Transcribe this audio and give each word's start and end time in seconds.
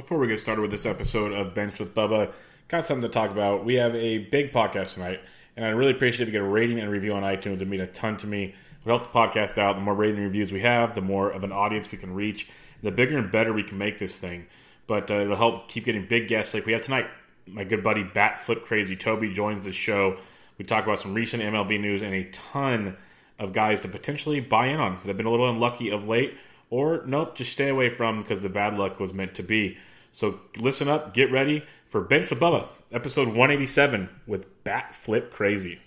Before 0.00 0.18
we 0.18 0.28
get 0.28 0.40
started 0.40 0.62
with 0.62 0.70
this 0.70 0.86
episode 0.86 1.34
of 1.34 1.52
Bench 1.52 1.78
with 1.78 1.94
Bubba, 1.94 2.32
got 2.68 2.86
something 2.86 3.02
to 3.02 3.10
talk 3.10 3.30
about. 3.30 3.66
We 3.66 3.74
have 3.74 3.94
a 3.94 4.16
big 4.16 4.50
podcast 4.50 4.94
tonight, 4.94 5.20
and 5.56 5.66
I 5.66 5.68
really 5.68 5.90
appreciate 5.90 6.22
if 6.22 6.28
you 6.28 6.40
get 6.40 6.40
a 6.40 6.50
rating 6.50 6.80
and 6.80 6.90
review 6.90 7.12
on 7.12 7.22
iTunes. 7.22 7.60
It 7.60 7.68
mean 7.68 7.82
a 7.82 7.86
ton 7.86 8.16
to 8.16 8.26
me. 8.26 8.44
It 8.44 8.54
would 8.86 8.92
help 8.92 9.02
the 9.02 9.10
podcast 9.10 9.58
out. 9.58 9.76
The 9.76 9.82
more 9.82 9.94
rating 9.94 10.16
and 10.16 10.24
reviews 10.24 10.52
we 10.52 10.62
have, 10.62 10.94
the 10.94 11.02
more 11.02 11.28
of 11.28 11.44
an 11.44 11.52
audience 11.52 11.92
we 11.92 11.98
can 11.98 12.14
reach, 12.14 12.48
the 12.82 12.90
bigger 12.90 13.18
and 13.18 13.30
better 13.30 13.52
we 13.52 13.62
can 13.62 13.76
make 13.76 13.98
this 13.98 14.16
thing. 14.16 14.46
But 14.86 15.10
uh, 15.10 15.20
it'll 15.20 15.36
help 15.36 15.68
keep 15.68 15.84
getting 15.84 16.06
big 16.06 16.28
guests 16.28 16.54
like 16.54 16.64
we 16.64 16.72
have 16.72 16.80
tonight. 16.80 17.06
My 17.46 17.64
good 17.64 17.84
buddy 17.84 18.02
Bat 18.02 18.38
Flip 18.38 18.64
Crazy 18.64 18.96
Toby 18.96 19.34
joins 19.34 19.64
the 19.64 19.72
show. 19.74 20.16
We 20.56 20.64
talk 20.64 20.84
about 20.84 21.00
some 21.00 21.12
recent 21.12 21.42
MLB 21.42 21.78
news 21.78 22.00
and 22.00 22.14
a 22.14 22.24
ton 22.30 22.96
of 23.38 23.52
guys 23.52 23.82
to 23.82 23.88
potentially 23.88 24.40
buy 24.40 24.68
in 24.68 24.80
on. 24.80 24.98
They've 25.04 25.14
been 25.14 25.26
a 25.26 25.30
little 25.30 25.50
unlucky 25.50 25.90
of 25.90 26.08
late, 26.08 26.38
or 26.70 27.02
nope, 27.04 27.36
just 27.36 27.52
stay 27.52 27.68
away 27.68 27.90
from 27.90 28.22
because 28.22 28.40
the 28.40 28.48
bad 28.48 28.78
luck 28.78 28.98
was 28.98 29.12
meant 29.12 29.34
to 29.34 29.42
be. 29.42 29.76
So 30.12 30.40
listen 30.58 30.88
up, 30.88 31.14
get 31.14 31.30
ready 31.30 31.64
for 31.88 32.00
Bench 32.00 32.30
with 32.30 32.40
Bubba, 32.40 32.68
episode 32.92 33.28
187 33.28 34.08
with 34.26 34.62
Bat 34.64 34.94
Flip 34.94 35.32
Crazy. 35.32 35.80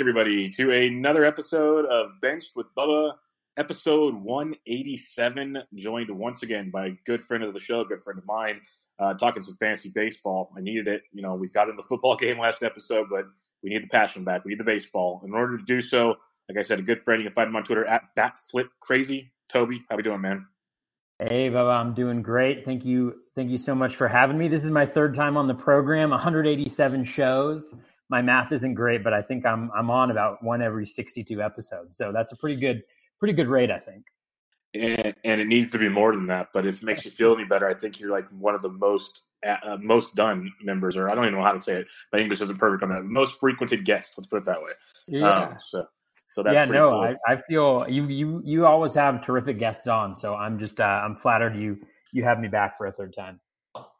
Everybody, 0.00 0.48
to 0.48 0.72
another 0.72 1.26
episode 1.26 1.84
of 1.84 2.12
Benched 2.22 2.52
with 2.56 2.66
Bubba, 2.74 3.16
episode 3.58 4.14
187. 4.14 5.58
Joined 5.74 6.10
once 6.10 6.42
again 6.42 6.70
by 6.70 6.86
a 6.86 6.90
good 7.04 7.20
friend 7.20 7.44
of 7.44 7.52
the 7.52 7.60
show, 7.60 7.82
a 7.82 7.84
good 7.84 7.98
friend 7.98 8.18
of 8.18 8.24
mine, 8.24 8.62
uh, 8.98 9.12
talking 9.12 9.42
some 9.42 9.56
fantasy 9.56 9.90
baseball. 9.94 10.54
I 10.56 10.62
needed 10.62 10.88
it. 10.88 11.02
You 11.12 11.20
know, 11.20 11.34
we 11.34 11.50
got 11.50 11.68
in 11.68 11.76
the 11.76 11.82
football 11.82 12.16
game 12.18 12.38
last 12.38 12.62
episode, 12.62 13.08
but 13.10 13.26
we 13.62 13.68
need 13.68 13.82
the 13.82 13.88
passion 13.88 14.24
back. 14.24 14.42
We 14.42 14.52
need 14.52 14.60
the 14.60 14.64
baseball. 14.64 15.20
In 15.22 15.34
order 15.34 15.58
to 15.58 15.64
do 15.64 15.82
so, 15.82 16.14
like 16.48 16.56
I 16.56 16.62
said, 16.62 16.78
a 16.78 16.82
good 16.82 17.00
friend. 17.00 17.20
You 17.20 17.28
can 17.28 17.34
find 17.34 17.48
him 17.48 17.56
on 17.56 17.64
Twitter 17.64 17.84
at 17.84 18.04
BatFlipCrazy. 18.16 19.28
Toby, 19.50 19.82
how 19.90 19.96
we 19.96 20.02
doing, 20.02 20.22
man? 20.22 20.46
Hey, 21.18 21.50
Bubba, 21.50 21.78
I'm 21.78 21.92
doing 21.92 22.22
great. 22.22 22.64
Thank 22.64 22.86
you. 22.86 23.16
Thank 23.36 23.50
you 23.50 23.58
so 23.58 23.74
much 23.74 23.96
for 23.96 24.08
having 24.08 24.38
me. 24.38 24.48
This 24.48 24.64
is 24.64 24.70
my 24.70 24.86
third 24.86 25.14
time 25.14 25.36
on 25.36 25.46
the 25.46 25.54
program, 25.54 26.08
187 26.08 27.04
shows 27.04 27.74
my 28.10 28.20
math 28.20 28.52
isn't 28.52 28.74
great, 28.74 29.02
but 29.04 29.14
I 29.14 29.22
think 29.22 29.46
I'm 29.46 29.70
I'm 29.74 29.90
on 29.90 30.10
about 30.10 30.42
one 30.42 30.60
every 30.60 30.86
62 30.86 31.40
episodes. 31.40 31.96
So 31.96 32.12
that's 32.12 32.32
a 32.32 32.36
pretty 32.36 32.60
good 32.60 32.82
pretty 33.18 33.34
good 33.34 33.48
rate, 33.48 33.70
I 33.70 33.78
think. 33.78 34.04
And, 34.72 35.14
and 35.24 35.40
it 35.40 35.46
needs 35.48 35.70
to 35.70 35.78
be 35.78 35.88
more 35.88 36.12
than 36.12 36.26
that. 36.28 36.48
But 36.52 36.66
if 36.66 36.82
it 36.82 36.84
makes 36.84 37.04
you 37.04 37.10
feel 37.10 37.34
any 37.34 37.44
better, 37.44 37.68
I 37.68 37.74
think 37.74 37.98
you're 37.98 38.10
like 38.10 38.28
one 38.28 38.54
of 38.54 38.62
the 38.62 38.68
most 38.68 39.22
uh, 39.46 39.78
most 39.80 40.14
done 40.16 40.52
members, 40.62 40.96
or 40.96 41.08
I 41.08 41.14
don't 41.14 41.24
even 41.24 41.38
know 41.38 41.44
how 41.44 41.52
to 41.52 41.58
say 41.58 41.80
it. 41.80 41.86
My 42.12 42.18
English 42.18 42.40
isn't 42.40 42.58
perfect 42.58 42.82
on 42.82 42.90
that. 42.90 43.04
Most 43.04 43.40
frequented 43.40 43.84
guests. 43.84 44.18
Let's 44.18 44.26
put 44.26 44.38
it 44.38 44.44
that 44.44 44.60
way. 44.60 44.72
Yeah. 45.06 45.28
Um, 45.28 45.54
so 45.58 45.86
so 46.30 46.42
that's 46.42 46.54
yeah. 46.54 46.64
No, 46.66 46.90
cool. 46.90 47.16
I, 47.28 47.32
I 47.32 47.36
feel 47.48 47.86
you 47.88 48.06
you 48.06 48.42
you 48.44 48.66
always 48.66 48.94
have 48.94 49.22
terrific 49.22 49.58
guests 49.58 49.86
on. 49.86 50.16
So 50.16 50.34
I'm 50.34 50.58
just 50.58 50.80
uh, 50.80 50.84
I'm 50.84 51.16
flattered 51.16 51.56
you 51.56 51.78
you 52.12 52.24
have 52.24 52.40
me 52.40 52.48
back 52.48 52.76
for 52.76 52.86
a 52.86 52.92
third 52.92 53.14
time. 53.16 53.40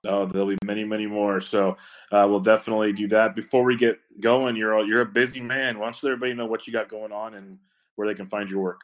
Oh, 0.06 0.26
there'll 0.26 0.48
be 0.48 0.58
many, 0.64 0.84
many 0.84 1.06
more. 1.06 1.40
So 1.40 1.76
uh, 2.10 2.26
we'll 2.28 2.40
definitely 2.40 2.92
do 2.92 3.08
that. 3.08 3.34
Before 3.34 3.64
we 3.64 3.76
get 3.76 3.98
going, 4.20 4.56
you're 4.56 4.84
you're 4.84 5.02
a 5.02 5.06
busy 5.06 5.40
man. 5.40 5.78
Why 5.78 5.86
don't 5.86 6.02
you 6.02 6.08
let 6.08 6.14
everybody 6.14 6.34
know 6.34 6.46
what 6.46 6.66
you 6.66 6.72
got 6.72 6.88
going 6.88 7.12
on 7.12 7.34
and 7.34 7.58
where 7.96 8.08
they 8.08 8.14
can 8.14 8.28
find 8.28 8.50
your 8.50 8.60
work? 8.60 8.80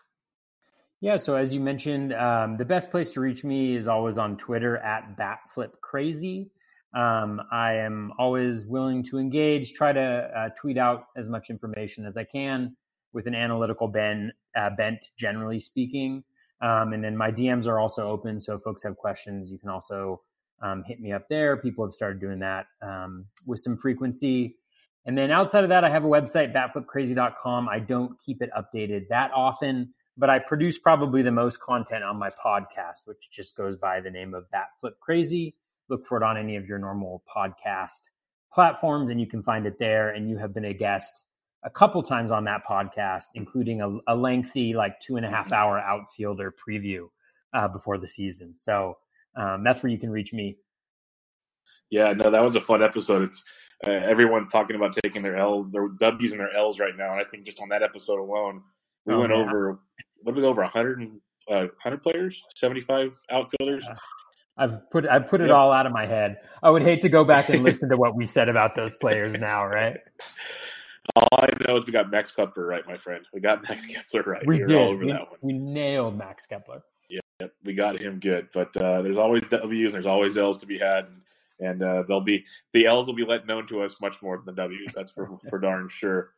Yeah. 1.01 1.17
So 1.17 1.37
as 1.37 1.53
you 1.53 1.61
mentioned, 1.61 2.13
um, 2.15 2.57
the 2.57 2.65
best 2.65 2.91
place 2.91 3.11
to 3.11 3.21
reach 3.21 3.45
me 3.45 3.77
is 3.77 3.87
always 3.87 4.19
on 4.19 4.37
Twitter 4.37 4.79
at 4.79 5.17
BatFlipCrazy. 5.17 6.49
Um, 6.95 7.43
I 7.53 7.75
am 7.75 8.13
always 8.19 8.65
willing 8.65 9.03
to 9.05 9.19
engage, 9.19 9.75
try 9.75 9.93
to 9.93 10.31
uh, 10.37 10.49
tweet 10.59 10.79
out 10.79 11.09
as 11.17 11.29
much 11.29 11.51
information 11.51 12.07
as 12.07 12.17
I 12.17 12.25
can 12.25 12.75
with 13.13 13.27
an 13.27 13.35
analytical 13.35 13.89
bent, 13.89 14.33
uh, 14.57 14.71
bent 14.77 15.05
generally 15.19 15.61
speaking. 15.61 16.25
Um, 16.63 16.95
and 16.95 17.05
then 17.05 17.17
my 17.17 17.31
DMs 17.31 17.67
are 17.67 17.79
also 17.79 18.09
open. 18.09 18.41
So 18.41 18.55
if 18.55 18.63
folks 18.63 18.83
have 18.83 18.97
questions, 18.97 19.51
you 19.51 19.59
can 19.59 19.69
also 19.69 20.23
um, 20.63 20.85
hit 20.85 21.01
me 21.01 21.13
up 21.13 21.29
there. 21.29 21.57
People 21.57 21.85
have 21.85 21.95
started 21.95 22.21
doing 22.21 22.41
that 22.41 22.67
um, 22.83 23.27
with 23.45 23.61
some 23.61 23.77
frequency. 23.77 24.57
And 25.05 25.17
then 25.17 25.31
outside 25.31 25.63
of 25.63 25.71
that, 25.71 25.85
I 25.85 25.91
have 25.91 26.05
a 26.05 26.09
website, 26.09 26.53
batflipcrazy.com. 26.53 27.69
I 27.69 27.79
don't 27.79 28.19
keep 28.21 28.43
it 28.43 28.51
updated 28.57 29.09
that 29.09 29.31
often, 29.35 29.95
but 30.17 30.31
I 30.31 30.41
produce 30.41 30.79
probably 30.79 31.23
the 31.23 31.31
most 31.31 31.61
content 31.61 32.03
on 32.03 32.17
my 32.17 32.31
podcast, 32.31 33.07
which 33.07 33.31
just 33.31 33.57
goes 33.57 33.77
by 33.77 34.01
the 34.01 34.11
name 34.11 34.35
of 34.35 34.47
Batflip 34.53 34.99
Crazy. 35.01 35.55
Look 35.89 36.05
for 36.05 36.17
it 36.17 36.25
on 36.25 36.37
any 36.37 36.57
of 36.57 36.67
your 36.67 36.79
normal 36.79 37.23
podcast 37.33 38.11
platforms, 38.53 39.11
and 39.11 39.21
you 39.21 39.27
can 39.27 39.43
find 39.43 39.67
it 39.67 39.79
there. 39.79 40.11
And 40.11 40.29
you 40.29 40.39
have 40.39 40.53
been 40.53 40.65
a 40.65 40.75
guest 40.75 41.25
a 41.63 41.71
couple 41.71 42.03
times 42.03 42.33
on 42.33 42.45
that 42.45 42.63
podcast, 42.69 43.25
including 43.35 43.81
a, 43.81 44.13
a 44.13 44.17
lengthy, 44.17 44.75
like 44.75 44.99
two 44.99 45.17
and 45.17 45.25
a 45.25 45.31
half 45.31 45.53
hour 45.53 45.79
outfielder 45.79 46.53
preview 46.53 47.09
uh, 47.55 47.69
before 47.69 47.99
the 47.99 48.09
season. 48.09 48.55
So 48.57 48.97
um, 49.37 49.65
that's 49.65 49.83
where 49.83 49.91
you 49.91 49.99
can 49.99 50.11
reach 50.11 50.33
me. 50.33 50.57
Yeah, 51.91 52.13
no, 52.13 52.31
that 52.31 52.43
was 52.43 52.55
a 52.57 52.61
fun 52.61 52.83
episode. 52.83 53.23
It's 53.23 53.45
uh, 53.87 53.91
everyone's 53.91 54.49
talking 54.49 54.77
about 54.77 54.97
taking 55.03 55.23
their 55.23 55.37
L's, 55.37 55.71
their 55.71 55.89
W's 55.89 56.33
and 56.33 56.41
their 56.41 56.55
L's 56.55 56.79
right 56.79 56.97
now. 56.97 57.13
And 57.13 57.21
I 57.21 57.25
think 57.25 57.45
just 57.45 57.61
on 57.61 57.69
that 57.69 57.83
episode 57.83 58.19
alone, 58.19 58.63
we 59.05 59.15
oh, 59.15 59.21
went 59.21 59.33
over 59.33 59.79
what 60.23 60.33
did 60.33 60.37
we 60.37 60.43
go 60.43 60.49
over 60.49 60.63
100 60.63 61.03
uh, 61.49 61.67
100 61.83 62.03
players, 62.03 62.43
75 62.55 63.17
outfielders. 63.31 63.87
Uh, 63.89 63.95
I've 64.59 64.91
put 64.91 65.07
I 65.07 65.19
put 65.19 65.41
it 65.41 65.51
all 65.51 65.71
out 65.71 65.87
of 65.87 65.93
my 65.93 66.07
head. 66.07 66.39
I 66.63 66.71
would 66.71 66.83
hate 66.83 67.03
to 67.03 67.09
go 67.09 67.25
back 67.25 67.49
and 67.51 67.63
listen 67.63 67.89
to 67.91 67.97
what 67.97 68.17
we 68.17 68.25
said 68.27 68.49
about 68.49 68.75
those 68.75 68.93
players 68.95 69.39
now, 69.39 69.67
right? 69.67 69.99
All 71.15 71.29
I 71.41 71.49
know 71.67 71.77
is 71.77 71.87
we 71.87 71.93
got 71.93 72.11
Max 72.11 72.35
Kepler 72.35 72.67
right, 72.67 72.85
my 72.85 72.97
friend. 72.97 73.25
We 73.33 73.41
got 73.41 73.63
Max 73.63 73.87
Kepler 73.87 74.23
right. 74.23 74.45
We, 74.45 74.65
we 74.65 74.67
did. 74.67 74.99
we, 74.99 75.15
we 75.41 75.53
nailed 75.53 76.19
Max 76.19 76.47
Kepler. 76.47 76.83
Yep, 77.41 77.53
we 77.65 77.75
got 77.75 78.01
him 78.01 78.19
good. 78.19 78.49
But 78.53 78.77
uh, 78.77 79.03
there's 79.03 79.19
always 79.19 79.47
W's 79.49 79.93
and 79.93 79.95
there's 79.95 80.07
always 80.07 80.37
L's 80.37 80.59
to 80.59 80.67
be 80.67 80.79
had, 80.79 81.07
and 81.61 81.83
uh, 81.83 82.05
they'll 82.09 82.21
be 82.21 82.45
the 82.73 82.87
L's 82.87 83.07
will 83.07 83.15
be 83.15 83.25
let 83.25 83.47
known 83.47 83.67
to 83.69 83.83
us 83.83 84.01
much 84.01 84.23
more 84.23 84.37
than 84.37 84.47
the 84.47 84.63
W's. 84.63 84.93
That's 84.95 85.11
for 85.11 85.37
for 85.51 85.59
darn 85.59 85.89
sure. 85.89 86.31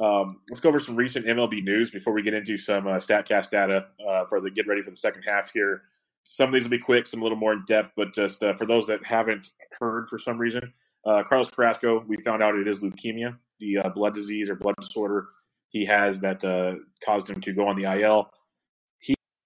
Um, 0.00 0.38
let's 0.48 0.60
go 0.60 0.68
over 0.68 0.80
some 0.80 0.96
recent 0.96 1.26
MLB 1.26 1.62
news 1.64 1.90
before 1.90 2.12
we 2.12 2.22
get 2.22 2.32
into 2.32 2.56
some 2.56 2.86
uh, 2.86 2.92
Statcast 2.92 3.50
data 3.50 3.86
uh, 4.08 4.24
for 4.26 4.40
the 4.40 4.50
get 4.50 4.66
ready 4.66 4.80
for 4.80 4.90
the 4.90 4.96
second 4.96 5.22
half 5.22 5.52
here. 5.52 5.82
Some 6.24 6.48
of 6.48 6.54
these 6.54 6.62
will 6.62 6.70
be 6.70 6.78
quick, 6.78 7.06
some 7.06 7.20
a 7.20 7.24
little 7.24 7.38
more 7.38 7.52
in 7.52 7.64
depth, 7.66 7.92
but 7.96 8.14
just 8.14 8.42
uh, 8.42 8.54
for 8.54 8.64
those 8.64 8.86
that 8.86 9.04
haven't 9.04 9.48
heard 9.80 10.06
for 10.06 10.18
some 10.18 10.38
reason, 10.38 10.72
uh, 11.04 11.24
Carlos 11.28 11.50
Carrasco, 11.50 12.04
we 12.06 12.16
found 12.18 12.42
out 12.42 12.54
it 12.54 12.68
is 12.68 12.82
leukemia, 12.82 13.36
the 13.60 13.78
uh, 13.78 13.88
blood 13.88 14.14
disease 14.14 14.50
or 14.50 14.54
blood 14.54 14.74
disorder 14.78 15.28
he 15.70 15.84
has 15.84 16.20
that 16.20 16.44
uh, 16.44 16.74
caused 17.04 17.28
him 17.28 17.40
to 17.40 17.52
go 17.52 17.66
on 17.66 17.76
the 17.76 17.84
IL 17.84 18.30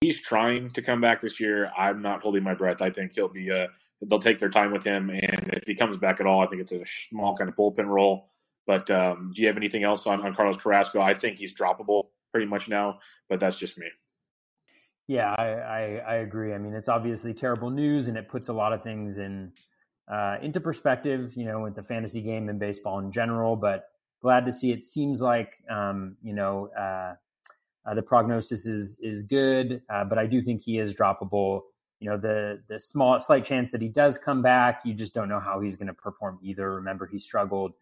he's 0.02 0.20
trying 0.20 0.70
to 0.70 0.82
come 0.82 1.00
back 1.00 1.20
this 1.20 1.40
year. 1.40 1.70
I'm 1.76 2.02
not 2.02 2.22
holding 2.22 2.42
my 2.42 2.54
breath. 2.54 2.82
I 2.82 2.90
think 2.90 3.12
he'll 3.14 3.28
be 3.28 3.50
uh 3.50 3.68
they'll 4.08 4.18
take 4.18 4.38
their 4.38 4.50
time 4.50 4.72
with 4.72 4.84
him, 4.84 5.10
and 5.10 5.50
if 5.52 5.64
he 5.66 5.74
comes 5.74 5.96
back 5.96 6.20
at 6.20 6.26
all, 6.26 6.42
I 6.42 6.46
think 6.46 6.62
it's 6.62 6.72
a 6.72 6.84
small 7.08 7.36
kind 7.36 7.48
of 7.48 7.56
bullpen 7.56 7.86
role. 7.86 8.28
But 8.66 8.90
um, 8.90 9.32
do 9.34 9.42
you 9.42 9.48
have 9.48 9.56
anything 9.56 9.82
else 9.84 10.06
on, 10.06 10.20
on 10.24 10.34
Carlos 10.34 10.56
Carrasco? 10.56 11.00
I 11.00 11.14
think 11.14 11.38
he's 11.38 11.54
droppable 11.54 12.04
pretty 12.30 12.46
much 12.46 12.68
now, 12.68 12.98
but 13.28 13.40
that's 13.40 13.56
just 13.56 13.76
me. 13.78 13.86
Yeah, 15.08 15.34
I, 15.36 15.44
I, 15.44 16.02
I 16.06 16.14
agree. 16.16 16.54
I 16.54 16.58
mean, 16.58 16.74
it's 16.74 16.88
obviously 16.88 17.34
terrible 17.34 17.70
news, 17.70 18.08
and 18.08 18.16
it 18.16 18.28
puts 18.28 18.48
a 18.48 18.52
lot 18.52 18.72
of 18.72 18.82
things 18.82 19.18
in 19.18 19.52
uh, 20.12 20.36
into 20.42 20.60
perspective. 20.60 21.32
You 21.36 21.44
know, 21.44 21.60
with 21.60 21.74
the 21.74 21.82
fantasy 21.82 22.22
game 22.22 22.48
and 22.48 22.58
baseball 22.58 22.98
in 23.00 23.10
general. 23.10 23.56
But 23.56 23.84
glad 24.22 24.46
to 24.46 24.52
see 24.52 24.72
it. 24.72 24.84
Seems 24.84 25.20
like 25.20 25.50
um, 25.70 26.16
you 26.22 26.34
know 26.34 26.68
uh, 26.68 27.14
uh, 27.86 27.94
the 27.94 28.02
prognosis 28.02 28.66
is 28.66 28.96
is 29.00 29.24
good, 29.24 29.82
uh, 29.92 30.04
but 30.04 30.18
I 30.18 30.26
do 30.26 30.42
think 30.42 30.62
he 30.62 30.78
is 30.78 30.94
droppable. 30.94 31.62
You 32.00 32.10
know, 32.10 32.16
the 32.16 32.62
the 32.68 32.78
small 32.78 33.18
slight 33.20 33.44
chance 33.44 33.70
that 33.72 33.82
he 33.82 33.88
does 33.88 34.18
come 34.18 34.42
back, 34.42 34.82
you 34.84 34.94
just 34.94 35.14
don't 35.14 35.28
know 35.28 35.40
how 35.40 35.60
he's 35.60 35.76
going 35.76 35.88
to 35.88 35.94
perform 35.94 36.38
either. 36.42 36.74
Remember, 36.74 37.06
he 37.06 37.18
struggled 37.18 37.72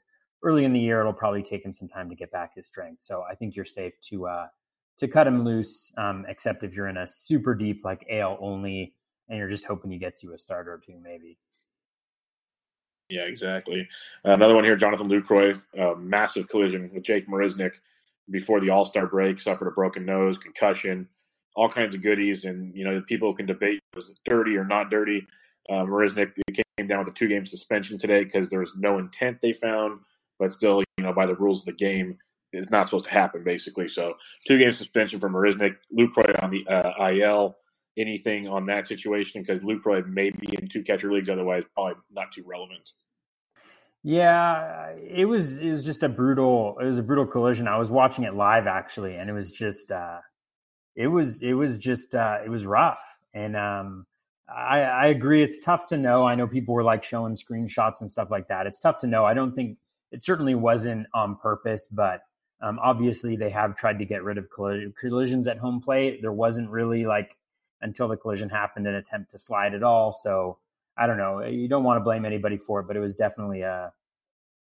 early 0.42 0.64
in 0.64 0.72
the 0.72 0.80
year, 0.80 1.00
it'll 1.00 1.12
probably 1.12 1.42
take 1.42 1.64
him 1.64 1.72
some 1.72 1.88
time 1.88 2.08
to 2.08 2.14
get 2.14 2.30
back 2.30 2.54
his 2.54 2.66
strength. 2.66 3.02
So 3.02 3.24
I 3.30 3.34
think 3.34 3.56
you're 3.56 3.64
safe 3.64 3.92
to 4.08 4.26
uh, 4.26 4.46
to 4.98 5.08
cut 5.08 5.26
him 5.26 5.44
loose, 5.44 5.92
um, 5.96 6.24
except 6.28 6.64
if 6.64 6.74
you're 6.74 6.88
in 6.88 6.96
a 6.96 7.06
super 7.06 7.54
deep 7.54 7.84
like 7.84 8.06
AL 8.10 8.38
only 8.40 8.94
and 9.28 9.38
you're 9.38 9.48
just 9.48 9.64
hoping 9.64 9.90
he 9.90 9.98
gets 9.98 10.22
you 10.22 10.34
a 10.34 10.38
starter 10.38 10.74
or 10.74 10.78
two, 10.78 10.98
maybe. 11.02 11.38
Yeah, 13.08 13.22
exactly. 13.22 13.88
another 14.22 14.54
one 14.54 14.62
here, 14.62 14.76
Jonathan 14.76 15.08
Lucroy, 15.08 15.60
uh, 15.78 15.94
massive 15.96 16.48
collision 16.48 16.90
with 16.94 17.02
Jake 17.02 17.28
Marisnick 17.28 17.74
before 18.30 18.60
the 18.60 18.70
All 18.70 18.84
Star 18.84 19.06
break, 19.06 19.40
suffered 19.40 19.68
a 19.68 19.72
broken 19.72 20.04
nose, 20.04 20.38
concussion, 20.38 21.08
all 21.56 21.68
kinds 21.68 21.94
of 21.94 22.02
goodies, 22.02 22.44
and 22.44 22.76
you 22.76 22.84
know 22.84 23.02
people 23.06 23.34
can 23.34 23.46
debate 23.46 23.80
was 23.94 24.10
it 24.10 24.18
dirty 24.24 24.56
or 24.56 24.64
not 24.64 24.90
dirty. 24.90 25.26
Uh, 25.68 25.84
Marisnick 25.84 26.32
came 26.52 26.86
down 26.86 27.00
with 27.00 27.08
a 27.08 27.12
two 27.12 27.28
game 27.28 27.46
suspension 27.46 27.98
today 27.98 28.24
because 28.24 28.50
there 28.50 28.60
was 28.60 28.76
no 28.76 28.98
intent 28.98 29.40
they 29.40 29.52
found, 29.52 30.00
but 30.38 30.50
still, 30.50 30.82
you 30.96 31.04
know, 31.04 31.12
by 31.12 31.26
the 31.26 31.36
rules 31.36 31.60
of 31.60 31.66
the 31.66 31.84
game, 31.84 32.18
it's 32.52 32.70
not 32.70 32.86
supposed 32.88 33.04
to 33.04 33.10
happen 33.10 33.44
basically. 33.44 33.88
So 33.88 34.14
two 34.46 34.58
game 34.58 34.72
suspension 34.72 35.20
for 35.20 35.30
Marisnick, 35.30 35.76
Lucroy 35.96 36.42
on 36.42 36.50
the 36.50 36.66
uh, 36.66 37.08
IL. 37.08 37.56
Anything 37.98 38.48
on 38.48 38.66
that 38.66 38.86
situation 38.86 39.42
because 39.42 39.62
Lucroy 39.62 40.06
may 40.06 40.30
be 40.30 40.54
in 40.54 40.68
two 40.68 40.82
catcher 40.82 41.12
leagues, 41.12 41.28
otherwise 41.28 41.64
probably 41.74 41.94
not 42.10 42.32
too 42.32 42.44
relevant. 42.46 42.92
Yeah, 44.02 44.92
it 44.92 45.26
was 45.26 45.58
it 45.58 45.70
was 45.70 45.84
just 45.84 46.02
a 46.02 46.08
brutal 46.08 46.76
it 46.80 46.84
was 46.84 46.98
a 46.98 47.02
brutal 47.02 47.26
collision. 47.26 47.68
I 47.68 47.78
was 47.78 47.90
watching 47.90 48.24
it 48.24 48.34
live 48.34 48.66
actually, 48.66 49.16
and 49.16 49.28
it 49.28 49.32
was 49.34 49.50
just 49.52 49.92
uh, 49.92 50.20
it 50.96 51.08
was 51.08 51.42
it 51.42 51.52
was 51.54 51.78
just 51.78 52.14
uh, 52.14 52.38
it 52.44 52.48
was 52.48 52.64
rough. 52.64 53.00
And 53.34 53.56
um, 53.56 54.06
I, 54.48 54.80
I 54.80 55.06
agree, 55.08 55.42
it's 55.42 55.58
tough 55.58 55.86
to 55.86 55.96
know. 55.98 56.24
I 56.26 56.34
know 56.34 56.46
people 56.46 56.74
were 56.74 56.82
like 56.82 57.04
showing 57.04 57.36
screenshots 57.36 58.00
and 58.00 58.10
stuff 58.10 58.30
like 58.30 58.48
that. 58.48 58.66
It's 58.66 58.78
tough 58.80 58.98
to 59.00 59.06
know. 59.06 59.24
I 59.24 59.34
don't 59.34 59.54
think 59.54 59.78
it 60.12 60.24
certainly 60.24 60.54
wasn't 60.54 61.06
on 61.14 61.36
purpose, 61.36 61.86
but 61.86 62.22
um, 62.60 62.78
obviously 62.82 63.36
they 63.36 63.50
have 63.50 63.76
tried 63.76 63.98
to 64.00 64.04
get 64.04 64.24
rid 64.24 64.38
of 64.38 64.48
collisions 64.50 65.46
at 65.46 65.58
home 65.58 65.80
plate. 65.80 66.20
There 66.22 66.32
wasn't 66.32 66.70
really 66.70 67.06
like 67.06 67.36
until 67.80 68.08
the 68.08 68.16
collision 68.16 68.48
happened 68.48 68.86
an 68.86 68.94
attempt 68.94 69.30
to 69.30 69.38
slide 69.38 69.74
at 69.74 69.82
all. 69.82 70.12
So 70.12 70.58
I 70.98 71.06
don't 71.06 71.18
know. 71.18 71.42
You 71.42 71.68
don't 71.68 71.84
want 71.84 71.98
to 71.98 72.04
blame 72.04 72.24
anybody 72.24 72.56
for 72.56 72.80
it, 72.80 72.86
but 72.86 72.96
it 72.96 73.00
was 73.00 73.14
definitely 73.14 73.62
a 73.62 73.92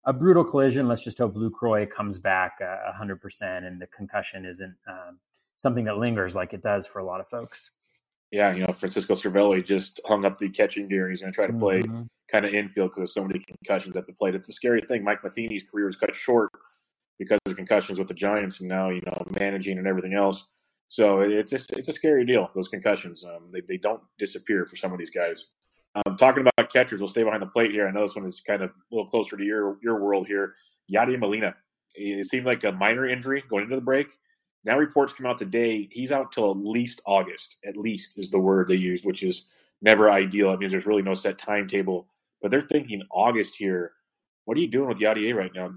a 0.06 0.12
brutal 0.12 0.44
collision. 0.44 0.86
Let's 0.86 1.02
just 1.02 1.18
hope 1.18 1.34
Lucroy 1.34 1.90
comes 1.90 2.18
back 2.18 2.58
hundred 2.96 3.20
percent, 3.20 3.64
and 3.64 3.80
the 3.80 3.86
concussion 3.88 4.44
isn't 4.44 4.74
um, 4.88 5.18
something 5.56 5.84
that 5.84 5.98
lingers 5.98 6.34
like 6.34 6.52
it 6.52 6.62
does 6.62 6.86
for 6.86 6.98
a 6.98 7.04
lot 7.04 7.20
of 7.20 7.28
folks. 7.28 7.70
Yeah, 8.30 8.52
you 8.52 8.66
know, 8.66 8.72
Francisco 8.72 9.14
Cervelli 9.14 9.64
just 9.64 10.00
hung 10.06 10.24
up 10.24 10.38
the 10.38 10.48
catching 10.48 10.88
gear, 10.88 11.08
he's 11.08 11.20
going 11.20 11.32
to 11.32 11.36
try 11.36 11.46
to 11.46 11.52
play 11.52 11.82
mm-hmm. 11.82 12.02
kind 12.30 12.44
of 12.44 12.52
infield 12.52 12.90
because 12.90 12.96
there's 12.96 13.14
so 13.14 13.24
many 13.24 13.38
concussions 13.38 13.96
at 13.96 14.06
the 14.06 14.12
plate. 14.12 14.34
It's 14.34 14.48
a 14.48 14.52
scary 14.52 14.80
thing. 14.80 15.04
Mike 15.04 15.22
Matheny's 15.22 15.62
career 15.62 15.86
is 15.86 15.94
cut 15.94 16.14
short 16.16 16.50
because 17.18 17.38
of 17.46 17.54
concussions 17.54 17.98
with 17.98 18.08
the 18.08 18.14
Giants, 18.14 18.60
and 18.60 18.68
now 18.68 18.90
you 18.90 19.02
know 19.06 19.26
managing 19.38 19.78
and 19.78 19.86
everything 19.86 20.14
else. 20.14 20.46
So 20.88 21.20
it's 21.20 21.50
just, 21.50 21.72
it's 21.72 21.88
a 21.88 21.92
scary 21.92 22.24
deal. 22.24 22.50
Those 22.54 22.68
concussions, 22.68 23.24
um, 23.24 23.48
they 23.52 23.60
they 23.60 23.76
don't 23.76 24.02
disappear 24.18 24.66
for 24.66 24.76
some 24.76 24.92
of 24.92 24.98
these 24.98 25.10
guys. 25.10 25.50
Um, 25.94 26.16
talking 26.16 26.44
about 26.46 26.72
catchers, 26.72 27.00
we'll 27.00 27.08
stay 27.08 27.22
behind 27.22 27.42
the 27.42 27.46
plate 27.46 27.70
here. 27.70 27.86
I 27.86 27.92
know 27.92 28.02
this 28.02 28.16
one 28.16 28.24
is 28.24 28.40
kind 28.40 28.62
of 28.62 28.70
a 28.70 28.94
little 28.94 29.08
closer 29.08 29.36
to 29.36 29.44
your 29.44 29.78
your 29.82 30.00
world 30.00 30.26
here. 30.26 30.54
Yadier 30.92 31.18
Molina. 31.18 31.54
It 31.94 32.26
seemed 32.26 32.46
like 32.46 32.64
a 32.64 32.72
minor 32.72 33.08
injury 33.08 33.44
going 33.48 33.64
into 33.64 33.76
the 33.76 33.82
break. 33.82 34.08
Now 34.64 34.76
reports 34.78 35.12
come 35.12 35.26
out 35.26 35.38
today. 35.38 35.88
He's 35.92 36.10
out 36.10 36.32
till 36.32 36.50
at 36.50 36.56
least 36.56 37.00
August. 37.06 37.56
At 37.64 37.76
least 37.76 38.18
is 38.18 38.30
the 38.30 38.40
word 38.40 38.66
they 38.66 38.74
use, 38.74 39.04
which 39.04 39.22
is 39.22 39.46
never 39.80 40.10
ideal. 40.10 40.52
It 40.52 40.58
means 40.58 40.72
there's 40.72 40.86
really 40.86 41.02
no 41.02 41.14
set 41.14 41.38
timetable. 41.38 42.08
But 42.42 42.50
they're 42.50 42.60
thinking 42.60 43.02
August 43.12 43.56
here. 43.56 43.92
What 44.44 44.56
are 44.58 44.60
you 44.60 44.68
doing 44.68 44.88
with 44.88 44.98
Yadier 44.98 45.36
right 45.36 45.52
now? 45.54 45.74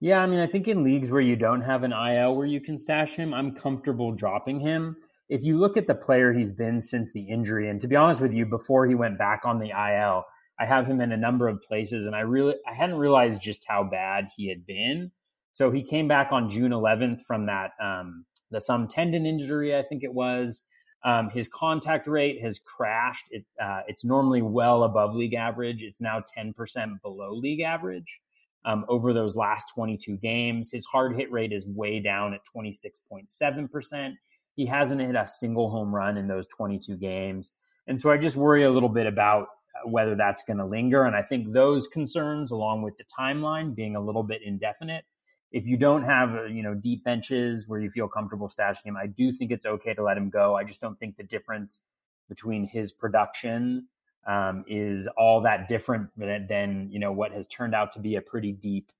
Yeah, 0.00 0.18
I 0.18 0.26
mean, 0.26 0.40
I 0.40 0.46
think 0.46 0.68
in 0.68 0.82
leagues 0.82 1.10
where 1.10 1.22
you 1.22 1.36
don't 1.36 1.62
have 1.62 1.84
an 1.84 1.92
IL 1.92 2.34
where 2.34 2.46
you 2.46 2.60
can 2.60 2.78
stash 2.78 3.14
him, 3.14 3.32
I'm 3.32 3.54
comfortable 3.54 4.12
dropping 4.12 4.60
him 4.60 4.96
if 5.28 5.44
you 5.44 5.58
look 5.58 5.76
at 5.76 5.86
the 5.86 5.94
player 5.94 6.32
he's 6.32 6.52
been 6.52 6.80
since 6.80 7.12
the 7.12 7.22
injury, 7.22 7.68
and 7.68 7.80
to 7.80 7.88
be 7.88 7.96
honest 7.96 8.20
with 8.20 8.32
you, 8.32 8.46
before 8.46 8.86
he 8.86 8.94
went 8.94 9.18
back 9.18 9.42
on 9.44 9.58
the 9.58 9.70
IL, 9.70 10.24
I 10.58 10.66
have 10.66 10.86
him 10.86 11.00
in 11.00 11.12
a 11.12 11.16
number 11.16 11.48
of 11.48 11.62
places, 11.62 12.06
and 12.06 12.14
I 12.14 12.20
really 12.20 12.54
I 12.68 12.74
hadn't 12.74 12.96
realized 12.96 13.42
just 13.42 13.64
how 13.66 13.84
bad 13.84 14.28
he 14.36 14.48
had 14.48 14.66
been. 14.66 15.10
So 15.52 15.70
he 15.70 15.82
came 15.82 16.06
back 16.06 16.32
on 16.32 16.50
June 16.50 16.72
11th 16.72 17.22
from 17.26 17.46
that 17.46 17.70
um, 17.82 18.24
the 18.50 18.60
thumb 18.60 18.88
tendon 18.88 19.26
injury, 19.26 19.76
I 19.76 19.82
think 19.82 20.02
it 20.02 20.12
was. 20.12 20.62
Um, 21.04 21.30
his 21.30 21.48
contact 21.48 22.06
rate 22.06 22.40
has 22.42 22.58
crashed. 22.64 23.26
It, 23.30 23.44
uh, 23.62 23.80
it's 23.86 24.04
normally 24.04 24.42
well 24.42 24.84
above 24.84 25.14
league 25.14 25.34
average. 25.34 25.82
It's 25.82 26.00
now 26.00 26.22
10% 26.36 26.54
below 27.02 27.32
league 27.34 27.60
average 27.60 28.20
um, 28.64 28.84
over 28.88 29.12
those 29.12 29.36
last 29.36 29.66
22 29.74 30.16
games. 30.16 30.70
His 30.72 30.84
hard 30.84 31.16
hit 31.16 31.30
rate 31.30 31.52
is 31.52 31.66
way 31.66 32.00
down 32.00 32.34
at 32.34 32.40
26.7%. 32.54 34.14
He 34.56 34.66
hasn't 34.66 35.00
hit 35.00 35.14
a 35.14 35.28
single 35.28 35.70
home 35.70 35.94
run 35.94 36.16
in 36.16 36.26
those 36.26 36.46
22 36.48 36.96
games. 36.96 37.52
And 37.86 38.00
so 38.00 38.10
I 38.10 38.16
just 38.16 38.36
worry 38.36 38.64
a 38.64 38.70
little 38.70 38.88
bit 38.88 39.06
about 39.06 39.42
uh, 39.74 39.88
whether 39.88 40.16
that's 40.16 40.42
going 40.42 40.58
to 40.58 40.66
linger. 40.66 41.04
And 41.04 41.14
I 41.14 41.22
think 41.22 41.52
those 41.52 41.86
concerns, 41.86 42.50
along 42.50 42.82
with 42.82 42.96
the 42.96 43.04
timeline 43.04 43.74
being 43.74 43.94
a 43.94 44.00
little 44.00 44.22
bit 44.22 44.40
indefinite, 44.44 45.04
if 45.52 45.66
you 45.66 45.76
don't 45.76 46.02
have 46.04 46.34
uh, 46.34 46.44
you 46.44 46.62
know 46.62 46.74
deep 46.74 47.04
benches 47.04 47.68
where 47.68 47.80
you 47.80 47.90
feel 47.90 48.08
comfortable 48.08 48.48
stashing 48.48 48.86
him, 48.86 48.96
I 48.96 49.06
do 49.06 49.30
think 49.32 49.50
it's 49.52 49.66
okay 49.66 49.94
to 49.94 50.02
let 50.02 50.16
him 50.16 50.30
go. 50.30 50.56
I 50.56 50.64
just 50.64 50.80
don't 50.80 50.98
think 50.98 51.16
the 51.16 51.22
difference 51.22 51.80
between 52.28 52.66
his 52.66 52.90
production 52.90 53.86
um, 54.26 54.64
is 54.66 55.06
all 55.16 55.42
that 55.42 55.68
different 55.68 56.10
than 56.16 56.88
you 56.90 56.98
know 56.98 57.12
what 57.12 57.32
has 57.32 57.46
turned 57.46 57.74
out 57.74 57.92
to 57.92 58.00
be 58.00 58.16
a 58.16 58.20
pretty 58.20 58.52
deep 58.52 58.90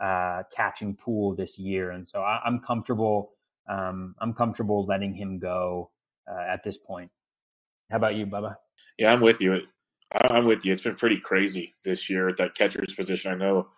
uh, 0.00 0.42
catching 0.54 0.96
pool 0.96 1.34
this 1.34 1.58
year. 1.58 1.90
And 1.90 2.08
so 2.08 2.22
I, 2.22 2.40
am 2.46 2.60
comfortable 2.60 3.32
um, 3.70 4.14
I'm 4.20 4.34
comfortable 4.34 4.84
letting 4.84 5.14
him 5.14 5.38
go 5.38 5.90
uh, 6.30 6.52
at 6.52 6.64
this 6.64 6.76
point. 6.76 7.10
How 7.90 7.98
about 7.98 8.16
you, 8.16 8.26
Bubba? 8.26 8.56
Yeah, 8.98 9.12
I'm 9.12 9.20
with 9.20 9.40
you. 9.40 9.60
I'm 10.28 10.44
with 10.44 10.64
you. 10.64 10.72
It's 10.72 10.82
been 10.82 10.96
pretty 10.96 11.20
crazy 11.20 11.72
this 11.84 12.10
year 12.10 12.28
at 12.28 12.36
that 12.38 12.56
catcher's 12.56 12.94
position. 12.94 13.32
I 13.32 13.36
know 13.36 13.68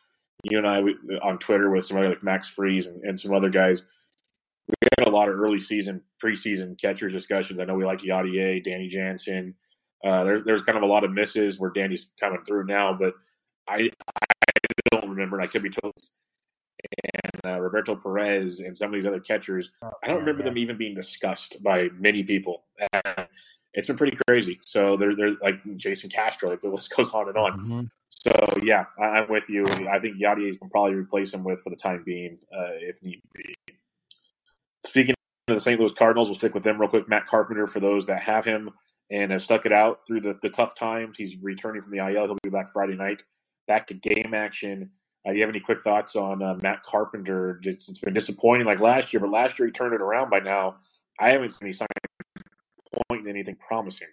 you 0.45 0.59
and 0.59 0.67
I 0.67 0.81
we, 0.81 0.97
on 1.23 1.39
Twitter 1.39 1.71
with 1.71 1.85
somebody 1.85 2.09
like 2.09 2.23
Max 2.23 2.49
Freeze 2.49 2.87
and, 2.87 3.03
and, 3.05 3.21
some 3.21 3.35
other 3.35 3.51
guys. 3.51 3.85
We 4.67 4.89
had 4.99 5.09
a 5.09 5.11
lot 5.11 5.29
of 5.29 5.35
early 5.35 5.61
season, 5.61 6.03
preseason 6.23 6.81
catchers 6.81 7.13
discussions. 7.13 7.61
I 7.61 7.65
know 7.65 7.75
we 7.75 7.85
like 7.85 8.01
Yadier, 8.01 8.65
Danny 8.65 8.89
Jansen. 8.89 9.55
Uh, 10.05 10.25
there, 10.25 10.41
there's 10.43 10.63
kind 10.63 10.79
of 10.79 10.85
a 10.85 10.87
lot 10.87 11.05
of 11.05 11.13
misses 11.13 11.61
where 11.61 11.71
Danny's 11.71 12.11
coming 12.19 12.43
through 12.47 12.65
now, 12.65 12.97
but 12.99 13.13
I, 13.69 13.91
I 14.17 14.25
don't 14.91 15.11
remember, 15.11 15.37
and 15.37 15.45
I 15.45 15.49
could 15.49 15.63
be 15.63 15.71
told 15.71 15.93
and 17.05 17.41
uh, 17.45 17.61
Roberto 17.61 17.97
Perez 17.97 18.61
and 18.61 18.77
some 18.77 18.89
of 18.89 18.95
these 18.95 19.07
other 19.07 19.21
catchers. 19.21 19.71
Oh, 19.83 19.91
I 20.03 20.09
don't 20.09 20.19
remember 20.19 20.43
yeah. 20.43 20.49
them 20.49 20.59
even 20.59 20.77
being 20.77 20.95
discussed 20.95 21.63
by 21.63 21.89
many 21.99 22.23
people. 22.23 22.65
And 22.93 23.27
it's 23.75 23.87
been 23.87 23.97
pretty 23.97 24.17
crazy. 24.29 24.61
So 24.65 24.97
they're, 24.97 25.17
they're 25.17 25.37
like 25.43 25.61
Jason 25.77 26.11
Castro, 26.11 26.51
like 26.51 26.61
the 26.61 26.71
list 26.71 26.91
goes 26.97 27.11
on 27.11 27.29
and 27.29 27.37
on. 27.37 27.53
Mm-hmm. 27.53 27.83
So 28.09 28.61
yeah, 28.63 28.85
I, 29.01 29.19
am 29.19 29.29
with 29.29 29.49
you. 29.49 29.67
I 29.67 29.99
think 29.99 30.21
Yadier 30.21 30.59
can 30.59 30.69
probably 30.69 30.95
replace 30.95 31.35
him 31.35 31.43
with 31.43 31.61
for 31.61 31.71
the 31.71 31.77
time 31.77 32.03
being, 32.05 32.39
uh, 32.57 32.79
if 32.81 33.03
need 33.03 33.21
be. 33.35 33.55
Speaking 34.87 35.15
of 35.49 35.55
the 35.55 35.61
St. 35.61 35.81
Louis 35.81 35.93
Cardinals, 35.93 36.29
we'll 36.29 36.37
stick 36.37 36.55
with 36.55 36.63
them 36.63 36.81
real 36.81 36.91
quick. 36.91 37.09
Matt 37.09 37.27
Carpenter, 37.27 37.67
for 37.67 37.81
those 37.81 38.07
that 38.07 38.23
have 38.23 38.45
him 38.45 38.71
and 39.11 39.33
have 39.33 39.43
stuck 39.43 39.67
it 39.67 39.73
out 39.73 40.07
through 40.07 40.21
the, 40.21 40.39
the 40.41 40.51
tough 40.51 40.77
times, 40.77 41.17
he's 41.17 41.37
returning 41.43 41.83
from 41.83 41.93
the 41.93 41.99
IL. 41.99 42.27
He'll 42.27 42.39
be 42.43 42.51
back 42.51 42.69
Friday 42.69 42.95
night, 42.95 43.25
back 43.67 43.89
to 43.89 43.95
game 43.95 44.35
action 44.35 44.91
do 45.31 45.35
you 45.35 45.43
have 45.43 45.51
any 45.51 45.61
quick 45.61 45.81
thoughts 45.81 46.17
on 46.17 46.43
uh, 46.43 46.55
Matt 46.61 46.83
Carpenter? 46.83 47.61
It's, 47.63 47.89
it's 47.89 48.01
been 48.01 48.15
disappointing 48.15 48.67
like 48.67 48.81
last 48.81 49.13
year, 49.13 49.21
but 49.21 49.31
last 49.31 49.59
year 49.59 49.67
he 49.67 49.73
turned 49.73 49.95
it 49.95 50.01
around 50.01 50.31
by 50.31 50.41
now. 50.41 50.77
I 51.21 51.31
haven't 51.31 51.51
seen 51.51 51.67
any 51.67 51.73
signs 51.73 51.89
pointing 53.09 53.29
anything 53.29 53.57
promising. 53.57 54.09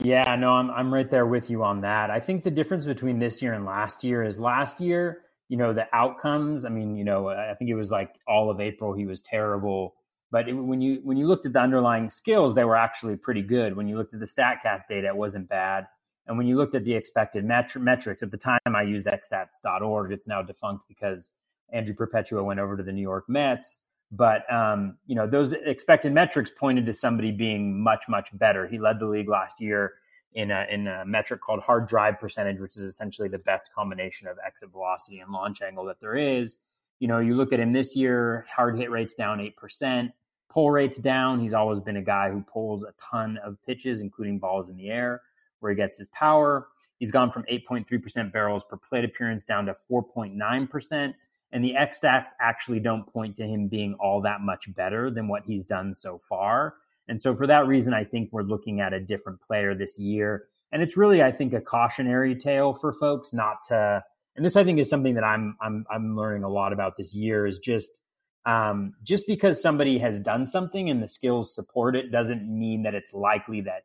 Yeah, 0.00 0.34
no, 0.36 0.50
I'm 0.52 0.70
I'm 0.70 0.92
right 0.92 1.10
there 1.10 1.26
with 1.26 1.48
you 1.48 1.62
on 1.62 1.80
that. 1.82 2.10
I 2.10 2.18
think 2.18 2.44
the 2.44 2.50
difference 2.50 2.84
between 2.84 3.18
this 3.18 3.40
year 3.40 3.52
and 3.52 3.64
last 3.64 4.02
year 4.02 4.24
is 4.24 4.38
last 4.38 4.80
year, 4.80 5.22
you 5.48 5.56
know, 5.56 5.72
the 5.72 5.86
outcomes. 5.94 6.64
I 6.64 6.70
mean, 6.70 6.96
you 6.96 7.04
know, 7.04 7.28
I 7.28 7.54
think 7.54 7.70
it 7.70 7.74
was 7.74 7.90
like 7.90 8.10
all 8.26 8.50
of 8.50 8.60
April 8.60 8.94
he 8.94 9.06
was 9.06 9.22
terrible, 9.22 9.94
but 10.30 10.48
it, 10.48 10.54
when 10.54 10.80
you 10.80 11.00
when 11.04 11.16
you 11.16 11.26
looked 11.26 11.46
at 11.46 11.52
the 11.52 11.60
underlying 11.60 12.10
skills, 12.10 12.54
they 12.54 12.64
were 12.64 12.76
actually 12.76 13.16
pretty 13.16 13.42
good. 13.42 13.76
When 13.76 13.86
you 13.86 13.96
looked 13.96 14.12
at 14.12 14.20
the 14.20 14.26
Statcast 14.26 14.88
data, 14.88 15.06
it 15.06 15.16
wasn't 15.16 15.48
bad. 15.48 15.86
And 16.26 16.38
when 16.38 16.46
you 16.46 16.56
looked 16.56 16.74
at 16.74 16.84
the 16.84 16.94
expected 16.94 17.44
met- 17.44 17.76
metrics, 17.76 18.22
at 18.22 18.30
the 18.30 18.36
time 18.36 18.60
I 18.66 18.82
used 18.82 19.06
xstats.org, 19.06 20.12
it's 20.12 20.28
now 20.28 20.42
defunct 20.42 20.86
because 20.88 21.30
Andrew 21.72 21.94
Perpetua 21.94 22.42
went 22.44 22.60
over 22.60 22.76
to 22.76 22.82
the 22.82 22.92
New 22.92 23.02
York 23.02 23.24
Mets. 23.28 23.78
But 24.12 24.50
um, 24.52 24.98
you 25.06 25.14
know 25.14 25.26
those 25.26 25.54
expected 25.54 26.12
metrics 26.12 26.50
pointed 26.50 26.84
to 26.84 26.92
somebody 26.92 27.30
being 27.32 27.82
much 27.82 28.04
much 28.08 28.28
better. 28.38 28.68
He 28.68 28.78
led 28.78 28.98
the 28.98 29.06
league 29.06 29.28
last 29.28 29.58
year 29.58 29.94
in 30.34 30.50
a, 30.50 30.66
in 30.70 30.86
a 30.86 31.04
metric 31.06 31.40
called 31.40 31.60
hard 31.60 31.88
drive 31.88 32.20
percentage, 32.20 32.60
which 32.60 32.76
is 32.76 32.82
essentially 32.82 33.28
the 33.28 33.38
best 33.40 33.72
combination 33.74 34.28
of 34.28 34.38
exit 34.46 34.70
velocity 34.70 35.20
and 35.20 35.30
launch 35.32 35.62
angle 35.62 35.86
that 35.86 35.98
there 36.00 36.14
is. 36.14 36.58
You 37.00 37.08
know, 37.08 37.20
you 37.20 37.34
look 37.34 37.54
at 37.54 37.60
him 37.60 37.72
this 37.72 37.96
year, 37.96 38.46
hard 38.54 38.78
hit 38.78 38.90
rates 38.90 39.14
down 39.14 39.40
eight 39.40 39.56
percent, 39.56 40.12
pull 40.50 40.70
rates 40.70 40.98
down. 40.98 41.40
He's 41.40 41.54
always 41.54 41.80
been 41.80 41.96
a 41.96 42.02
guy 42.02 42.30
who 42.30 42.42
pulls 42.42 42.84
a 42.84 42.92
ton 43.10 43.38
of 43.42 43.56
pitches, 43.64 44.02
including 44.02 44.38
balls 44.38 44.68
in 44.68 44.76
the 44.76 44.90
air 44.90 45.22
where 45.62 45.70
he 45.70 45.76
gets 45.76 45.98
his 45.98 46.08
power. 46.08 46.68
He's 46.98 47.10
gone 47.10 47.30
from 47.30 47.44
8.3% 47.44 48.32
barrels 48.32 48.62
per 48.68 48.76
plate 48.76 49.04
appearance 49.04 49.44
down 49.44 49.66
to 49.66 49.76
4.9%. 49.90 51.14
And 51.52 51.64
the 51.64 51.76
X 51.76 52.00
stats 52.00 52.30
actually 52.40 52.80
don't 52.80 53.06
point 53.06 53.36
to 53.36 53.44
him 53.44 53.68
being 53.68 53.94
all 53.94 54.20
that 54.22 54.40
much 54.40 54.72
better 54.74 55.10
than 55.10 55.28
what 55.28 55.44
he's 55.44 55.64
done 55.64 55.94
so 55.94 56.18
far. 56.18 56.74
And 57.08 57.20
so, 57.20 57.34
for 57.34 57.46
that 57.46 57.66
reason, 57.66 57.92
I 57.92 58.04
think 58.04 58.30
we're 58.32 58.42
looking 58.42 58.80
at 58.80 58.92
a 58.92 59.00
different 59.00 59.40
player 59.40 59.74
this 59.74 59.98
year. 59.98 60.46
And 60.70 60.80
it's 60.80 60.96
really, 60.96 61.22
I 61.22 61.30
think, 61.30 61.52
a 61.52 61.60
cautionary 61.60 62.34
tale 62.34 62.72
for 62.72 62.92
folks 62.92 63.32
not 63.32 63.56
to. 63.68 64.02
And 64.34 64.46
this, 64.46 64.56
I 64.56 64.64
think, 64.64 64.78
is 64.78 64.88
something 64.88 65.14
that 65.14 65.24
I'm 65.24 65.56
I'm 65.60 65.84
I'm 65.90 66.16
learning 66.16 66.44
a 66.44 66.48
lot 66.48 66.72
about 66.72 66.96
this 66.96 67.14
year. 67.14 67.46
Is 67.46 67.58
just 67.58 68.00
um, 68.46 68.94
just 69.02 69.26
because 69.26 69.60
somebody 69.60 69.98
has 69.98 70.20
done 70.20 70.44
something 70.44 70.90
and 70.90 71.02
the 71.02 71.08
skills 71.08 71.54
support 71.54 71.94
it 71.94 72.10
doesn't 72.10 72.48
mean 72.48 72.82
that 72.82 72.94
it's 72.94 73.12
likely 73.12 73.60
that 73.60 73.84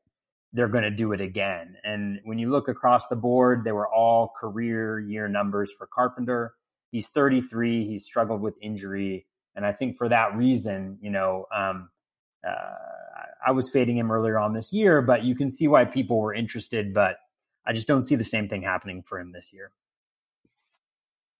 they're 0.53 0.67
going 0.67 0.83
to 0.83 0.91
do 0.91 1.11
it 1.13 1.21
again. 1.21 1.75
And 1.83 2.19
when 2.23 2.39
you 2.39 2.49
look 2.49 2.67
across 2.67 3.07
the 3.07 3.15
board, 3.15 3.63
they 3.63 3.71
were 3.71 3.87
all 3.87 4.33
career 4.39 4.99
year 4.99 5.27
numbers 5.27 5.71
for 5.77 5.87
Carpenter. 5.87 6.53
He's 6.91 7.07
33. 7.09 7.85
He's 7.87 8.05
struggled 8.05 8.41
with 8.41 8.55
injury, 8.61 9.25
and 9.55 9.65
I 9.65 9.73
think 9.73 9.97
for 9.97 10.07
that 10.09 10.35
reason, 10.35 10.97
you 11.01 11.09
know, 11.09 11.45
um, 11.55 11.89
uh, 12.47 12.51
I 13.45 13.51
was 13.51 13.69
fading 13.69 13.97
him 13.97 14.11
earlier 14.11 14.37
on 14.37 14.53
this 14.53 14.71
year, 14.71 15.01
but 15.01 15.23
you 15.23 15.35
can 15.35 15.51
see 15.51 15.67
why 15.67 15.85
people 15.85 16.19
were 16.19 16.33
interested. 16.33 16.93
But 16.93 17.17
I 17.65 17.73
just 17.73 17.87
don't 17.87 18.03
see 18.03 18.15
the 18.15 18.23
same 18.23 18.47
thing 18.47 18.61
happening 18.61 19.03
for 19.03 19.19
him 19.19 19.31
this 19.31 19.51
year. 19.51 19.71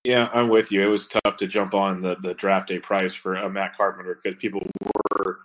Yeah, 0.04 0.30
I'm 0.34 0.50
with 0.50 0.72
you. 0.72 0.82
It 0.82 0.90
was 0.90 1.08
tough 1.08 1.38
to 1.38 1.48
jump 1.48 1.74
on 1.74 2.02
the, 2.02 2.16
the 2.16 2.34
draft 2.34 2.70
day 2.70 2.80
price 2.80 3.14
for 3.14 3.38
uh, 3.38 3.50
Matt 3.50 3.76
Carpenter 3.76 4.20
because 4.22 4.38
people 4.38 4.62
were 5.12 5.40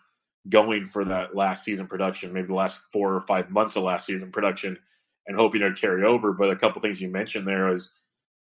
going 0.49 0.85
for 0.85 1.05
that 1.05 1.35
last 1.37 1.65
season 1.65 1.87
production, 1.87 2.33
maybe 2.33 2.49
the 2.49 2.55
last 2.55 2.81
four 2.93 3.15
or 3.15 3.21
five 3.21 3.51
months 3.51 3.77
of 3.77 3.85
last 3.85 4.07
season 4.07 4.33
production, 4.33 4.79
and 5.27 5.37
hoping 5.37 5.61
to 5.61 5.73
carry 5.73 6.05
over. 6.05 6.33
But 6.33 6.51
a 6.51 6.57
couple 6.57 6.81
things 6.83 7.01
you 7.01 7.09
mentioned 7.09 7.47
there 7.47 7.71
is, 7.73 7.93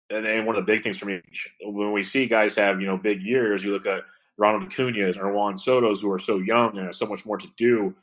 and, 0.09 0.25
and 0.25 0.45
one 0.45 0.55
of 0.55 0.65
the 0.65 0.71
big 0.71 0.83
things 0.83 0.97
for 0.97 1.05
me 1.05 1.21
when 1.61 1.91
we 1.91 2.03
see 2.03 2.25
guys 2.25 2.55
have 2.55 2.81
you 2.81 2.87
know 2.87 2.97
big 2.97 3.21
years, 3.21 3.63
you 3.63 3.71
look 3.71 3.85
at 3.85 4.03
Ronald 4.37 4.63
Acuna's 4.63 5.17
or 5.17 5.31
Juan 5.31 5.57
Soto's 5.57 6.01
who 6.01 6.11
are 6.11 6.19
so 6.19 6.39
young 6.39 6.77
and 6.77 6.87
have 6.87 6.95
so 6.95 7.05
much 7.05 7.25
more 7.25 7.37
to 7.37 7.47
do. 7.57 7.95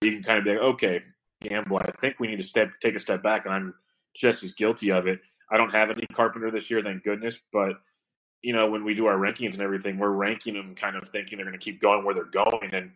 You 0.00 0.12
can 0.12 0.22
kind 0.22 0.38
of 0.38 0.44
be 0.44 0.50
like, 0.50 0.60
okay, 0.60 1.02
Gamble, 1.40 1.78
I 1.78 1.90
think 1.90 2.16
we 2.18 2.28
need 2.28 2.36
to 2.36 2.42
step 2.42 2.72
take 2.80 2.94
a 2.94 3.00
step 3.00 3.22
back, 3.22 3.44
and 3.44 3.54
I'm 3.54 3.74
just 4.14 4.42
as 4.42 4.54
guilty 4.54 4.92
of 4.92 5.06
it. 5.06 5.20
I 5.50 5.56
don't 5.56 5.72
have 5.72 5.90
any 5.90 6.06
Carpenter 6.12 6.50
this 6.50 6.70
year, 6.70 6.82
thank 6.82 7.04
goodness, 7.04 7.40
but 7.52 7.80
you 8.46 8.52
know, 8.52 8.70
when 8.70 8.84
we 8.84 8.94
do 8.94 9.06
our 9.06 9.18
rankings 9.18 9.54
and 9.54 9.60
everything, 9.60 9.98
we're 9.98 10.08
ranking 10.08 10.54
them 10.54 10.72
kind 10.76 10.94
of 10.94 11.08
thinking 11.08 11.36
they're 11.36 11.44
going 11.44 11.58
to 11.58 11.64
keep 11.64 11.80
going 11.80 12.04
where 12.04 12.14
they're 12.14 12.24
going 12.26 12.72
and 12.72 12.92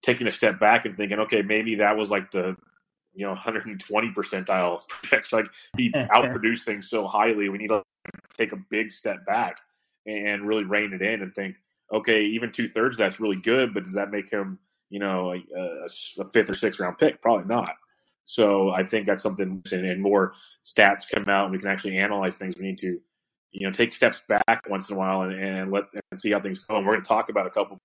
taking 0.00 0.26
a 0.26 0.30
step 0.30 0.58
back 0.58 0.86
and 0.86 0.96
thinking, 0.96 1.18
okay, 1.18 1.42
maybe 1.42 1.74
that 1.74 1.98
was 1.98 2.10
like 2.10 2.30
the, 2.30 2.56
you 3.12 3.26
know, 3.26 3.32
120 3.32 4.12
percentile. 4.12 4.80
like 5.32 5.48
he 5.76 5.92
outproduced 5.92 6.62
things 6.62 6.88
so 6.88 7.06
highly. 7.06 7.50
We 7.50 7.58
need 7.58 7.68
to 7.68 7.82
take 8.38 8.52
a 8.52 8.56
big 8.70 8.90
step 8.90 9.26
back 9.26 9.58
and 10.06 10.48
really 10.48 10.64
rein 10.64 10.94
it 10.94 11.02
in 11.02 11.20
and 11.20 11.34
think, 11.34 11.58
okay, 11.92 12.22
even 12.22 12.50
two 12.50 12.66
thirds 12.66 12.96
that's 12.96 13.20
really 13.20 13.38
good, 13.38 13.74
but 13.74 13.84
does 13.84 13.96
that 13.96 14.10
make 14.10 14.30
him, 14.30 14.58
you 14.88 14.98
know, 14.98 15.34
a, 15.34 15.88
a 16.18 16.24
fifth 16.24 16.48
or 16.48 16.54
sixth 16.54 16.80
round 16.80 16.96
pick? 16.96 17.20
Probably 17.20 17.44
not. 17.44 17.74
So 18.24 18.70
I 18.70 18.82
think 18.82 19.04
that's 19.04 19.22
something, 19.22 19.62
and 19.70 20.00
more 20.00 20.32
stats 20.64 21.02
come 21.14 21.28
out, 21.28 21.44
and 21.44 21.52
we 21.52 21.58
can 21.58 21.68
actually 21.68 21.98
analyze 21.98 22.38
things. 22.38 22.56
We 22.56 22.64
need 22.64 22.78
to 22.78 22.98
you 23.56 23.66
know, 23.66 23.72
take 23.72 23.94
steps 23.94 24.20
back 24.28 24.68
once 24.68 24.90
in 24.90 24.96
a 24.96 24.98
while 24.98 25.22
and, 25.22 25.32
and 25.32 25.72
let 25.72 25.84
and 26.10 26.20
see 26.20 26.30
how 26.30 26.40
things 26.40 26.58
go. 26.58 26.76
And 26.76 26.86
we're 26.86 26.92
going 26.92 27.02
to 27.02 27.08
talk 27.08 27.30
about 27.30 27.46
a 27.46 27.50
couple 27.50 27.80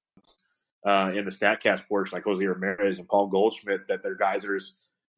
uh, 0.85 1.11
in 1.15 1.23
the 1.23 1.31
Statcast 1.31 1.87
portion, 1.87 2.17
like 2.17 2.25
Jose 2.25 2.45
Ramirez 2.45 2.99
and 2.99 3.07
Paul 3.07 3.27
Goldschmidt, 3.27 3.87
that 3.87 4.03
they're 4.03 4.15
guys 4.15 4.43
are 4.43 4.59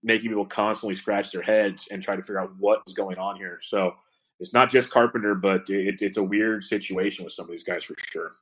making 0.04 0.30
people 0.30 0.46
constantly 0.46 0.94
scratch 0.94 1.32
their 1.32 1.42
heads 1.42 1.88
and 1.90 2.04
try 2.04 2.16
to 2.16 2.22
figure 2.22 2.40
out 2.40 2.52
what 2.60 2.84
is 2.86 2.94
going 2.94 3.18
on 3.18 3.36
here. 3.36 3.60
So 3.64 3.96
it's 4.40 4.54
not 4.54 4.70
just 4.70 4.92
Carpenter, 4.92 5.34
but 5.34 5.68
it, 5.70 6.02
it's 6.02 6.18
a 6.18 6.24
weird 6.24 6.64
situation 6.64 7.24
with 7.24 7.34
some 7.34 7.46
of 7.46 7.52
these 7.52 7.64
guys 7.64 7.84
for 7.84 7.96
sure. 8.12 8.34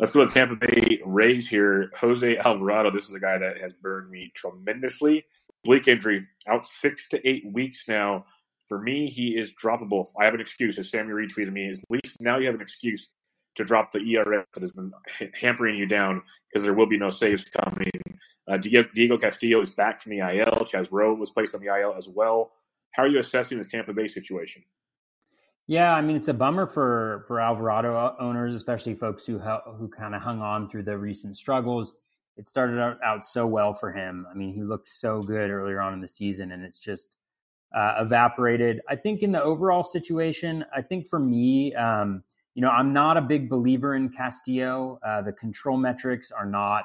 Let's 0.00 0.12
go 0.12 0.26
to 0.26 0.32
Tampa 0.32 0.56
Bay 0.56 1.00
Rays 1.04 1.48
here. 1.48 1.92
Jose 2.00 2.36
Alvarado, 2.38 2.90
this 2.90 3.08
is 3.08 3.14
a 3.14 3.20
guy 3.20 3.38
that 3.38 3.60
has 3.60 3.72
burned 3.72 4.10
me 4.10 4.32
tremendously. 4.34 5.24
Oblique 5.64 5.86
injury, 5.86 6.26
out 6.48 6.66
six 6.66 7.08
to 7.10 7.28
eight 7.28 7.44
weeks 7.46 7.86
now 7.86 8.24
for 8.68 8.80
me, 8.80 9.08
he 9.08 9.28
is 9.30 9.54
droppable. 9.54 10.06
I 10.20 10.26
have 10.26 10.34
an 10.34 10.40
excuse, 10.40 10.78
as 10.78 10.90
Sammy 10.90 11.12
retweeted 11.12 11.52
me. 11.52 11.70
At 11.70 11.78
least 11.90 12.20
now 12.20 12.38
you 12.38 12.46
have 12.46 12.54
an 12.54 12.60
excuse 12.60 13.10
to 13.56 13.64
drop 13.64 13.90
the 13.90 14.00
ERA 14.00 14.44
that 14.54 14.60
has 14.60 14.72
been 14.72 14.92
hampering 15.34 15.76
you 15.76 15.86
down 15.86 16.22
because 16.48 16.62
there 16.62 16.74
will 16.74 16.86
be 16.86 16.98
no 16.98 17.10
saves 17.10 17.44
coming. 17.44 17.90
Uh, 18.46 18.56
Diego 18.56 19.18
Castillo 19.18 19.60
is 19.60 19.70
back 19.70 20.00
from 20.00 20.10
the 20.10 20.18
IL. 20.18 20.66
Chaz 20.72 20.92
Roe 20.92 21.14
was 21.14 21.30
placed 21.30 21.54
on 21.54 21.60
the 21.60 21.66
IL 21.66 21.94
as 21.96 22.08
well. 22.08 22.52
How 22.92 23.02
are 23.02 23.08
you 23.08 23.18
assessing 23.18 23.58
this 23.58 23.68
Tampa 23.68 23.92
Bay 23.92 24.06
situation? 24.06 24.62
Yeah, 25.66 25.92
I 25.92 26.00
mean 26.00 26.16
it's 26.16 26.28
a 26.28 26.34
bummer 26.34 26.66
for 26.66 27.24
for 27.26 27.40
Alvarado 27.40 28.16
owners, 28.18 28.54
especially 28.54 28.94
folks 28.94 29.26
who 29.26 29.38
who 29.38 29.88
kind 29.88 30.14
of 30.14 30.22
hung 30.22 30.40
on 30.40 30.70
through 30.70 30.84
the 30.84 30.96
recent 30.96 31.36
struggles. 31.36 31.94
It 32.38 32.48
started 32.48 32.80
out, 32.80 32.98
out 33.04 33.26
so 33.26 33.46
well 33.46 33.74
for 33.74 33.92
him. 33.92 34.26
I 34.30 34.34
mean, 34.34 34.54
he 34.54 34.62
looked 34.62 34.88
so 34.88 35.20
good 35.20 35.50
earlier 35.50 35.80
on 35.80 35.92
in 35.92 36.00
the 36.00 36.08
season, 36.08 36.52
and 36.52 36.64
it's 36.64 36.78
just 36.78 37.10
uh, 37.74 37.96
evaporated. 38.00 38.80
I 38.88 38.96
think 38.96 39.22
in 39.22 39.32
the 39.32 39.42
overall 39.42 39.82
situation, 39.82 40.64
I 40.74 40.82
think 40.82 41.06
for 41.06 41.18
me, 41.18 41.74
um, 41.74 42.22
you 42.54 42.62
know, 42.62 42.70
I'm 42.70 42.92
not 42.92 43.16
a 43.16 43.20
big 43.20 43.48
believer 43.48 43.94
in 43.94 44.08
Castillo. 44.08 44.98
Uh, 45.06 45.22
the 45.22 45.32
control 45.32 45.76
metrics 45.76 46.32
are 46.32 46.46
not 46.46 46.84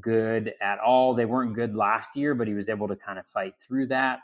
good 0.00 0.52
at 0.60 0.78
all. 0.78 1.14
They 1.14 1.24
weren't 1.24 1.54
good 1.54 1.74
last 1.74 2.14
year, 2.14 2.34
but 2.34 2.46
he 2.46 2.54
was 2.54 2.68
able 2.68 2.86
to 2.88 2.96
kind 2.96 3.18
of 3.18 3.26
fight 3.26 3.54
through 3.60 3.88
that. 3.88 4.20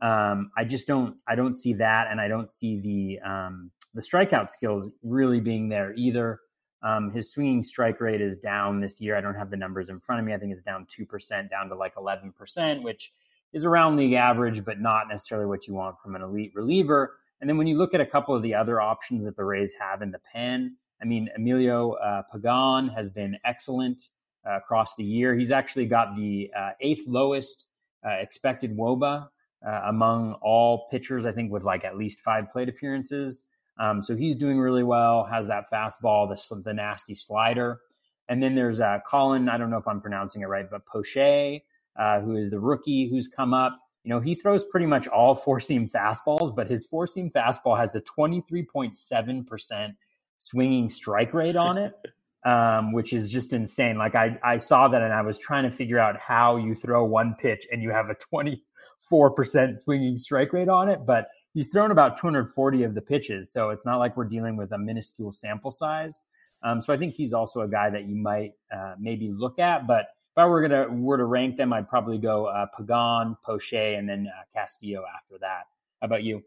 Um, 0.00 0.50
I 0.56 0.64
just 0.64 0.86
don't, 0.86 1.16
I 1.26 1.34
don't 1.34 1.54
see 1.54 1.72
that, 1.74 2.06
and 2.10 2.20
I 2.20 2.28
don't 2.28 2.50
see 2.50 2.78
the 2.78 3.28
um, 3.28 3.70
the 3.94 4.02
strikeout 4.02 4.50
skills 4.50 4.90
really 5.02 5.40
being 5.40 5.68
there 5.70 5.94
either. 5.96 6.40
Um, 6.82 7.10
his 7.10 7.32
swinging 7.32 7.62
strike 7.62 8.00
rate 8.00 8.20
is 8.20 8.36
down 8.36 8.80
this 8.80 9.00
year. 9.00 9.16
I 9.16 9.22
don't 9.22 9.34
have 9.34 9.50
the 9.50 9.56
numbers 9.56 9.88
in 9.88 9.98
front 9.98 10.20
of 10.20 10.26
me. 10.26 10.34
I 10.34 10.38
think 10.38 10.52
it's 10.52 10.62
down 10.62 10.86
two 10.88 11.06
percent, 11.06 11.50
down 11.50 11.70
to 11.70 11.74
like 11.74 11.94
eleven 11.96 12.30
percent, 12.30 12.82
which 12.82 13.10
is 13.52 13.64
around 13.64 13.96
league 13.96 14.12
average, 14.12 14.64
but 14.64 14.80
not 14.80 15.08
necessarily 15.08 15.46
what 15.46 15.66
you 15.66 15.74
want 15.74 15.98
from 15.98 16.14
an 16.14 16.22
elite 16.22 16.52
reliever. 16.54 17.16
And 17.40 17.48
then 17.48 17.58
when 17.58 17.66
you 17.66 17.76
look 17.76 17.94
at 17.94 18.00
a 18.00 18.06
couple 18.06 18.34
of 18.34 18.42
the 18.42 18.54
other 18.54 18.80
options 18.80 19.24
that 19.24 19.36
the 19.36 19.44
Rays 19.44 19.74
have 19.80 20.02
in 20.02 20.10
the 20.10 20.20
pen, 20.32 20.76
I 21.00 21.04
mean, 21.04 21.28
Emilio 21.36 21.92
uh, 21.92 22.22
Pagan 22.32 22.88
has 22.88 23.10
been 23.10 23.36
excellent 23.44 24.08
uh, 24.46 24.56
across 24.56 24.94
the 24.96 25.04
year. 25.04 25.34
He's 25.34 25.50
actually 25.50 25.86
got 25.86 26.16
the 26.16 26.50
uh, 26.56 26.70
eighth 26.80 27.06
lowest 27.06 27.68
uh, 28.06 28.12
expected 28.12 28.76
WOBA 28.76 29.28
uh, 29.66 29.80
among 29.84 30.34
all 30.40 30.88
pitchers, 30.90 31.26
I 31.26 31.32
think, 31.32 31.50
with 31.50 31.64
like 31.64 31.84
at 31.84 31.96
least 31.96 32.20
five 32.20 32.50
plate 32.52 32.68
appearances. 32.68 33.44
Um, 33.78 34.02
so 34.02 34.16
he's 34.16 34.36
doing 34.36 34.58
really 34.58 34.82
well, 34.82 35.24
has 35.24 35.48
that 35.48 35.70
fastball, 35.70 36.28
the, 36.28 36.62
the 36.62 36.72
nasty 36.72 37.14
slider. 37.14 37.80
And 38.28 38.42
then 38.42 38.54
there's 38.54 38.80
uh, 38.80 38.98
Colin, 39.06 39.48
I 39.48 39.58
don't 39.58 39.70
know 39.70 39.76
if 39.76 39.86
I'm 39.86 40.00
pronouncing 40.00 40.42
it 40.42 40.46
right, 40.46 40.68
but 40.68 40.86
Poche, 40.86 41.62
uh, 41.98 42.20
who 42.20 42.36
is 42.36 42.50
the 42.50 42.60
rookie 42.60 43.08
who's 43.08 43.28
come 43.28 43.54
up. 43.54 43.78
You 44.04 44.10
know, 44.10 44.20
he 44.20 44.34
throws 44.34 44.64
pretty 44.64 44.86
much 44.86 45.08
all 45.08 45.34
four 45.34 45.58
seam 45.58 45.88
fastballs, 45.88 46.54
but 46.54 46.70
his 46.70 46.84
four 46.84 47.06
seam 47.06 47.30
fastball 47.30 47.78
has 47.78 47.94
a 47.94 48.00
23.7% 48.00 49.94
swinging 50.38 50.90
strike 50.90 51.34
rate 51.34 51.56
on 51.56 51.78
it, 51.78 51.94
um, 52.44 52.92
which 52.92 53.12
is 53.12 53.28
just 53.28 53.52
insane. 53.52 53.98
Like, 53.98 54.14
I, 54.14 54.38
I 54.44 54.58
saw 54.58 54.88
that 54.88 55.02
and 55.02 55.12
I 55.12 55.22
was 55.22 55.38
trying 55.38 55.68
to 55.68 55.76
figure 55.76 55.98
out 55.98 56.18
how 56.20 56.56
you 56.56 56.74
throw 56.74 57.04
one 57.04 57.34
pitch 57.34 57.66
and 57.72 57.82
you 57.82 57.90
have 57.90 58.08
a 58.08 58.16
24% 58.32 59.74
swinging 59.74 60.16
strike 60.16 60.52
rate 60.52 60.68
on 60.68 60.88
it, 60.88 61.04
but 61.04 61.26
he's 61.52 61.68
thrown 61.68 61.90
about 61.90 62.16
240 62.16 62.84
of 62.84 62.94
the 62.94 63.00
pitches. 63.00 63.50
So 63.50 63.70
it's 63.70 63.84
not 63.84 63.98
like 63.98 64.16
we're 64.16 64.24
dealing 64.24 64.56
with 64.56 64.70
a 64.72 64.78
minuscule 64.78 65.32
sample 65.32 65.72
size. 65.72 66.20
Um, 66.62 66.80
so 66.80 66.92
I 66.92 66.96
think 66.96 67.14
he's 67.14 67.32
also 67.32 67.62
a 67.62 67.68
guy 67.68 67.90
that 67.90 68.06
you 68.06 68.14
might 68.14 68.52
uh, 68.74 68.94
maybe 68.98 69.30
look 69.32 69.58
at, 69.58 69.86
but 69.86 70.06
if 70.36 70.42
I 70.42 70.46
were 70.46 70.60
gonna 70.60 70.86
were 70.90 71.16
to 71.16 71.24
rank 71.24 71.56
them, 71.56 71.72
I'd 71.72 71.88
probably 71.88 72.18
go 72.18 72.44
uh, 72.46 72.66
Pagan, 72.76 73.38
Poche, 73.42 73.72
and 73.72 74.06
then 74.06 74.28
uh, 74.28 74.42
Castillo 74.52 75.02
after 75.16 75.38
that. 75.40 75.64
How 76.02 76.06
about 76.06 76.24
you? 76.24 76.42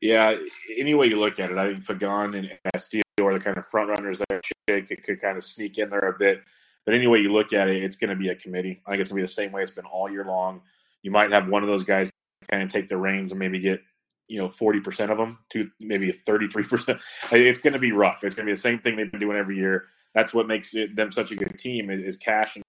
Yeah, 0.00 0.36
any 0.76 0.92
way 0.94 1.06
you 1.06 1.20
look 1.20 1.38
at 1.38 1.52
it, 1.52 1.58
I 1.58 1.74
think 1.74 1.86
Pagan 1.86 2.34
and 2.34 2.58
Castillo 2.72 3.02
are 3.20 3.34
the 3.34 3.40
kind 3.40 3.56
of 3.56 3.66
front 3.66 3.90
runners 3.90 4.18
that 4.18 4.42
could, 4.66 4.88
could, 4.88 5.02
could 5.04 5.20
kind 5.20 5.36
of 5.36 5.44
sneak 5.44 5.78
in 5.78 5.90
there 5.90 6.08
a 6.08 6.18
bit. 6.18 6.42
But 6.84 6.94
any 6.94 7.06
way 7.06 7.20
you 7.20 7.32
look 7.32 7.52
at 7.52 7.68
it, 7.68 7.84
it's 7.84 7.94
going 7.94 8.10
to 8.10 8.16
be 8.16 8.30
a 8.30 8.34
committee. 8.34 8.82
I 8.84 8.90
think 8.90 9.02
it's 9.02 9.10
going 9.10 9.22
to 9.22 9.26
be 9.26 9.28
the 9.28 9.32
same 9.32 9.52
way 9.52 9.62
it's 9.62 9.70
been 9.70 9.84
all 9.84 10.10
year 10.10 10.24
long. 10.24 10.62
You 11.04 11.12
might 11.12 11.30
have 11.30 11.48
one 11.48 11.62
of 11.62 11.68
those 11.68 11.84
guys 11.84 12.10
kind 12.50 12.64
of 12.64 12.68
take 12.68 12.88
the 12.88 12.96
reins 12.96 13.30
and 13.30 13.38
maybe 13.38 13.60
get 13.60 13.80
you 14.26 14.38
know 14.38 14.48
40% 14.48 15.10
of 15.10 15.18
them 15.18 15.38
to 15.50 15.70
maybe 15.80 16.12
33% 16.12 16.98
it's 17.32 17.60
going 17.60 17.72
to 17.74 17.78
be 17.78 17.92
rough 17.92 18.24
it's 18.24 18.34
going 18.34 18.46
to 18.46 18.50
be 18.50 18.54
the 18.54 18.60
same 18.60 18.78
thing 18.78 18.96
they've 18.96 19.10
been 19.10 19.20
doing 19.20 19.36
every 19.36 19.56
year 19.56 19.86
that's 20.14 20.34
what 20.34 20.46
makes 20.46 20.74
it, 20.74 20.94
them 20.96 21.10
such 21.10 21.30
a 21.30 21.36
good 21.36 21.58
team 21.58 21.90
is, 21.90 22.16
Cash 22.16 22.56
and 22.56 22.64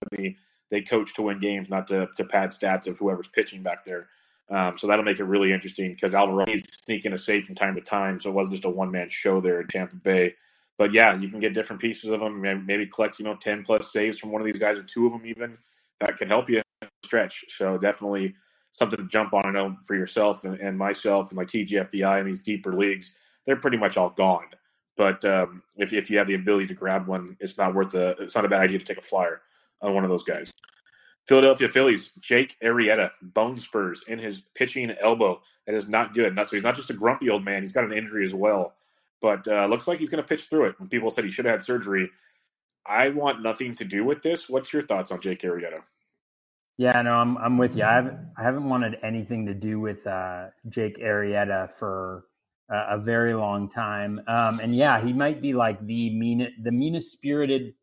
company. 0.00 0.36
They 0.70 0.82
coach 0.82 1.14
to 1.14 1.22
win 1.22 1.40
games, 1.40 1.68
not 1.68 1.86
to, 1.88 2.08
to 2.16 2.24
pad 2.24 2.50
stats 2.50 2.86
of 2.86 2.98
whoever's 2.98 3.28
pitching 3.28 3.62
back 3.62 3.84
there. 3.84 4.08
Um, 4.48 4.76
so 4.78 4.86
that'll 4.86 5.04
make 5.04 5.20
it 5.20 5.24
really 5.24 5.52
interesting 5.52 5.92
because 5.92 6.14
Alvarado 6.14 6.52
is 6.52 6.62
sneaking 6.62 7.12
a 7.12 7.18
save 7.18 7.46
from 7.46 7.54
time 7.54 7.74
to 7.74 7.80
time. 7.80 8.20
So 8.20 8.30
it 8.30 8.34
wasn't 8.34 8.56
just 8.56 8.64
a 8.64 8.70
one 8.70 8.90
man 8.90 9.08
show 9.08 9.40
there 9.40 9.60
in 9.60 9.68
Tampa 9.68 9.96
Bay. 9.96 10.34
But 10.78 10.92
yeah, 10.92 11.16
you 11.16 11.28
can 11.28 11.40
get 11.40 11.54
different 11.54 11.80
pieces 11.80 12.10
of 12.10 12.20
them. 12.20 12.40
Maybe 12.66 12.86
collect, 12.86 13.18
you 13.18 13.24
know, 13.24 13.36
10 13.36 13.64
plus 13.64 13.92
saves 13.92 14.18
from 14.18 14.30
one 14.30 14.40
of 14.40 14.46
these 14.46 14.58
guys 14.58 14.76
or 14.76 14.82
two 14.82 15.06
of 15.06 15.12
them 15.12 15.26
even. 15.26 15.56
That 16.00 16.16
can 16.16 16.28
help 16.28 16.50
you 16.50 16.62
stretch. 17.04 17.44
So 17.48 17.78
definitely 17.78 18.34
something 18.72 18.98
to 18.98 19.08
jump 19.08 19.32
on. 19.32 19.46
I 19.46 19.50
know 19.50 19.76
for 19.84 19.96
yourself 19.96 20.44
and, 20.44 20.60
and 20.60 20.76
myself 20.76 21.30
and 21.30 21.36
my 21.36 21.44
TGFBI 21.44 22.20
and 22.20 22.28
these 22.28 22.42
deeper 22.42 22.74
leagues, 22.74 23.14
they're 23.46 23.56
pretty 23.56 23.78
much 23.78 23.96
all 23.96 24.10
gone. 24.10 24.44
But 24.96 25.24
um, 25.24 25.62
if, 25.76 25.92
if 25.92 26.10
you 26.10 26.18
have 26.18 26.26
the 26.26 26.34
ability 26.34 26.66
to 26.68 26.74
grab 26.74 27.06
one, 27.06 27.36
it's 27.40 27.58
not 27.58 27.74
worth 27.74 27.94
a. 27.94 28.10
It's 28.20 28.34
not 28.34 28.44
a 28.44 28.48
bad 28.48 28.62
idea 28.62 28.78
to 28.78 28.84
take 28.84 28.98
a 28.98 29.02
flyer 29.02 29.42
on 29.82 29.94
one 29.94 30.04
of 30.04 30.10
those 30.10 30.22
guys. 30.24 30.52
Philadelphia 31.28 31.68
Phillies, 31.68 32.12
Jake 32.20 32.56
Arrieta, 32.62 33.10
bone 33.20 33.58
spurs 33.58 34.04
in 34.06 34.18
his 34.18 34.42
pitching 34.54 34.94
elbow. 35.00 35.40
That 35.66 35.74
is 35.74 35.88
not 35.88 36.14
good. 36.14 36.34
Not 36.34 36.48
so 36.48 36.56
he's 36.56 36.64
not 36.64 36.76
just 36.76 36.90
a 36.90 36.94
grumpy 36.94 37.28
old 37.28 37.44
man. 37.44 37.62
He's 37.62 37.72
got 37.72 37.84
an 37.84 37.92
injury 37.92 38.24
as 38.24 38.34
well. 38.34 38.74
But 39.20 39.46
uh, 39.48 39.66
looks 39.66 39.88
like 39.88 39.98
he's 39.98 40.10
going 40.10 40.22
to 40.22 40.28
pitch 40.28 40.44
through 40.44 40.66
it. 40.66 40.78
When 40.78 40.88
people 40.88 41.10
said 41.10 41.24
he 41.24 41.30
should 41.30 41.46
have 41.46 41.54
had 41.54 41.62
surgery, 41.62 42.10
I 42.86 43.08
want 43.08 43.42
nothing 43.42 43.74
to 43.76 43.84
do 43.84 44.04
with 44.04 44.22
this. 44.22 44.48
What's 44.48 44.72
your 44.72 44.82
thoughts 44.82 45.10
on 45.10 45.20
Jake 45.20 45.42
Arrieta? 45.42 45.82
Yeah, 46.78 47.00
no, 47.02 47.14
I'm 47.14 47.38
I'm 47.38 47.58
with 47.58 47.76
you. 47.76 47.84
I 47.84 47.94
haven't 47.94 48.18
I 48.38 48.42
haven't 48.42 48.68
wanted 48.68 48.98
anything 49.02 49.46
to 49.46 49.54
do 49.54 49.80
with 49.80 50.06
uh, 50.06 50.46
Jake 50.68 50.98
Arrieta 50.98 51.72
for 51.72 52.24
a 52.68 52.98
very 52.98 53.34
long 53.34 53.68
time. 53.68 54.20
Um, 54.26 54.60
and 54.60 54.74
yeah, 54.74 55.04
he 55.04 55.12
might 55.12 55.40
be 55.40 55.52
like 55.52 55.84
the 55.86 56.10
mean 56.10 56.48
the 56.62 56.72
meanest 56.72 57.12
spirited 57.12 57.74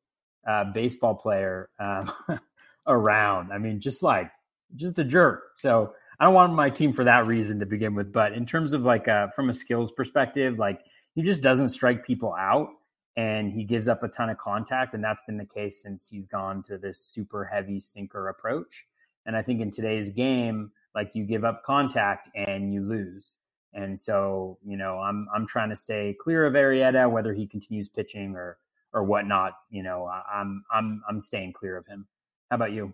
uh, 0.47 0.65
baseball 0.73 1.15
player 1.15 1.69
um, 1.79 2.11
around. 2.87 3.51
I 3.51 3.57
mean, 3.57 3.79
just 3.79 4.03
like 4.03 4.31
just 4.75 4.99
a 4.99 5.03
jerk. 5.03 5.51
So 5.57 5.93
I 6.19 6.25
don't 6.25 6.33
want 6.33 6.53
my 6.53 6.69
team 6.69 6.93
for 6.93 7.03
that 7.05 7.25
reason 7.25 7.59
to 7.59 7.65
begin 7.65 7.95
with. 7.95 8.11
But 8.11 8.33
in 8.33 8.45
terms 8.45 8.73
of 8.73 8.81
like 8.83 9.07
uh, 9.07 9.27
from 9.35 9.49
a 9.49 9.53
skills 9.53 9.91
perspective, 9.91 10.59
like 10.59 10.81
he 11.15 11.21
just 11.21 11.41
doesn't 11.41 11.69
strike 11.69 12.05
people 12.05 12.33
out 12.33 12.69
and 13.15 13.51
he 13.51 13.63
gives 13.63 13.87
up 13.87 14.03
a 14.03 14.07
ton 14.07 14.29
of 14.29 14.37
contact. 14.37 14.93
And 14.93 15.03
that's 15.03 15.21
been 15.27 15.37
the 15.37 15.45
case 15.45 15.81
since 15.81 16.07
he's 16.07 16.25
gone 16.25 16.63
to 16.63 16.77
this 16.77 16.99
super 16.99 17.45
heavy 17.45 17.79
sinker 17.79 18.29
approach. 18.29 18.85
And 19.25 19.35
I 19.35 19.41
think 19.41 19.61
in 19.61 19.71
today's 19.71 20.09
game, 20.09 20.71
like 20.95 21.11
you 21.13 21.23
give 21.23 21.43
up 21.43 21.63
contact 21.63 22.29
and 22.35 22.73
you 22.73 22.81
lose. 22.81 23.37
And 23.73 23.99
so, 23.99 24.57
you 24.65 24.77
know, 24.77 24.99
I'm 24.99 25.27
I'm 25.33 25.47
trying 25.47 25.69
to 25.69 25.75
stay 25.75 26.15
clear 26.21 26.45
of 26.45 26.53
Arrieta, 26.53 27.09
whether 27.09 27.33
he 27.33 27.47
continues 27.47 27.89
pitching 27.89 28.35
or 28.35 28.57
or 28.93 29.03
whatnot. 29.03 29.53
You 29.69 29.83
know, 29.83 30.09
I'm 30.31 30.63
I'm 30.71 31.01
I'm 31.09 31.21
staying 31.21 31.53
clear 31.53 31.77
of 31.77 31.85
him. 31.87 32.07
How 32.49 32.55
about 32.55 32.71
you? 32.71 32.93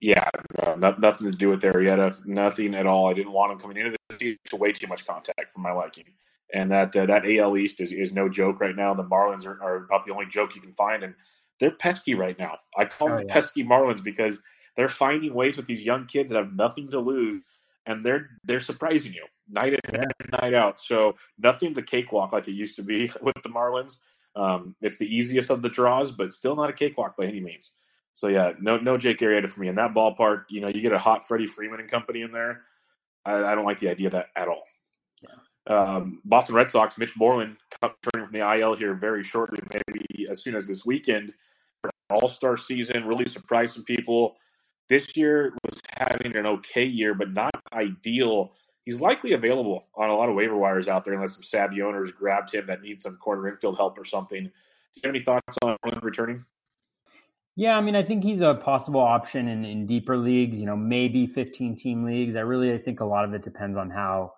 Yeah, 0.00 0.30
no, 0.64 0.76
not, 0.76 0.98
nothing 0.98 1.30
to 1.30 1.36
do 1.36 1.50
with 1.50 1.60
Arrieta. 1.60 2.24
Nothing 2.24 2.74
at 2.74 2.86
all. 2.86 3.10
I 3.10 3.12
didn't 3.12 3.32
want 3.32 3.52
him 3.52 3.58
coming 3.58 3.76
into 3.76 3.90
the 4.08 4.16
season 4.16 4.38
to 4.46 4.56
way 4.56 4.72
too 4.72 4.86
much 4.86 5.06
contact 5.06 5.52
for 5.52 5.60
my 5.60 5.72
liking 5.72 6.04
and 6.52 6.70
that 6.70 6.94
uh, 6.96 7.06
that 7.06 7.24
AL 7.26 7.56
East 7.56 7.80
is, 7.80 7.92
is 7.92 8.12
no 8.12 8.28
joke 8.28 8.60
right 8.60 8.74
now. 8.74 8.94
The 8.94 9.04
Marlins 9.04 9.46
are, 9.46 9.62
are, 9.62 9.76
about 9.84 10.04
the 10.04 10.12
only 10.12 10.26
joke 10.26 10.54
you 10.54 10.60
can 10.60 10.74
find, 10.74 11.02
and 11.02 11.14
they're 11.58 11.70
pesky 11.70 12.14
right 12.14 12.38
now. 12.38 12.58
I 12.76 12.84
call 12.86 13.08
oh, 13.08 13.16
them 13.16 13.26
yeah. 13.28 13.32
pesky 13.32 13.64
Marlins 13.64 14.02
because 14.02 14.40
they're 14.76 14.88
finding 14.88 15.34
ways 15.34 15.56
with 15.56 15.66
these 15.66 15.82
young 15.82 16.06
kids 16.06 16.28
that 16.30 16.36
have 16.36 16.54
nothing 16.54 16.90
to 16.90 17.00
lose, 17.00 17.42
and 17.86 18.04
they're 18.04 18.30
they're 18.44 18.60
surprising 18.60 19.12
you 19.12 19.26
night 19.50 19.74
in 19.74 19.80
yeah. 19.92 20.04
night 20.40 20.54
out. 20.54 20.78
So 20.78 21.16
nothing's 21.38 21.78
a 21.78 21.82
cakewalk 21.82 22.32
like 22.32 22.48
it 22.48 22.52
used 22.52 22.76
to 22.76 22.82
be 22.82 23.10
with 23.22 23.36
the 23.42 23.48
Marlins. 23.48 24.00
Um, 24.36 24.76
it's 24.80 24.96
the 24.96 25.12
easiest 25.14 25.50
of 25.50 25.62
the 25.62 25.68
draws, 25.68 26.12
but 26.12 26.32
still 26.32 26.56
not 26.56 26.70
a 26.70 26.72
cakewalk 26.72 27.16
by 27.16 27.26
any 27.26 27.40
means. 27.40 27.70
So 28.14 28.28
yeah, 28.28 28.52
no 28.60 28.76
no 28.76 28.96
Jake 28.96 29.18
Arrieta 29.18 29.48
for 29.48 29.60
me 29.60 29.68
in 29.68 29.76
that 29.76 29.94
ballpark. 29.94 30.44
You 30.50 30.60
know, 30.60 30.68
you 30.68 30.80
get 30.80 30.92
a 30.92 30.98
hot 30.98 31.26
Freddie 31.26 31.46
Freeman 31.46 31.80
and 31.80 31.88
company 31.88 32.22
in 32.22 32.32
there. 32.32 32.62
I, 33.24 33.44
I 33.44 33.54
don't 33.54 33.64
like 33.64 33.78
the 33.78 33.88
idea 33.88 34.08
of 34.08 34.12
that 34.12 34.28
at 34.36 34.48
all. 34.48 34.64
Um, 35.66 36.20
Boston 36.24 36.56
Red 36.56 36.70
Sox, 36.70 36.98
Mitch 36.98 37.16
Moreland 37.16 37.56
turning 37.80 38.26
from 38.26 38.32
the 38.32 38.58
IL 38.58 38.74
here 38.74 38.94
very 38.94 39.22
shortly, 39.22 39.60
maybe 39.72 40.26
as 40.28 40.42
soon 40.42 40.56
as 40.56 40.66
this 40.66 40.84
weekend. 40.84 41.32
All 42.10 42.28
Star 42.28 42.56
season 42.56 43.06
really 43.06 43.26
surprised 43.26 43.74
some 43.74 43.84
people. 43.84 44.36
This 44.88 45.16
year 45.16 45.54
was 45.64 45.80
having 45.96 46.34
an 46.36 46.46
okay 46.46 46.84
year, 46.84 47.14
but 47.14 47.32
not 47.32 47.52
ideal. 47.72 48.52
He's 48.90 49.00
likely 49.00 49.34
available 49.34 49.84
on 49.94 50.10
a 50.10 50.16
lot 50.16 50.28
of 50.28 50.34
waiver 50.34 50.56
wires 50.56 50.88
out 50.88 51.04
there, 51.04 51.14
unless 51.14 51.34
some 51.34 51.44
savvy 51.44 51.80
owners 51.80 52.10
grabbed 52.10 52.52
him 52.52 52.66
that 52.66 52.82
need 52.82 53.00
some 53.00 53.16
corner 53.18 53.48
infield 53.48 53.76
help 53.76 53.96
or 53.96 54.04
something. 54.04 54.42
Do 54.42 54.50
you 54.96 55.02
have 55.04 55.10
any 55.14 55.20
thoughts 55.20 55.56
on 55.62 55.76
returning? 56.02 56.44
Yeah, 57.54 57.76
I 57.76 57.82
mean, 57.82 57.94
I 57.94 58.02
think 58.02 58.24
he's 58.24 58.40
a 58.40 58.54
possible 58.54 58.98
option 58.98 59.46
in, 59.46 59.64
in 59.64 59.86
deeper 59.86 60.16
leagues. 60.16 60.58
You 60.58 60.66
know, 60.66 60.76
maybe 60.76 61.28
15 61.28 61.76
team 61.76 62.04
leagues. 62.04 62.34
I 62.34 62.40
really 62.40 62.72
I 62.72 62.78
think 62.78 62.98
a 62.98 63.04
lot 63.04 63.24
of 63.24 63.32
it 63.32 63.44
depends 63.44 63.76
on 63.76 63.90
how 63.90 64.32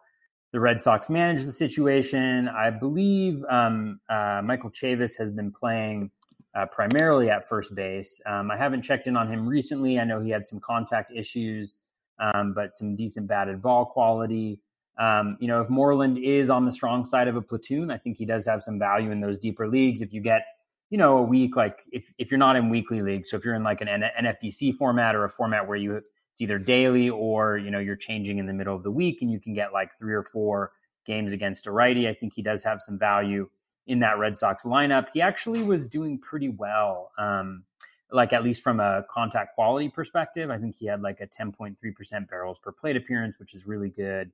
the 0.52 0.60
Red 0.60 0.82
Sox 0.82 1.08
manage 1.08 1.44
the 1.44 1.52
situation. 1.52 2.46
I 2.46 2.68
believe 2.68 3.42
um, 3.48 4.00
uh, 4.10 4.42
Michael 4.44 4.70
Chavis 4.70 5.16
has 5.16 5.30
been 5.30 5.50
playing 5.50 6.10
uh, 6.54 6.66
primarily 6.66 7.30
at 7.30 7.48
first 7.48 7.74
base. 7.74 8.20
Um, 8.26 8.50
I 8.50 8.58
haven't 8.58 8.82
checked 8.82 9.06
in 9.06 9.16
on 9.16 9.32
him 9.32 9.48
recently. 9.48 9.98
I 9.98 10.04
know 10.04 10.20
he 10.20 10.28
had 10.28 10.46
some 10.46 10.60
contact 10.60 11.10
issues, 11.10 11.76
um, 12.18 12.52
but 12.54 12.74
some 12.74 12.96
decent 12.96 13.26
batted 13.26 13.62
ball 13.62 13.86
quality. 13.86 14.60
Um, 14.98 15.36
you 15.40 15.48
know, 15.48 15.60
if 15.60 15.70
Moreland 15.70 16.18
is 16.18 16.50
on 16.50 16.66
the 16.66 16.72
strong 16.72 17.04
side 17.06 17.28
of 17.28 17.36
a 17.36 17.42
platoon, 17.42 17.90
I 17.90 17.98
think 17.98 18.18
he 18.18 18.26
does 18.26 18.46
have 18.46 18.62
some 18.62 18.78
value 18.78 19.10
in 19.10 19.20
those 19.20 19.38
deeper 19.38 19.66
leagues. 19.66 20.02
If 20.02 20.12
you 20.12 20.20
get, 20.20 20.42
you 20.90 20.98
know, 20.98 21.18
a 21.18 21.22
week 21.22 21.56
like 21.56 21.78
if 21.90 22.12
if 22.18 22.30
you're 22.30 22.38
not 22.38 22.56
in 22.56 22.68
weekly 22.68 23.02
leagues, 23.02 23.30
so 23.30 23.36
if 23.36 23.44
you're 23.44 23.54
in 23.54 23.62
like 23.62 23.80
an 23.80 23.88
NFBC 23.88 24.76
format 24.76 25.14
or 25.14 25.24
a 25.24 25.30
format 25.30 25.66
where 25.66 25.78
you 25.78 25.98
it's 26.32 26.40
either 26.40 26.58
daily 26.58 27.10
or 27.10 27.58
you 27.58 27.70
know 27.70 27.78
you're 27.78 27.96
changing 27.96 28.38
in 28.38 28.46
the 28.46 28.52
middle 28.52 28.74
of 28.74 28.82
the 28.82 28.90
week 28.90 29.18
and 29.20 29.30
you 29.30 29.38
can 29.38 29.52
get 29.54 29.72
like 29.72 29.90
three 29.98 30.14
or 30.14 30.22
four 30.22 30.72
games 31.06 31.32
against 31.32 31.66
a 31.66 31.70
righty 31.70 32.08
i 32.08 32.14
think 32.14 32.32
he 32.34 32.42
does 32.42 32.62
have 32.62 32.80
some 32.80 32.98
value 32.98 33.48
in 33.86 34.00
that 34.00 34.18
red 34.18 34.36
sox 34.36 34.64
lineup 34.64 35.06
he 35.12 35.20
actually 35.20 35.62
was 35.62 35.86
doing 35.86 36.18
pretty 36.18 36.48
well 36.48 37.10
um, 37.18 37.64
like 38.12 38.32
at 38.32 38.44
least 38.44 38.62
from 38.62 38.80
a 38.80 39.04
contact 39.10 39.54
quality 39.54 39.88
perspective 39.88 40.50
i 40.50 40.58
think 40.58 40.74
he 40.78 40.86
had 40.86 41.02
like 41.02 41.20
a 41.20 41.26
10.3% 41.26 41.76
barrels 42.28 42.58
per 42.62 42.72
plate 42.72 42.96
appearance 42.96 43.38
which 43.38 43.54
is 43.54 43.66
really 43.66 43.90
good 43.90 44.30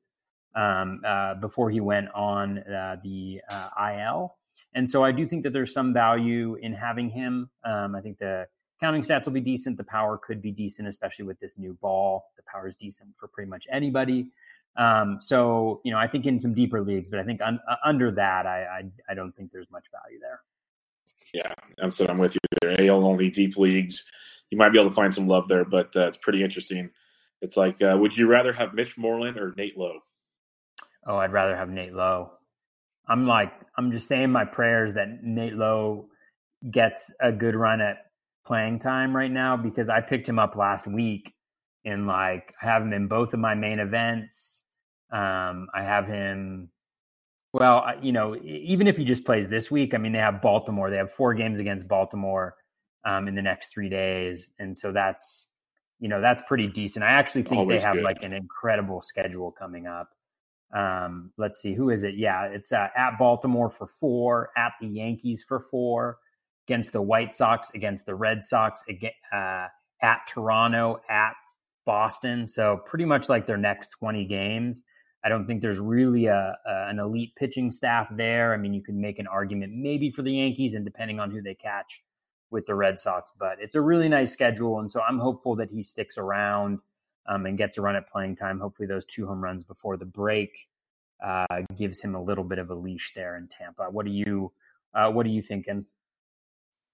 um, 0.54 1.02
uh, 1.06 1.34
before 1.34 1.70
he 1.70 1.80
went 1.80 2.08
on 2.14 2.58
uh, 2.58 2.96
the 3.02 3.40
uh, 3.50 3.68
il 3.92 4.36
and 4.74 4.88
so 4.88 5.04
i 5.04 5.12
do 5.12 5.26
think 5.26 5.42
that 5.42 5.52
there's 5.52 5.72
some 5.72 5.92
value 5.92 6.56
in 6.56 6.72
having 6.72 7.08
him 7.08 7.48
um, 7.64 7.94
i 7.94 8.00
think 8.00 8.18
the 8.18 8.46
counting 8.80 9.02
stats 9.02 9.24
will 9.24 9.32
be 9.32 9.40
decent. 9.40 9.76
The 9.76 9.84
power 9.84 10.18
could 10.18 10.40
be 10.40 10.52
decent, 10.52 10.88
especially 10.88 11.24
with 11.24 11.38
this 11.40 11.58
new 11.58 11.74
ball. 11.80 12.30
The 12.36 12.42
power 12.50 12.68
is 12.68 12.74
decent 12.76 13.10
for 13.18 13.28
pretty 13.28 13.50
much 13.50 13.66
anybody. 13.70 14.30
Um, 14.76 15.18
so 15.20 15.80
you 15.84 15.90
know, 15.90 15.98
I 15.98 16.06
think 16.06 16.26
in 16.26 16.38
some 16.38 16.54
deeper 16.54 16.80
leagues, 16.80 17.10
but 17.10 17.18
I 17.18 17.24
think 17.24 17.40
un- 17.40 17.60
uh, 17.68 17.76
under 17.84 18.10
that, 18.12 18.46
I, 18.46 18.64
I, 18.64 18.82
I 19.10 19.14
don't 19.14 19.34
think 19.34 19.50
there's 19.52 19.70
much 19.70 19.86
value 19.90 20.20
there. 20.20 20.40
Yeah, 21.32 21.52
I'm 21.80 21.90
so 21.90 22.06
I'm 22.06 22.18
with 22.18 22.34
you 22.34 22.40
there. 22.62 22.88
AL 22.88 23.04
only 23.04 23.30
deep 23.30 23.56
leagues, 23.56 24.04
you 24.50 24.58
might 24.58 24.70
be 24.70 24.78
able 24.78 24.90
to 24.90 24.94
find 24.94 25.14
some 25.14 25.28
love 25.28 25.48
there, 25.48 25.64
but 25.64 25.94
uh, 25.96 26.08
it's 26.08 26.18
pretty 26.18 26.42
interesting. 26.42 26.90
It's 27.40 27.56
like, 27.56 27.80
uh, 27.82 27.96
would 28.00 28.16
you 28.16 28.28
rather 28.28 28.52
have 28.52 28.74
Mitch 28.74 28.98
Moreland 28.98 29.36
or 29.36 29.54
Nate 29.56 29.76
Lowe? 29.76 30.00
Oh, 31.06 31.16
I'd 31.16 31.32
rather 31.32 31.56
have 31.56 31.68
Nate 31.68 31.92
Lowe. 31.92 32.32
I'm 33.08 33.26
like, 33.26 33.52
I'm 33.76 33.92
just 33.92 34.08
saying 34.08 34.30
my 34.30 34.44
prayers 34.44 34.94
that 34.94 35.22
Nate 35.22 35.54
Lowe 35.54 36.08
gets 36.70 37.12
a 37.20 37.32
good 37.32 37.54
run 37.54 37.80
at 37.80 37.98
playing 38.46 38.80
time 38.80 39.14
right 39.14 39.30
now 39.30 39.56
because 39.56 39.88
I 39.88 40.00
picked 40.00 40.28
him 40.28 40.38
up 40.38 40.56
last 40.56 40.86
week 40.86 41.32
and 41.84 42.06
like 42.06 42.54
I 42.60 42.66
have 42.66 42.82
him 42.82 42.92
in 42.92 43.08
both 43.08 43.34
of 43.34 43.40
my 43.40 43.54
main 43.54 43.78
events. 43.78 44.62
Um, 45.12 45.68
I 45.74 45.82
have 45.82 46.06
him. 46.06 46.70
Well, 47.52 47.84
you 48.02 48.12
know, 48.12 48.36
even 48.36 48.86
if 48.86 48.96
he 48.96 49.04
just 49.04 49.24
plays 49.24 49.48
this 49.48 49.70
week, 49.70 49.94
I 49.94 49.98
mean, 49.98 50.12
they 50.12 50.18
have 50.18 50.42
Baltimore. 50.42 50.90
They 50.90 50.98
have 50.98 51.12
four 51.12 51.34
games 51.34 51.60
against 51.60 51.88
Baltimore 51.88 52.54
um, 53.04 53.26
in 53.26 53.34
the 53.34 53.42
next 53.42 53.72
three 53.72 53.88
days, 53.88 54.50
and 54.58 54.76
so 54.76 54.92
that's 54.92 55.46
you 55.98 56.08
know 56.08 56.20
that's 56.20 56.42
pretty 56.42 56.66
decent. 56.66 57.04
I 57.04 57.12
actually 57.12 57.42
think 57.42 57.60
Always 57.60 57.80
they 57.80 57.86
have 57.86 57.96
good. 57.96 58.04
like 58.04 58.22
an 58.22 58.32
incredible 58.32 59.00
schedule 59.00 59.50
coming 59.50 59.86
up. 59.86 60.10
Um, 60.76 61.32
let's 61.38 61.60
see, 61.60 61.72
who 61.72 61.88
is 61.88 62.02
it? 62.02 62.16
Yeah, 62.16 62.44
it's 62.44 62.70
uh, 62.72 62.88
at 62.94 63.18
Baltimore 63.18 63.70
for 63.70 63.86
four, 63.86 64.50
at 64.56 64.72
the 64.80 64.86
Yankees 64.86 65.42
for 65.42 65.58
four, 65.58 66.18
against 66.68 66.92
the 66.92 67.00
White 67.00 67.32
Sox, 67.32 67.70
against 67.74 68.04
the 68.04 68.14
Red 68.14 68.44
Sox, 68.44 68.82
uh, 69.32 69.66
at 70.02 70.20
Toronto, 70.28 71.00
at 71.08 71.32
Boston. 71.86 72.46
So 72.46 72.82
pretty 72.84 73.06
much 73.06 73.30
like 73.30 73.46
their 73.46 73.56
next 73.56 73.88
20 73.98 74.26
games. 74.26 74.82
I 75.24 75.28
don't 75.28 75.46
think 75.46 75.62
there's 75.62 75.78
really 75.78 76.26
a, 76.26 76.56
a, 76.66 76.88
an 76.88 76.98
elite 76.98 77.34
pitching 77.36 77.70
staff 77.70 78.08
there. 78.10 78.54
I 78.54 78.56
mean, 78.56 78.72
you 78.72 78.82
can 78.82 79.00
make 79.00 79.18
an 79.18 79.26
argument 79.26 79.72
maybe 79.74 80.10
for 80.10 80.22
the 80.22 80.32
Yankees, 80.32 80.74
and 80.74 80.84
depending 80.84 81.18
on 81.20 81.30
who 81.30 81.42
they 81.42 81.54
catch 81.54 82.02
with 82.50 82.66
the 82.66 82.74
Red 82.74 82.98
Sox, 82.98 83.32
but 83.38 83.58
it's 83.60 83.74
a 83.74 83.80
really 83.80 84.08
nice 84.08 84.32
schedule, 84.32 84.80
and 84.80 84.90
so 84.90 85.00
I'm 85.00 85.18
hopeful 85.18 85.56
that 85.56 85.70
he 85.70 85.82
sticks 85.82 86.16
around 86.16 86.78
um, 87.28 87.44
and 87.46 87.58
gets 87.58 87.76
a 87.76 87.82
run 87.82 87.96
at 87.96 88.10
playing 88.10 88.36
time. 88.36 88.58
Hopefully, 88.58 88.86
those 88.86 89.04
two 89.04 89.26
home 89.26 89.42
runs 89.42 89.64
before 89.64 89.96
the 89.96 90.06
break 90.06 90.68
uh, 91.24 91.62
gives 91.76 92.00
him 92.00 92.14
a 92.14 92.22
little 92.22 92.44
bit 92.44 92.58
of 92.58 92.70
a 92.70 92.74
leash 92.74 93.12
there 93.14 93.36
in 93.36 93.48
Tampa. 93.48 93.84
What 93.90 94.06
are 94.06 94.10
you 94.10 94.52
uh, 94.94 95.10
What 95.10 95.26
are 95.26 95.30
you 95.30 95.42
thinking? 95.42 95.84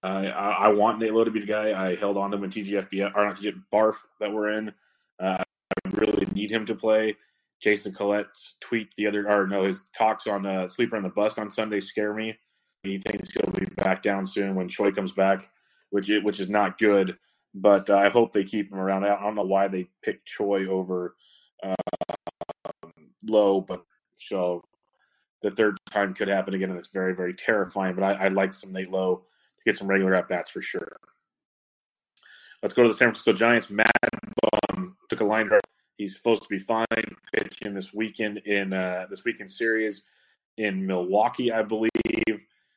I, 0.03 0.27
I 0.27 0.67
want 0.67 0.99
Nate 0.99 1.13
Lowe 1.13 1.23
to 1.23 1.31
be 1.31 1.39
the 1.39 1.47
guy. 1.47 1.87
I 1.87 1.95
held 1.95 2.15
on 2.17 2.29
to 2.31 2.37
him 2.37 2.43
in 2.43 2.49
TGFB 2.51 3.15
or 3.15 3.25
not 3.25 3.41
get 3.41 3.55
Barf 3.73 3.95
that 4.19 4.31
we're 4.31 4.49
in. 4.49 4.71
Uh, 5.19 5.37
I 5.41 5.89
really 5.93 6.27
need 6.33 6.51
him 6.51 6.65
to 6.67 6.75
play. 6.75 7.15
Jason 7.61 7.93
Collette's 7.93 8.55
tweet 8.61 8.93
the 8.95 9.07
other, 9.07 9.29
or 9.29 9.47
no, 9.47 9.65
his 9.65 9.83
talks 9.97 10.27
on 10.27 10.45
uh, 10.45 10.67
Sleeper 10.67 10.97
on 10.97 11.03
the 11.03 11.09
Bust 11.09 11.39
on 11.39 11.49
Sunday 11.49 11.79
scare 11.79 12.13
me. 12.13 12.37
He 12.83 12.99
thinks 12.99 13.31
he'll 13.31 13.51
be 13.51 13.65
back 13.77 14.03
down 14.03 14.25
soon 14.25 14.55
when 14.55 14.69
Choi 14.69 14.91
comes 14.91 15.11
back, 15.11 15.49
which 15.89 16.09
is, 16.09 16.23
which 16.23 16.39
is 16.39 16.49
not 16.49 16.77
good. 16.77 17.17
but 17.55 17.89
uh, 17.89 17.95
I 17.95 18.09
hope 18.09 18.33
they 18.33 18.43
keep 18.43 18.71
him 18.71 18.77
around. 18.79 19.05
I 19.05 19.19
don't 19.19 19.33
know 19.33 19.43
why 19.43 19.69
they 19.69 19.87
picked 20.03 20.27
Choi 20.27 20.67
over 20.67 21.15
uh, 21.63 21.73
Lowe, 23.25 23.61
but 23.61 23.83
so 24.15 24.61
the 25.41 25.51
third 25.51 25.77
time 25.89 26.13
could 26.13 26.27
happen 26.27 26.53
again, 26.53 26.69
and 26.69 26.77
it's 26.77 26.89
very, 26.91 27.15
very 27.15 27.33
terrifying. 27.33 27.95
But 27.95 28.03
I, 28.03 28.25
would 28.25 28.33
like 28.33 28.53
some 28.53 28.73
Nate 28.73 28.91
Lowe 28.91 29.23
to 29.57 29.63
get 29.65 29.77
some 29.77 29.87
regular 29.87 30.13
at 30.15 30.27
bats 30.27 30.51
for 30.51 30.61
sure. 30.61 30.97
Let's 32.61 32.75
go 32.75 32.83
to 32.83 32.89
the 32.89 32.93
San 32.93 33.07
Francisco 33.07 33.31
Giants. 33.33 33.69
Mad 33.69 33.89
Bum 34.41 34.97
took 35.09 35.21
a 35.21 35.25
line 35.25 35.47
drive. 35.47 35.61
He's 35.97 36.15
supposed 36.15 36.43
to 36.43 36.49
be 36.49 36.59
fine 36.59 36.85
pitching 37.33 37.73
this 37.73 37.93
weekend 37.93 38.39
in 38.39 38.73
uh, 38.73 39.05
this 39.09 39.23
weekend 39.23 39.49
series 39.49 40.03
in 40.57 40.85
Milwaukee, 40.85 41.51
I 41.51 41.63
believe. 41.63 41.89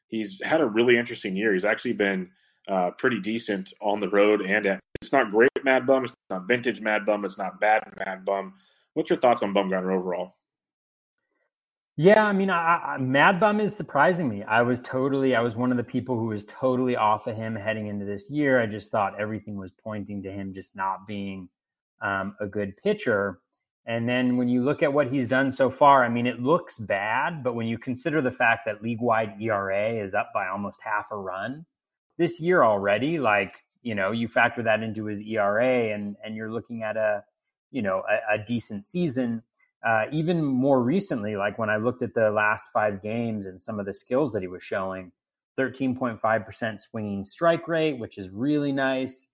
He's 0.09 0.43
had 0.43 0.61
a 0.61 0.67
really 0.67 0.97
interesting 0.97 1.37
year. 1.37 1.53
He's 1.53 1.65
actually 1.65 1.93
been 1.95 2.31
uh, 2.69 2.91
pretty 2.93 3.21
decent 3.21 3.73
on 3.81 3.99
the 3.99 4.09
road 4.09 4.43
and 4.43 4.67
at. 4.67 4.81
It's 5.01 5.13
not 5.13 5.31
great 5.31 5.51
Mad 5.63 5.87
Bum. 5.87 6.05
It's 6.05 6.15
not 6.29 6.49
vintage 6.49 6.81
Mad 6.81 7.07
Bum. 7.07 7.25
It's 7.25 7.39
not 7.39 7.61
bad 7.61 7.85
Mad 8.05 8.25
Bum. 8.25 8.55
What's 8.95 9.11
your 9.11 9.19
thoughts 9.19 9.43
on 9.43 9.55
Bumgarner 9.55 9.95
overall? 9.95 10.35
Yeah, 11.97 12.25
I 12.25 12.33
mean, 12.33 12.51
I, 12.51 12.95
I, 12.95 12.99
Mad 12.99 13.41
Bum 13.41 13.61
is 13.61 13.77
surprising 13.77 14.29
me. 14.29 14.45
I 14.45 14.63
was 14.63 14.81
totally, 14.81 15.35
I 15.35 15.41
was 15.41 15.57
one 15.57 15.71
of 15.71 15.77
the 15.77 15.85
people 15.85 16.17
who 16.17 16.27
was 16.27 16.45
totally 16.47 16.95
off 16.95 17.27
of 17.27 17.37
him 17.37 17.57
heading 17.57 17.89
into 17.89 18.05
this 18.05 18.31
year. 18.31 18.61
I 18.61 18.67
just 18.67 18.93
thought 18.93 19.21
everything 19.21 19.57
was 19.57 19.73
pointing 19.83 20.23
to 20.23 20.31
him 20.31 20.53
just 20.53 20.77
not 20.77 21.07
being 21.07 21.49
um, 22.01 22.37
a 22.41 22.47
good 22.47 22.77
pitcher. 22.77 23.41
And 23.87 24.09
then 24.09 24.37
when 24.37 24.49
you 24.49 24.63
look 24.63 24.83
at 24.83 24.93
what 24.93 25.11
he's 25.11 25.29
done 25.29 25.51
so 25.51 25.71
far, 25.71 26.05
I 26.05 26.09
mean, 26.09 26.27
it 26.27 26.41
looks 26.41 26.79
bad, 26.79 27.43
but 27.43 27.55
when 27.55 27.67
you 27.67 27.79
consider 27.79 28.21
the 28.21 28.31
fact 28.31 28.67
that 28.67 28.83
league 28.83 29.01
wide 29.01 29.41
ERA 29.41 29.95
is 29.95 30.15
up 30.15 30.31
by 30.35 30.47
almost 30.49 30.79
half 30.83 31.07
a 31.11 31.17
run 31.17 31.65
this 32.19 32.39
year 32.39 32.63
already, 32.63 33.19
like, 33.19 33.53
you 33.83 33.95
know, 33.95 34.11
you 34.11 34.29
factor 34.29 34.63
that 34.63 34.83
into 34.83 35.07
his 35.07 35.23
ERA 35.23 35.95
and, 35.95 36.17
and 36.23 36.37
you're 36.37 36.53
looking 36.53 36.83
at 36.83 36.97
a, 36.97 37.25
you 37.71 37.81
know, 37.81 38.03
a, 38.09 38.35
a 38.35 38.45
decent 38.45 38.85
season 38.85 39.43
uh, 39.87 40.05
even 40.11 40.45
more 40.45 40.83
recently, 40.83 41.37
like 41.37 41.59
when 41.59 41.71
I 41.71 41.77
looked 41.77 42.03
at 42.03 42.15
the 42.15 42.31
last 42.31 42.67
five 42.73 43.01
games 43.01 43.47
and 43.47 43.61
some 43.61 43.79
of 43.79 43.87
the 43.87 43.95
skills 43.95 44.33
that 44.33 44.43
he 44.43 44.49
was 44.49 44.63
showing, 44.63 45.13
13.5% 45.59 46.81
swinging 46.81 47.25
strike 47.25 47.69
rate, 47.69 47.99
which 47.99 48.19
is 48.19 48.31
really 48.31 48.73
nice. 48.73 49.27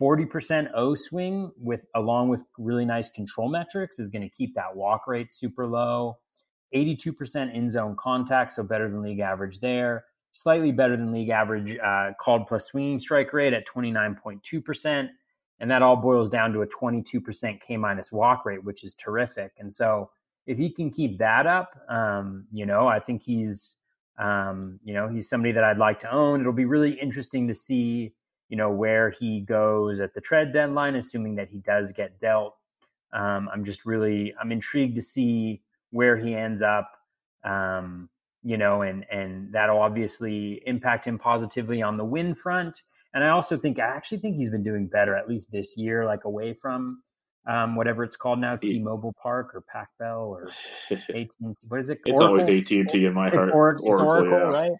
40% 0.00 0.68
O 0.74 0.94
swing 0.94 1.50
with 1.58 1.86
along 1.94 2.28
with 2.28 2.44
really 2.56 2.84
nice 2.84 3.10
control 3.10 3.48
metrics 3.48 3.98
is 3.98 4.10
going 4.10 4.22
to 4.22 4.28
keep 4.28 4.54
that 4.54 4.74
walk 4.76 5.06
rate 5.06 5.32
super 5.32 5.66
low. 5.66 6.18
82% 6.74 7.54
in 7.54 7.70
zone 7.70 7.96
contact, 7.98 8.52
so 8.52 8.62
better 8.62 8.90
than 8.90 9.02
league 9.02 9.20
average 9.20 9.60
there. 9.60 10.04
Slightly 10.32 10.70
better 10.70 10.96
than 10.96 11.12
league 11.12 11.30
average 11.30 11.78
uh, 11.78 12.10
called 12.20 12.46
plus 12.46 12.66
swinging 12.66 12.98
strike 13.00 13.32
rate 13.32 13.54
at 13.54 13.66
29.2%. 13.66 15.08
And 15.60 15.70
that 15.70 15.82
all 15.82 15.96
boils 15.96 16.28
down 16.28 16.52
to 16.52 16.62
a 16.62 16.66
22% 16.66 17.60
K 17.60 17.76
minus 17.76 18.12
walk 18.12 18.44
rate, 18.44 18.62
which 18.62 18.84
is 18.84 18.94
terrific. 18.94 19.52
And 19.58 19.72
so 19.72 20.10
if 20.46 20.56
he 20.56 20.70
can 20.70 20.90
keep 20.90 21.18
that 21.18 21.46
up, 21.46 21.70
um, 21.88 22.46
you 22.52 22.64
know, 22.66 22.86
I 22.86 23.00
think 23.00 23.22
he's, 23.22 23.76
um, 24.18 24.78
you 24.84 24.94
know, 24.94 25.08
he's 25.08 25.28
somebody 25.28 25.52
that 25.52 25.64
I'd 25.64 25.78
like 25.78 26.00
to 26.00 26.10
own. 26.12 26.40
It'll 26.40 26.52
be 26.52 26.64
really 26.64 26.92
interesting 26.92 27.48
to 27.48 27.54
see, 27.54 28.14
you 28.48 28.56
know, 28.56 28.70
where 28.70 29.10
he 29.10 29.40
goes 29.40 30.00
at 30.00 30.14
the 30.14 30.20
trade 30.20 30.52
deadline, 30.52 30.96
assuming 30.96 31.34
that 31.36 31.48
he 31.48 31.58
does 31.58 31.92
get 31.92 32.18
dealt. 32.18 32.56
Um, 33.12 33.48
I'm 33.52 33.64
just 33.64 33.86
really, 33.86 34.34
I'm 34.40 34.52
intrigued 34.52 34.96
to 34.96 35.02
see 35.02 35.62
where 35.90 36.16
he 36.16 36.34
ends 36.34 36.62
up. 36.62 36.90
Um, 37.44 38.08
you 38.42 38.56
know, 38.56 38.82
and 38.82 39.04
and 39.10 39.52
that'll 39.52 39.80
obviously 39.80 40.62
impact 40.66 41.06
him 41.06 41.18
positively 41.18 41.82
on 41.82 41.96
the 41.96 42.04
win 42.04 42.34
front. 42.34 42.82
And 43.14 43.24
I 43.24 43.30
also 43.30 43.58
think 43.58 43.78
I 43.78 43.86
actually 43.86 44.18
think 44.18 44.36
he's 44.36 44.50
been 44.50 44.62
doing 44.62 44.86
better 44.86 45.16
at 45.16 45.28
least 45.28 45.50
this 45.50 45.76
year, 45.76 46.04
like 46.04 46.24
away 46.24 46.54
from 46.54 47.02
um, 47.48 47.74
whatever 47.74 48.04
it's 48.04 48.16
called 48.16 48.38
now, 48.38 48.56
T-Mobile 48.56 49.14
Park 49.20 49.54
or 49.54 49.62
Pac 49.62 49.88
Bell 49.98 50.20
or 50.20 50.50
AT&T. 50.90 51.28
What 51.68 51.80
is 51.80 51.88
it? 51.88 52.02
Called? 52.02 52.16
It's 52.16 52.20
always 52.20 52.48
AT&T 52.48 53.04
in 53.06 53.14
my 53.14 53.30
heart. 53.30 53.50
Or, 53.52 53.70
it's 53.70 53.80
Oracle, 53.80 54.06
Oracle 54.08 54.38
yeah. 54.50 54.60
right? 54.60 54.72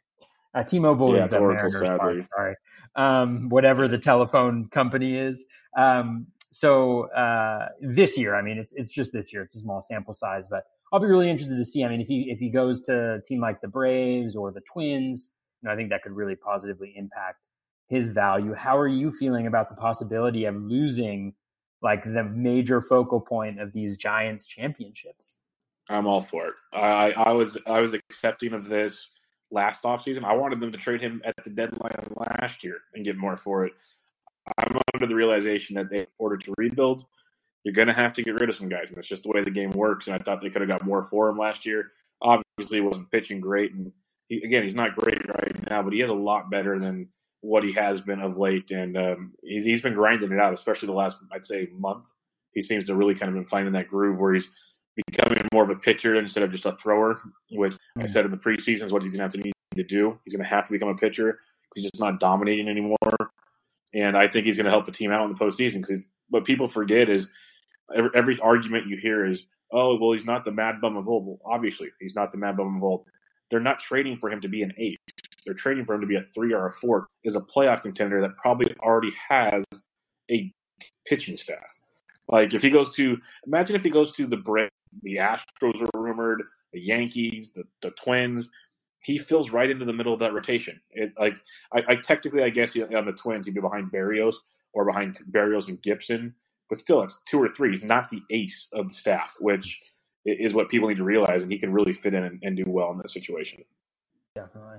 Uh, 0.55 0.63
T-Mobile 0.63 1.17
yeah, 1.17 1.25
is 1.25 1.29
the 1.29 1.39
Oracle, 1.39 1.99
Park, 1.99 2.25
sorry. 2.37 2.55
Um, 2.99 3.49
whatever 3.49 3.87
the 3.87 3.97
telephone 3.97 4.69
company 4.71 5.17
is. 5.17 5.47
Um, 5.77 6.27
so 6.53 7.05
uh, 7.13 7.69
this 7.81 8.19
year, 8.19 8.35
I 8.35 8.43
mean, 8.43 8.59
it's 8.59 8.73
it's 8.73 8.93
just 8.93 9.13
this 9.13 9.33
year. 9.33 9.43
It's 9.43 9.55
a 9.55 9.61
small 9.61 9.81
sample 9.81 10.15
size, 10.15 10.47
but 10.51 10.65
I'll 10.93 10.99
be 10.99 11.07
really 11.07 11.31
interested 11.31 11.57
to 11.57 11.65
see. 11.65 11.85
I 11.85 11.89
mean, 11.89 12.01
if 12.01 12.09
he 12.09 12.31
if 12.31 12.41
he 12.41 12.51
goes 12.51 12.83
to 12.83 13.15
a 13.15 13.21
team 13.23 13.41
like 13.41 13.61
the 13.61 13.69
Braves 13.69 14.35
or 14.35 14.51
the 14.51 14.63
Twins, 14.63 15.31
you 15.63 15.69
know, 15.69 15.73
I 15.73 15.77
think 15.77 15.91
that 15.91 16.03
could 16.03 16.13
really 16.13 16.35
positively 16.35 16.93
impact 16.97 17.39
his 17.89 18.11
value. 18.11 18.55
How 18.55 18.77
are 18.77 18.89
you 18.89 19.11
feeling 19.11 19.47
about 19.47 19.69
the 19.69 19.77
possibility 19.77 20.45
of 20.45 20.57
losing 20.57 21.35
like 21.83 22.05
the 22.05 22.25
major 22.25 22.81
focal 22.81 23.21
point 23.21 23.61
of 23.61 23.73
these 23.73 23.97
Giants 23.97 24.47
championships? 24.47 25.37
I'm 25.89 26.07
all 26.07 26.21
for 26.21 26.49
it. 26.49 26.55
I, 26.73 27.13
I 27.13 27.33
was 27.33 27.57
I 27.67 27.81
was 27.81 27.95
accepting 27.95 28.53
of 28.53 28.69
this 28.69 29.11
last 29.51 29.85
offseason. 29.85 30.25
I 30.25 30.35
wanted 30.35 30.61
them 30.61 30.73
to 30.73 30.79
trade 30.79 31.01
him 31.01 31.23
at 31.25 31.35
the 31.43 31.51
deadline 31.51 31.93
last 32.17 32.63
year 32.65 32.79
and 32.95 33.05
get 33.05 33.17
more 33.17 33.37
for 33.37 33.67
it. 33.67 33.73
I'm 34.59 34.79
under 34.95 35.07
the 35.07 35.15
realization 35.15 35.77
that 35.77 35.91
they, 35.91 36.01
in 36.01 36.07
order 36.19 36.37
to 36.37 36.55
rebuild, 36.57 37.05
you're 37.65 37.75
going 37.75 37.89
to 37.89 37.95
have 37.95 38.13
to 38.15 38.23
get 38.23 38.41
rid 38.41 38.49
of 38.49 38.57
some 38.57 38.69
guys, 38.69 38.89
and 38.89 38.97
that's 38.97 39.09
just 39.09 39.25
the 39.25 39.29
way 39.29 39.43
the 39.43 39.51
game 39.51 39.71
works. 39.71 40.07
And 40.07 40.15
I 40.15 40.19
thought 40.19 40.41
they 40.41 40.51
could 40.51 40.63
have 40.63 40.69
got 40.69 40.85
more 40.85 41.03
for 41.03 41.29
him 41.29 41.37
last 41.37 41.67
year. 41.67 41.93
Obviously, 42.23 42.81
wasn't 42.81 43.11
pitching 43.11 43.41
great, 43.41 43.73
and 43.75 43.93
he, 44.29 44.43
again, 44.43 44.63
he's 44.63 44.75
not 44.75 44.97
great 44.97 45.19
right 45.29 45.71
now, 45.71 45.83
but 45.83 45.93
he 45.93 46.01
is 46.01 46.11
a 46.11 46.15
lot 46.15 46.51
better 46.51 46.79
than 46.79 47.09
what 47.41 47.63
he 47.63 47.73
has 47.73 48.01
been 48.01 48.21
of 48.21 48.37
late, 48.37 48.71
and 48.71 48.97
um, 48.97 49.35
he's, 49.43 49.65
he's 49.65 49.83
been 49.83 49.95
grinding 49.95 50.33
it 50.33 50.41
out, 50.41 50.55
especially 50.55 50.87
the 50.87 50.93
last 50.93 51.21
I'd 51.33 51.45
say 51.45 51.69
month. 51.73 52.09
He 52.53 52.63
seems 52.63 52.85
to 52.87 52.97
really 52.97 53.15
kind 53.15 53.29
of 53.29 53.35
been 53.35 53.45
finding 53.45 53.75
that 53.75 53.89
groove 53.89 54.19
where 54.19 54.35
he's 54.35 54.51
becoming 55.07 55.39
more 55.53 55.65
of 55.65 55.71
a 55.71 55.77
pitcher 55.77 56.17
instead 56.17 56.43
of 56.43 56.51
just 56.51 56.67
a 56.67 56.73
thrower. 56.73 57.21
Which. 57.51 57.75
I 57.97 58.03
mm. 58.03 58.11
said 58.11 58.25
in 58.25 58.31
the 58.31 58.37
preseason 58.37 58.85
is 58.85 58.93
what 58.93 59.03
he's 59.03 59.13
going 59.13 59.19
to 59.19 59.25
have 59.25 59.33
to 59.33 59.39
need 59.39 59.53
to 59.77 59.85
do. 59.85 60.19
He's 60.25 60.35
going 60.35 60.45
to 60.45 60.49
have 60.49 60.67
to 60.67 60.73
become 60.73 60.89
a 60.89 60.97
pitcher 60.97 61.39
because 61.63 61.83
he's 61.83 61.91
just 61.91 62.01
not 62.01 62.21
dominating 62.21 62.69
anymore. 62.69 62.97
And 63.95 64.17
I 64.17 64.29
think 64.29 64.45
he's 64.45 64.57
going 64.57 64.67
to 64.67 64.71
help 64.71 64.87
the 64.87 64.93
team 64.93 65.11
out 65.11 65.25
in 65.25 65.33
the 65.33 65.39
postseason 65.39 65.81
because 65.81 66.19
what 66.29 66.45
people 66.45 66.69
forget 66.69 67.09
is 67.09 67.31
every, 67.95 68.11
every, 68.15 68.39
argument 68.41 68.87
you 68.87 68.99
hear 68.99 69.25
is, 69.25 69.47
oh, 69.73 69.97
well, 69.99 70.13
he's 70.13 70.27
not 70.27 70.45
the 70.45 70.53
mad 70.53 70.81
bum 70.81 70.97
of 70.97 71.09
old. 71.09 71.27
Well, 71.27 71.39
obviously, 71.45 71.89
he's 71.99 72.15
not 72.15 72.31
the 72.31 72.39
mad 72.39 72.57
bum 72.57 72.77
of 72.77 72.83
old. 72.83 73.05
They're 73.51 73.61
not 73.61 73.79
trading 73.79 74.19
for 74.19 74.31
him 74.31 74.43
to 74.43 74.49
be 74.49 74.63
an 74.63 74.75
eight 74.77 74.99
they're 75.49 75.55
trading 75.55 75.87
for 75.87 75.95
him 75.95 76.03
to 76.03 76.07
be 76.07 76.17
a 76.17 76.21
three 76.21 76.53
or 76.53 76.67
a 76.67 76.73
four, 76.73 77.09
is 77.25 77.35
a 77.35 77.41
playoff 77.41 77.81
contender 77.81 78.21
that 78.21 78.37
probably 78.37 78.75
already 78.81 79.13
has 79.31 79.65
a 80.31 80.53
pitching 81.07 81.39
staff. 81.39 81.81
Like 82.29 82.53
if 82.53 82.61
he 82.61 82.69
goes 82.69 82.95
to 82.97 83.17
imagine 83.47 83.75
if 83.75 83.83
he 83.83 83.89
goes 83.89 84.13
to 84.13 84.27
the 84.27 84.37
Braves, 84.37 84.71
the 85.03 85.17
Astros 85.17 85.83
are 85.83 86.01
rumored, 86.01 86.43
the 86.73 86.81
Yankees, 86.81 87.53
the, 87.55 87.65
the 87.83 87.91
Twins. 87.93 88.51
He 89.03 89.19
fills 89.19 89.51
right 89.51 89.71
into 89.71 89.85
the 89.85 89.93
middle 89.93 90.13
of 90.13 90.21
that 90.21 90.35
rotation. 90.35 90.81
It 90.91 91.13
like 91.19 91.41
I, 91.73 91.83
I 91.89 91.95
technically 91.97 92.43
I 92.43 92.51
guess 92.51 92.77
on 92.77 93.07
the 93.07 93.13
Twins 93.13 93.47
he'd 93.47 93.55
be 93.55 93.61
behind 93.61 93.93
Berrios 93.93 94.35
or 94.73 94.85
behind 94.85 95.19
Berrios 95.31 95.69
and 95.69 95.81
Gibson, 95.81 96.35
but 96.69 96.79
still 96.79 97.03
it's 97.03 97.21
two 97.29 97.41
or 97.41 97.49
three. 97.49 97.71
He's 97.71 97.85
not 97.85 98.09
the 98.11 98.21
ace 98.31 98.69
of 98.73 98.89
the 98.89 98.95
staff, 98.95 99.35
which 99.41 99.81
is 100.25 100.53
what 100.53 100.69
people 100.69 100.89
need 100.89 100.99
to 100.99 101.05
realize, 101.05 101.43
and 101.43 101.51
he 101.51 101.59
can 101.59 101.73
really 101.73 101.93
fit 101.93 102.13
in 102.13 102.25
and, 102.25 102.41
and 102.43 102.57
do 102.57 102.65
well 102.67 102.91
in 102.93 102.99
this 102.99 103.13
situation. 103.13 103.65
Definitely. 104.35 104.79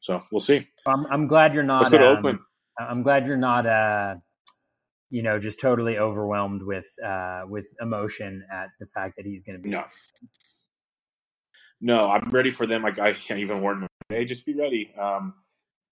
So 0.00 0.22
we'll 0.30 0.40
see. 0.40 0.68
I'm, 0.86 1.06
I'm 1.06 1.26
glad 1.26 1.54
you're 1.54 1.62
not. 1.62 1.82
Let's 1.82 1.92
go 1.92 1.98
to 1.98 2.06
um, 2.06 2.16
Oakland. 2.18 2.38
I'm 2.78 3.02
glad 3.02 3.26
you're 3.26 3.36
not, 3.36 3.66
uh, 3.66 4.16
you 5.10 5.22
know, 5.22 5.38
just 5.38 5.60
totally 5.60 5.98
overwhelmed 5.98 6.62
with 6.62 6.86
uh, 7.04 7.42
with 7.48 7.66
emotion 7.80 8.44
at 8.52 8.68
the 8.80 8.86
fact 8.86 9.16
that 9.16 9.26
he's 9.26 9.44
going 9.44 9.56
to 9.56 9.62
be. 9.62 9.70
No. 9.70 9.84
No, 11.80 12.10
I'm 12.10 12.30
ready 12.30 12.50
for 12.50 12.66
them. 12.66 12.82
Like 12.82 12.98
I 12.98 13.12
can't 13.12 13.40
even 13.40 13.60
warn 13.60 13.80
them. 13.80 13.88
Hey, 14.08 14.24
just 14.24 14.44
be 14.44 14.54
ready. 14.54 14.92
Um, 15.00 15.34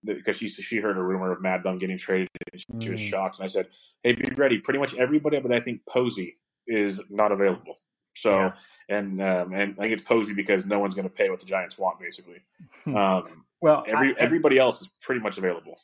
because 0.03 0.37
she 0.37 0.49
she 0.49 0.77
heard 0.77 0.97
a 0.97 1.01
rumor 1.01 1.31
of 1.31 1.41
Mad 1.41 1.63
Bum 1.63 1.77
getting 1.77 1.97
traded. 1.97 2.29
And 2.51 2.61
she, 2.83 2.89
mm. 2.89 2.91
was 2.91 3.01
shocked, 3.01 3.37
and 3.37 3.45
I 3.45 3.47
said, 3.47 3.67
"Hey, 4.03 4.13
be 4.13 4.29
ready." 4.35 4.59
Pretty 4.59 4.79
much 4.79 4.95
everybody, 4.95 5.39
but 5.39 5.51
I 5.51 5.59
think 5.59 5.81
Posey 5.87 6.37
is 6.67 7.01
not 7.09 7.31
available. 7.31 7.75
So, 8.15 8.37
yeah. 8.37 8.51
and 8.89 9.21
um, 9.21 9.53
and 9.53 9.75
I 9.77 9.83
think 9.83 9.93
it's 9.93 10.01
Posey 10.01 10.33
because 10.33 10.65
no 10.65 10.79
one's 10.79 10.93
going 10.93 11.07
to 11.07 11.13
pay 11.13 11.29
what 11.29 11.39
the 11.39 11.45
Giants 11.45 11.77
want, 11.77 11.99
basically. 11.99 12.41
Um, 12.87 13.45
well, 13.59 13.83
every 13.87 14.15
I, 14.15 14.19
everybody 14.19 14.59
else 14.59 14.81
is 14.81 14.89
pretty 15.01 15.19
much 15.19 15.37
available. 15.37 15.79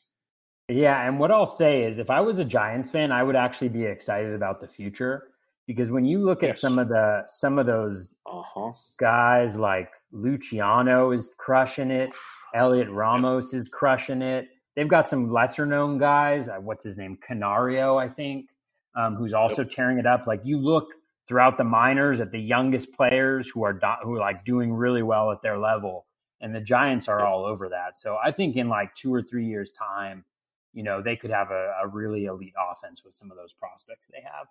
Yeah, 0.70 1.06
and 1.06 1.20
what 1.20 1.32
I'll 1.32 1.46
say 1.46 1.84
is, 1.84 2.00
if 2.00 2.10
I 2.10 2.22
was 2.22 2.40
a 2.40 2.46
Giants 2.46 2.90
fan, 2.90 3.12
I 3.12 3.24
would 3.24 3.36
actually 3.36 3.70
be 3.70 3.84
excited 3.84 4.34
about 4.34 4.62
the 4.62 4.68
future 4.68 5.28
because 5.68 5.92
when 5.92 6.06
you 6.06 6.20
look 6.20 6.42
yes. 6.42 6.56
at 6.56 6.62
some 6.62 6.80
of 6.80 6.88
the 6.88 7.24
some 7.28 7.60
of 7.60 7.66
those 7.66 8.16
uh-huh. 8.26 8.72
guys 8.98 9.58
like 9.58 9.90
Luciano 10.12 11.12
is 11.12 11.32
crushing 11.38 11.92
it, 11.92 12.12
Heliot 12.56 12.88
Ramos 12.90 13.54
is 13.54 13.68
crushing 13.68 14.22
it. 14.22 14.48
They've 14.76 14.88
got 14.88 15.08
some 15.08 15.32
lesser 15.32 15.66
known 15.66 15.98
guys. 15.98 16.48
Uh, 16.48 16.56
what's 16.56 16.84
his 16.84 16.98
name? 16.98 17.18
Canario, 17.18 17.98
I 17.98 18.08
think, 18.08 18.48
um, 18.96 19.16
who's 19.16 19.34
also 19.34 19.64
yep. 19.64 19.72
tearing 19.72 20.00
it 20.00 20.06
up. 20.06 20.28
Like 20.28 20.42
you 20.44 20.58
look 20.58 20.88
throughout 21.28 21.58
the 21.58 21.64
minors 21.64 22.22
at 22.22 22.32
the 22.32 22.40
youngest 22.40 22.94
players 22.94 23.50
who 23.54 23.64
are 23.64 23.74
do- 23.74 24.02
who 24.04 24.14
are 24.14 24.20
like 24.20 24.46
doing 24.46 24.74
really 24.74 25.04
well 25.04 25.32
at 25.32 25.42
their 25.42 25.58
level 25.58 26.06
and 26.44 26.54
the 26.54 26.62
Giants 26.62 27.08
are 27.08 27.26
all 27.26 27.46
over 27.46 27.70
that. 27.70 27.98
So 27.98 28.18
I 28.24 28.32
think 28.32 28.58
in 28.58 28.68
like 28.68 28.94
two 28.96 29.14
or 29.14 29.22
three 29.22 29.48
years' 29.48 29.72
time, 29.72 30.26
you 30.74 30.84
know, 30.84 31.02
they 31.02 31.16
could 31.16 31.32
have 31.32 31.52
a, 31.52 31.74
a 31.84 31.88
really 31.88 32.26
elite 32.26 32.54
offense 32.72 33.04
with 33.06 33.14
some 33.14 33.32
of 33.32 33.38
those 33.38 33.54
prospects 33.54 34.08
they 34.08 34.22
have. 34.24 34.48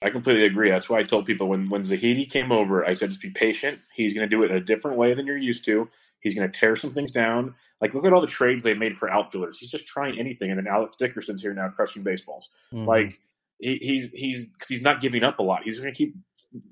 I 0.00 0.10
completely 0.10 0.44
agree. 0.44 0.70
That's 0.70 0.88
why 0.88 1.00
I 1.00 1.02
told 1.02 1.26
people 1.26 1.48
when 1.48 1.68
when 1.68 1.82
Zaidi 1.82 2.28
came 2.28 2.52
over, 2.52 2.84
I 2.84 2.92
said 2.92 3.10
just 3.10 3.22
be 3.22 3.30
patient. 3.30 3.78
He's 3.94 4.14
going 4.14 4.28
to 4.28 4.36
do 4.36 4.42
it 4.42 4.50
in 4.50 4.56
a 4.56 4.60
different 4.60 4.96
way 4.96 5.14
than 5.14 5.26
you're 5.26 5.36
used 5.36 5.64
to. 5.66 5.88
He's 6.20 6.34
going 6.34 6.50
to 6.50 6.58
tear 6.58 6.76
some 6.76 6.92
things 6.92 7.10
down. 7.10 7.54
Like 7.80 7.94
look 7.94 8.04
at 8.04 8.12
all 8.12 8.20
the 8.20 8.26
trades 8.28 8.62
they 8.62 8.74
made 8.74 8.94
for 8.94 9.10
outfielders. 9.10 9.58
He's 9.58 9.70
just 9.70 9.86
trying 9.86 10.18
anything, 10.18 10.50
and 10.50 10.58
then 10.58 10.72
Alex 10.72 10.96
Dickerson's 10.96 11.42
here 11.42 11.54
now 11.54 11.68
crushing 11.68 12.04
baseballs. 12.04 12.48
Mm-hmm. 12.72 12.86
Like 12.86 13.20
he, 13.58 13.76
he's 13.76 14.10
he's 14.12 14.48
he's 14.68 14.82
not 14.82 15.00
giving 15.00 15.24
up 15.24 15.38
a 15.38 15.42
lot. 15.42 15.62
He's 15.64 15.80
going 15.80 15.92
to 15.92 15.96
keep 15.96 16.14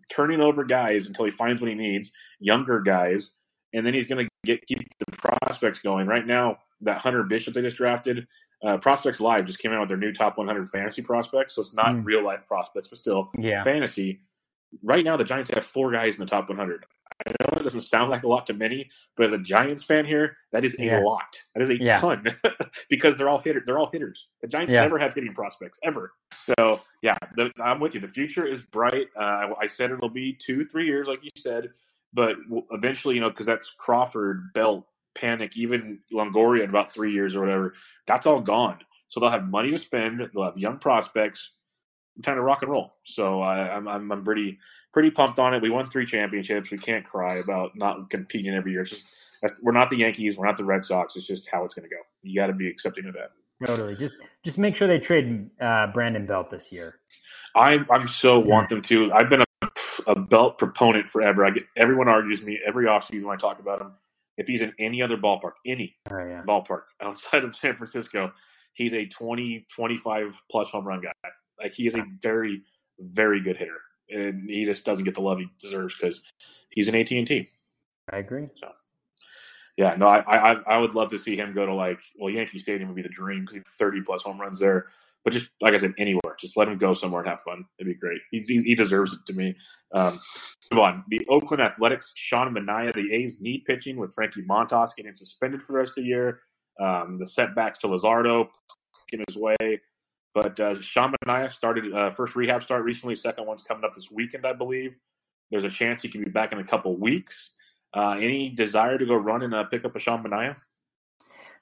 turning 0.09 0.41
over 0.41 0.65
guys 0.65 1.07
until 1.07 1.25
he 1.25 1.31
finds 1.31 1.61
what 1.61 1.69
he 1.69 1.75
needs, 1.75 2.13
younger 2.39 2.81
guys, 2.81 3.31
and 3.73 3.87
then 3.87 3.95
he's 3.95 4.07
going 4.07 4.25
to 4.25 4.31
get 4.45 4.67
keep 4.67 4.81
the 4.99 5.17
prospects 5.17 5.81
going. 5.81 6.07
Right 6.07 6.27
now, 6.27 6.59
that 6.83 6.99
Hunter 6.99 7.23
Bishop 7.23 7.55
they 7.55 7.63
just 7.63 7.77
drafted, 7.77 8.27
uh, 8.63 8.79
Prospects 8.79 9.21
Live 9.21 9.47
just 9.47 9.59
came 9.59 9.73
out 9.73 9.81
with 9.81 9.89
their 9.89 9.99
new 9.99 10.13
top 10.13 10.37
100 10.37 10.69
fantasy 10.69 11.03
prospects, 11.03 11.55
so 11.55 11.63
it's 11.63 11.75
not 11.75 11.89
mm. 11.89 12.05
real 12.05 12.25
life 12.25 12.41
prospects, 12.47 12.89
but 12.89 12.99
still 12.99 13.31
yeah. 13.39 13.63
fantasy. 13.63 14.21
Right 14.83 15.05
now, 15.05 15.17
the 15.17 15.25
Giants 15.25 15.51
have 15.55 15.65
four 15.65 15.91
guys 15.91 16.15
in 16.15 16.21
the 16.21 16.31
top 16.31 16.49
100. 16.49 16.85
I 17.27 17.31
know 17.31 17.61
it 17.61 17.65
doesn't 17.65 17.83
sound 17.83 18.11
like 18.11 18.23
a 18.23 18.29
lot 18.29 18.47
to 18.47 18.55
many, 18.55 18.91
but 19.17 19.27
as 19.27 19.33
a 19.33 19.39
Giants 19.39 19.85
fan 19.85 20.07
here, 20.07 20.37
that 20.53 20.65
is 20.65 20.79
a 20.79 20.85
yeah. 20.85 21.01
lot. 21.01 21.37
That 21.55 21.63
is 21.63 21.71
a 21.71 21.79
yeah. 21.79 22.01
ton 22.01 22.25
because 22.89 23.17
they're 23.17 23.29
all 23.29 23.41
hitters. 23.41 23.65
They're 23.67 23.79
all 23.79 23.91
hitters. 23.93 24.29
The 24.41 24.49
Giants 24.49 24.73
yeah. 24.73 24.83
never 24.83 24.99
have 24.99 25.15
hitting 25.15 25.35
prospects 25.35 25.79
ever. 25.83 26.13
So 26.35 26.81
yeah, 27.03 27.19
the, 27.37 27.51
I'm 27.63 27.81
with 27.81 27.95
you. 27.95 28.01
The 28.01 28.09
future 28.09 28.47
is 28.47 28.63
bright. 28.63 29.09
Uh, 29.19 29.49
I 29.61 29.67
said 29.67 29.91
it'll 29.91 30.09
be 30.09 30.33
two, 30.33 30.65
three 30.65 30.87
years, 30.87 31.09
like 31.09 31.23
you 31.23 31.31
said, 31.37 31.71
but 32.13 32.37
eventually, 32.71 33.17
you 33.17 33.21
know, 33.21 33.31
because 33.31 33.47
that's 33.47 33.71
Crawford, 33.77 34.53
Belt, 34.55 34.87
Panik, 35.15 35.53
even 35.55 36.01
Longoria 36.13 36.65
in 36.65 36.71
about 36.71 36.93
three 36.93 37.13
years 37.13 37.37
or 37.37 37.41
whatever. 37.41 37.75
That's 38.07 38.27
all 38.27 38.41
gone. 38.41 38.79
So 39.09 39.21
they'll 39.21 39.31
have 39.31 39.49
money 39.49 39.71
to 39.73 39.79
spend. 39.79 40.21
They'll 40.33 40.45
have 40.45 40.59
young 40.59 40.79
prospects. 40.79 41.51
Time 42.23 42.37
to 42.37 42.43
rock 42.43 42.63
and 42.63 42.71
roll. 42.71 42.95
So 43.03 43.41
I, 43.41 43.77
am 43.77 43.89
I'm, 43.89 44.13
I'm 44.13 44.25
pretty 44.25 44.59
pretty 44.93 45.11
pumped 45.11 45.39
on 45.39 45.55
it. 45.55 45.63
We 45.63 45.71
won 45.71 45.89
three 45.89 46.07
championships. 46.07 46.71
We 46.71 46.79
can't 46.79 47.05
cry 47.05 47.37
about 47.37 47.77
not 47.77 48.11
competing 48.11 48.55
every 48.55 48.73
year. 48.73 48.83
It's 48.83 48.91
just 48.91 49.63
we're 49.63 49.73
not 49.73 49.89
the 49.89 49.97
Yankees. 49.97 50.37
We're 50.37 50.47
not 50.47 50.57
the 50.57 50.65
Red 50.65 50.85
Sox. 50.85 51.17
It's 51.17 51.27
just 51.27 51.49
how 51.51 51.65
it's 51.65 51.75
going 51.75 51.89
to 51.89 51.95
go. 51.95 52.01
You 52.23 52.35
got 52.35 52.49
to 52.49 52.53
be 52.53 52.69
accepting 52.69 53.07
of 53.07 53.15
that. 53.15 53.31
Totally. 53.67 53.97
Just 53.97 54.17
just 54.45 54.59
make 54.59 54.77
sure 54.77 54.89
they 54.89 54.99
trade 54.99 55.51
uh, 55.61 55.89
Brandon 55.89 56.27
Belt 56.27 56.51
this 56.51 56.71
year. 56.73 56.97
I 57.55 57.85
I'm 57.91 58.07
so 58.07 58.39
want 58.39 58.69
them 58.69 58.83
to. 58.83 59.13
I've 59.13 59.29
been 59.29 59.43
a, 59.63 59.69
a 60.07 60.19
Belt 60.19 60.59
proponent 60.59 61.09
forever. 61.09 61.45
I 61.45 61.51
get 61.51 61.65
everyone 61.77 62.09
argues 62.09 62.43
me 62.43 62.59
every 62.67 62.87
offseason 62.87 63.25
when 63.25 63.35
I 63.35 63.39
talk 63.39 63.61
about 63.61 63.81
him. 63.81 63.93
If 64.37 64.47
he's 64.47 64.63
in 64.63 64.73
any 64.79 65.03
other 65.03 65.17
ballpark, 65.17 65.53
any 65.67 65.97
oh, 66.11 66.19
yeah. 66.19 66.43
ballpark 66.47 66.83
outside 67.01 67.45
of 67.45 67.55
San 67.55 67.77
Francisco, 67.77 68.33
he's 68.73 68.95
a 68.95 69.07
20, 69.07 69.67
25 69.75 70.37
plus 70.51 70.69
home 70.71 70.87
run 70.87 71.03
guy. 71.03 71.31
Like 71.61 71.73
he 71.73 71.87
is 71.87 71.95
a 71.95 72.05
very, 72.23 72.63
very 72.99 73.41
good 73.43 73.57
hitter, 73.57 73.81
and 74.09 74.49
he 74.49 74.65
just 74.65 74.87
doesn't 74.87 75.05
get 75.05 75.15
the 75.15 75.21
love 75.21 75.39
he 75.39 75.49
deserves 75.59 75.97
because 75.97 76.23
he's 76.71 76.89
an 76.89 76.95
AT 76.95 77.11
and 77.11 77.27
T. 77.27 77.49
I 78.11 78.19
agree. 78.19 78.47
So, 78.47 78.71
yeah, 79.77 79.95
no, 79.97 80.09
I, 80.09 80.53
I 80.53 80.53
I 80.67 80.79
would 80.79 80.95
love 80.95 81.11
to 81.11 81.19
see 81.19 81.37
him 81.37 81.55
go 81.55 81.67
to 81.67 81.75
like 81.75 82.01
well, 82.19 82.33
Yankee 82.33 82.59
Stadium 82.59 82.89
would 82.89 82.97
be 82.97 83.03
the 83.03 83.11
dream 83.11 83.41
because 83.41 83.57
he's 83.57 83.77
thirty 83.77 84.01
plus 84.01 84.23
home 84.23 84.41
runs 84.41 84.59
there. 84.59 84.87
But 85.25 85.35
just 85.35 85.51
like 85.61 85.75
I 85.75 85.77
said, 85.77 85.93
anywhere, 85.99 86.37
just 86.41 86.57
let 86.57 86.69
him 86.69 86.79
go 86.79 86.95
somewhere 86.95 87.21
and 87.21 87.29
have 87.29 87.41
fun. 87.41 87.65
It'd 87.79 87.93
be 87.93 87.99
great. 87.99 88.21
He, 88.31 88.39
he, 88.39 88.59
he 88.61 88.75
deserves 88.75 89.13
it 89.13 89.21
to 89.27 89.35
me. 89.35 89.55
Um, 89.95 90.19
move 90.73 90.83
on. 90.83 91.05
The 91.09 91.27
Oakland 91.29 91.63
Athletics, 91.63 92.13
Sean 92.17 92.55
Manaea, 92.55 92.95
the 92.95 93.13
A's 93.15 93.41
need 93.41 93.65
pitching 93.67 93.97
with 93.97 94.15
Frankie 94.15 94.43
Montas 94.43 94.91
getting 94.97 95.13
suspended 95.13 95.61
for 95.63 95.73
the 95.73 95.79
rest 95.79 95.99
of 95.99 96.05
the 96.05 96.09
year. 96.09 96.41
Um, 96.81 97.19
the 97.19 97.27
setbacks 97.27 97.79
to 97.81 97.89
Luzardo 97.89 98.49
in 99.13 99.23
his 99.29 99.37
way. 99.37 99.81
But 100.35 100.59
uh, 100.61 100.81
Sean 100.81 101.13
Manaea 101.27 101.51
started 101.51 101.93
uh, 101.93 102.11
first 102.11 102.37
rehab 102.37 102.63
start 102.63 102.85
recently. 102.85 103.17
Second 103.17 103.47
one's 103.47 103.63
coming 103.63 103.85
up 103.85 103.93
this 103.95 104.11
weekend, 104.11 104.47
I 104.47 104.53
believe. 104.53 104.97
There's 105.51 105.65
a 105.65 105.71
chance 105.71 106.03
he 106.03 106.09
can 106.09 106.23
be 106.23 106.31
back 106.31 106.53
in 106.53 106.59
a 106.59 106.65
couple 106.65 106.97
weeks. 106.97 107.55
Uh, 107.93 108.17
any 108.21 108.51
desire 108.51 108.97
to 108.97 109.05
go 109.05 109.17
run 109.17 109.43
and 109.43 109.53
uh, 109.53 109.65
pick 109.65 109.85
up 109.85 109.97
a 109.97 109.99
Sean 109.99 110.23
Manaea? 110.23 110.57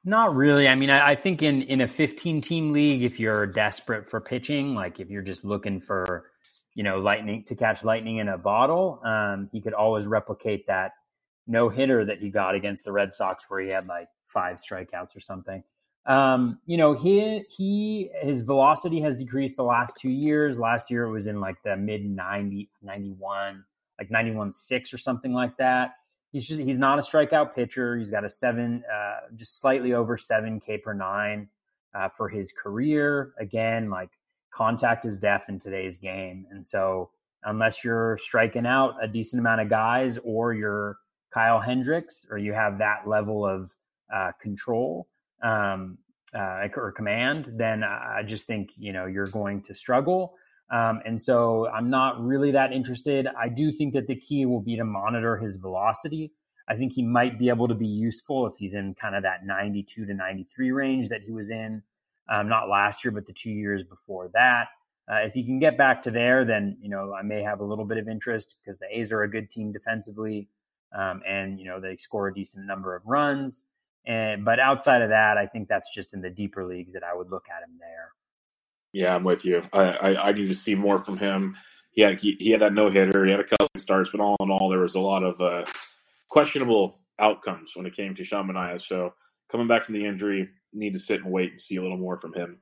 Not 0.04 0.34
really. 0.34 0.68
I 0.68 0.74
mean, 0.74 0.90
I, 0.90 1.10
I, 1.10 1.16
think 1.16 1.42
in 1.42 1.62
in 1.62 1.80
a 1.80 1.88
15 1.88 2.40
team 2.40 2.72
league, 2.72 3.02
if 3.02 3.18
you're 3.18 3.46
desperate 3.46 4.08
for 4.08 4.20
pitching, 4.20 4.74
like 4.74 5.00
if 5.00 5.10
you're 5.10 5.22
just 5.22 5.44
looking 5.44 5.80
for, 5.80 6.30
you 6.74 6.84
know, 6.84 6.98
lightning 6.98 7.44
to 7.44 7.54
catch 7.54 7.84
lightning 7.84 8.18
in 8.18 8.28
a 8.28 8.38
bottle, 8.38 9.00
um, 9.04 9.48
he 9.52 9.60
could 9.60 9.74
always 9.74 10.06
replicate 10.06 10.66
that 10.68 10.92
no 11.46 11.68
hitter 11.68 12.04
that 12.04 12.20
he 12.20 12.30
got 12.30 12.54
against 12.54 12.84
the 12.84 12.92
Red 12.92 13.12
Sox, 13.12 13.44
where 13.48 13.60
he 13.60 13.70
had 13.70 13.86
like 13.86 14.08
five 14.26 14.58
strikeouts 14.58 15.16
or 15.16 15.20
something. 15.20 15.64
Um, 16.06 16.60
you 16.64 16.76
know, 16.76 16.94
he 16.94 17.44
he 17.50 18.10
his 18.22 18.42
velocity 18.42 19.00
has 19.00 19.16
decreased 19.16 19.56
the 19.56 19.64
last 19.64 19.96
two 19.98 20.10
years. 20.10 20.58
Last 20.58 20.90
year 20.90 21.04
it 21.04 21.10
was 21.10 21.26
in 21.26 21.40
like 21.40 21.56
the 21.64 21.76
mid 21.76 22.04
90, 22.04 22.70
91, 22.82 23.64
like 23.98 24.10
91 24.10 24.52
six 24.52 24.94
or 24.94 24.98
something 24.98 25.32
like 25.32 25.56
that 25.56 25.94
he's 26.32 26.46
just 26.46 26.60
he's 26.60 26.78
not 26.78 26.98
a 26.98 27.02
strikeout 27.02 27.54
pitcher. 27.54 27.96
He's 27.96 28.10
got 28.10 28.24
a 28.24 28.28
seven, 28.28 28.82
uh, 28.92 29.28
just 29.34 29.58
slightly 29.60 29.92
over 29.92 30.16
seven 30.16 30.60
K 30.60 30.78
per 30.78 30.92
nine 30.92 31.48
uh, 31.94 32.08
for 32.08 32.28
his 32.28 32.52
career. 32.52 33.32
Again, 33.38 33.90
like 33.90 34.10
contact 34.52 35.04
is 35.04 35.18
death 35.18 35.46
in 35.48 35.58
today's 35.58 35.98
game, 35.98 36.46
and 36.50 36.64
so 36.64 37.10
unless 37.44 37.84
you're 37.84 38.18
striking 38.18 38.66
out 38.66 38.94
a 39.02 39.08
decent 39.08 39.40
amount 39.40 39.60
of 39.60 39.68
guys, 39.68 40.18
or 40.24 40.52
you're 40.52 40.98
Kyle 41.32 41.60
Hendricks, 41.60 42.26
or 42.30 42.38
you 42.38 42.52
have 42.52 42.78
that 42.78 43.06
level 43.06 43.46
of 43.46 43.70
uh, 44.12 44.32
control 44.40 45.08
um, 45.42 45.98
uh, 46.34 46.68
or 46.76 46.92
command, 46.92 47.52
then 47.56 47.84
I 47.84 48.22
just 48.26 48.46
think 48.46 48.70
you 48.76 48.92
know 48.92 49.06
you're 49.06 49.26
going 49.26 49.62
to 49.62 49.74
struggle. 49.74 50.34
Um, 50.70 51.00
and 51.06 51.20
so 51.20 51.68
I'm 51.68 51.88
not 51.88 52.22
really 52.22 52.50
that 52.52 52.72
interested. 52.72 53.26
I 53.38 53.48
do 53.48 53.72
think 53.72 53.94
that 53.94 54.06
the 54.06 54.16
key 54.16 54.44
will 54.44 54.60
be 54.60 54.76
to 54.76 54.84
monitor 54.84 55.36
his 55.36 55.56
velocity. 55.56 56.32
I 56.68 56.76
think 56.76 56.92
he 56.92 57.02
might 57.02 57.38
be 57.38 57.48
able 57.48 57.68
to 57.68 57.74
be 57.74 57.86
useful 57.86 58.46
if 58.46 58.54
he's 58.58 58.74
in 58.74 58.94
kind 58.94 59.14
of 59.14 59.22
that 59.22 59.46
92 59.46 60.04
to 60.04 60.14
93 60.14 60.70
range 60.70 61.08
that 61.08 61.22
he 61.22 61.32
was 61.32 61.50
in, 61.50 61.82
um, 62.28 62.48
not 62.48 62.68
last 62.68 63.04
year, 63.04 63.12
but 63.12 63.26
the 63.26 63.32
two 63.32 63.50
years 63.50 63.82
before 63.82 64.28
that. 64.34 64.66
Uh, 65.10 65.20
if 65.20 65.32
he 65.32 65.42
can 65.42 65.58
get 65.58 65.78
back 65.78 66.02
to 66.02 66.10
there, 66.10 66.44
then 66.44 66.76
you 66.82 66.90
know 66.90 67.14
I 67.14 67.22
may 67.22 67.42
have 67.42 67.60
a 67.60 67.64
little 67.64 67.86
bit 67.86 67.96
of 67.96 68.08
interest 68.08 68.56
because 68.60 68.78
the 68.78 68.86
A's 68.90 69.10
are 69.10 69.22
a 69.22 69.30
good 69.30 69.50
team 69.50 69.72
defensively, 69.72 70.48
um, 70.94 71.22
and 71.26 71.58
you 71.58 71.64
know 71.64 71.80
they 71.80 71.96
score 71.96 72.28
a 72.28 72.34
decent 72.34 72.66
number 72.66 72.94
of 72.94 73.02
runs. 73.06 73.64
And 74.04 74.44
but 74.44 74.60
outside 74.60 75.00
of 75.00 75.08
that, 75.08 75.38
I 75.38 75.46
think 75.46 75.68
that's 75.68 75.94
just 75.94 76.12
in 76.12 76.20
the 76.20 76.28
deeper 76.28 76.66
leagues 76.66 76.92
that 76.92 77.04
I 77.04 77.14
would 77.14 77.30
look 77.30 77.46
at 77.48 77.66
him 77.66 77.76
there. 77.80 78.12
Yeah, 78.98 79.14
I'm 79.14 79.22
with 79.24 79.44
you. 79.44 79.62
I, 79.72 79.84
I, 79.84 80.28
I 80.28 80.32
need 80.32 80.48
to 80.48 80.54
see 80.56 80.74
more 80.74 80.98
from 80.98 81.18
him. 81.18 81.56
Yeah, 81.94 82.14
he, 82.14 82.36
he 82.40 82.50
had 82.50 82.62
that 82.62 82.74
no 82.74 82.90
hitter. 82.90 83.24
He 83.24 83.30
had 83.30 83.40
a 83.40 83.44
couple 83.44 83.68
of 83.72 83.80
starts, 83.80 84.10
but 84.10 84.20
all 84.20 84.36
in 84.40 84.50
all, 84.50 84.68
there 84.68 84.80
was 84.80 84.96
a 84.96 85.00
lot 85.00 85.22
of 85.22 85.40
uh, 85.40 85.64
questionable 86.28 86.98
outcomes 87.20 87.72
when 87.76 87.86
it 87.86 87.94
came 87.94 88.14
to 88.16 88.24
Sean 88.24 88.48
Manaea. 88.48 88.80
So 88.80 89.14
coming 89.50 89.68
back 89.68 89.82
from 89.84 89.94
the 89.94 90.04
injury, 90.04 90.48
need 90.74 90.94
to 90.94 90.98
sit 90.98 91.22
and 91.22 91.32
wait 91.32 91.52
and 91.52 91.60
see 91.60 91.76
a 91.76 91.82
little 91.82 91.96
more 91.96 92.16
from 92.18 92.34
him 92.34 92.58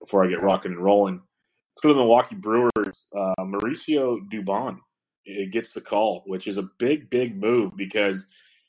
before 0.00 0.24
I 0.24 0.28
get 0.28 0.42
rocking 0.42 0.72
and 0.72 0.82
rolling. 0.82 1.16
Let's 1.16 1.82
go 1.82 1.88
to 1.88 1.94
the 1.94 2.00
Milwaukee 2.00 2.36
Brewers. 2.36 2.70
Uh, 3.16 3.34
Mauricio 3.40 4.20
Dubon 4.32 4.78
it 5.24 5.52
gets 5.52 5.74
the 5.74 5.80
call, 5.80 6.22
which 6.26 6.46
is 6.46 6.56
a 6.56 6.68
big, 6.78 7.10
big 7.10 7.36
move 7.36 7.76
because 7.76 8.26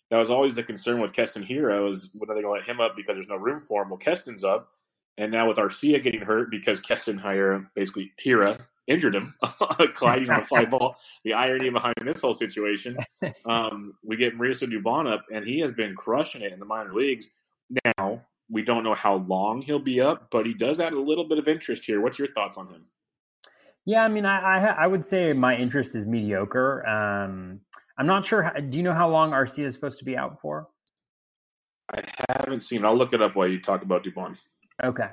that 0.09 0.17
was 0.17 0.29
always 0.29 0.55
the 0.55 0.63
concern 0.63 1.01
with 1.01 1.13
Keston 1.13 1.45
Hiura 1.45 1.89
is 1.89 2.09
when 2.13 2.29
are 2.29 2.35
they 2.35 2.41
going 2.41 2.55
to 2.55 2.59
let 2.59 2.69
him 2.69 2.81
up 2.81 2.95
because 2.95 3.15
there's 3.15 3.29
no 3.29 3.37
room 3.37 3.61
for 3.61 3.83
him. 3.83 3.89
Well, 3.89 3.97
Keston's 3.99 4.43
up 4.43 4.69
and 5.21 5.31
now 5.31 5.47
with 5.47 5.57
Arcia 5.57 6.01
getting 6.01 6.21
hurt 6.21 6.49
because 6.49 6.79
Keston 6.79 7.19
Hiura, 7.19 7.67
basically 7.75 8.11
Hiura 8.25 8.59
injured 8.87 9.13
him, 9.13 9.35
colliding 9.93 10.27
on 10.31 10.39
a 10.39 10.43
fly 10.43 10.65
ball. 10.65 10.95
The 11.23 11.33
irony 11.33 11.69
behind 11.69 11.93
this 12.01 12.19
whole 12.19 12.33
situation, 12.33 12.97
um, 13.45 13.93
we 14.03 14.17
get 14.17 14.35
Mauricio 14.35 14.67
Dubon 14.67 15.07
up, 15.07 15.23
and 15.31 15.45
he 15.45 15.59
has 15.59 15.73
been 15.73 15.95
crushing 15.95 16.41
it 16.41 16.51
in 16.51 16.59
the 16.59 16.65
minor 16.65 16.95
leagues. 16.95 17.27
Now 17.85 18.25
we 18.49 18.63
don't 18.63 18.83
know 18.83 18.95
how 18.95 19.17
long 19.17 19.61
he'll 19.61 19.77
be 19.77 20.01
up, 20.01 20.31
but 20.31 20.47
he 20.47 20.55
does 20.55 20.79
add 20.79 20.93
a 20.93 20.99
little 20.99 21.25
bit 21.25 21.37
of 21.37 21.47
interest 21.47 21.85
here. 21.85 22.01
What's 22.01 22.17
your 22.17 22.33
thoughts 22.33 22.57
on 22.57 22.69
him? 22.69 22.85
Yeah, 23.85 24.03
I 24.03 24.07
mean, 24.07 24.25
I 24.25 24.39
I, 24.39 24.83
I 24.83 24.87
would 24.87 25.05
say 25.05 25.33
my 25.33 25.55
interest 25.55 25.95
is 25.95 26.07
mediocre. 26.07 26.83
Um, 26.87 27.61
I'm 27.95 28.07
not 28.07 28.25
sure. 28.25 28.41
How, 28.41 28.53
do 28.53 28.75
you 28.75 28.81
know 28.81 28.95
how 28.95 29.09
long 29.11 29.31
Arcia 29.31 29.65
is 29.65 29.75
supposed 29.75 29.99
to 29.99 30.05
be 30.05 30.17
out 30.17 30.41
for? 30.41 30.67
I 31.93 32.01
haven't 32.39 32.61
seen. 32.61 32.83
I'll 32.85 32.97
look 32.97 33.13
it 33.13 33.21
up 33.21 33.35
while 33.35 33.47
you 33.47 33.61
talk 33.61 33.83
about 33.83 34.03
Dubon. 34.03 34.35
Okay. 34.83 35.09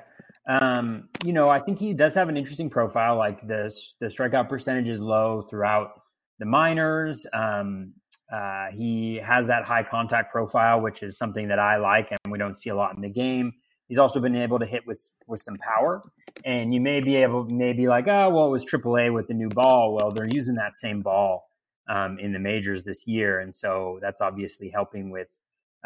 Um, 0.49 1.09
you 1.23 1.33
know, 1.33 1.47
I 1.47 1.59
think 1.59 1.79
he 1.79 1.93
does 1.93 2.15
have 2.15 2.29
an 2.29 2.37
interesting 2.37 2.69
profile. 2.69 3.17
Like 3.17 3.47
this, 3.47 3.93
the 3.99 4.07
strikeout 4.07 4.49
percentage 4.49 4.89
is 4.89 4.99
low 4.99 5.43
throughout 5.49 5.91
the 6.39 6.45
minors. 6.45 7.25
Um, 7.33 7.93
uh, 8.33 8.67
he 8.71 9.19
has 9.23 9.47
that 9.47 9.65
high 9.65 9.83
contact 9.83 10.31
profile, 10.31 10.81
which 10.81 11.03
is 11.03 11.17
something 11.17 11.47
that 11.47 11.59
I 11.59 11.77
like, 11.77 12.09
and 12.11 12.31
we 12.31 12.37
don't 12.37 12.57
see 12.57 12.69
a 12.69 12.75
lot 12.75 12.95
in 12.95 13.01
the 13.01 13.09
game. 13.09 13.53
He's 13.87 13.97
also 13.97 14.19
been 14.19 14.35
able 14.35 14.59
to 14.59 14.65
hit 14.65 14.85
with 14.85 15.01
with 15.27 15.41
some 15.41 15.55
power, 15.57 16.01
and 16.45 16.73
you 16.73 16.79
may 16.79 16.99
be 16.99 17.17
able, 17.17 17.45
maybe 17.49 17.87
like, 17.87 18.07
oh, 18.07 18.29
well, 18.29 18.45
it 18.45 18.51
was 18.51 18.65
AAA 18.65 19.13
with 19.13 19.27
the 19.27 19.33
new 19.33 19.49
ball. 19.49 19.97
Well, 19.99 20.11
they're 20.11 20.27
using 20.29 20.55
that 20.55 20.77
same 20.77 21.01
ball 21.01 21.49
um, 21.89 22.19
in 22.19 22.31
the 22.31 22.39
majors 22.39 22.83
this 22.83 23.07
year, 23.07 23.39
and 23.39 23.55
so 23.55 23.97
that's 24.01 24.21
obviously 24.21 24.69
helping 24.69 25.09
with 25.09 25.29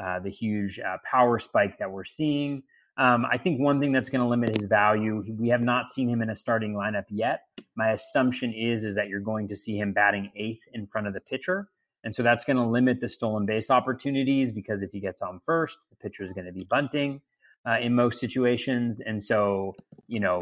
uh, 0.02 0.20
the 0.20 0.30
huge 0.30 0.80
uh, 0.80 0.98
power 1.10 1.40
spike 1.40 1.78
that 1.80 1.92
we're 1.92 2.04
seeing. 2.04 2.64
Um, 2.98 3.26
I 3.26 3.38
think 3.38 3.60
one 3.60 3.80
thing 3.80 3.92
that's 3.92 4.10
going 4.10 4.22
to 4.22 4.28
limit 4.28 4.56
his 4.56 4.68
value, 4.68 5.24
we 5.40 5.50
have 5.50 5.64
not 5.64 5.88
seen 5.88 6.08
him 6.08 6.22
in 6.22 6.30
a 6.30 6.36
starting 6.36 6.74
lineup 6.74 7.06
yet. 7.10 7.42
My 7.76 7.92
assumption 7.92 8.54
is 8.54 8.86
is 8.86 8.96
that 8.96 9.08
you're 9.08 9.20
going 9.20 9.48
to 9.48 9.56
see 9.56 9.78
him 9.78 9.94
batting 9.94 10.32
eighth 10.36 10.64
in 10.74 10.86
front 10.86 11.08
of 11.08 11.14
the 11.14 11.20
pitcher, 11.20 11.70
and 12.04 12.16
so 12.16 12.22
that's 12.22 12.46
going 12.46 12.58
to 12.58 12.66
limit 12.66 13.02
the 13.02 13.10
stolen 13.10 13.48
base 13.48 13.72
opportunities 13.72 14.52
because 14.52 14.84
if 14.84 14.92
he 14.92 15.00
gets 15.00 15.24
on 15.24 15.42
first, 15.44 15.78
the 15.90 15.96
pitcher 15.96 16.24
is 16.24 16.34
going 16.34 16.46
to 16.46 16.52
be 16.52 16.66
bunting 16.70 17.22
uh, 17.68 17.80
in 17.82 17.96
most 17.96 18.20
situations, 18.20 19.00
and 19.00 19.24
so 19.24 19.74
you 20.08 20.20
know 20.20 20.40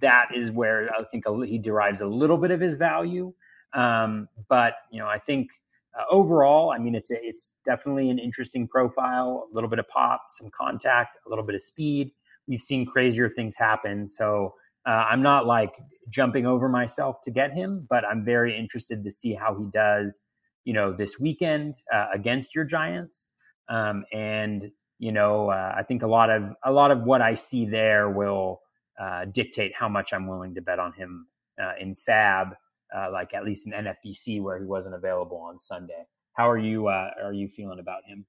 that 0.00 0.28
is 0.34 0.50
where 0.50 0.82
I 0.98 1.04
think 1.10 1.24
he 1.46 1.58
derives 1.58 2.00
a 2.00 2.06
little 2.06 2.38
bit 2.38 2.52
of 2.52 2.60
his 2.60 2.76
value. 2.76 3.34
Um, 3.74 4.28
but 4.48 4.74
you 4.90 4.98
know, 4.98 5.08
I 5.08 5.18
think 5.18 5.48
uh, 5.98 6.02
overall, 6.10 6.70
I 6.70 6.78
mean, 6.78 6.94
it's 6.94 7.10
a, 7.10 7.16
it's 7.20 7.54
definitely 7.64 8.10
an 8.10 8.18
interesting 8.18 8.68
profile. 8.68 9.48
A 9.50 9.54
little 9.54 9.70
bit 9.70 9.78
of 9.78 9.88
pop, 9.88 10.22
some 10.38 10.50
contact, 10.50 11.18
a 11.26 11.28
little 11.28 11.44
bit 11.44 11.54
of 11.54 11.62
speed. 11.62 12.10
We've 12.46 12.60
seen 12.60 12.86
crazier 12.86 13.28
things 13.28 13.56
happen, 13.56 14.06
so 14.06 14.54
uh, 14.86 15.04
I'm 15.10 15.22
not 15.22 15.46
like 15.46 15.72
jumping 16.10 16.46
over 16.46 16.68
myself 16.68 17.20
to 17.22 17.30
get 17.30 17.52
him, 17.52 17.86
but 17.88 18.04
I'm 18.04 18.24
very 18.24 18.56
interested 18.56 19.02
to 19.02 19.10
see 19.10 19.34
how 19.34 19.58
he 19.58 19.66
does. 19.66 20.20
You 20.64 20.74
know, 20.74 20.92
this 20.92 21.18
weekend 21.18 21.76
uh, 21.92 22.06
against 22.12 22.54
your 22.54 22.64
Giants, 22.64 23.30
um, 23.68 24.04
and 24.12 24.70
you 24.98 25.12
know, 25.12 25.50
uh, 25.50 25.74
I 25.76 25.82
think 25.82 26.02
a 26.02 26.06
lot 26.06 26.30
of 26.30 26.54
a 26.64 26.72
lot 26.72 26.90
of 26.90 27.02
what 27.02 27.22
I 27.22 27.34
see 27.34 27.64
there 27.66 28.10
will 28.10 28.60
uh, 29.00 29.26
dictate 29.26 29.72
how 29.74 29.88
much 29.88 30.12
I'm 30.12 30.26
willing 30.26 30.54
to 30.54 30.62
bet 30.62 30.78
on 30.78 30.92
him 30.92 31.26
uh, 31.60 31.72
in 31.80 31.96
FAAB 31.96 32.52
uh, 32.94 33.10
like 33.12 33.34
at 33.34 33.44
least 33.44 33.66
in 33.66 33.72
NFBC 33.72 34.42
where 34.42 34.58
he 34.58 34.64
wasn't 34.64 34.94
available 34.94 35.38
on 35.38 35.58
Sunday. 35.58 36.06
How 36.34 36.50
are 36.50 36.58
you? 36.58 36.88
Uh, 36.88 37.10
are 37.22 37.32
you 37.32 37.48
feeling 37.48 37.78
about 37.78 38.04
him? 38.06 38.26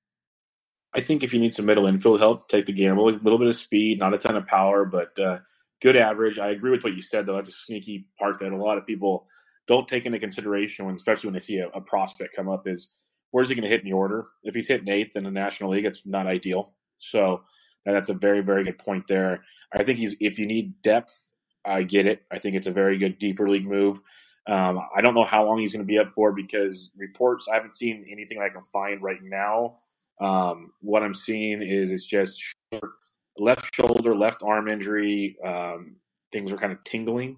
I 0.95 1.01
think 1.01 1.23
if 1.23 1.33
you 1.33 1.39
need 1.39 1.53
some 1.53 1.65
middle 1.65 1.85
infield 1.85 2.19
help, 2.19 2.47
take 2.47 2.65
the 2.65 2.73
gamble. 2.73 3.09
A 3.09 3.11
little 3.11 3.37
bit 3.37 3.47
of 3.47 3.55
speed, 3.55 3.99
not 3.99 4.13
a 4.13 4.17
ton 4.17 4.37
of 4.37 4.47
power, 4.47 4.85
but 4.85 5.19
uh, 5.19 5.39
good 5.81 5.97
average. 5.97 6.39
I 6.39 6.49
agree 6.49 6.71
with 6.71 6.83
what 6.83 6.95
you 6.95 7.01
said, 7.01 7.25
though. 7.25 7.35
That's 7.35 7.49
a 7.49 7.51
sneaky 7.51 8.07
part 8.17 8.39
that 8.39 8.51
a 8.51 8.57
lot 8.57 8.77
of 8.77 8.87
people 8.87 9.27
don't 9.67 9.87
take 9.87 10.05
into 10.05 10.19
consideration, 10.19 10.85
when, 10.85 10.95
especially 10.95 11.27
when 11.27 11.33
they 11.33 11.39
see 11.39 11.57
a, 11.57 11.67
a 11.69 11.81
prospect 11.81 12.35
come 12.35 12.49
up. 12.49 12.67
Is 12.67 12.91
where's 13.31 13.49
he 13.49 13.55
going 13.55 13.63
to 13.63 13.69
hit 13.69 13.81
in 13.81 13.89
the 13.89 13.93
order? 13.93 14.25
If 14.43 14.55
he's 14.55 14.67
hitting 14.67 14.87
eighth 14.87 15.15
in 15.15 15.23
the 15.23 15.31
National 15.31 15.71
League, 15.71 15.85
it's 15.85 16.05
not 16.05 16.25
ideal. 16.25 16.73
So 16.99 17.41
that's 17.85 18.09
a 18.09 18.13
very, 18.13 18.41
very 18.41 18.63
good 18.63 18.79
point 18.79 19.07
there. 19.07 19.43
I 19.73 19.83
think 19.83 19.99
he's 19.99 20.15
if 20.19 20.39
you 20.39 20.45
need 20.45 20.81
depth, 20.81 21.33
I 21.65 21.83
get 21.83 22.05
it. 22.05 22.23
I 22.31 22.39
think 22.39 22.55
it's 22.55 22.67
a 22.67 22.71
very 22.71 22.97
good 22.97 23.19
deeper 23.19 23.47
league 23.47 23.67
move. 23.67 23.99
Um, 24.47 24.79
I 24.95 25.01
don't 25.01 25.13
know 25.13 25.25
how 25.25 25.45
long 25.45 25.59
he's 25.59 25.73
going 25.73 25.85
to 25.85 25.87
be 25.87 25.99
up 25.99 26.13
for 26.15 26.31
because 26.31 26.91
reports 26.95 27.47
I 27.51 27.55
haven't 27.55 27.73
seen 27.73 28.05
anything 28.09 28.39
I 28.39 28.49
can 28.49 28.63
find 28.63 29.01
right 29.01 29.21
now. 29.21 29.75
Um, 30.21 30.71
what 30.81 31.03
I'm 31.03 31.13
seeing 31.13 31.61
is 31.61 31.91
it's 31.91 32.05
just 32.05 32.41
short, 32.71 32.91
left 33.37 33.75
shoulder, 33.75 34.15
left 34.15 34.41
arm 34.43 34.69
injury. 34.69 35.37
Um, 35.45 35.97
things 36.31 36.51
are 36.51 36.57
kind 36.57 36.71
of 36.71 36.83
tingling. 36.85 37.37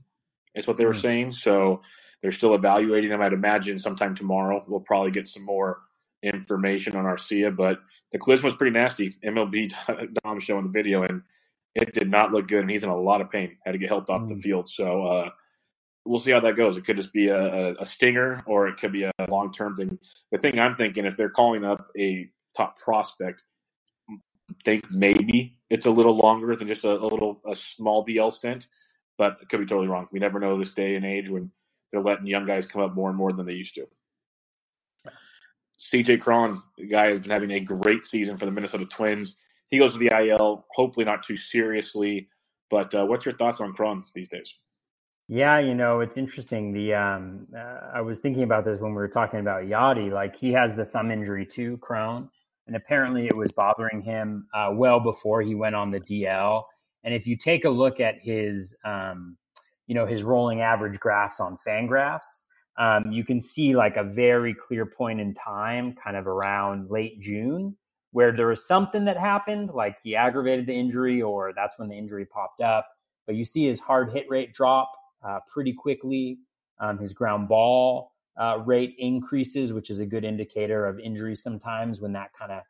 Is 0.56 0.68
what 0.68 0.78
they 0.78 0.86
were 0.86 0.92
mm-hmm. 0.92 1.02
saying. 1.02 1.32
So 1.32 1.82
they're 2.22 2.32
still 2.32 2.54
evaluating 2.54 3.12
him. 3.12 3.22
I'd 3.22 3.34
imagine 3.34 3.80
sometime 3.80 4.14
tomorrow 4.14 4.64
we'll 4.68 4.80
probably 4.80 5.12
get 5.12 5.28
some 5.28 5.44
more 5.44 5.82
information 6.22 6.96
on 6.96 7.06
Arcia. 7.06 7.56
But 7.56 7.80
the 8.12 8.20
collision 8.20 8.46
was 8.46 8.56
pretty 8.56 8.78
nasty. 8.78 9.16
MLB 9.26 9.74
Dom 10.24 10.40
showing 10.40 10.66
the 10.66 10.72
video, 10.72 11.04
and 11.04 11.24
it 11.74 11.94
did 11.94 12.12
not 12.12 12.32
look 12.32 12.48
good. 12.48 12.62
And 12.62 12.70
he's 12.70 12.84
in 12.84 12.90
a 12.90 12.96
lot 12.96 13.22
of 13.22 13.32
pain. 13.32 13.58
Had 13.66 13.72
to 13.72 13.78
get 13.80 13.90
helped 13.90 14.12
off 14.12 14.22
mm-hmm. 14.22 14.30
the 14.30 14.36
mm. 14.36 14.44
field. 14.44 14.68
So. 14.68 15.06
Uh, 15.06 15.30
we'll 16.10 16.20
see 16.20 16.32
how 16.32 16.40
that 16.40 16.56
goes. 16.56 16.76
It 16.76 16.86
could 16.86 16.98
just 16.98 17.14
be 17.14 17.28
a, 17.28 17.76
a 17.80 17.86
stinger 17.86 18.42
or 18.48 18.68
it 18.68 18.78
could 18.78 18.92
be 18.92 19.04
a 19.04 19.12
long 19.30 19.54
term 19.54 19.76
thing. 19.76 20.00
The 20.32 20.40
thing 20.40 20.60
I'm 20.60 20.76
thinking, 20.76 21.06
if 21.06 21.16
they're 21.16 21.30
calling 21.30 21.64
up 21.64 21.88
a 21.96 22.28
top 22.58 22.80
prospect, 22.80 23.44
think 24.64 24.90
maybe 24.90 25.56
it's 25.70 25.86
a 25.86 25.92
little 25.92 26.18
longer 26.18 26.56
than 26.56 26.68
just 26.68 26.84
a, 26.84 26.92
a 26.92 27.06
little 27.06 27.40
a 27.48 27.56
small 27.56 28.04
DL 28.04 28.34
stint, 28.34 28.66
but 29.20 29.38
it 29.40 29.50
could 29.50 29.60
be 29.60 29.68
totally 29.68 29.88
wrong. 29.88 30.08
We 30.12 30.20
never 30.20 30.40
know 30.40 30.58
this 30.58 30.74
day 30.74 30.96
and 30.96 31.06
age 31.06 31.30
when 31.30 31.52
they're 31.92 32.02
letting 32.02 32.26
young 32.26 32.46
guys 32.46 32.66
come 32.66 32.82
up 32.82 32.96
more 32.96 33.10
and 33.10 33.18
more 33.18 33.32
than 33.32 33.46
they 33.46 33.54
used 33.54 33.76
to. 33.76 33.88
CJ 35.80 36.22
Cron, 36.22 36.64
the 36.76 36.88
guy 36.88 37.08
has 37.08 37.20
been 37.20 37.32
having 37.32 37.52
a 37.52 37.60
great 37.60 38.04
season 38.04 38.36
for 38.36 38.46
the 38.46 38.52
Minnesota 38.52 38.88
Twins. 38.88 39.38
He 39.70 39.78
goes 39.78 39.94
to 39.94 40.00
the 40.00 40.12
IL, 40.12 40.66
hopefully 40.74 41.06
not 41.06 41.22
too 41.22 41.38
seriously. 41.38 42.30
But 42.72 42.94
uh, 42.94 43.06
what's 43.06 43.26
your 43.26 43.36
thoughts 43.36 43.62
on 43.62 43.74
Cron 43.74 44.06
these 44.14 44.28
days? 44.28 44.58
Yeah, 45.32 45.60
you 45.60 45.76
know, 45.76 46.00
it's 46.00 46.18
interesting. 46.18 46.74
The 46.74 46.96
um, 46.96 47.46
uh, 47.56 47.92
I 47.94 48.02
was 48.02 48.18
thinking 48.18 48.42
about 48.42 48.66
this 48.66 48.80
when 48.80 48.94
we 48.94 48.98
were 48.98 49.08
talking 49.08 49.40
about 49.40 49.66
Yadi. 49.66 50.12
Like 50.12 50.36
he 50.36 50.52
has 50.54 50.74
the 50.74 50.84
thumb 50.84 51.12
injury 51.12 51.46
too, 51.46 51.78
Cron, 51.78 52.28
and 52.66 52.76
apparently 52.76 53.28
it 53.28 53.36
was 53.36 53.52
bothering 53.52 54.02
him 54.02 54.48
uh, 54.56 54.72
well 54.74 55.00
before 55.00 55.44
he 55.44 55.54
went 55.54 55.76
on 55.76 55.92
the 55.92 56.00
DL. 56.00 56.64
And 57.04 57.14
if 57.14 57.28
you 57.28 57.38
take 57.38 57.64
a 57.64 57.70
look 57.70 58.00
at 58.00 58.16
his, 58.20 58.76
um, 58.84 59.38
you 59.86 59.94
know, 59.94 60.08
his 60.08 60.24
rolling 60.24 60.62
average 60.62 61.00
graphs 61.00 61.40
on 61.40 61.58
Fangraphs, 61.58 62.40
um, 62.80 63.12
you 63.12 63.24
can 63.24 63.40
see 63.40 63.76
like 63.76 63.98
a 63.98 64.04
very 64.04 64.56
clear 64.56 64.88
point 64.88 65.22
in 65.22 65.36
time, 65.36 65.94
kind 66.04 66.18
of 66.18 66.26
around 66.26 66.90
late 66.90 67.20
June, 67.20 67.78
where 68.14 68.32
there 68.32 68.48
was 68.48 68.66
something 68.66 69.06
that 69.06 69.18
happened, 69.18 69.70
like 69.76 70.00
he 70.02 70.16
aggravated 70.16 70.66
the 70.66 70.74
injury, 70.74 71.22
or 71.22 71.54
that's 71.56 71.78
when 71.78 71.88
the 71.88 71.96
injury 71.96 72.26
popped 72.26 72.62
up. 72.62 72.88
But 73.28 73.36
you 73.36 73.46
see 73.46 73.68
his 73.68 73.80
hard 73.80 74.12
hit 74.12 74.28
rate 74.28 74.56
drop 74.56 74.90
uh, 75.24 75.40
pretty 75.52 75.74
quickly. 75.74 76.40
Um, 76.80 76.98
his 76.98 77.14
ground 77.14 77.50
ball 77.50 78.14
uh, 78.40 78.60
rate 78.66 78.96
increases, 78.98 79.74
which 79.74 79.90
is 79.90 80.00
a 80.00 80.06
good 80.06 80.24
indicator 80.24 80.86
of 80.86 81.00
injury 81.00 81.36
sometimes 81.36 82.00
when 82.00 82.14
that 82.14 82.32
kind 82.34 82.52
of 82.52 82.64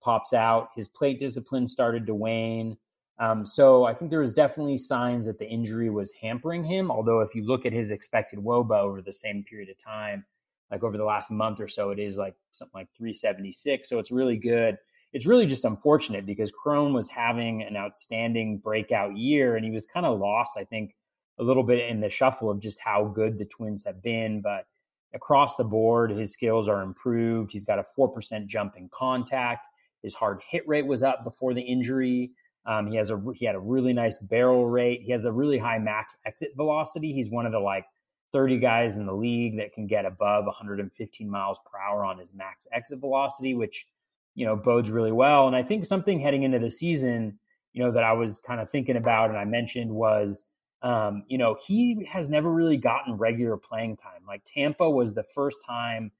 pops 0.00 0.32
out. 0.32 0.68
His 0.76 0.86
plate 0.88 1.18
discipline 1.18 1.66
started 1.66 2.06
to 2.06 2.14
wane. 2.14 2.76
Um, 3.18 3.46
so 3.46 3.84
I 3.84 3.94
think 3.94 4.10
there 4.10 4.20
was 4.20 4.32
definitely 4.32 4.76
signs 4.76 5.26
that 5.26 5.38
the 5.38 5.48
injury 5.48 5.88
was 5.88 6.12
hampering 6.20 6.64
him. 6.64 6.90
Although 6.90 7.20
if 7.20 7.34
you 7.34 7.44
look 7.44 7.64
at 7.64 7.72
his 7.72 7.90
expected 7.90 8.40
WOBA 8.40 8.78
over 8.78 9.00
the 9.00 9.12
same 9.12 9.44
period 9.44 9.70
of 9.70 9.78
time, 9.78 10.24
like 10.70 10.82
over 10.82 10.96
the 10.96 11.04
last 11.04 11.30
month 11.30 11.60
or 11.60 11.68
so, 11.68 11.90
it 11.90 11.98
is 11.98 12.16
like 12.16 12.34
something 12.50 12.72
like 12.74 12.88
376. 12.96 13.88
So 13.88 13.98
it's 13.98 14.10
really 14.10 14.36
good. 14.36 14.76
It's 15.12 15.26
really 15.26 15.46
just 15.46 15.64
unfortunate 15.64 16.26
because 16.26 16.50
Cron 16.50 16.92
was 16.92 17.08
having 17.08 17.62
an 17.62 17.76
outstanding 17.76 18.58
breakout 18.58 19.16
year 19.16 19.54
and 19.54 19.64
he 19.64 19.70
was 19.70 19.86
kind 19.86 20.04
of 20.04 20.18
lost, 20.18 20.54
I 20.58 20.64
think, 20.64 20.96
a 21.38 21.42
little 21.42 21.62
bit 21.62 21.88
in 21.88 22.00
the 22.00 22.10
shuffle 22.10 22.50
of 22.50 22.60
just 22.60 22.78
how 22.80 23.04
good 23.04 23.38
the 23.38 23.44
Twins 23.44 23.84
have 23.84 24.02
been. 24.02 24.40
But 24.40 24.66
across 25.14 25.56
the 25.56 25.64
board, 25.64 26.10
his 26.10 26.32
skills 26.32 26.68
are 26.68 26.82
improved. 26.82 27.50
He's 27.50 27.64
got 27.64 27.78
a 27.78 27.84
4% 27.98 28.46
jump 28.46 28.74
in 28.76 28.88
contact. 28.92 29.66
His 30.02 30.14
hard 30.14 30.40
hit 30.48 30.66
rate 30.68 30.86
was 30.86 31.02
up 31.02 31.24
before 31.24 31.54
the 31.54 31.62
injury. 31.62 32.32
Um, 32.66 32.86
he 32.86 32.96
has 32.96 33.10
a 33.10 33.22
he 33.34 33.44
had 33.44 33.54
a 33.54 33.60
really 33.60 33.92
nice 33.92 34.18
barrel 34.18 34.66
rate. 34.66 35.02
He 35.02 35.12
has 35.12 35.24
a 35.24 35.32
really 35.32 35.58
high 35.58 35.78
max 35.78 36.16
exit 36.24 36.52
velocity. 36.56 37.12
He's 37.12 37.30
one 37.30 37.46
of 37.46 37.52
the 37.52 37.58
like 37.58 37.84
30 38.32 38.58
guys 38.58 38.96
in 38.96 39.06
the 39.06 39.14
league 39.14 39.58
that 39.58 39.72
can 39.72 39.86
get 39.86 40.06
above 40.06 40.46
115 40.46 41.30
miles 41.30 41.58
per 41.70 41.78
hour 41.78 42.04
on 42.04 42.18
his 42.18 42.34
max 42.34 42.66
exit 42.72 43.00
velocity, 43.00 43.54
which 43.54 43.86
you 44.34 44.46
know 44.46 44.56
bodes 44.56 44.90
really 44.90 45.12
well. 45.12 45.46
And 45.46 45.54
I 45.54 45.62
think 45.62 45.84
something 45.84 46.18
heading 46.18 46.42
into 46.42 46.58
the 46.58 46.70
season, 46.70 47.38
you 47.72 47.82
know, 47.82 47.92
that 47.92 48.02
I 48.02 48.12
was 48.12 48.38
kind 48.38 48.60
of 48.60 48.70
thinking 48.70 48.96
about 48.96 49.30
and 49.30 49.38
I 49.38 49.44
mentioned 49.44 49.90
was 49.90 50.44
um, 50.84 51.24
you 51.28 51.38
know, 51.38 51.56
he 51.66 52.06
has 52.12 52.28
never 52.28 52.50
really 52.50 52.76
gotten 52.76 53.14
regular 53.14 53.56
playing 53.56 53.96
time. 53.96 54.20
Like 54.28 54.42
Tampa 54.44 54.88
was 54.88 55.14
the 55.14 55.24
first 55.24 55.60
time, 55.66 56.12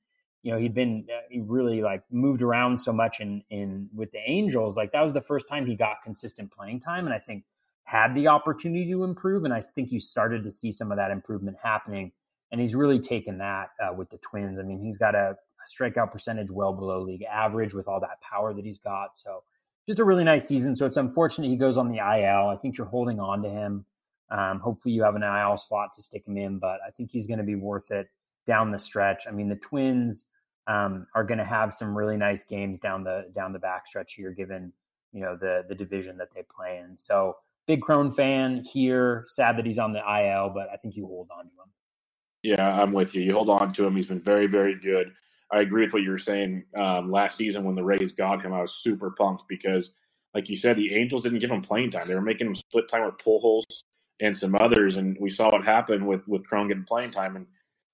you 0.43 0.51
know, 0.51 0.59
he'd 0.59 0.75
been 0.75 1.07
uh, 1.09 1.21
he 1.31 1.41
really 1.41 1.83
like 1.83 2.03
moved 2.11 2.43
around 2.43 2.79
so 2.79 2.93
much 2.93 3.21
in 3.21 3.43
in 3.51 3.91
with 3.95 4.11
the 4.13 4.21
Angels. 4.27 4.77
Like 4.77 4.93
that 4.93 5.03
was 5.03 5.13
the 5.13 5.21
first 5.21 5.49
time 5.49 5.67
he 5.67 5.77
got 5.77 6.03
consistent 6.03 6.51
playing 6.51 6.81
time, 6.81 7.05
and 7.05 7.15
I 7.15 7.19
think 7.19 7.45
had 7.85 8.15
the 8.15 8.29
opportunity 8.29 8.91
to 8.91 9.05
improve. 9.05 9.45
And 9.45 9.53
I 9.53 9.61
think 9.61 9.93
you 9.93 10.01
started 10.01 10.43
to 10.45 10.51
see 10.51 10.73
some 10.73 10.91
of 10.91 10.97
that 10.97 11.11
improvement 11.11 11.59
happening. 11.63 12.13
And 12.51 12.61
he's 12.61 12.75
really 12.75 12.99
taken 12.99 13.39
that 13.39 13.71
uh, 13.83 13.93
with 13.95 14.11
the 14.11 14.19
Twins. 14.19 14.59
I 14.59 14.63
mean, 14.63 14.81
he's 14.83 14.97
got 14.97 15.15
a, 15.15 15.37
a 15.37 15.83
strikeout 15.83 16.11
percentage 16.11 16.51
well 16.51 16.73
below 16.73 17.03
league 17.03 17.23
average 17.23 17.75
with 17.75 17.87
all 17.89 18.01
that 18.01 18.21
power 18.23 18.55
that 18.55 18.65
he's 18.65 18.79
got. 18.79 19.17
So 19.17 19.43
just 19.87 19.99
a 19.99 20.05
really 20.05 20.25
nice 20.25 20.49
season. 20.49 20.77
So 20.77 20.87
it's 20.87 20.97
unfortunate 20.97 21.49
he 21.49 21.57
goes 21.57 21.77
on 21.77 21.89
the 21.89 21.99
IL. 21.99 22.49
I 22.49 22.57
think 22.61 22.79
you're 22.79 22.87
holding 22.87 23.21
on 23.21 23.43
to 23.43 23.51
him. 23.51 23.85
Um, 24.31 24.61
hopefully, 24.61 24.95
you 24.95 25.03
have 25.03 25.17
an 25.17 25.23
IL 25.23 25.57
slot 25.57 25.95
to 25.97 26.03
stick 26.03 26.27
him 26.27 26.37
in, 26.37 26.59
but 26.59 26.79
I 26.87 26.91
think 26.91 27.11
he's 27.11 27.27
going 27.27 27.39
to 27.39 27.45
be 27.45 27.55
worth 27.55 27.91
it 27.91 28.09
down 28.47 28.71
the 28.71 28.79
stretch. 28.79 29.27
I 29.29 29.31
mean, 29.31 29.49
the 29.49 29.57
Twins 29.57 30.27
um, 30.67 31.07
are 31.15 31.25
going 31.25 31.39
to 31.39 31.45
have 31.45 31.75
some 31.75 31.97
really 31.97 32.17
nice 32.17 32.45
games 32.45 32.79
down 32.79 33.05
the 33.05 33.31
down 33.35 33.53
the 33.53 33.59
backstretch 33.59 34.11
here, 34.17 34.33
given 34.33 34.73
you 35.13 35.21
know 35.21 35.37
the 35.37 35.65
the 35.69 35.75
division 35.75 36.17
that 36.19 36.29
they 36.35 36.43
play 36.55 36.83
in. 36.83 36.97
So, 36.97 37.37
big 37.67 37.83
Cron 37.83 38.13
fan 38.13 38.65
here. 38.65 39.25
Sad 39.29 39.59
that 39.59 39.67
he's 39.67 39.79
on 39.79 39.93
the 39.93 40.01
IL, 40.01 40.51
but 40.55 40.69
I 40.73 40.77
think 40.77 40.97
you 40.97 41.07
hold 41.07 41.29
on 41.37 41.45
to 41.45 41.51
him. 41.51 41.71
Yeah, 42.43 42.83
I'm 42.83 42.93
with 42.93 43.15
you. 43.15 43.23
You 43.23 43.35
hold 43.35 43.51
on 43.51 43.73
to 43.75 43.87
him. 43.87 43.97
He's 43.97 44.07
been 44.07 44.21
very, 44.21 44.47
very 44.47 44.79
good. 44.79 45.13
I 45.51 45.61
agree 45.61 45.85
with 45.85 45.93
what 45.93 46.03
you 46.03 46.11
were 46.11 46.19
saying 46.19 46.65
um, 46.77 47.11
last 47.11 47.37
season 47.37 47.65
when 47.65 47.75
the 47.75 47.85
Rays 47.85 48.13
got 48.13 48.43
him. 48.43 48.53
I 48.53 48.61
was 48.61 48.75
super 48.75 49.11
pumped 49.11 49.45
because, 49.49 49.93
like 50.35 50.49
you 50.49 50.57
said, 50.57 50.77
the 50.77 50.95
Angels 50.95 51.23
didn't 51.23 51.39
give 51.39 51.51
him 51.51 51.63
playing 51.63 51.91
time. 51.91 52.09
They 52.09 52.15
were 52.15 52.21
making 52.21 52.47
him 52.47 52.55
split 52.55 52.89
time 52.89 53.05
with 53.05 53.19
Pujols 53.19 53.85
and 54.21 54.37
some 54.37 54.55
others, 54.55 54.97
and 54.97 55.17
we 55.21 55.31
saw 55.31 55.51
what 55.51 55.65
happened 55.65 56.07
with 56.07 56.27
with 56.29 56.47
Cron 56.47 56.69
getting 56.69 56.85
playing 56.85 57.11
time, 57.11 57.37
and 57.37 57.47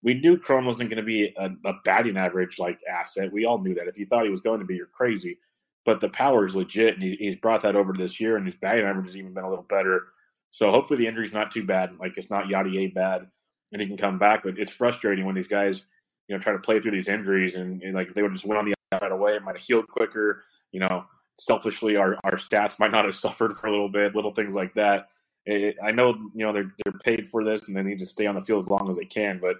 we 0.02 0.14
knew 0.14 0.38
Cron 0.38 0.64
wasn't 0.64 0.90
going 0.90 0.98
to 0.98 1.06
be 1.06 1.32
a, 1.36 1.50
a, 1.64 1.74
batting 1.84 2.16
average 2.16 2.58
like 2.58 2.78
asset. 2.90 3.32
We 3.32 3.44
all 3.44 3.58
knew 3.58 3.74
that. 3.74 3.88
If 3.88 3.98
you 3.98 4.06
thought 4.06 4.24
he 4.24 4.30
was 4.30 4.40
going 4.40 4.60
to 4.60 4.66
be, 4.66 4.76
you're 4.76 4.86
crazy. 4.86 5.38
but 5.84 6.00
the 6.00 6.08
power 6.08 6.46
is 6.46 6.54
legit, 6.54 6.94
and 6.94 7.02
he, 7.02 7.16
he's 7.16 7.36
brought 7.36 7.62
that 7.62 7.76
over 7.76 7.92
to 7.92 8.02
this 8.02 8.20
year, 8.20 8.36
and 8.36 8.46
his 8.46 8.54
batting 8.54 8.84
average 8.84 9.06
has 9.06 9.16
even 9.16 9.34
been 9.34 9.44
a 9.44 9.50
little 9.50 9.66
better. 9.68 10.08
So 10.50 10.70
hopefully 10.70 10.98
the 10.98 11.06
injury's 11.06 11.32
not 11.32 11.50
too 11.50 11.64
bad. 11.64 11.96
Like 11.98 12.16
it's 12.16 12.30
not 12.30 12.46
Yadier 12.46 12.92
bad, 12.92 13.28
and 13.72 13.80
he 13.80 13.88
can 13.88 13.96
come 13.96 14.18
back. 14.18 14.42
But 14.42 14.58
it's 14.58 14.70
frustrating 14.70 15.24
when 15.24 15.34
these 15.34 15.48
guys, 15.48 15.84
you 16.28 16.36
know, 16.36 16.42
try 16.42 16.52
to 16.52 16.58
play 16.58 16.80
through 16.80 16.92
these 16.92 17.08
injuries, 17.08 17.56
and, 17.56 17.82
and 17.82 17.94
like 17.94 18.08
if 18.08 18.14
they 18.14 18.22
would 18.22 18.32
just 18.32 18.46
went 18.46 18.58
on 18.58 18.66
the 18.66 18.74
right 19.00 19.12
away, 19.12 19.36
it 19.36 19.42
might 19.42 19.56
have 19.56 19.64
healed 19.64 19.88
quicker. 19.88 20.44
You 20.72 20.80
know, 20.80 21.04
selfishly, 21.38 21.96
our 21.96 22.16
our 22.24 22.36
stats 22.36 22.78
might 22.78 22.92
not 22.92 23.04
have 23.04 23.14
suffered 23.26 23.52
for 23.54 23.66
a 23.66 23.70
little 23.70 23.88
bit, 23.88 24.14
little 24.14 24.34
things 24.34 24.54
like 24.54 24.74
that. 24.74 25.08
It, 25.46 25.78
I 25.82 25.90
know, 25.90 26.10
you 26.34 26.44
know, 26.44 26.52
they're 26.52 26.72
they're 26.84 26.98
paid 27.04 27.26
for 27.26 27.44
this, 27.44 27.66
and 27.68 27.76
they 27.76 27.82
need 27.82 27.98
to 28.00 28.06
stay 28.06 28.26
on 28.26 28.34
the 28.34 28.40
field 28.40 28.64
as 28.64 28.70
long 28.70 28.88
as 28.88 28.96
they 28.96 29.04
can. 29.04 29.38
But 29.40 29.56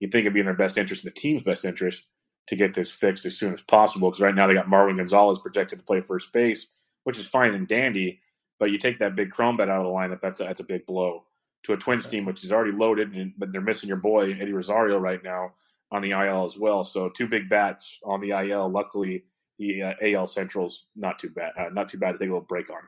you 0.00 0.08
think 0.08 0.22
it'd 0.22 0.34
be 0.34 0.40
in 0.40 0.46
their 0.46 0.54
best 0.54 0.78
interest, 0.78 1.04
the 1.04 1.10
team's 1.10 1.42
best 1.42 1.64
interest, 1.64 2.04
to 2.48 2.56
get 2.56 2.74
this 2.74 2.90
fixed 2.90 3.26
as 3.26 3.36
soon 3.36 3.54
as 3.54 3.60
possible. 3.62 4.10
Because 4.10 4.22
right 4.22 4.34
now 4.34 4.46
they 4.46 4.54
got 4.54 4.66
Marwin 4.66 4.96
Gonzalez 4.96 5.38
projected 5.38 5.78
to 5.78 5.84
play 5.84 6.00
first 6.00 6.32
base, 6.32 6.68
which 7.04 7.18
is 7.18 7.26
fine 7.26 7.54
and 7.54 7.68
dandy. 7.68 8.20
But 8.58 8.70
you 8.70 8.78
take 8.78 8.98
that 8.98 9.14
big 9.14 9.30
Cronenberg 9.30 9.68
out 9.68 9.80
of 9.80 9.84
the 9.84 9.90
lineup, 9.90 10.20
that's 10.20 10.40
a, 10.40 10.44
that's 10.44 10.60
a 10.60 10.64
big 10.64 10.86
blow 10.86 11.24
to 11.64 11.72
a 11.72 11.76
Twins 11.76 12.08
team, 12.08 12.24
which 12.24 12.44
is 12.44 12.52
already 12.52 12.72
loaded, 12.72 13.14
and, 13.14 13.32
but 13.36 13.52
they're 13.52 13.60
missing 13.60 13.88
your 13.88 13.98
boy 13.98 14.32
Eddie 14.32 14.52
Rosario 14.52 14.98
right 14.98 15.22
now 15.22 15.52
on 15.90 16.02
the 16.02 16.10
IL 16.10 16.44
as 16.44 16.56
well. 16.56 16.84
So 16.84 17.08
two 17.08 17.28
big 17.28 17.48
bats 17.48 17.98
on 18.04 18.20
the 18.20 18.30
IL. 18.30 18.70
Luckily, 18.70 19.24
the 19.58 19.82
uh, 19.82 19.94
AL 20.02 20.26
Central's 20.26 20.86
not 20.96 21.18
too 21.18 21.30
bad. 21.30 21.52
Uh, 21.58 21.68
not 21.72 21.88
too 21.88 21.98
bad 21.98 22.12
to 22.12 22.18
take 22.18 22.28
a 22.28 22.32
little 22.32 22.40
break 22.40 22.70
on. 22.70 22.80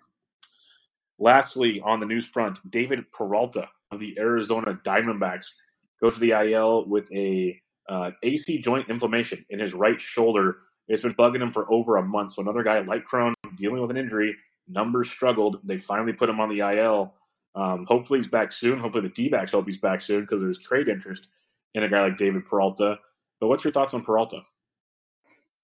Lastly, 1.20 1.82
on 1.84 2.00
the 2.00 2.06
news 2.06 2.26
front, 2.26 2.58
David 2.68 3.12
Peralta 3.12 3.68
of 3.92 4.00
the 4.00 4.18
Arizona 4.18 4.80
Diamondbacks 4.82 5.46
goes 6.02 6.14
to 6.14 6.20
the 6.20 6.32
IL 6.32 6.88
with 6.88 7.12
a 7.12 7.60
uh, 7.88 8.12
AC 8.22 8.60
joint 8.62 8.88
inflammation 8.88 9.44
in 9.50 9.58
his 9.58 9.74
right 9.74 10.00
shoulder. 10.00 10.56
It's 10.88 11.02
been 11.02 11.14
bugging 11.14 11.42
him 11.42 11.52
for 11.52 11.70
over 11.70 11.98
a 11.98 12.02
month. 12.02 12.32
So 12.32 12.42
another 12.42 12.62
guy 12.62 12.80
like 12.80 13.04
Cron 13.04 13.34
dealing 13.56 13.82
with 13.82 13.90
an 13.90 13.98
injury. 13.98 14.34
Numbers 14.66 15.10
struggled. 15.10 15.60
They 15.62 15.76
finally 15.76 16.14
put 16.14 16.30
him 16.30 16.40
on 16.40 16.48
the 16.48 16.60
IL. 16.60 17.14
Um, 17.54 17.84
hopefully 17.86 18.20
he's 18.20 18.28
back 18.28 18.50
soon. 18.50 18.78
Hopefully 18.78 19.02
the 19.02 19.14
D-backs 19.14 19.50
hope 19.50 19.66
he's 19.66 19.80
back 19.80 20.00
soon 20.00 20.22
because 20.22 20.40
there's 20.40 20.58
trade 20.58 20.88
interest 20.88 21.28
in 21.74 21.82
a 21.82 21.88
guy 21.88 22.00
like 22.00 22.16
David 22.16 22.44
Peralta. 22.44 22.98
But 23.40 23.48
what's 23.48 23.64
your 23.64 23.72
thoughts 23.72 23.92
on 23.92 24.02
Peralta? 24.02 24.42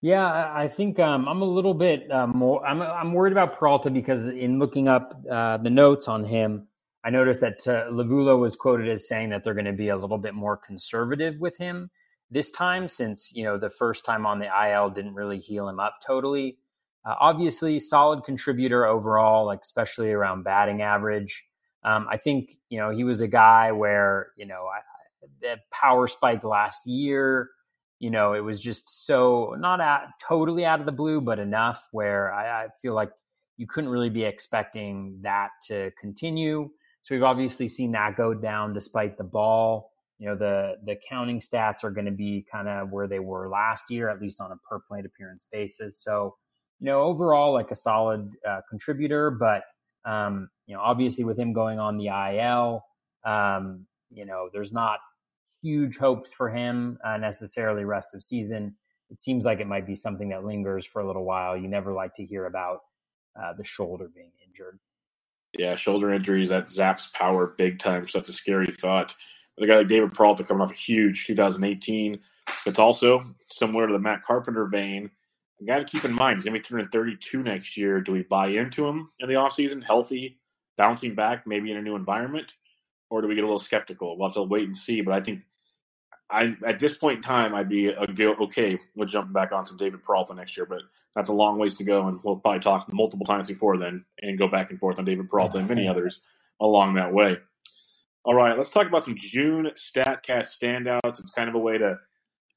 Yeah, 0.07 0.53
I 0.55 0.69
think 0.69 1.01
um, 1.01 1.27
I'm 1.27 1.43
a 1.43 1.45
little 1.45 1.75
bit 1.75 2.09
uh, 2.13 2.29
more. 2.29 2.65
I'm 2.65 2.81
I'm 2.81 3.13
worried 3.13 3.33
about 3.33 3.59
Peralta 3.59 3.91
because 3.91 4.23
in 4.29 4.61
looking 4.61 4.87
up 4.87 5.21
uh, 5.29 5.57
the 5.57 5.69
notes 5.69 6.07
on 6.07 6.25
him, 6.25 6.69
I 7.03 7.11
noticed 7.11 7.41
that 7.41 7.67
uh, 7.67 7.91
Lovullo 7.91 8.39
was 8.39 8.55
quoted 8.55 8.89
as 8.89 9.09
saying 9.09 9.31
that 9.31 9.43
they're 9.43 9.53
going 9.53 9.65
to 9.65 9.73
be 9.73 9.89
a 9.89 9.97
little 9.97 10.19
bit 10.19 10.33
more 10.33 10.57
conservative 10.57 11.41
with 11.41 11.57
him 11.57 11.91
this 12.31 12.53
time, 12.53 12.87
since 12.87 13.33
you 13.35 13.43
know 13.43 13.59
the 13.59 13.69
first 13.69 14.05
time 14.05 14.27
on 14.27 14.39
the 14.39 14.47
IL 14.47 14.91
didn't 14.91 15.15
really 15.15 15.41
heal 15.41 15.69
him 15.69 15.81
up 15.81 15.97
totally. 16.07 16.59
Uh, 17.05 17.17
obviously, 17.19 17.81
solid 17.81 18.23
contributor 18.23 18.87
overall, 18.87 19.45
like 19.45 19.63
especially 19.63 20.13
around 20.13 20.45
batting 20.45 20.83
average. 20.83 21.43
Um, 21.83 22.07
I 22.09 22.17
think 22.17 22.59
you 22.69 22.79
know 22.79 22.91
he 22.91 23.03
was 23.03 23.23
a 23.23 23.29
guy 23.29 23.73
where 23.73 24.29
you 24.37 24.47
know 24.47 24.67
I, 24.73 25.27
the 25.41 25.57
power 25.73 26.07
spike 26.07 26.45
last 26.45 26.87
year. 26.87 27.51
You 27.99 28.11
know, 28.11 28.35
it 28.35 28.41
was 28.41 28.61
just 28.61 29.07
so 29.07 29.55
not 29.59 29.81
at, 29.81 30.09
totally 30.27 30.65
out 30.65 30.81
of 30.81 30.87
the 30.87 30.93
blue, 30.93 31.21
but 31.21 31.39
enough 31.39 31.83
where 31.93 32.33
I, 32.33 32.65
I 32.65 32.69
feel 32.83 32.95
like 32.95 33.11
you 33.57 33.67
couldn't 33.67 33.91
really 33.91 34.11
be 34.11 34.25
expecting 34.25 35.19
that 35.23 35.49
to 35.69 35.91
continue. 36.01 36.69
So 37.03 37.15
we've 37.15 37.25
obviously 37.25 37.69
seen 37.69 37.93
that 37.93 38.17
go 38.17 38.35
down 38.35 38.75
despite 38.75 39.17
the 39.17 39.25
ball. 39.25 39.93
You 40.19 40.29
know, 40.29 40.37
the 40.37 40.75
the 40.85 40.97
counting 41.09 41.41
stats 41.41 41.85
are 41.85 41.91
going 41.91 42.07
to 42.07 42.13
be 42.13 42.45
kind 42.51 42.69
of 42.69 42.91
where 42.91 43.07
they 43.07 43.19
were 43.19 43.49
last 43.49 43.85
year, 43.91 44.09
at 44.09 44.21
least 44.21 44.41
on 44.41 44.51
a 44.51 44.57
per 44.69 44.81
plate 44.89 45.05
appearance 45.05 45.47
basis. 45.53 46.03
So, 46.03 46.37
you 46.81 46.87
know, 46.87 47.03
overall, 47.03 47.53
like 47.53 47.71
a 47.71 47.77
solid 47.77 48.31
uh, 48.49 48.61
contributor, 48.69 49.31
but 49.31 49.63
um, 50.11 50.49
you 50.67 50.75
know, 50.75 50.81
obviously 50.81 51.25
with 51.25 51.39
him 51.39 51.53
going 51.53 51.79
on 51.79 51.97
the 51.97 52.09
IL, 52.09 52.83
um, 53.25 53.87
you 54.11 54.25
know, 54.25 54.49
there's 54.53 54.73
not 54.73 54.99
huge 55.63 55.97
hopes 55.97 56.33
for 56.33 56.49
him 56.49 56.99
uh, 57.05 57.17
necessarily 57.17 57.85
rest 57.85 58.15
of 58.15 58.23
season. 58.23 58.75
It 59.11 59.21
seems 59.21 59.45
like 59.45 59.61
it 59.61 59.67
might 59.67 59.87
be 59.87 59.97
something 59.97 60.31
that 60.31 60.45
lingers 60.45 60.85
for 60.85 61.01
a 61.01 61.07
little 61.07 61.25
while. 61.25 61.57
You 61.57 61.69
never 61.69 61.93
like 61.93 62.15
to 62.17 62.25
hear 62.25 62.47
about 62.47 62.81
uh, 63.41 63.53
the 63.57 63.65
shoulder 63.65 64.11
being 64.13 64.33
injured. 64.47 64.79
Yeah, 65.57 65.77
shoulder 65.77 66.13
injuries 66.13 66.49
that 66.49 66.65
zaps 66.65 67.13
power 67.13 67.55
big 67.57 67.79
time. 67.79 68.09
So 68.09 68.19
that's 68.19 68.29
a 68.29 68.33
scary 68.33 68.73
thought. 68.73 69.15
But 69.57 69.65
a 69.65 69.67
guy 69.69 69.77
like 69.79 69.89
David 69.89 70.13
Peralta 70.13 70.45
coming 70.45 70.63
off 70.63 70.73
a 70.73 70.75
huge 70.75 71.27
2018. 71.27 72.19
It's 72.67 72.79
also 72.79 73.23
similar 73.51 73.87
to 73.87 73.93
the 73.93 73.99
Matt 73.99 74.25
Carpenter 74.25 74.67
vein. 74.67 75.11
A 75.61 75.65
guy 75.65 75.79
to 75.79 75.85
keep 75.85 76.05
in 76.05 76.13
mind. 76.13 76.37
He's 76.37 76.45
going 76.45 76.55
to 76.55 76.61
be 76.61 76.69
turning 76.69 76.89
32 76.89 77.43
next 77.43 77.77
year. 77.77 78.01
Do 78.01 78.13
we 78.13 78.23
buy 78.23 78.49
into 78.49 78.87
him 78.87 79.09
in 79.21 79.29
the 79.29 79.35
offseason? 79.35 79.83
Healthy, 79.83 80.39
bouncing 80.77 81.15
back, 81.15 81.47
maybe 81.47 81.71
in 81.71 81.79
a 81.79 81.83
new 81.83 81.97
environment? 81.97 82.53
Or 83.09 83.23
do 83.23 83.29
we 83.29 83.35
get 83.35 83.45
a 83.45 83.47
little 83.47 83.61
skeptical? 83.61 84.19
We'll 84.19 84.29
have 84.29 84.35
to 84.35 84.43
wait 84.43 84.65
and 84.65 84.77
see. 84.77 85.01
But 85.01 85.15
I 85.15 85.21
think 85.21 85.41
I 86.29 86.57
at 86.67 86.81
this 86.81 86.99
point 86.99 87.19
in 87.19 87.23
time, 87.23 87.55
I'd 87.55 87.69
be 87.69 87.89
a, 87.89 88.01
okay 88.01 88.79
with 88.97 89.09
jumping 89.09 89.33
back 89.33 89.53
on 89.53 89.65
some 89.65 89.77
David 89.77 90.03
Peralta 90.03 90.35
next 90.35 90.57
year, 90.57 90.67
but 90.67 90.83
that's 91.15 91.29
a 91.29 91.33
long 91.33 91.59
ways 91.59 91.77
to 91.79 91.85
go, 91.85 92.09
and 92.09 92.21
we'll 92.25 92.37
probably 92.37 92.61
talk 92.61 92.93
multiple 92.93 93.27
times 93.27 93.49
before 93.49 93.79
then 93.79 94.05
and 94.21 94.39
go 94.39 94.49
back 94.49 94.71
and 94.71 94.81
forth 94.81 94.99
on 94.99 95.05
David 95.05 95.29
Peralta 95.29 95.59
and 95.59 95.69
many 95.69 95.87
others 95.87 96.23
along 96.61 96.95
that 96.95 97.13
way. 97.13 97.37
All 98.25 98.35
right, 98.35 98.57
let's 98.57 98.71
talk 98.71 98.89
about 98.89 99.05
some 99.05 99.17
June 99.17 99.71
Statcast 99.77 100.59
standouts. 100.61 101.21
It's 101.21 101.31
kind 101.31 101.49
of 101.49 101.55
a 101.55 101.61
way 101.61 101.79
to 101.79 101.99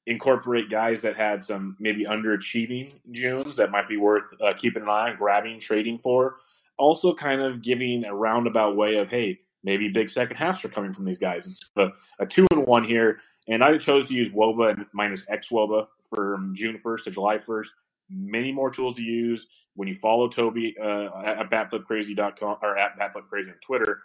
incorporate 0.07 0.71
guys 0.71 1.03
that 1.03 1.15
had 1.15 1.43
some 1.43 1.77
maybe 1.79 2.05
underachieving 2.05 2.93
Junes 3.11 3.57
that 3.57 3.69
might 3.69 3.87
be 3.87 3.97
worth 3.97 4.33
uh, 4.41 4.53
keeping 4.57 4.81
an 4.81 4.89
eye 4.89 5.11
on, 5.11 5.15
grabbing, 5.15 5.59
trading 5.59 5.99
for. 5.99 6.37
Also, 6.79 7.13
kind 7.13 7.41
of 7.41 7.61
giving 7.61 8.03
a 8.03 8.15
roundabout 8.15 8.75
way 8.75 8.95
of, 8.95 9.11
hey, 9.11 9.41
maybe 9.63 9.89
big 9.89 10.09
second 10.09 10.37
halves 10.37 10.63
are 10.63 10.69
coming 10.69 10.93
from 10.93 11.05
these 11.05 11.17
guys. 11.17 11.45
It's 11.47 11.71
a, 11.77 11.89
a 12.19 12.25
two 12.25 12.47
and 12.51 12.65
one 12.65 12.83
here 12.83 13.19
and 13.49 13.63
I 13.63 13.77
chose 13.79 14.07
to 14.07 14.13
use 14.13 14.33
WOBA 14.33 14.85
minus 14.93 15.27
X 15.29 15.49
WOBA 15.51 15.87
from 16.07 16.53
June 16.55 16.79
1st 16.85 17.05
to 17.05 17.11
July 17.11 17.37
1st. 17.37 17.67
Many 18.09 18.51
more 18.51 18.69
tools 18.69 18.95
to 18.95 19.01
use. 19.01 19.47
When 19.75 19.87
you 19.87 19.95
follow 19.95 20.29
Toby 20.29 20.75
uh, 20.81 21.09
at 21.25 21.49
batflipcrazy.com 21.49 22.57
or 22.61 22.77
at 22.77 22.97
batflipcrazy 22.99 23.49
on 23.49 23.55
Twitter, 23.65 24.01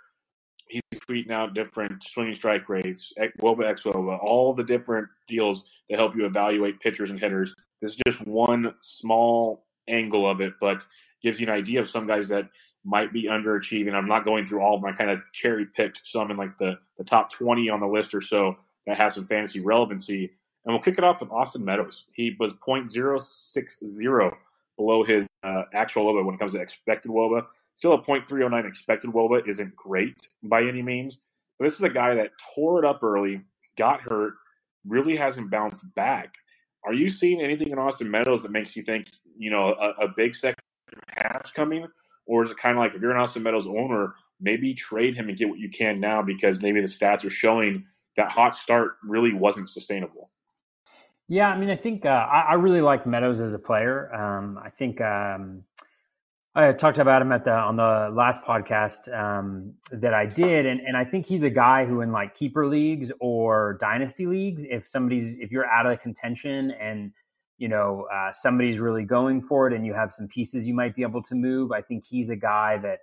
he's 0.68 0.82
tweeting 1.08 1.30
out 1.30 1.54
different 1.54 2.02
swinging 2.02 2.34
strike 2.34 2.68
rates, 2.68 3.12
WOBA, 3.18 3.66
X 3.66 3.82
WOBA, 3.82 4.18
all 4.22 4.54
the 4.54 4.64
different 4.64 5.08
deals 5.28 5.64
that 5.90 5.98
help 5.98 6.16
you 6.16 6.24
evaluate 6.24 6.80
pitchers 6.80 7.10
and 7.10 7.20
hitters. 7.20 7.54
This 7.80 7.92
is 7.92 8.00
just 8.06 8.26
one 8.26 8.74
small 8.80 9.66
angle 9.88 10.28
of 10.28 10.40
it, 10.40 10.54
but 10.58 10.86
gives 11.22 11.38
you 11.38 11.46
an 11.46 11.52
idea 11.52 11.80
of 11.80 11.88
some 11.88 12.06
guys 12.06 12.28
that 12.28 12.48
might 12.84 13.12
be 13.12 13.24
underachieving. 13.24 13.94
I'm 13.94 14.08
not 14.08 14.24
going 14.24 14.46
through 14.46 14.60
all 14.60 14.74
of 14.74 14.82
them. 14.82 14.90
I 14.92 14.96
kind 14.96 15.10
of 15.10 15.20
cherry 15.32 15.66
picked 15.66 16.06
some 16.06 16.30
in 16.30 16.36
like 16.36 16.58
the, 16.58 16.78
the 16.98 17.04
top 17.04 17.32
20 17.32 17.68
on 17.70 17.80
the 17.80 17.86
list 17.86 18.14
or 18.14 18.20
so 18.20 18.56
that 18.86 18.98
has 18.98 19.14
some 19.14 19.26
fantasy 19.26 19.60
relevancy. 19.60 20.30
And 20.64 20.74
we'll 20.74 20.82
kick 20.82 20.98
it 20.98 21.04
off 21.04 21.20
with 21.20 21.30
Austin 21.30 21.64
Meadows. 21.64 22.06
He 22.14 22.36
was 22.38 22.52
0.060 22.54 24.32
below 24.76 25.04
his 25.04 25.26
uh, 25.42 25.62
actual 25.72 26.06
WOBA 26.06 26.24
when 26.24 26.34
it 26.34 26.38
comes 26.38 26.52
to 26.52 26.58
expected 26.58 27.10
WOBA. 27.10 27.46
Still 27.74 27.94
a 27.94 28.02
0.309 28.02 28.66
expected 28.66 29.10
WOBA 29.10 29.48
isn't 29.48 29.74
great 29.76 30.28
by 30.42 30.62
any 30.62 30.82
means. 30.82 31.20
But 31.58 31.66
this 31.66 31.74
is 31.74 31.82
a 31.82 31.90
guy 31.90 32.14
that 32.14 32.32
tore 32.54 32.78
it 32.78 32.84
up 32.84 33.02
early, 33.02 33.42
got 33.76 34.00
hurt, 34.00 34.34
really 34.86 35.16
hasn't 35.16 35.50
bounced 35.50 35.94
back. 35.94 36.34
Are 36.84 36.92
you 36.92 37.08
seeing 37.08 37.40
anything 37.40 37.68
in 37.70 37.78
Austin 37.78 38.10
Meadows 38.10 38.42
that 38.42 38.50
makes 38.50 38.76
you 38.76 38.82
think, 38.82 39.08
you 39.38 39.50
know, 39.50 39.74
a, 39.74 40.04
a 40.04 40.08
big 40.08 40.34
second 40.34 40.62
half's 41.08 41.50
coming? 41.52 41.86
Or 42.26 42.44
is 42.44 42.50
it 42.50 42.56
kind 42.56 42.76
of 42.76 42.82
like 42.82 42.94
if 42.94 43.02
you're 43.02 43.10
an 43.10 43.20
Austin 43.20 43.42
Meadows 43.42 43.66
owner, 43.66 44.14
maybe 44.40 44.74
trade 44.74 45.16
him 45.16 45.28
and 45.28 45.36
get 45.36 45.48
what 45.48 45.58
you 45.58 45.68
can 45.68 46.00
now 46.00 46.22
because 46.22 46.60
maybe 46.60 46.80
the 46.80 46.86
stats 46.86 47.24
are 47.24 47.30
showing 47.30 47.84
that 48.16 48.30
hot 48.30 48.54
start 48.54 48.92
really 49.02 49.32
wasn't 49.32 49.68
sustainable. 49.68 50.30
Yeah, 51.28 51.48
I 51.48 51.58
mean, 51.58 51.70
I 51.70 51.76
think 51.76 52.04
uh, 52.04 52.08
I, 52.08 52.40
I, 52.50 52.54
really 52.54 52.82
like 52.82 53.06
Meadows 53.06 53.40
as 53.40 53.54
a 53.54 53.58
player. 53.58 54.14
Um, 54.14 54.58
I 54.62 54.68
think 54.68 55.00
um, 55.00 55.64
I 56.54 56.70
talked 56.72 56.98
about 56.98 57.22
him 57.22 57.32
at 57.32 57.44
the 57.44 57.52
on 57.52 57.76
the 57.76 58.10
last 58.12 58.42
podcast 58.42 59.12
um, 59.12 59.72
that 59.90 60.12
I 60.12 60.26
did, 60.26 60.66
and, 60.66 60.80
and 60.80 60.96
I 60.98 61.04
think 61.04 61.24
he's 61.24 61.42
a 61.42 61.50
guy 61.50 61.86
who 61.86 62.02
in 62.02 62.12
like 62.12 62.34
keeper 62.34 62.66
leagues 62.66 63.10
or 63.20 63.78
dynasty 63.80 64.26
leagues, 64.26 64.64
if 64.64 64.86
somebody's 64.86 65.36
if 65.38 65.50
you're 65.50 65.66
out 65.66 65.86
of 65.86 66.00
contention 66.02 66.72
and 66.72 67.10
you 67.58 67.68
know 67.68 68.06
uh, 68.12 68.32
somebody's 68.32 68.80
really 68.80 69.04
going 69.04 69.42
for 69.42 69.66
it, 69.66 69.72
and 69.72 69.86
you 69.86 69.94
have 69.94 70.12
some 70.12 70.28
pieces 70.28 70.66
you 70.66 70.74
might 70.74 70.94
be 70.94 71.02
able 71.02 71.22
to 71.24 71.34
move, 71.34 71.72
I 71.72 71.82
think 71.82 72.04
he's 72.04 72.30
a 72.30 72.36
guy 72.36 72.78
that 72.78 72.98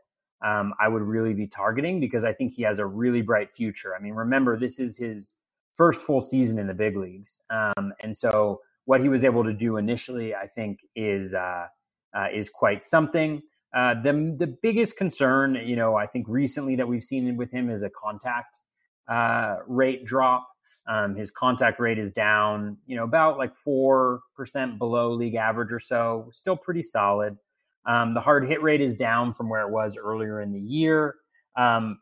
um, 0.46 0.74
I 0.80 0.88
would 0.88 1.04
really 1.04 1.34
be 1.34 1.48
targeting 1.48 2.00
because 2.00 2.26
I 2.26 2.34
think 2.34 2.54
he 2.54 2.64
has 2.64 2.80
a 2.80 2.86
really 2.86 3.22
bright 3.22 3.52
future. 3.52 3.96
I 3.96 4.02
mean, 4.02 4.14
remember, 4.14 4.60
this 4.60 4.80
is 4.80 4.98
his 4.98 5.34
first 5.76 6.02
full 6.02 6.22
season 6.22 6.60
in 6.60 6.68
the 6.68 6.74
big 6.74 6.98
leagues. 6.98 7.40
Um, 7.50 7.94
and 8.02 8.16
so 8.16 8.62
what 8.86 9.02
he 9.02 9.10
was 9.10 9.24
able 9.24 9.44
to 9.44 9.54
do 9.54 9.78
initially, 9.78 10.34
I 10.36 10.48
think, 10.48 10.80
is 10.96 11.34
uh, 11.34 11.68
uh, 12.14 12.28
is 12.34 12.50
quite 12.50 12.84
something. 12.84 13.42
Uh, 13.74 13.96
the 14.02 14.36
the 14.38 14.48
biggest 14.48 14.98
concern, 14.98 15.56
you 15.66 15.76
know, 15.76 15.96
I 15.96 16.08
think 16.08 16.26
recently 16.28 16.76
that 16.76 16.88
we've 16.88 17.04
seen 17.04 17.38
with 17.38 17.52
him 17.52 17.70
is 17.70 17.84
a 17.84 17.90
contact 17.90 18.60
uh, 19.08 19.58
rate 19.68 20.06
drop 20.06 20.48
Um, 20.88 21.16
his 21.16 21.32
contact 21.32 21.80
rate 21.80 22.00
is 22.00 22.12
down, 22.12 22.78
you 22.86 22.96
know, 22.96 23.04
about 23.04 23.38
like 23.38 23.54
4% 23.68 24.20
below 24.78 25.14
league 25.14 25.36
average 25.36 25.72
or 25.72 25.80
so, 25.80 26.30
still 26.34 26.58
pretty 26.58 26.82
solid. 26.82 27.38
Um, 27.86 28.14
the 28.14 28.22
hard 28.22 28.48
hit 28.48 28.62
rate 28.62 28.82
is 28.82 28.94
down 28.94 29.34
from 29.34 29.50
where 29.50 29.62
it 29.62 29.72
was 29.72 29.98
earlier 29.98 30.42
in 30.42 30.52
the 30.52 30.60
year. 30.60 31.16
Um, 31.56 32.00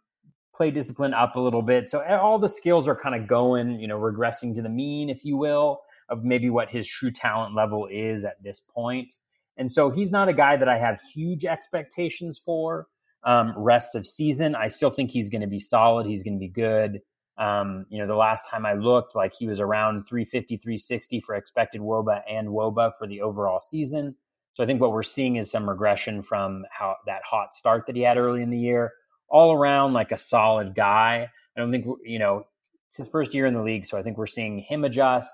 play 0.56 0.72
discipline 0.72 1.14
up 1.14 1.36
a 1.36 1.40
little 1.40 1.62
bit. 1.62 1.88
So 1.88 2.04
all 2.04 2.38
the 2.38 2.50
skills 2.50 2.88
are 2.88 2.96
kind 2.96 3.16
of 3.16 3.28
going, 3.28 3.80
you 3.80 3.88
know, 3.88 3.98
regressing 3.98 4.54
to 4.56 4.62
the 4.62 4.70
mean, 4.70 5.10
if 5.10 5.24
you 5.24 5.38
will, 5.38 5.82
of 6.10 6.24
maybe 6.24 6.50
what 6.50 6.70
his 6.70 6.88
true 6.88 7.12
talent 7.12 7.56
level 7.56 7.88
is 7.90 8.26
at 8.26 8.42
this 8.44 8.60
point. 8.60 9.16
And 9.56 9.72
so 9.72 9.90
he's 9.90 10.12
not 10.12 10.28
a 10.28 10.34
guy 10.34 10.58
that 10.58 10.68
I 10.68 10.78
have 10.78 11.00
huge 11.14 11.46
expectations 11.46 12.38
for 12.38 12.88
um, 13.24 13.54
rest 13.56 13.96
of 13.96 14.06
season. 14.08 14.56
I 14.56 14.68
still 14.68 14.90
think 14.90 15.12
he's 15.12 15.30
going 15.30 15.42
to 15.42 15.48
be 15.48 15.60
solid. 15.60 16.08
He's 16.08 16.24
going 16.24 16.36
to 16.36 16.40
be 16.40 16.50
good. 16.50 17.02
Um, 17.40 17.86
you 17.90 18.00
know, 18.00 18.08
the 18.08 18.16
last 18.16 18.48
time 18.50 18.66
I 18.66 18.74
looked, 18.74 19.16
like 19.16 19.34
he 19.34 19.48
was 19.48 19.62
around 19.62 20.08
350, 20.08 20.58
360 20.58 21.22
for 21.22 21.36
expected 21.36 21.82
WOBA 21.82 22.22
and 22.30 22.50
WOBA 22.50 22.92
for 22.98 23.08
the 23.08 23.22
overall 23.22 23.62
season. 23.62 24.16
So 24.56 24.64
I 24.64 24.66
think 24.66 24.82
what 24.82 24.92
we're 24.92 25.04
seeing 25.04 25.38
is 25.38 25.50
some 25.50 25.70
regression 25.70 26.22
from 26.22 26.66
how 26.70 26.98
that 27.06 27.22
hot 27.24 27.56
start 27.56 27.86
that 27.88 27.96
he 27.96 28.02
had 28.02 28.18
early 28.18 28.42
in 28.42 28.50
the 28.50 28.60
year. 28.60 28.92
All 29.30 29.54
around, 29.54 29.94
like 29.94 30.12
a 30.12 30.18
solid 30.18 30.76
guy. 30.76 31.30
I 31.56 31.60
don't 31.60 31.72
think 31.72 31.86
you 32.04 32.20
know 32.20 32.46
it's 32.90 32.98
his 32.98 33.08
first 33.08 33.34
year 33.34 33.46
in 33.46 33.54
the 33.54 33.62
league, 33.62 33.86
so 33.86 33.98
I 33.98 34.04
think 34.04 34.18
we're 34.18 34.28
seeing 34.28 34.60
him 34.60 34.84
adjust, 34.84 35.34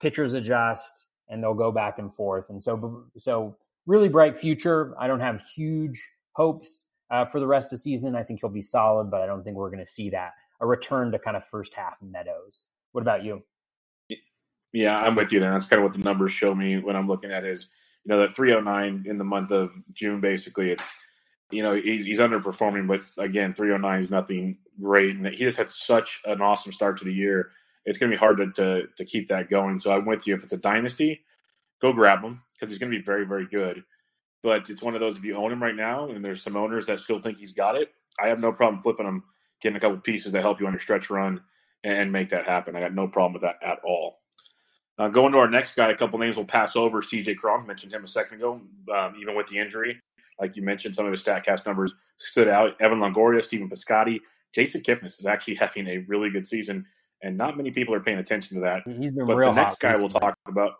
pitchers 0.00 0.34
adjust, 0.34 1.06
and 1.28 1.42
they'll 1.42 1.54
go 1.54 1.70
back 1.70 1.98
and 1.98 2.12
forth. 2.12 2.50
And 2.50 2.60
so, 2.62 3.04
so 3.16 3.56
really 3.86 4.08
bright 4.08 4.36
future. 4.36 4.94
I 4.98 5.06
don't 5.06 5.20
have 5.20 5.40
huge 5.54 6.02
hopes 6.32 6.84
uh, 7.10 7.24
for 7.24 7.38
the 7.38 7.46
rest 7.46 7.72
of 7.72 7.78
the 7.78 7.82
season. 7.82 8.16
I 8.16 8.24
think 8.24 8.40
he'll 8.40 8.50
be 8.50 8.62
solid, 8.62 9.10
but 9.10 9.22
I 9.22 9.26
don't 9.26 9.44
think 9.44 9.56
we're 9.56 9.70
going 9.70 9.84
to 9.84 9.90
see 9.90 10.10
that 10.10 10.32
a 10.60 10.66
return 10.66 11.12
to 11.12 11.18
kind 11.18 11.36
of 11.36 11.44
first 11.44 11.74
half 11.74 11.96
Meadows. 12.02 12.68
What 12.92 13.02
about 13.02 13.24
you? 13.24 13.42
Yeah, 14.72 14.98
I'm 14.98 15.14
with 15.14 15.32
you 15.32 15.40
there. 15.40 15.52
That's 15.52 15.66
kind 15.66 15.82
of 15.82 15.84
what 15.84 15.96
the 15.96 16.04
numbers 16.04 16.32
show 16.32 16.54
me 16.54 16.78
when 16.78 16.96
I'm 16.96 17.08
looking 17.08 17.32
at 17.32 17.44
his, 17.44 17.68
you 18.04 18.10
know, 18.10 18.20
the 18.20 18.28
309 18.28 19.04
in 19.08 19.18
the 19.18 19.24
month 19.24 19.50
of 19.50 19.72
June. 19.92 20.20
Basically, 20.20 20.70
it's 20.70 20.84
you 21.50 21.62
know 21.62 21.74
he's 21.74 22.04
he's 22.04 22.18
underperforming, 22.18 22.86
but 22.86 23.00
again, 23.22 23.54
309 23.54 24.00
is 24.00 24.10
nothing 24.10 24.58
great, 24.80 25.16
and 25.16 25.26
he 25.26 25.44
just 25.44 25.56
had 25.56 25.70
such 25.70 26.20
an 26.26 26.42
awesome 26.42 26.72
start 26.72 26.98
to 26.98 27.04
the 27.04 27.14
year. 27.14 27.50
It's 27.86 27.98
going 27.98 28.10
to 28.10 28.16
be 28.16 28.20
hard 28.20 28.36
to, 28.38 28.52
to 28.52 28.88
to 28.96 29.04
keep 29.04 29.28
that 29.28 29.48
going. 29.48 29.80
So 29.80 29.92
I'm 29.92 30.04
with 30.04 30.26
you. 30.26 30.34
If 30.34 30.42
it's 30.42 30.52
a 30.52 30.58
dynasty, 30.58 31.22
go 31.80 31.92
grab 31.92 32.22
him 32.22 32.42
because 32.52 32.68
he's 32.68 32.78
going 32.78 32.92
to 32.92 32.98
be 32.98 33.04
very 33.04 33.24
very 33.24 33.46
good. 33.46 33.84
But 34.42 34.68
it's 34.68 34.82
one 34.82 34.94
of 34.94 35.00
those 35.00 35.16
if 35.16 35.24
you 35.24 35.34
own 35.36 35.50
him 35.50 35.62
right 35.62 35.74
now, 35.74 36.10
and 36.10 36.22
there's 36.22 36.42
some 36.42 36.56
owners 36.56 36.86
that 36.86 37.00
still 37.00 37.20
think 37.20 37.38
he's 37.38 37.54
got 37.54 37.76
it. 37.76 37.90
I 38.20 38.28
have 38.28 38.40
no 38.40 38.52
problem 38.52 38.82
flipping 38.82 39.06
him 39.06 39.24
getting 39.62 39.76
a 39.76 39.80
couple 39.80 39.98
pieces 39.98 40.32
that 40.32 40.42
help 40.42 40.60
you 40.60 40.66
on 40.66 40.72
your 40.72 40.80
stretch 40.80 41.10
run 41.10 41.40
and 41.84 42.12
make 42.12 42.30
that 42.30 42.44
happen. 42.44 42.76
I 42.76 42.80
got 42.80 42.94
no 42.94 43.08
problem 43.08 43.32
with 43.34 43.42
that 43.42 43.56
at 43.62 43.78
all. 43.84 44.18
Uh, 44.98 45.08
going 45.08 45.32
to 45.32 45.38
our 45.38 45.48
next 45.48 45.76
guy, 45.76 45.90
a 45.90 45.96
couple 45.96 46.18
names 46.18 46.36
we'll 46.36 46.44
pass 46.44 46.74
over. 46.74 47.02
CJ 47.02 47.36
Cron 47.36 47.66
mentioned 47.66 47.92
him 47.92 48.02
a 48.04 48.08
second 48.08 48.38
ago, 48.38 48.60
um, 48.92 49.14
even 49.20 49.36
with 49.36 49.46
the 49.46 49.58
injury. 49.58 50.00
Like 50.40 50.56
you 50.56 50.62
mentioned, 50.62 50.94
some 50.94 51.06
of 51.06 51.12
his 51.12 51.22
StatCast 51.22 51.66
numbers 51.66 51.94
stood 52.16 52.48
out. 52.48 52.80
Evan 52.80 52.98
Longoria, 52.98 53.44
Stephen 53.44 53.68
Piscotty, 53.68 54.20
Jason 54.52 54.80
Kipnis 54.82 55.18
is 55.20 55.26
actually 55.26 55.54
having 55.56 55.86
a 55.88 55.98
really 56.08 56.30
good 56.30 56.44
season, 56.46 56.84
and 57.22 57.36
not 57.36 57.56
many 57.56 57.70
people 57.70 57.94
are 57.94 58.00
paying 58.00 58.18
attention 58.18 58.56
to 58.56 58.62
that. 58.62 58.82
He's 58.86 59.10
been 59.12 59.24
but 59.26 59.36
real 59.36 59.50
the 59.50 59.60
next 59.60 59.78
guy 59.80 59.90
recently. 59.90 60.10
we'll 60.12 60.20
talk 60.20 60.38
about, 60.48 60.72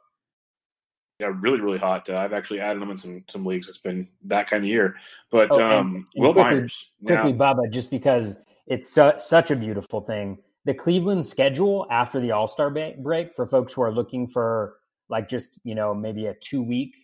yeah, 1.20 1.32
really, 1.40 1.60
really 1.60 1.78
hot. 1.78 2.08
Uh, 2.08 2.16
I've 2.16 2.32
actually 2.32 2.60
added 2.60 2.82
him 2.82 2.90
in 2.90 2.98
some 2.98 3.24
some 3.28 3.44
leagues. 3.44 3.68
It's 3.68 3.78
been 3.78 4.08
that 4.24 4.48
kind 4.48 4.64
of 4.64 4.68
year. 4.68 4.96
But 5.30 5.50
Oh, 5.52 5.60
and- 5.60 5.72
um, 5.72 5.94
and 6.14 6.24
Will 6.24 6.32
quickly- 6.32 6.54
Myers, 6.58 6.86
quickly, 7.04 7.32
now, 7.32 7.54
Bubba, 7.54 7.70
just 7.72 7.90
because 7.90 8.36
it's 8.68 8.88
su- 8.88 9.18
such 9.18 9.50
a 9.50 9.56
beautiful 9.56 10.00
thing. 10.02 10.38
The 10.64 10.74
Cleveland 10.74 11.24
schedule 11.26 11.86
after 11.90 12.20
the 12.20 12.32
All 12.32 12.48
Star 12.48 12.70
break 12.70 13.34
for 13.34 13.46
folks 13.46 13.72
who 13.72 13.82
are 13.82 13.92
looking 13.92 14.26
for 14.26 14.76
like 15.08 15.28
just 15.28 15.58
you 15.64 15.74
know 15.74 15.94
maybe 15.94 16.26
a 16.26 16.34
two 16.34 16.62
week 16.62 16.94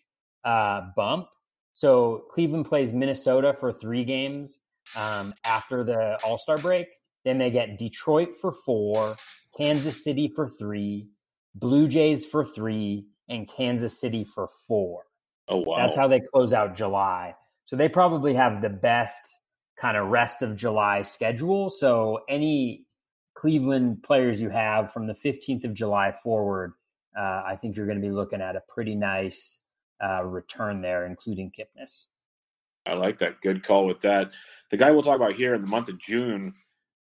uh, 0.44 0.82
bump. 0.94 1.26
So 1.72 2.24
Cleveland 2.32 2.66
plays 2.66 2.92
Minnesota 2.92 3.56
for 3.58 3.72
three 3.72 4.04
games 4.04 4.58
um, 4.96 5.34
after 5.44 5.82
the 5.82 6.18
All 6.24 6.38
Star 6.38 6.58
break. 6.58 6.86
Then 7.24 7.38
they 7.38 7.50
get 7.50 7.78
Detroit 7.78 8.36
for 8.38 8.52
four, 8.52 9.16
Kansas 9.56 10.04
City 10.04 10.30
for 10.36 10.48
three, 10.48 11.08
Blue 11.54 11.88
Jays 11.88 12.26
for 12.26 12.44
three, 12.44 13.06
and 13.30 13.48
Kansas 13.48 13.98
City 13.98 14.24
for 14.24 14.48
four. 14.68 15.04
oh 15.48 15.60
wow, 15.60 15.78
That's 15.78 15.96
how 15.96 16.06
they 16.06 16.20
close 16.20 16.52
out 16.52 16.76
July. 16.76 17.34
So 17.66 17.76
they 17.76 17.88
probably 17.88 18.34
have 18.34 18.60
the 18.60 18.68
best 18.68 19.40
kind 19.81 19.97
of 19.97 20.09
rest 20.09 20.43
of 20.43 20.57
July 20.57 21.03
schedule. 21.03 21.70
So 21.70 22.20
any 22.29 22.87
Cleveland 23.35 24.03
players 24.03 24.41
you 24.41 24.51
have 24.51 24.93
from 24.93 25.07
the 25.07 25.14
15th 25.14 25.64
of 25.64 25.75
July 25.75 26.14
forward, 26.22 26.72
uh, 27.18 27.43
I 27.47 27.59
think 27.61 27.77
you're 27.77 27.87
going 27.87 28.01
to 28.01 28.07
be 28.07 28.12
looking 28.12 28.41
at 28.41 28.57
a 28.57 28.62
pretty 28.68 28.95
nice 28.95 29.59
uh, 30.03 30.25
return 30.25 30.81
there, 30.81 31.07
including 31.07 31.51
Kipnis. 31.51 32.07
I 32.87 32.95
like 32.95 33.18
that. 33.18 33.41
Good 33.41 33.62
call 33.62 33.87
with 33.87 34.01
that. 34.01 34.33
The 34.70 34.77
guy 34.77 34.91
we'll 34.91 35.03
talk 35.03 35.16
about 35.16 35.35
here 35.35 35.55
in 35.55 35.61
the 35.61 35.66
month 35.66 35.89
of 35.89 35.99
June, 35.99 36.53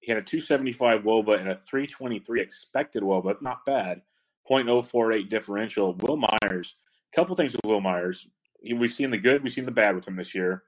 he 0.00 0.12
had 0.12 0.18
a 0.18 0.22
275 0.22 1.02
WOBA 1.02 1.40
and 1.40 1.48
a 1.48 1.56
323 1.56 2.40
expected 2.40 3.02
WOBA. 3.02 3.40
Not 3.42 3.64
bad. 3.64 4.02
0.048 4.50 5.28
differential. 5.28 5.94
Will 5.94 6.16
Myers. 6.16 6.76
Couple 7.14 7.34
things 7.36 7.52
with 7.54 7.64
Will 7.64 7.80
Myers. 7.80 8.26
We've 8.62 8.92
seen 8.92 9.10
the 9.10 9.18
good, 9.18 9.42
we've 9.42 9.52
seen 9.52 9.64
the 9.64 9.70
bad 9.70 9.94
with 9.94 10.06
him 10.06 10.16
this 10.16 10.34
year. 10.34 10.62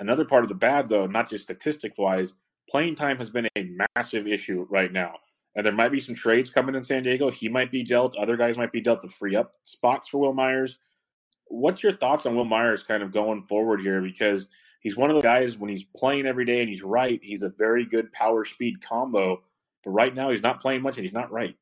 Another 0.00 0.24
part 0.24 0.42
of 0.42 0.48
the 0.48 0.54
bad, 0.54 0.88
though, 0.88 1.06
not 1.06 1.30
just 1.30 1.44
statistic 1.44 1.94
wise, 1.96 2.34
playing 2.68 2.96
time 2.96 3.18
has 3.18 3.30
been 3.30 3.48
a 3.56 3.70
massive 3.96 4.26
issue 4.26 4.66
right 4.70 4.92
now. 4.92 5.16
And 5.56 5.64
there 5.64 5.72
might 5.72 5.92
be 5.92 6.00
some 6.00 6.14
trades 6.14 6.50
coming 6.50 6.74
in 6.74 6.82
San 6.82 7.04
Diego. 7.04 7.30
He 7.30 7.48
might 7.48 7.70
be 7.70 7.84
dealt. 7.84 8.16
Other 8.16 8.36
guys 8.36 8.58
might 8.58 8.72
be 8.72 8.80
dealt 8.80 9.02
to 9.02 9.08
free 9.08 9.36
up 9.36 9.52
spots 9.62 10.08
for 10.08 10.18
Will 10.18 10.32
Myers. 10.32 10.78
What's 11.46 11.82
your 11.82 11.96
thoughts 11.96 12.26
on 12.26 12.34
Will 12.34 12.44
Myers 12.44 12.82
kind 12.82 13.02
of 13.02 13.12
going 13.12 13.44
forward 13.44 13.80
here? 13.80 14.00
Because 14.00 14.48
he's 14.80 14.96
one 14.96 15.10
of 15.10 15.16
the 15.16 15.22
guys 15.22 15.56
when 15.56 15.70
he's 15.70 15.84
playing 15.84 16.26
every 16.26 16.44
day 16.44 16.60
and 16.60 16.68
he's 16.68 16.82
right, 16.82 17.20
he's 17.22 17.42
a 17.42 17.50
very 17.50 17.84
good 17.84 18.10
power 18.10 18.44
speed 18.44 18.82
combo. 18.82 19.42
But 19.84 19.90
right 19.90 20.14
now 20.14 20.30
he's 20.30 20.42
not 20.42 20.60
playing 20.60 20.82
much 20.82 20.96
and 20.96 21.04
he's 21.04 21.14
not 21.14 21.30
right. 21.30 21.56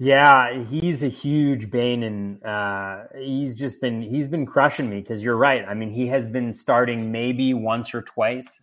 Yeah, 0.00 0.62
he's 0.64 1.02
a 1.02 1.08
huge 1.08 1.70
bane, 1.72 2.04
and 2.04 2.44
uh, 2.44 3.04
he's 3.18 3.56
just 3.56 3.80
been 3.80 4.00
he's 4.00 4.28
been 4.28 4.46
crushing 4.46 4.88
me 4.88 5.00
because 5.00 5.24
you're 5.24 5.36
right. 5.36 5.64
I 5.68 5.74
mean, 5.74 5.90
he 5.90 6.06
has 6.06 6.28
been 6.28 6.52
starting 6.52 7.10
maybe 7.10 7.52
once 7.52 7.92
or 7.92 8.02
twice, 8.02 8.60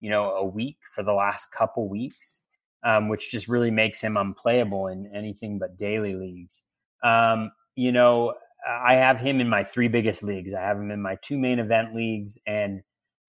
you 0.00 0.10
know, 0.10 0.30
a 0.30 0.44
week 0.46 0.76
for 0.94 1.02
the 1.02 1.12
last 1.12 1.50
couple 1.50 1.88
weeks, 1.88 2.40
um, 2.84 3.08
which 3.08 3.32
just 3.32 3.48
really 3.48 3.72
makes 3.72 4.00
him 4.00 4.16
unplayable 4.16 4.86
in 4.86 5.10
anything 5.12 5.58
but 5.58 5.76
daily 5.76 6.14
leagues. 6.14 6.62
Um, 7.02 7.50
you 7.74 7.90
know, 7.90 8.34
I 8.64 8.94
have 8.94 9.18
him 9.18 9.40
in 9.40 9.48
my 9.48 9.64
three 9.64 9.88
biggest 9.88 10.22
leagues. 10.22 10.54
I 10.54 10.60
have 10.60 10.76
him 10.76 10.92
in 10.92 11.02
my 11.02 11.16
two 11.20 11.36
main 11.36 11.58
event 11.58 11.96
leagues, 11.96 12.38
and 12.46 12.82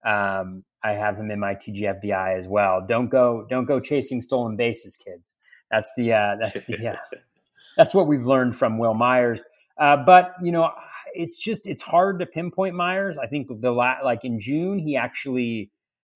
um, 0.05 0.63
I 0.83 0.91
have 0.91 1.17
him 1.17 1.31
in 1.31 1.39
my 1.39 1.55
TGFBI 1.55 2.37
as 2.37 2.47
well. 2.47 2.85
Don't 2.87 3.09
go 3.09 3.47
don't 3.49 3.65
go 3.65 3.79
chasing 3.79 4.21
stolen 4.21 4.57
bases, 4.57 4.95
kids. 4.95 5.33
That's 5.71 5.91
the 5.97 6.13
uh, 6.13 6.35
that's 6.39 6.61
the 6.67 6.89
uh, 6.89 7.17
that's 7.77 7.93
what 7.93 8.07
we've 8.07 8.25
learned 8.25 8.57
from 8.57 8.77
Will 8.77 8.93
Myers. 8.93 9.45
Uh, 9.79 9.97
but 9.97 10.33
you 10.41 10.51
know, 10.51 10.71
it's 11.13 11.37
just 11.37 11.67
it's 11.67 11.81
hard 11.81 12.19
to 12.19 12.25
pinpoint 12.25 12.75
Myers. 12.75 13.17
I 13.17 13.27
think 13.27 13.47
the 13.61 13.71
la- 13.71 13.99
like 14.03 14.25
in 14.25 14.39
June 14.39 14.79
he 14.79 14.97
actually, 14.97 15.71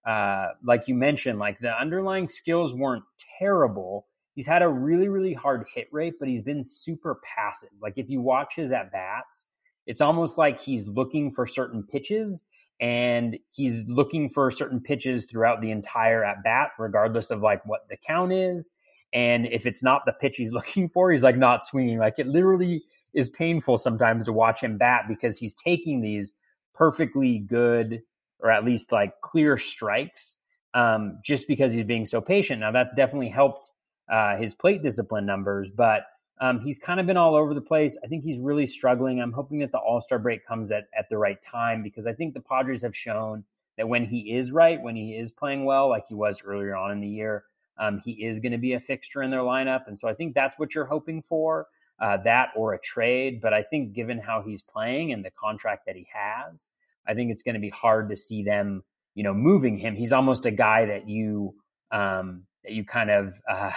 uh, 0.05 0.47
like 0.63 0.87
you 0.87 0.95
mentioned, 0.95 1.39
like 1.39 1.59
the 1.59 1.71
underlying 1.71 2.27
skills 2.27 2.73
weren't 2.73 3.03
terrible. 3.39 4.07
He's 4.33 4.47
had 4.47 4.61
a 4.61 4.67
really 4.67 5.07
really 5.07 5.33
hard 5.33 5.65
hit 5.73 5.87
rate, 5.91 6.15
but 6.19 6.27
he's 6.27 6.41
been 6.41 6.63
super 6.63 7.19
passive. 7.35 7.69
Like 7.81 7.93
if 7.97 8.09
you 8.09 8.21
watch 8.21 8.55
his 8.55 8.71
at 8.71 8.91
bats, 8.91 9.45
it's 9.85 10.01
almost 10.01 10.37
like 10.37 10.59
he's 10.59 10.87
looking 10.87 11.31
for 11.31 11.45
certain 11.45 11.83
pitches. 11.83 12.43
And 12.79 13.37
he's 13.51 13.83
looking 13.87 14.27
for 14.27 14.49
certain 14.49 14.79
pitches 14.79 15.27
throughout 15.27 15.61
the 15.61 15.69
entire 15.69 16.23
at 16.23 16.43
bat, 16.43 16.71
regardless 16.79 17.29
of 17.29 17.41
like 17.41 17.63
what 17.63 17.81
the 17.91 17.97
count 18.07 18.33
is. 18.33 18.71
And 19.13 19.45
if 19.47 19.65
it's 19.65 19.83
not 19.83 20.03
the 20.05 20.13
pitch 20.13 20.37
he's 20.37 20.51
looking 20.53 20.89
for, 20.89 21.11
he's 21.11 21.23
like 21.23 21.37
not 21.37 21.65
swinging. 21.65 21.97
Like 21.99 22.15
it 22.17 22.27
literally 22.27 22.83
is 23.13 23.29
painful 23.29 23.77
sometimes 23.77 24.25
to 24.25 24.33
watch 24.33 24.61
him 24.61 24.77
bat 24.77 25.05
because 25.07 25.37
he's 25.37 25.53
taking 25.53 26.01
these 26.01 26.33
perfectly 26.73 27.39
good 27.39 28.01
or 28.39 28.49
at 28.49 28.65
least 28.65 28.91
like 28.91 29.13
clear 29.21 29.57
strikes 29.57 30.37
um, 30.73 31.19
just 31.23 31.47
because 31.47 31.73
he's 31.73 31.83
being 31.83 32.05
so 32.05 32.21
patient. 32.21 32.59
Now 32.59 32.71
that's 32.71 32.93
definitely 32.95 33.29
helped 33.29 33.71
uh, 34.11 34.37
his 34.37 34.53
plate 34.53 34.81
discipline 34.81 35.25
numbers, 35.25 35.69
but 35.69 36.03
um, 36.39 36.59
he's 36.59 36.79
kind 36.79 36.99
of 36.99 37.05
been 37.05 37.17
all 37.17 37.35
over 37.35 37.53
the 37.53 37.61
place. 37.61 37.97
I 38.03 38.07
think 38.07 38.23
he's 38.23 38.39
really 38.39 38.65
struggling. 38.65 39.21
I'm 39.21 39.31
hoping 39.31 39.59
that 39.59 39.71
the 39.71 39.77
All 39.77 40.01
Star 40.01 40.17
break 40.17 40.45
comes 40.45 40.71
at, 40.71 40.85
at 40.97 41.07
the 41.09 41.17
right 41.17 41.41
time 41.41 41.83
because 41.83 42.07
I 42.07 42.13
think 42.13 42.33
the 42.33 42.41
Padres 42.41 42.81
have 42.81 42.95
shown 42.97 43.43
that 43.77 43.87
when 43.87 44.05
he 44.05 44.35
is 44.35 44.51
right, 44.51 44.81
when 44.81 44.95
he 44.95 45.15
is 45.15 45.31
playing 45.31 45.65
well, 45.65 45.87
like 45.87 46.07
he 46.07 46.15
was 46.15 46.41
earlier 46.43 46.75
on 46.75 46.91
in 46.91 46.99
the 46.99 47.07
year, 47.07 47.45
um, 47.77 48.01
he 48.03 48.11
is 48.25 48.39
going 48.39 48.51
to 48.51 48.57
be 48.57 48.73
a 48.73 48.79
fixture 48.79 49.23
in 49.23 49.31
their 49.31 49.41
lineup. 49.41 49.87
And 49.87 49.97
so 49.97 50.07
I 50.07 50.13
think 50.13 50.33
that's 50.33 50.57
what 50.59 50.75
you're 50.75 50.85
hoping 50.85 51.21
for 51.21 51.67
uh, 51.99 52.17
that 52.23 52.49
or 52.55 52.73
a 52.73 52.79
trade. 52.79 53.41
But 53.41 53.53
I 53.53 53.63
think 53.63 53.93
given 53.93 54.19
how 54.19 54.41
he's 54.41 54.61
playing 54.61 55.13
and 55.13 55.23
the 55.23 55.31
contract 55.31 55.85
that 55.85 55.95
he 55.95 56.07
has, 56.13 56.67
I 57.07 57.13
think 57.13 57.31
it's 57.31 57.43
going 57.43 57.55
to 57.55 57.61
be 57.61 57.69
hard 57.69 58.09
to 58.09 58.17
see 58.17 58.43
them, 58.43 58.83
you 59.15 59.23
know, 59.23 59.33
moving 59.33 59.77
him. 59.77 59.95
He's 59.95 60.11
almost 60.11 60.45
a 60.45 60.51
guy 60.51 60.85
that 60.85 61.09
you, 61.09 61.55
um, 61.91 62.43
that 62.63 62.73
you 62.73 62.85
kind 62.85 63.09
of, 63.09 63.33
uh, 63.49 63.71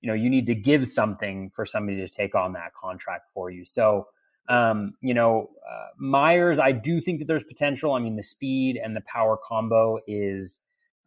you 0.00 0.08
know, 0.08 0.14
you 0.14 0.30
need 0.30 0.46
to 0.46 0.54
give 0.54 0.88
something 0.88 1.50
for 1.54 1.66
somebody 1.66 1.98
to 1.98 2.08
take 2.08 2.34
on 2.34 2.54
that 2.54 2.72
contract 2.74 3.28
for 3.34 3.50
you. 3.50 3.66
So, 3.66 4.06
um, 4.48 4.94
you 5.00 5.14
know, 5.14 5.50
uh, 5.70 5.88
Myers, 5.98 6.58
I 6.58 6.72
do 6.72 7.00
think 7.00 7.18
that 7.18 7.26
there's 7.28 7.44
potential. 7.44 7.92
I 7.92 8.00
mean, 8.00 8.16
the 8.16 8.22
speed 8.22 8.80
and 8.82 8.96
the 8.96 9.02
power 9.02 9.36
combo 9.36 9.98
is 10.06 10.58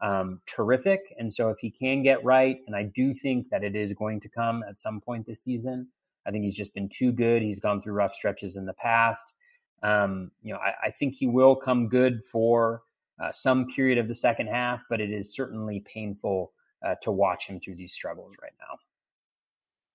um, 0.04 0.42
terrific. 0.46 1.16
And 1.18 1.34
so 1.34 1.50
if 1.50 1.58
he 1.60 1.72
can 1.72 2.04
get 2.04 2.24
right, 2.24 2.60
and 2.68 2.76
I 2.76 2.84
do 2.84 3.14
think 3.14 3.50
that 3.50 3.64
it 3.64 3.76
is 3.76 3.94
going 3.94 4.20
to 4.20 4.30
come 4.30 4.64
at 4.70 4.78
some 4.78 5.00
point 5.00 5.26
this 5.26 5.42
season, 5.42 5.88
I 6.28 6.32
think 6.32 6.44
he's 6.44 6.54
just 6.54 6.74
been 6.74 6.90
too 6.90 7.14
good. 7.14 7.42
He's 7.42 7.60
gone 7.60 7.82
through 7.82 7.94
rough 7.94 8.14
stretches 8.14 8.58
in 8.58 8.66
the 8.66 8.74
past. 8.74 9.34
Um, 9.82 10.32
you 10.42 10.54
know, 10.54 10.60
I, 10.60 10.88
I, 10.88 10.92
think 10.92 11.16
he 11.16 11.28
will 11.28 11.58
come 11.58 11.90
good 11.90 12.24
for 12.24 12.84
uh, 13.22 13.34
some 13.34 13.68
period 13.68 13.98
of 13.98 14.08
the 14.08 14.14
second 14.14 14.48
half, 14.48 14.82
but 14.90 15.02
it 15.02 15.12
is 15.12 15.36
certainly 15.36 15.82
painful 15.82 16.54
uh, 16.86 16.96
to 17.02 17.12
watch 17.12 17.48
him 17.48 17.60
through 17.60 17.76
these 17.76 17.92
struggles 17.92 18.34
right 18.42 18.54
now. 18.62 18.78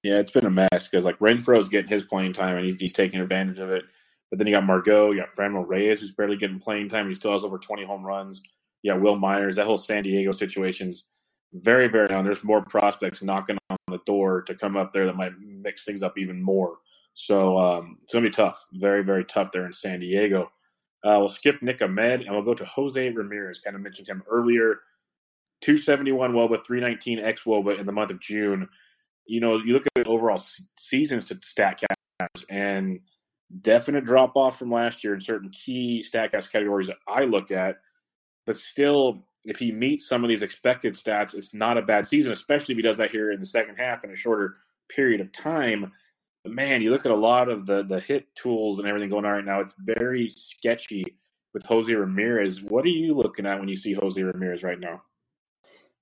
Yeah, 0.02 0.18
it's 0.18 0.30
been 0.30 0.44
a 0.44 0.50
mess 0.50 0.88
because 0.88 1.06
like 1.06 1.18
Renfroe's 1.20 1.70
getting 1.70 1.88
his 1.88 2.04
playing 2.04 2.34
time 2.34 2.56
and 2.56 2.66
he's, 2.66 2.78
he's 2.78 2.92
taking 2.92 3.20
advantage 3.20 3.60
of 3.60 3.70
it. 3.70 3.84
But 4.28 4.38
then 4.38 4.46
you 4.46 4.52
got 4.52 4.66
Margot, 4.66 5.12
you 5.12 5.20
got 5.20 5.30
Franmil 5.30 5.66
Reyes 5.66 6.00
who's 6.00 6.12
barely 6.12 6.36
getting 6.36 6.58
playing 6.58 6.90
time. 6.90 7.06
and 7.06 7.08
He 7.08 7.14
still 7.14 7.32
has 7.32 7.42
over 7.42 7.58
20 7.58 7.84
home 7.84 8.04
runs. 8.04 8.42
Yeah, 8.82 8.94
Will 8.94 9.16
Myers. 9.16 9.56
That 9.56 9.66
whole 9.66 9.78
San 9.78 10.04
Diego 10.04 10.32
situation's 10.32 11.06
very, 11.52 11.88
very 11.88 12.08
down. 12.08 12.24
There's 12.24 12.44
more 12.44 12.62
prospects 12.62 13.22
knocking 13.22 13.58
on 13.70 13.76
the 13.88 14.00
door 14.06 14.42
to 14.42 14.54
come 14.54 14.76
up 14.76 14.92
there 14.92 15.06
that 15.06 15.16
might 15.16 15.32
mix 15.40 15.84
things 15.84 16.02
up 16.02 16.18
even 16.18 16.42
more. 16.42 16.76
So 17.14 17.58
um, 17.58 17.98
it's 18.02 18.12
gonna 18.12 18.26
be 18.26 18.30
tough. 18.30 18.66
Very, 18.72 19.02
very 19.02 19.24
tough 19.24 19.50
there 19.52 19.66
in 19.66 19.72
San 19.72 20.00
Diego. 20.00 20.50
Uh, 21.04 21.16
we'll 21.18 21.28
skip 21.28 21.62
Nick 21.62 21.80
Ahmed 21.80 22.22
and 22.22 22.30
we'll 22.30 22.42
go 22.44 22.54
to 22.54 22.64
Jose 22.64 23.10
Ramirez. 23.10 23.60
Kind 23.60 23.76
of 23.76 23.82
mentioned 23.82 24.08
him 24.08 24.22
earlier. 24.28 24.80
271 25.62 26.32
WOBA, 26.32 26.64
319 26.64 27.18
X 27.18 27.42
WOBA 27.44 27.78
in 27.78 27.86
the 27.86 27.92
month 27.92 28.10
of 28.10 28.20
June 28.20 28.68
you 29.28 29.40
know, 29.40 29.58
you 29.58 29.74
look 29.74 29.86
at 29.96 30.06
overall 30.06 30.38
season 30.38 31.20
Statcast 31.20 31.86
and 32.48 33.00
definite 33.60 34.04
drop 34.04 34.36
off 34.36 34.58
from 34.58 34.72
last 34.72 35.04
year 35.04 35.14
in 35.14 35.20
certain 35.20 35.50
key 35.50 36.02
stat 36.02 36.32
Statcast 36.32 36.50
categories 36.50 36.88
that 36.88 36.96
I 37.06 37.24
look 37.24 37.50
at. 37.50 37.76
But 38.48 38.56
still, 38.56 39.26
if 39.44 39.58
he 39.58 39.72
meets 39.72 40.08
some 40.08 40.24
of 40.24 40.28
these 40.30 40.40
expected 40.40 40.94
stats, 40.94 41.34
it's 41.34 41.52
not 41.52 41.76
a 41.76 41.82
bad 41.82 42.06
season, 42.06 42.32
especially 42.32 42.72
if 42.72 42.76
he 42.78 42.82
does 42.82 42.96
that 42.96 43.10
here 43.10 43.30
in 43.30 43.40
the 43.40 43.44
second 43.44 43.76
half 43.76 44.04
in 44.04 44.10
a 44.10 44.16
shorter 44.16 44.56
period 44.88 45.20
of 45.20 45.30
time. 45.30 45.92
But 46.42 46.54
man, 46.54 46.80
you 46.80 46.90
look 46.90 47.04
at 47.04 47.12
a 47.12 47.14
lot 47.14 47.50
of 47.50 47.66
the 47.66 47.82
the 47.82 48.00
hit 48.00 48.34
tools 48.34 48.78
and 48.78 48.88
everything 48.88 49.10
going 49.10 49.26
on 49.26 49.32
right 49.32 49.44
now. 49.44 49.60
It's 49.60 49.74
very 49.78 50.30
sketchy 50.30 51.04
with 51.52 51.66
Jose 51.66 51.92
Ramirez. 51.92 52.62
What 52.62 52.86
are 52.86 52.88
you 52.88 53.12
looking 53.12 53.44
at 53.44 53.58
when 53.58 53.68
you 53.68 53.76
see 53.76 53.92
Jose 53.92 54.22
Ramirez 54.22 54.62
right 54.62 54.80
now? 54.80 55.02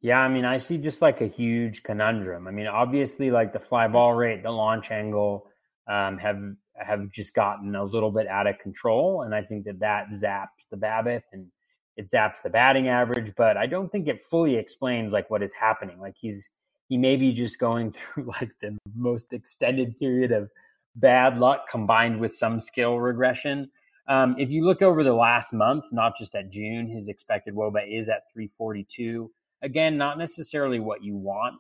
Yeah, 0.01 0.21
I 0.21 0.29
mean, 0.29 0.45
I 0.45 0.59
see 0.59 0.79
just 0.79 1.03
like 1.03 1.23
a 1.23 1.27
huge 1.27 1.83
conundrum. 1.83 2.47
I 2.47 2.53
mean, 2.53 2.69
obviously, 2.69 3.33
like 3.33 3.53
the 3.53 3.59
fly 3.59 3.89
ball 3.89 4.15
rate, 4.15 4.45
the 4.45 4.53
launch 4.53 4.93
angle 4.93 5.49
um, 5.89 6.19
have 6.19 6.41
have 6.77 7.11
just 7.11 7.35
gotten 7.35 7.75
a 7.75 7.83
little 7.83 8.13
bit 8.13 8.29
out 8.29 8.47
of 8.47 8.61
control, 8.61 9.23
and 9.23 9.35
I 9.35 9.43
think 9.43 9.65
that 9.65 9.81
that 9.81 10.11
zaps 10.13 10.69
the 10.71 10.77
BABIP 10.77 11.23
and 11.33 11.49
it 11.97 12.11
zaps 12.11 12.43
the 12.43 12.51
batting 12.51 12.89
average. 12.89 13.33
But 13.37 13.57
I 13.57 13.67
don't 13.67 13.91
think 13.91 14.09
it 14.09 14.25
fully 14.31 14.57
explains 14.57 15.13
like 15.13 15.31
what 15.31 15.43
is 15.43 15.53
happening. 15.53 15.99
Like 16.01 16.17
he's 16.19 16.51
he 16.89 16.97
may 16.97 17.17
be 17.17 17.33
just 17.33 17.59
going 17.59 17.93
through 18.15 18.25
like 18.41 18.51
the 18.61 18.77
most 18.95 19.33
extended 19.33 19.99
period 19.99 20.33
of 20.33 20.51
bad 20.95 21.39
luck 21.39 21.69
combined 21.71 22.21
with 22.21 22.35
some 22.35 22.61
skill 22.61 22.99
regression. 22.99 23.71
Um, 24.09 24.37
if 24.39 24.51
you 24.51 24.65
look 24.65 24.83
over 24.83 25.03
the 25.03 25.15
last 25.15 25.53
month, 25.53 25.87
not 25.91 26.17
just 26.17 26.37
at 26.37 26.51
June, 26.51 26.89
his 26.89 27.09
expected 27.09 27.55
WOBA 27.55 27.99
is 27.99 28.09
at 28.09 28.31
342 28.33 29.31
again, 29.63 29.97
not 29.97 30.19
necessarily 30.19 30.81
what 30.81 31.03
you 31.03 31.17
want 31.17 31.57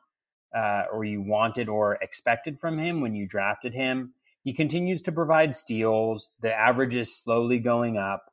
uh, 0.56 0.84
or 0.92 1.04
you 1.04 1.20
wanted 1.20 1.68
or 1.68 1.94
expected 1.96 2.58
from 2.58 2.78
him 2.78 3.00
when 3.00 3.14
you 3.14 3.26
drafted 3.26 3.74
him. 3.74 4.12
He 4.44 4.52
continues 4.52 5.02
to 5.02 5.12
provide 5.12 5.54
steals. 5.54 6.30
The 6.40 6.52
average 6.52 6.94
is 6.94 7.14
slowly 7.14 7.58
going 7.58 7.96
up. 7.96 8.32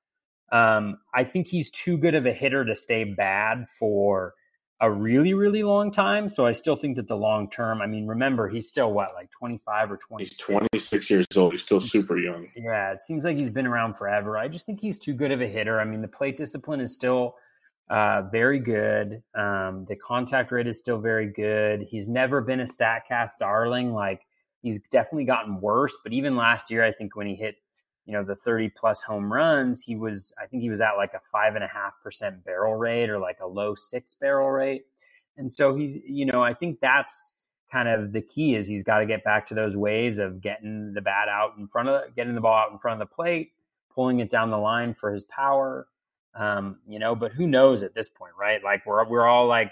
Um, 0.52 1.00
I 1.14 1.24
think 1.24 1.48
he's 1.48 1.72
too 1.72 1.98
good 1.98 2.16
of 2.16 2.26
a 2.26 2.34
hitter 2.34 2.64
to 2.66 2.76
stay 2.76 3.04
bad 3.06 3.68
for 3.68 4.36
a 4.84 4.92
really, 4.92 5.34
really 5.34 5.64
long 5.64 5.92
time. 5.92 6.28
So 6.28 6.46
I 6.46 6.52
still 6.52 6.76
think 6.76 6.98
that 6.98 7.08
the 7.08 7.16
long 7.16 7.50
term, 7.50 7.82
I 7.82 7.88
mean, 7.88 8.06
remember, 8.06 8.50
he's 8.50 8.68
still 8.68 8.92
what, 8.92 9.14
like 9.16 9.32
25 9.32 9.92
or 9.92 9.98
20? 9.98 10.24
He's 10.24 10.38
26 10.38 11.10
years 11.10 11.26
old. 11.38 11.54
He's 11.54 11.62
still 11.62 11.80
super 11.80 12.18
young. 12.18 12.50
Yeah, 12.56 12.92
it 12.92 13.02
seems 13.02 13.24
like 13.24 13.38
he's 13.38 13.50
been 13.50 13.66
around 13.66 13.96
forever. 13.96 14.38
I 14.38 14.50
just 14.50 14.66
think 14.66 14.82
he's 14.82 14.98
too 14.98 15.14
good 15.14 15.32
of 15.32 15.42
a 15.42 15.48
hitter. 15.48 15.80
I 15.80 15.86
mean, 15.86 16.02
the 16.02 16.08
plate 16.10 16.38
discipline 16.38 16.82
is 16.82 16.94
still 16.94 17.36
uh, 17.90 18.24
very 18.32 18.60
good. 18.60 19.24
Um, 19.36 19.86
the 19.88 19.96
contact 19.96 20.52
rate 20.52 20.68
is 20.68 20.80
still 20.80 21.00
very 21.00 21.28
good. 21.28 21.88
He's 21.90 22.10
never 22.10 22.42
been 22.42 22.60
a 22.60 22.66
Statcast 22.66 23.32
darling. 23.40 23.94
Like 23.94 24.22
he's 24.62 24.80
definitely 24.92 25.26
gotten 25.26 25.62
worse. 25.62 25.96
But 26.04 26.12
even 26.12 26.36
last 26.36 26.70
year, 26.70 26.84
I 26.84 26.92
think 26.92 27.16
when 27.16 27.28
he 27.28 27.36
hit, 27.36 27.56
you 28.06 28.14
know, 28.14 28.24
the 28.24 28.36
30 28.36 28.70
plus 28.70 29.02
home 29.02 29.32
runs, 29.32 29.82
he 29.82 29.96
was, 29.96 30.34
I 30.42 30.46
think 30.46 30.62
he 30.64 30.70
was 30.70 30.82
at 30.82 30.94
like 30.98 31.14
a 31.14 31.22
five 31.32 31.56
and 31.56 31.64
a 31.64 31.68
half 31.68 31.94
percent 32.04 32.44
barrel 32.44 32.76
rate 32.76 33.10
or 33.10 33.20
like 33.20 33.40
a 33.42 33.48
low 33.48 33.76
six 33.76 34.14
barrel 34.14 34.50
rate. 34.50 34.86
And 35.38 35.52
so 35.52 35.76
he's, 35.76 35.98
you 36.06 36.26
know, 36.26 36.44
I 36.44 36.54
think 36.54 36.80
that's 36.80 37.34
kind 37.72 37.90
of 37.90 38.12
the 38.12 38.22
key 38.22 38.56
is 38.56 38.68
he's 38.68 38.84
got 38.84 39.00
to 39.00 39.06
get 39.06 39.24
back 39.24 39.48
to 39.48 39.56
those 39.56 39.76
ways 39.76 40.20
of 40.20 40.42
getting 40.42 40.94
the 40.94 41.02
bat 41.02 41.28
out 41.28 41.54
in 41.58 41.68
front 41.68 41.90
of, 41.90 42.16
getting 42.16 42.36
the 42.36 42.42
ball 42.42 42.56
out 42.56 42.72
in 42.72 42.78
front 42.78 43.02
of 43.02 43.08
the 43.08 43.14
plate, 43.14 43.54
pulling 43.94 44.20
it 44.20 44.30
down 44.30 44.52
the 44.52 44.58
line 44.58 44.94
for 44.94 45.12
his 45.12 45.24
power 45.24 45.88
um, 46.36 46.78
you 46.88 47.00
know, 47.00 47.16
but 47.16 47.32
who 47.32 47.48
knows 47.48 47.84
at 47.84 47.94
this 47.94 48.10
point, 48.10 48.34
right? 48.40 48.64
Like 48.64 48.86
we're 48.86 49.08
we're 49.08 49.28
all 49.28 49.48
like, 49.48 49.72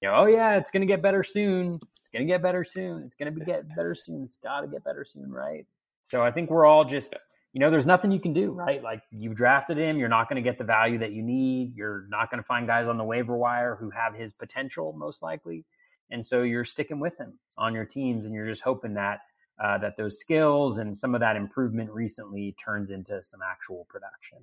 you 0.00 0.08
know, 0.08 0.14
oh 0.16 0.26
yeah, 0.26 0.56
it's 0.56 0.70
gonna 0.70 0.86
get 0.86 1.02
better 1.02 1.22
soon. 1.22 1.78
It's 2.00 2.10
gonna 2.12 2.26
get 2.26 2.42
better 2.42 2.64
soon. 2.64 3.02
It's 3.04 3.14
gonna 3.14 3.30
be 3.30 3.44
get 3.44 3.68
better 3.74 3.94
soon. 3.94 4.24
It's 4.24 4.36
gotta 4.36 4.66
get 4.66 4.84
better 4.84 5.04
soon, 5.04 5.32
right? 5.32 5.66
So 6.04 6.22
I 6.22 6.30
think 6.30 6.50
we're 6.50 6.66
all 6.66 6.84
just, 6.84 7.14
you 7.52 7.60
know, 7.60 7.70
there's 7.70 7.86
nothing 7.86 8.12
you 8.12 8.20
can 8.20 8.32
do, 8.32 8.52
right? 8.52 8.82
Like 8.82 9.02
you've 9.10 9.34
drafted 9.34 9.76
him, 9.78 9.98
you're 9.98 10.08
not 10.08 10.28
gonna 10.28 10.42
get 10.42 10.58
the 10.58 10.64
value 10.64 10.98
that 10.98 11.12
you 11.12 11.22
need. 11.22 11.74
You're 11.74 12.06
not 12.08 12.30
gonna 12.30 12.42
find 12.42 12.66
guys 12.66 12.88
on 12.88 12.98
the 12.98 13.04
waiver 13.04 13.36
wire 13.36 13.76
who 13.76 13.90
have 13.90 14.14
his 14.14 14.32
potential, 14.32 14.94
most 14.96 15.22
likely. 15.22 15.64
And 16.10 16.24
so 16.24 16.42
you're 16.42 16.64
sticking 16.64 17.00
with 17.00 17.18
him 17.18 17.38
on 17.58 17.74
your 17.74 17.84
teams, 17.84 18.26
and 18.26 18.34
you're 18.34 18.46
just 18.46 18.62
hoping 18.62 18.94
that 18.94 19.20
uh, 19.62 19.78
that 19.78 19.96
those 19.96 20.18
skills 20.18 20.78
and 20.78 20.96
some 20.96 21.14
of 21.14 21.20
that 21.20 21.36
improvement 21.36 21.90
recently 21.90 22.54
turns 22.62 22.90
into 22.90 23.22
some 23.22 23.40
actual 23.42 23.86
production. 23.88 24.38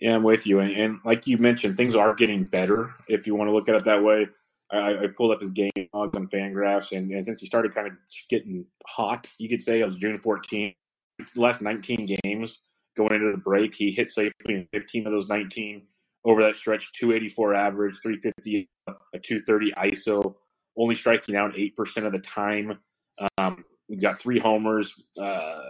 Yeah, 0.00 0.14
I'm 0.14 0.22
with 0.22 0.46
you. 0.46 0.60
And, 0.60 0.72
and, 0.72 0.98
like 1.04 1.26
you 1.26 1.38
mentioned, 1.38 1.76
things 1.76 1.94
are 1.94 2.14
getting 2.14 2.44
better 2.44 2.94
if 3.08 3.26
you 3.26 3.34
want 3.34 3.48
to 3.48 3.52
look 3.52 3.68
at 3.68 3.74
it 3.74 3.84
that 3.84 4.02
way. 4.02 4.28
I, 4.70 5.04
I 5.04 5.06
pulled 5.16 5.32
up 5.32 5.40
his 5.40 5.50
game 5.50 5.70
logs 5.92 6.16
on 6.16 6.26
Fangraphs, 6.28 6.96
and, 6.96 7.10
and, 7.10 7.24
since 7.24 7.40
he 7.40 7.46
started 7.46 7.74
kind 7.74 7.86
of 7.86 7.92
getting 8.28 8.66
hot, 8.86 9.28
you 9.38 9.48
could 9.48 9.62
say 9.62 9.80
it 9.80 9.84
was 9.84 9.96
June 9.96 10.18
14th. 10.18 10.74
Last 11.36 11.62
19 11.62 12.16
games 12.22 12.62
going 12.96 13.14
into 13.14 13.30
the 13.30 13.38
break, 13.38 13.74
he 13.74 13.92
hit 13.92 14.08
safely 14.08 14.54
in 14.54 14.68
15 14.72 15.06
of 15.06 15.12
those 15.12 15.28
19 15.28 15.82
over 16.24 16.42
that 16.42 16.56
stretch. 16.56 16.92
284 16.92 17.54
average, 17.54 17.98
350, 18.02 18.68
a 18.88 19.18
230 19.18 19.72
ISO, 19.72 20.34
only 20.76 20.94
striking 20.94 21.36
out 21.36 21.54
8% 21.54 22.06
of 22.06 22.12
the 22.12 22.18
time. 22.18 22.78
Um, 23.38 23.64
he's 23.88 24.02
got 24.02 24.20
three 24.20 24.38
homers, 24.38 24.94
uh, 25.20 25.62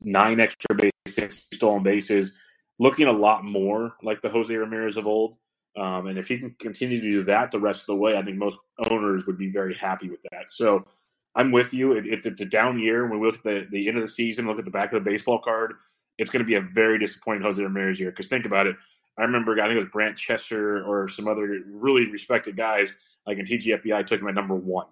nine 0.00 0.40
extra 0.40 0.76
bases, 0.76 1.48
stolen 1.52 1.82
bases 1.82 2.32
looking 2.78 3.06
a 3.06 3.12
lot 3.12 3.44
more 3.44 3.94
like 4.02 4.20
the 4.20 4.28
Jose 4.28 4.54
Ramirez 4.54 4.96
of 4.96 5.06
old. 5.06 5.36
Um, 5.76 6.06
and 6.06 6.18
if 6.18 6.28
he 6.28 6.38
can 6.38 6.54
continue 6.58 7.00
to 7.00 7.10
do 7.10 7.24
that 7.24 7.50
the 7.50 7.60
rest 7.60 7.80
of 7.82 7.86
the 7.86 7.96
way, 7.96 8.16
I 8.16 8.22
think 8.22 8.38
most 8.38 8.58
owners 8.90 9.26
would 9.26 9.36
be 9.36 9.50
very 9.50 9.74
happy 9.74 10.08
with 10.08 10.20
that. 10.30 10.50
So 10.50 10.86
I'm 11.34 11.52
with 11.52 11.74
you. 11.74 11.92
It, 11.92 12.06
it's 12.06 12.24
it's 12.24 12.40
a 12.40 12.46
down 12.46 12.78
year. 12.78 13.06
When 13.06 13.20
we 13.20 13.26
look 13.26 13.36
at 13.36 13.44
the, 13.44 13.66
the 13.70 13.88
end 13.88 13.98
of 13.98 14.02
the 14.02 14.08
season, 14.08 14.46
look 14.46 14.58
at 14.58 14.64
the 14.64 14.70
back 14.70 14.92
of 14.92 15.04
the 15.04 15.10
baseball 15.10 15.40
card, 15.42 15.74
it's 16.18 16.30
going 16.30 16.40
to 16.40 16.46
be 16.46 16.54
a 16.54 16.62
very 16.72 16.98
disappointing 16.98 17.42
Jose 17.42 17.62
Ramirez 17.62 18.00
year. 18.00 18.10
Because 18.10 18.28
think 18.28 18.46
about 18.46 18.66
it. 18.66 18.76
I 19.18 19.22
remember, 19.22 19.52
I 19.60 19.66
think 19.66 19.76
it 19.76 19.84
was 19.84 19.92
Brant 19.92 20.16
Chester 20.16 20.84
or 20.84 21.08
some 21.08 21.28
other 21.28 21.60
really 21.66 22.10
respected 22.10 22.56
guys, 22.56 22.90
like 23.26 23.38
in 23.38 23.46
TGFBI, 23.46 24.06
took 24.06 24.20
him 24.20 24.28
at 24.28 24.34
number 24.34 24.54
one. 24.54 24.86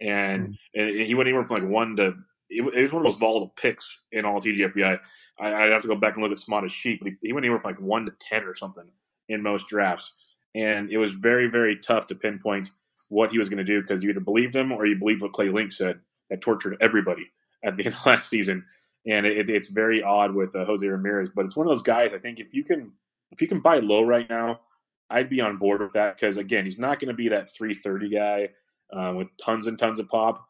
And, 0.00 0.48
mm-hmm. 0.48 0.80
and 0.80 1.06
he 1.06 1.14
went 1.14 1.28
anywhere 1.28 1.46
from 1.46 1.62
like 1.62 1.70
one 1.70 1.96
to 1.96 2.14
it, 2.50 2.62
it, 2.74 2.82
was 2.82 2.92
one 2.92 3.06
of 3.06 3.12
those 3.12 3.18
volatile 3.18 3.52
picks 3.56 3.98
in 4.12 4.24
all 4.24 4.40
TGFBI. 4.40 4.98
I, 5.38 5.62
would 5.62 5.72
have 5.72 5.82
to 5.82 5.88
go 5.88 5.96
back 5.96 6.14
and 6.14 6.22
look 6.22 6.32
at 6.32 6.38
Smada's 6.38 6.72
sheet, 6.72 7.00
but 7.00 7.08
he, 7.08 7.28
he 7.28 7.32
went 7.32 7.44
anywhere 7.44 7.60
from 7.60 7.70
like 7.70 7.80
one 7.80 8.04
to 8.06 8.12
ten 8.20 8.44
or 8.44 8.54
something 8.54 8.88
in 9.28 9.42
most 9.42 9.68
drafts, 9.68 10.14
and 10.54 10.90
it 10.90 10.98
was 10.98 11.12
very 11.12 11.48
very 11.48 11.76
tough 11.76 12.06
to 12.06 12.14
pinpoint 12.14 12.70
what 13.08 13.30
he 13.30 13.38
was 13.38 13.48
going 13.48 13.58
to 13.58 13.64
do 13.64 13.80
because 13.80 14.02
you 14.02 14.10
either 14.10 14.20
believed 14.20 14.54
him 14.54 14.70
or 14.72 14.86
you 14.86 14.96
believed 14.96 15.22
what 15.22 15.32
Clay 15.32 15.48
Link 15.48 15.72
said 15.72 16.00
that 16.28 16.40
tortured 16.40 16.76
everybody 16.80 17.30
at 17.64 17.76
the 17.76 17.86
end 17.86 17.94
of 17.94 18.06
last 18.06 18.28
season, 18.28 18.64
and 19.06 19.26
it, 19.26 19.48
it's 19.48 19.70
very 19.70 20.02
odd 20.02 20.34
with 20.34 20.54
uh, 20.54 20.64
Jose 20.64 20.86
Ramirez. 20.86 21.30
But 21.34 21.46
it's 21.46 21.56
one 21.56 21.66
of 21.66 21.70
those 21.70 21.82
guys. 21.82 22.14
I 22.14 22.18
think 22.18 22.40
if 22.40 22.54
you 22.54 22.64
can 22.64 22.92
if 23.32 23.40
you 23.40 23.48
can 23.48 23.60
buy 23.60 23.78
low 23.78 24.04
right 24.04 24.28
now, 24.28 24.60
I'd 25.08 25.30
be 25.30 25.40
on 25.40 25.56
board 25.56 25.80
with 25.80 25.92
that 25.94 26.16
because 26.16 26.36
again, 26.36 26.64
he's 26.64 26.78
not 26.78 27.00
going 27.00 27.08
to 27.08 27.14
be 27.14 27.28
that 27.28 27.52
330 27.52 28.10
guy 28.10 28.48
uh, 28.92 29.12
with 29.14 29.28
tons 29.36 29.66
and 29.66 29.78
tons 29.78 29.98
of 29.98 30.08
pop 30.08 30.46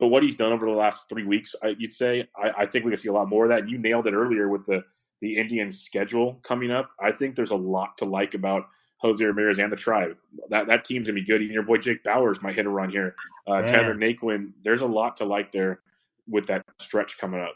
but 0.00 0.08
what 0.08 0.22
he's 0.22 0.34
done 0.34 0.50
over 0.52 0.64
the 0.64 0.72
last 0.72 1.08
three 1.10 1.24
weeks, 1.24 1.54
I, 1.62 1.76
you'd 1.78 1.92
say, 1.92 2.26
I, 2.34 2.62
I 2.62 2.66
think 2.66 2.84
we 2.84 2.90
can 2.90 2.98
see 2.98 3.10
a 3.10 3.12
lot 3.12 3.28
more 3.28 3.44
of 3.44 3.50
that. 3.50 3.68
You 3.68 3.78
nailed 3.78 4.06
it 4.06 4.14
earlier 4.14 4.48
with 4.48 4.66
the 4.66 4.82
the 5.20 5.36
Indian 5.36 5.70
schedule 5.70 6.40
coming 6.42 6.70
up. 6.70 6.92
I 6.98 7.12
think 7.12 7.36
there's 7.36 7.50
a 7.50 7.54
lot 7.54 7.98
to 7.98 8.06
like 8.06 8.32
about 8.32 8.64
Jose 9.00 9.24
Ramirez 9.24 9.58
and 9.58 9.72
the 9.72 9.76
Tribe. 9.76 10.16
That 10.48 10.66
that 10.66 10.84
team's 10.84 11.06
gonna 11.06 11.14
be 11.14 11.24
good. 11.24 11.42
Even 11.42 11.54
your 11.54 11.62
boy 11.62 11.78
Jake 11.78 12.04
Bauers 12.04 12.42
might 12.42 12.54
hit 12.54 12.66
a 12.66 12.70
run 12.70 12.90
here. 12.90 13.14
Uh, 13.46 13.62
Tyler 13.62 13.94
Naquin. 13.94 14.52
There's 14.62 14.82
a 14.82 14.86
lot 14.86 15.16
to 15.18 15.24
like 15.24 15.50
there 15.52 15.80
with 16.28 16.46
that 16.46 16.64
stretch 16.80 17.18
coming 17.18 17.40
up. 17.40 17.54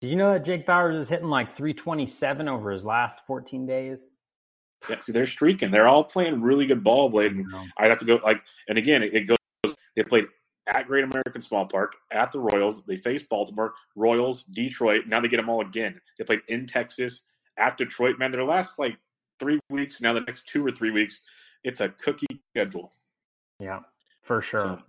Do 0.00 0.08
you 0.08 0.16
know 0.16 0.32
that 0.32 0.44
Jake 0.44 0.66
Bauers 0.66 1.00
is 1.00 1.08
hitting 1.08 1.28
like 1.28 1.56
327 1.56 2.48
over 2.48 2.70
his 2.70 2.84
last 2.84 3.20
14 3.26 3.66
days? 3.66 4.10
Yeah, 4.88 4.98
see, 5.00 5.12
they're 5.12 5.26
streaking. 5.26 5.70
They're 5.70 5.88
all 5.88 6.04
playing 6.04 6.42
really 6.42 6.66
good 6.66 6.84
ball, 6.84 7.08
Blade. 7.08 7.32
And 7.32 7.46
I'd 7.78 7.88
have 7.88 7.98
to 7.98 8.04
go 8.04 8.20
like, 8.22 8.42
and 8.68 8.76
again, 8.76 9.02
it, 9.02 9.14
it 9.14 9.26
goes. 9.26 9.74
They 9.96 10.02
played 10.02 10.26
at 10.66 10.86
Great 10.86 11.04
American 11.04 11.40
Small 11.40 11.64
Park, 11.64 11.94
at 12.10 12.32
the 12.32 12.40
Royals. 12.40 12.82
They 12.86 12.96
faced 12.96 13.30
Baltimore, 13.30 13.72
Royals, 13.96 14.42
Detroit. 14.44 15.06
Now 15.06 15.20
they 15.20 15.28
get 15.28 15.38
them 15.38 15.48
all 15.48 15.62
again. 15.62 15.98
They 16.18 16.24
played 16.24 16.42
in 16.48 16.66
Texas, 16.66 17.22
at 17.56 17.76
Detroit. 17.76 18.18
Man, 18.18 18.30
their 18.30 18.44
last 18.44 18.78
like 18.78 18.98
three 19.44 19.60
weeks, 19.70 20.00
now 20.00 20.12
the 20.12 20.20
next 20.20 20.48
two 20.48 20.66
or 20.66 20.70
three 20.70 20.90
weeks, 20.90 21.20
it's 21.62 21.80
a 21.80 21.88
cookie 21.90 22.42
schedule. 22.50 22.92
Yeah, 23.60 23.80
for 24.22 24.42
sure. 24.42 24.60
So, 24.60 24.82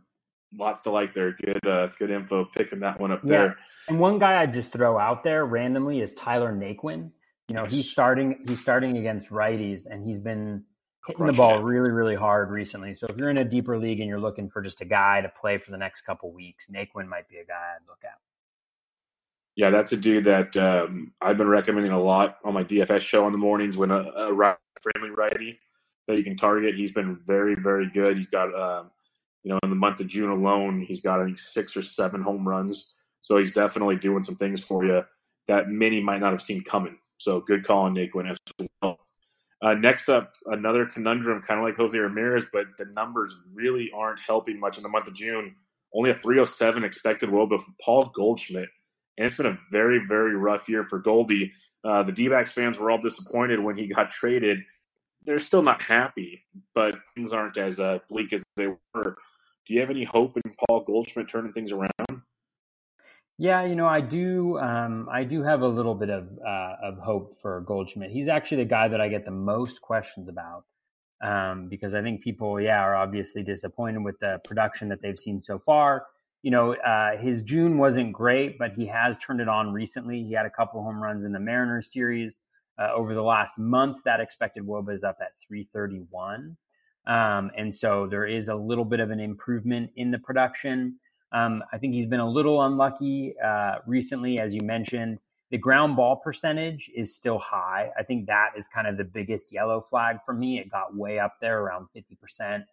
lots 0.57 0.81
to 0.83 0.91
like 0.91 1.13
there. 1.13 1.33
Good, 1.33 1.65
uh, 1.67 1.87
good 1.99 2.09
info. 2.09 2.45
Picking 2.45 2.79
that 2.79 2.99
one 2.99 3.11
up 3.11 3.21
yeah. 3.23 3.29
there. 3.29 3.57
And 3.87 3.99
one 3.99 4.17
guy 4.17 4.41
I 4.41 4.45
just 4.45 4.71
throw 4.71 4.97
out 4.97 5.23
there 5.23 5.45
randomly 5.45 6.01
is 6.01 6.11
Tyler 6.13 6.53
Naquin. 6.53 7.11
You 7.47 7.55
know, 7.55 7.63
yes. 7.63 7.71
he's 7.73 7.89
starting. 7.89 8.43
He's 8.47 8.59
starting 8.59 8.97
against 8.97 9.29
righties, 9.29 9.85
and 9.85 10.03
he's 10.03 10.19
been 10.19 10.63
hitting 11.07 11.27
the 11.27 11.33
ball 11.33 11.59
it. 11.59 11.63
really, 11.63 11.91
really 11.91 12.15
hard 12.15 12.49
recently. 12.49 12.95
So 12.95 13.05
if 13.07 13.17
you're 13.17 13.29
in 13.29 13.39
a 13.39 13.45
deeper 13.45 13.77
league 13.77 13.99
and 13.99 14.09
you're 14.09 14.19
looking 14.19 14.49
for 14.49 14.61
just 14.61 14.81
a 14.81 14.85
guy 14.85 15.21
to 15.21 15.29
play 15.29 15.59
for 15.59 15.71
the 15.71 15.77
next 15.77 16.01
couple 16.01 16.31
weeks, 16.33 16.67
Naquin 16.67 17.07
might 17.07 17.29
be 17.29 17.37
a 17.37 17.45
guy 17.45 17.75
I'd 17.75 17.87
look 17.87 17.99
at. 18.03 18.17
Yeah, 19.55 19.69
that's 19.69 19.93
a 19.93 19.97
dude 19.97 20.25
that 20.25 20.57
um, 20.57 21.13
I've 21.21 21.37
been 21.37 21.47
recommending 21.47 21.93
a 21.93 21.99
lot 21.99 22.37
on 22.43 22.53
my 22.53 22.63
DFS 22.63 23.01
show 23.01 23.25
in 23.25 23.31
the 23.31 23.37
mornings 23.37 23.77
when 23.77 23.89
a, 23.89 23.99
a 23.99 24.57
friendly 24.81 25.11
righty 25.11 25.59
that 26.07 26.17
you 26.17 26.23
can 26.23 26.35
target. 26.35 26.75
He's 26.75 26.91
been 26.91 27.19
very, 27.25 27.55
very 27.55 27.89
good. 27.89 28.17
He's 28.17 28.27
got, 28.27 28.53
um, 28.53 28.91
you 29.43 29.51
know, 29.51 29.59
in 29.63 29.69
the 29.69 29.75
month 29.75 30.01
of 30.01 30.07
June 30.07 30.29
alone, 30.29 30.81
he's 30.81 30.99
got 30.99 31.21
I 31.21 31.25
think 31.25 31.37
six 31.37 31.77
or 31.77 31.81
seven 31.81 32.21
home 32.21 32.47
runs. 32.47 32.93
So 33.21 33.37
he's 33.37 33.53
definitely 33.53 33.95
doing 33.95 34.23
some 34.23 34.35
things 34.35 34.63
for 34.63 34.83
you 34.85 35.03
that 35.47 35.69
many 35.69 36.01
might 36.01 36.19
not 36.19 36.31
have 36.31 36.41
seen 36.41 36.63
coming. 36.63 36.97
So 37.17 37.39
good 37.39 37.65
call 37.65 37.83
on 37.83 37.95
Naquin 37.95 38.29
as 38.29 38.37
well. 38.81 38.99
Uh, 39.61 39.73
next 39.73 40.09
up, 40.09 40.33
another 40.47 40.85
conundrum, 40.85 41.41
kind 41.41 41.59
of 41.59 41.65
like 41.65 41.77
Jose 41.77 41.97
Ramirez, 41.97 42.45
but 42.51 42.65
the 42.77 42.85
numbers 42.95 43.35
really 43.53 43.89
aren't 43.91 44.19
helping 44.19 44.59
much 44.59 44.77
in 44.77 44.83
the 44.83 44.89
month 44.89 45.07
of 45.07 45.15
June. 45.15 45.55
Only 45.93 46.09
a 46.09 46.13
307 46.13 46.83
expected 46.83 47.29
WOBA 47.29 47.61
for 47.61 47.71
Paul 47.81 48.11
Goldschmidt. 48.13 48.69
And 49.17 49.25
it's 49.25 49.35
been 49.35 49.45
a 49.45 49.57
very, 49.71 50.05
very 50.05 50.35
rough 50.35 50.67
year 50.67 50.83
for 50.83 50.99
Goldie. 50.99 51.53
Uh, 51.83 52.03
the 52.03 52.11
D 52.11 52.27
backs 52.27 52.51
fans 52.51 52.77
were 52.77 52.91
all 52.91 52.97
disappointed 52.97 53.59
when 53.59 53.77
he 53.77 53.87
got 53.87 54.09
traded. 54.09 54.59
They're 55.23 55.39
still 55.39 55.61
not 55.61 55.81
happy, 55.81 56.43
but 56.73 56.95
things 57.15 57.33
aren't 57.33 57.57
as 57.57 57.79
uh, 57.79 57.99
bleak 58.09 58.33
as 58.33 58.43
they 58.55 58.67
were. 58.67 59.17
Do 59.65 59.73
you 59.73 59.79
have 59.79 59.89
any 59.89 60.03
hope 60.03 60.37
in 60.37 60.53
Paul 60.67 60.81
Goldschmidt 60.81 61.27
turning 61.27 61.53
things 61.53 61.71
around? 61.71 62.21
Yeah, 63.37 63.65
you 63.65 63.75
know, 63.75 63.87
I 63.87 63.99
do. 63.99 64.57
Um, 64.59 65.09
I 65.11 65.23
do 65.23 65.43
have 65.43 65.61
a 65.61 65.67
little 65.67 65.95
bit 65.95 66.09
of 66.09 66.29
uh, 66.45 66.75
of 66.83 66.97
hope 66.99 67.35
for 67.41 67.61
Goldschmidt. 67.61 68.11
He's 68.11 68.27
actually 68.29 68.63
the 68.63 68.69
guy 68.69 68.87
that 68.87 69.01
I 69.01 69.09
get 69.09 69.25
the 69.25 69.31
most 69.31 69.81
questions 69.81 70.29
about 70.29 70.63
um, 71.21 71.67
because 71.67 71.93
I 71.93 72.01
think 72.01 72.21
people, 72.21 72.61
yeah, 72.61 72.79
are 72.79 72.95
obviously 72.95 73.43
disappointed 73.43 74.03
with 74.03 74.19
the 74.19 74.39
production 74.45 74.87
that 74.89 75.01
they've 75.01 75.19
seen 75.19 75.41
so 75.41 75.59
far. 75.59 76.05
You 76.45 76.51
know, 76.51 76.75
uh, 76.75 77.17
his 77.17 77.41
June 77.41 77.79
wasn't 77.79 78.13
great, 78.13 78.59
but 78.59 78.73
he 78.73 78.85
has 78.85 79.17
turned 79.17 79.41
it 79.41 79.49
on 79.49 79.73
recently. 79.73 80.21
He 80.21 80.33
had 80.33 80.45
a 80.45 80.49
couple 80.51 80.83
home 80.83 81.01
runs 81.01 81.25
in 81.25 81.31
the 81.31 81.39
Mariners 81.39 81.91
series 81.91 82.39
uh, 82.77 82.89
over 82.93 83.15
the 83.15 83.23
last 83.23 83.57
month. 83.57 84.03
That 84.05 84.19
expected 84.19 84.63
WOBA 84.63 84.93
is 84.93 85.03
up 85.03 85.17
at 85.21 85.29
331, 85.47 86.55
um, 87.07 87.49
and 87.57 87.73
so 87.73 88.05
there 88.07 88.27
is 88.27 88.47
a 88.47 88.53
little 88.53 88.85
bit 88.85 88.99
of 88.99 89.09
an 89.09 89.19
improvement 89.19 89.89
in 89.95 90.11
the 90.11 90.19
production. 90.19 90.99
Um, 91.31 91.63
I 91.73 91.79
think 91.79 91.95
he's 91.95 92.05
been 92.05 92.19
a 92.19 92.29
little 92.29 92.61
unlucky 92.61 93.33
uh, 93.43 93.77
recently, 93.87 94.39
as 94.39 94.53
you 94.53 94.61
mentioned. 94.61 95.17
The 95.49 95.57
ground 95.57 95.95
ball 95.95 96.17
percentage 96.17 96.91
is 96.95 97.15
still 97.15 97.39
high. 97.39 97.89
I 97.97 98.03
think 98.03 98.27
that 98.27 98.51
is 98.55 98.67
kind 98.67 98.85
of 98.85 98.97
the 98.97 99.03
biggest 99.03 99.51
yellow 99.51 99.81
flag 99.81 100.17
for 100.23 100.35
me. 100.35 100.59
It 100.59 100.69
got 100.69 100.95
way 100.95 101.17
up 101.17 101.37
there 101.41 101.61
around 101.61 101.87
50% 101.97 102.65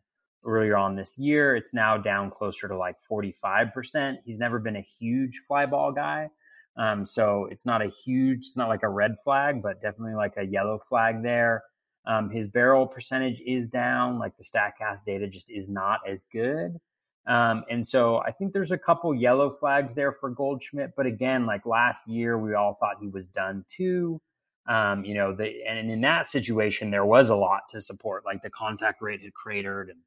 earlier 0.44 0.76
on 0.76 0.96
this 0.96 1.16
year. 1.18 1.56
It's 1.56 1.74
now 1.74 1.96
down 1.96 2.30
closer 2.30 2.68
to 2.68 2.76
like 2.76 2.96
45%. 3.10 4.18
He's 4.24 4.38
never 4.38 4.58
been 4.58 4.76
a 4.76 4.86
huge 4.98 5.40
fly 5.46 5.66
ball 5.66 5.92
guy. 5.92 6.28
Um, 6.76 7.06
so 7.06 7.48
it's 7.50 7.66
not 7.66 7.82
a 7.82 7.90
huge, 8.04 8.40
it's 8.46 8.56
not 8.56 8.68
like 8.68 8.82
a 8.82 8.88
red 8.88 9.16
flag, 9.22 9.62
but 9.62 9.82
definitely 9.82 10.14
like 10.14 10.34
a 10.36 10.44
yellow 10.44 10.78
flag 10.78 11.22
there. 11.22 11.62
Um, 12.06 12.30
his 12.30 12.48
barrel 12.48 12.86
percentage 12.86 13.40
is 13.46 13.68
down. 13.68 14.18
Like 14.18 14.32
the 14.36 14.44
StatCast 14.44 15.04
data 15.06 15.28
just 15.28 15.50
is 15.50 15.68
not 15.68 16.00
as 16.08 16.24
good. 16.32 16.78
Um, 17.26 17.62
and 17.70 17.86
so 17.86 18.18
I 18.18 18.32
think 18.32 18.52
there's 18.52 18.72
a 18.72 18.78
couple 18.78 19.14
yellow 19.14 19.50
flags 19.50 19.94
there 19.94 20.12
for 20.12 20.30
Goldschmidt. 20.30 20.92
But 20.96 21.06
again, 21.06 21.46
like 21.46 21.66
last 21.66 22.02
year, 22.08 22.38
we 22.38 22.54
all 22.54 22.76
thought 22.80 22.96
he 23.00 23.08
was 23.08 23.28
done 23.28 23.64
too. 23.68 24.20
Um, 24.66 25.04
you 25.04 25.14
know, 25.14 25.34
the, 25.34 25.52
and 25.68 25.90
in 25.90 26.00
that 26.02 26.28
situation, 26.28 26.90
there 26.90 27.04
was 27.04 27.30
a 27.30 27.36
lot 27.36 27.62
to 27.70 27.82
support, 27.82 28.24
like 28.24 28.42
the 28.42 28.50
contact 28.50 29.02
rate 29.02 29.20
had 29.22 29.34
cratered 29.34 29.90
and, 29.90 29.98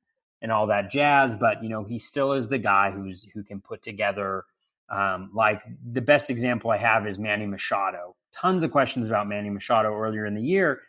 and 0.42 0.52
all 0.52 0.68
that 0.68 0.92
jazz. 0.92 1.36
But, 1.36 1.64
you 1.64 1.70
know, 1.70 1.84
he 1.84 2.00
still 2.00 2.34
is 2.34 2.48
the 2.48 2.58
guy 2.58 2.92
who's, 2.92 3.26
who 3.34 3.44
can 3.44 3.62
put 3.62 3.82
together, 3.82 4.46
um, 4.90 5.32
like 5.34 5.64
the 5.92 6.02
best 6.02 6.30
example 6.30 6.72
I 6.72 6.78
have 6.78 7.08
is 7.08 7.18
Manny 7.18 7.48
Machado. 7.48 8.16
Tons 8.32 8.64
of 8.64 8.72
questions 8.72 9.08
about 9.08 9.28
Manny 9.28 9.50
Machado 9.50 9.94
earlier 9.94 10.26
in 10.26 10.36
the 10.36 10.42
year. 10.42 10.82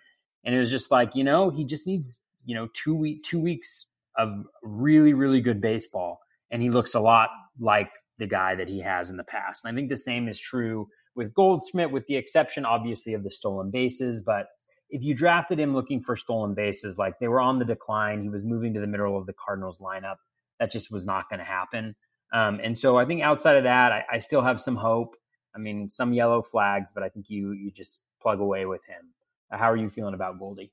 And 0.44 0.55
it 0.55 0.59
was 0.59 0.70
just 0.70 0.90
like, 0.90 1.14
you 1.14 1.24
know, 1.24 1.51
he 1.51 1.64
just 1.64 1.86
needs, 1.86 2.20
you 2.44 2.55
know, 2.55 2.68
two 2.74 2.94
week, 2.94 3.22
two 3.22 3.40
weeks 3.40 3.86
of 4.16 4.44
really, 4.62 5.14
really 5.14 5.40
good 5.40 5.61
baseball. 5.61 6.20
And 6.51 6.62
he 6.62 6.70
looks 6.70 6.94
a 6.94 7.01
lot 7.01 7.30
like 7.59 7.90
the 8.18 8.26
guy 8.26 8.55
that 8.55 8.68
he 8.68 8.80
has 8.80 9.11
in 9.11 9.16
the 9.16 9.24
past. 9.24 9.64
And 9.64 9.72
I 9.72 9.76
think 9.76 9.88
the 9.88 9.97
same 9.97 10.28
is 10.28 10.38
true 10.38 10.88
with 11.14 11.34
Goldschmidt, 11.34 11.90
with 11.90 12.07
the 12.07 12.16
exception, 12.16 12.64
obviously, 12.64 13.14
of 13.14 13.24
the 13.24 13.30
stolen 13.30 13.70
bases. 13.70 14.20
But 14.20 14.47
if 14.91 15.03
you 15.03 15.14
drafted 15.14 15.59
him 15.59 15.74
looking 15.74 16.03
for 16.03 16.16
stolen 16.16 16.55
bases, 16.55 16.99
like 16.99 17.18
they 17.18 17.28
were 17.28 17.41
on 17.41 17.59
the 17.59 17.64
decline, 17.64 18.22
he 18.22 18.28
was 18.28 18.45
moving 18.45 18.72
to 18.74 18.80
the 18.80 18.87
middle 18.87 19.16
of 19.16 19.26
the 19.26 19.34
Cardinals 19.34 19.78
lineup. 19.78 20.16
That 20.61 20.72
just 20.72 20.91
was 20.91 21.05
not 21.05 21.28
going 21.28 21.41
to 21.41 21.45
happen. 21.45 21.95
Um, 22.32 22.61
and 22.62 22.76
so 22.76 22.97
I 22.97 23.05
think 23.05 23.22
outside 23.22 23.57
of 23.57 23.64
that, 23.64 23.93
I, 23.93 24.05
I, 24.12 24.18
still 24.18 24.43
have 24.43 24.61
some 24.61 24.74
hope. 24.74 25.14
I 25.55 25.59
mean, 25.59 25.89
some 25.89 26.12
yellow 26.12 26.43
flags, 26.43 26.91
but 26.93 27.03
I 27.05 27.09
think 27.09 27.26
you 27.28 27.53
you 27.53 27.70
just 27.70 28.01
plug 28.20 28.41
away 28.41 28.66
with 28.66 28.84
him. 28.84 29.12
How 29.51 29.70
are 29.70 29.76
you 29.76 29.89
feeling 29.89 30.14
about 30.14 30.39
Goldie? 30.39 30.72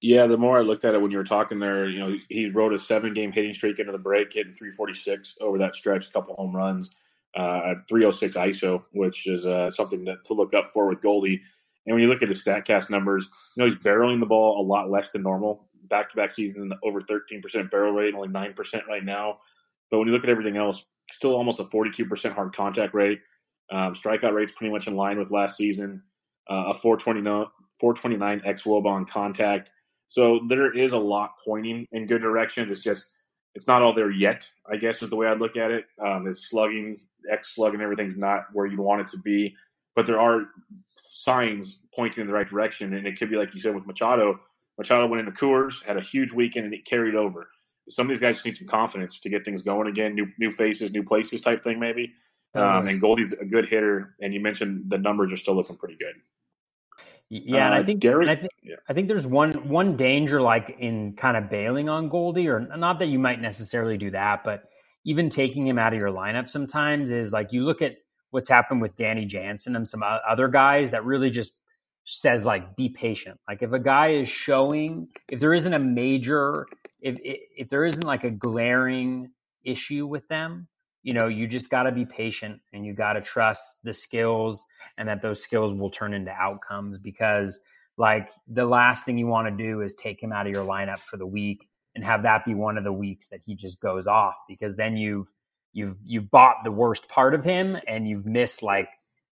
Yeah, 0.00 0.26
the 0.26 0.38
more 0.38 0.58
I 0.58 0.62
looked 0.62 0.84
at 0.84 0.94
it 0.94 1.02
when 1.02 1.10
you 1.10 1.18
were 1.18 1.24
talking 1.24 1.58
there, 1.58 1.88
you 1.88 1.98
know, 1.98 2.16
he 2.28 2.50
wrote 2.50 2.72
a 2.72 2.78
seven 2.78 3.12
game 3.12 3.32
hitting 3.32 3.52
streak 3.52 3.80
into 3.80 3.92
the 3.92 3.98
break, 3.98 4.32
hitting 4.32 4.52
346 4.52 5.36
over 5.40 5.58
that 5.58 5.74
stretch, 5.74 6.08
a 6.08 6.12
couple 6.12 6.36
home 6.36 6.54
runs, 6.54 6.94
uh, 7.34 7.74
306 7.88 8.36
ISO, 8.36 8.84
which 8.92 9.26
is 9.26 9.44
uh, 9.44 9.70
something 9.70 10.04
to, 10.04 10.16
to, 10.24 10.34
look 10.34 10.54
up 10.54 10.70
for 10.72 10.88
with 10.88 11.02
Goldie. 11.02 11.42
And 11.88 11.94
when 11.94 12.02
you 12.02 12.08
look 12.08 12.22
at 12.22 12.28
his 12.28 12.44
StatCast 12.44 12.90
numbers, 12.90 13.28
you 13.56 13.62
know, 13.62 13.68
he's 13.68 13.78
barreling 13.78 14.20
the 14.20 14.26
ball 14.26 14.60
a 14.60 14.64
lot 14.64 14.90
less 14.90 15.10
than 15.10 15.22
normal. 15.22 15.68
Back 15.88 16.10
to 16.10 16.16
back 16.16 16.30
seasons, 16.30 16.72
over 16.84 17.00
13% 17.00 17.70
barrel 17.70 17.92
rate, 17.92 18.14
only 18.14 18.28
9% 18.28 18.86
right 18.86 19.04
now. 19.04 19.38
But 19.90 19.98
when 19.98 20.06
you 20.06 20.14
look 20.14 20.24
at 20.24 20.30
everything 20.30 20.56
else, 20.56 20.84
still 21.10 21.34
almost 21.34 21.60
a 21.60 21.64
42% 21.64 22.32
hard 22.34 22.54
contact 22.54 22.94
rate. 22.94 23.20
Um, 23.70 23.94
strikeout 23.94 24.34
rate's 24.34 24.52
pretty 24.52 24.72
much 24.72 24.86
in 24.86 24.96
line 24.96 25.18
with 25.18 25.30
last 25.30 25.56
season. 25.56 26.02
Uh, 26.48 26.66
a 26.68 26.74
429, 26.74 27.46
429 27.80 28.42
x 28.44 28.62
woba 28.62 28.86
on 28.86 29.04
contact 29.04 29.70
so 30.08 30.40
there 30.48 30.74
is 30.74 30.92
a 30.92 30.98
lot 30.98 31.38
pointing 31.44 31.86
in 31.92 32.06
good 32.06 32.22
directions. 32.22 32.70
It's 32.70 32.82
just 32.82 33.10
it's 33.54 33.68
not 33.68 33.82
all 33.82 33.92
there 33.92 34.10
yet. 34.10 34.50
I 34.70 34.76
guess 34.76 35.02
is 35.02 35.10
the 35.10 35.16
way 35.16 35.26
I'd 35.26 35.38
look 35.38 35.56
at 35.56 35.70
it. 35.70 35.84
Um, 36.04 36.24
his 36.24 36.48
slugging, 36.48 36.96
X 37.30 37.54
slug, 37.54 37.74
and 37.74 37.82
everything's 37.82 38.16
not 38.16 38.46
where 38.52 38.66
you 38.66 38.80
want 38.80 39.02
it 39.02 39.08
to 39.08 39.18
be, 39.18 39.54
but 39.98 40.06
there 40.06 40.20
are 40.20 40.42
signs 40.76 41.80
pointing 41.92 42.20
in 42.20 42.28
the 42.28 42.32
right 42.32 42.46
direction. 42.46 42.94
And 42.94 43.04
it 43.04 43.18
could 43.18 43.28
be 43.28 43.34
like 43.34 43.52
you 43.52 43.58
said 43.58 43.74
with 43.74 43.84
Machado. 43.84 44.38
Machado 44.78 45.08
went 45.08 45.26
into 45.26 45.32
Coors, 45.32 45.82
had 45.84 45.96
a 45.96 46.00
huge 46.00 46.32
weekend, 46.32 46.66
and 46.66 46.72
it 46.72 46.84
carried 46.84 47.16
over. 47.16 47.48
Some 47.88 48.06
of 48.06 48.10
these 48.10 48.20
guys 48.20 48.36
just 48.36 48.46
need 48.46 48.56
some 48.56 48.68
confidence 48.68 49.18
to 49.18 49.28
get 49.28 49.44
things 49.44 49.60
going 49.60 49.88
again. 49.88 50.14
New 50.14 50.28
new 50.38 50.52
faces, 50.52 50.92
new 50.92 51.02
places, 51.02 51.40
type 51.40 51.64
thing 51.64 51.80
maybe. 51.80 52.12
Um, 52.54 52.86
and 52.86 53.00
Goldie's 53.00 53.32
a 53.32 53.44
good 53.44 53.68
hitter, 53.68 54.14
and 54.20 54.32
you 54.32 54.38
mentioned 54.38 54.84
the 54.86 54.98
numbers 54.98 55.32
are 55.32 55.36
still 55.36 55.56
looking 55.56 55.74
pretty 55.74 55.96
good. 55.96 56.14
Yeah, 57.28 57.66
and 57.66 57.74
I 57.74 57.80
uh, 57.80 57.84
think, 57.84 57.98
Derek, 57.98 58.28
I 58.28 58.36
think 58.36 58.52
yeah. 58.62 58.76
I 58.88 58.92
think 58.92 59.08
there's 59.08 59.26
one 59.26 59.68
one 59.68 59.96
danger 59.96 60.40
like 60.40 60.76
in 60.78 61.14
kind 61.14 61.36
of 61.36 61.50
bailing 61.50 61.88
on 61.88 62.08
Goldie, 62.08 62.46
or 62.46 62.60
not 62.60 63.00
that 63.00 63.06
you 63.06 63.18
might 63.18 63.40
necessarily 63.40 63.98
do 63.98 64.12
that, 64.12 64.44
but 64.44 64.62
even 65.04 65.28
taking 65.28 65.66
him 65.66 65.76
out 65.76 65.92
of 65.92 65.98
your 65.98 66.12
lineup 66.12 66.48
sometimes 66.48 67.10
is 67.10 67.32
like 67.32 67.52
you 67.52 67.64
look 67.64 67.82
at 67.82 67.96
what's 68.30 68.48
happened 68.48 68.82
with 68.82 68.96
Danny 68.96 69.24
Jansen 69.24 69.76
and 69.76 69.88
some 69.88 70.02
other 70.02 70.48
guys 70.48 70.90
that 70.90 71.04
really 71.04 71.30
just 71.30 71.52
says 72.04 72.44
like 72.44 72.76
be 72.76 72.88
patient. 72.88 73.38
Like 73.46 73.62
if 73.62 73.72
a 73.72 73.78
guy 73.78 74.08
is 74.12 74.28
showing, 74.28 75.08
if 75.30 75.40
there 75.40 75.54
isn't 75.54 75.72
a 75.72 75.78
major, 75.78 76.66
if 77.00 77.18
if 77.22 77.68
there 77.68 77.84
isn't 77.84 78.04
like 78.04 78.24
a 78.24 78.30
glaring 78.30 79.30
issue 79.64 80.06
with 80.06 80.26
them, 80.28 80.68
you 81.02 81.12
know, 81.12 81.28
you 81.28 81.46
just 81.46 81.70
got 81.70 81.84
to 81.84 81.92
be 81.92 82.04
patient 82.04 82.60
and 82.72 82.84
you 82.84 82.94
got 82.94 83.14
to 83.14 83.20
trust 83.20 83.82
the 83.84 83.92
skills 83.92 84.64
and 84.96 85.08
that 85.08 85.22
those 85.22 85.42
skills 85.42 85.78
will 85.78 85.90
turn 85.90 86.14
into 86.14 86.30
outcomes 86.30 86.98
because 86.98 87.60
like 87.96 88.30
the 88.46 88.64
last 88.64 89.04
thing 89.04 89.18
you 89.18 89.26
want 89.26 89.48
to 89.48 89.64
do 89.64 89.82
is 89.82 89.94
take 89.94 90.22
him 90.22 90.32
out 90.32 90.46
of 90.46 90.52
your 90.52 90.64
lineup 90.64 90.98
for 90.98 91.16
the 91.16 91.26
week 91.26 91.68
and 91.94 92.04
have 92.04 92.22
that 92.22 92.44
be 92.44 92.54
one 92.54 92.78
of 92.78 92.84
the 92.84 92.92
weeks 92.92 93.28
that 93.28 93.40
he 93.44 93.54
just 93.54 93.80
goes 93.80 94.06
off 94.06 94.34
because 94.48 94.76
then 94.76 94.96
you've 94.96 95.30
you've 95.72 95.96
you've 96.04 96.30
bought 96.30 96.56
the 96.64 96.72
worst 96.72 97.08
part 97.08 97.34
of 97.34 97.44
him 97.44 97.76
and 97.86 98.08
you've 98.08 98.26
missed 98.26 98.62
like 98.62 98.88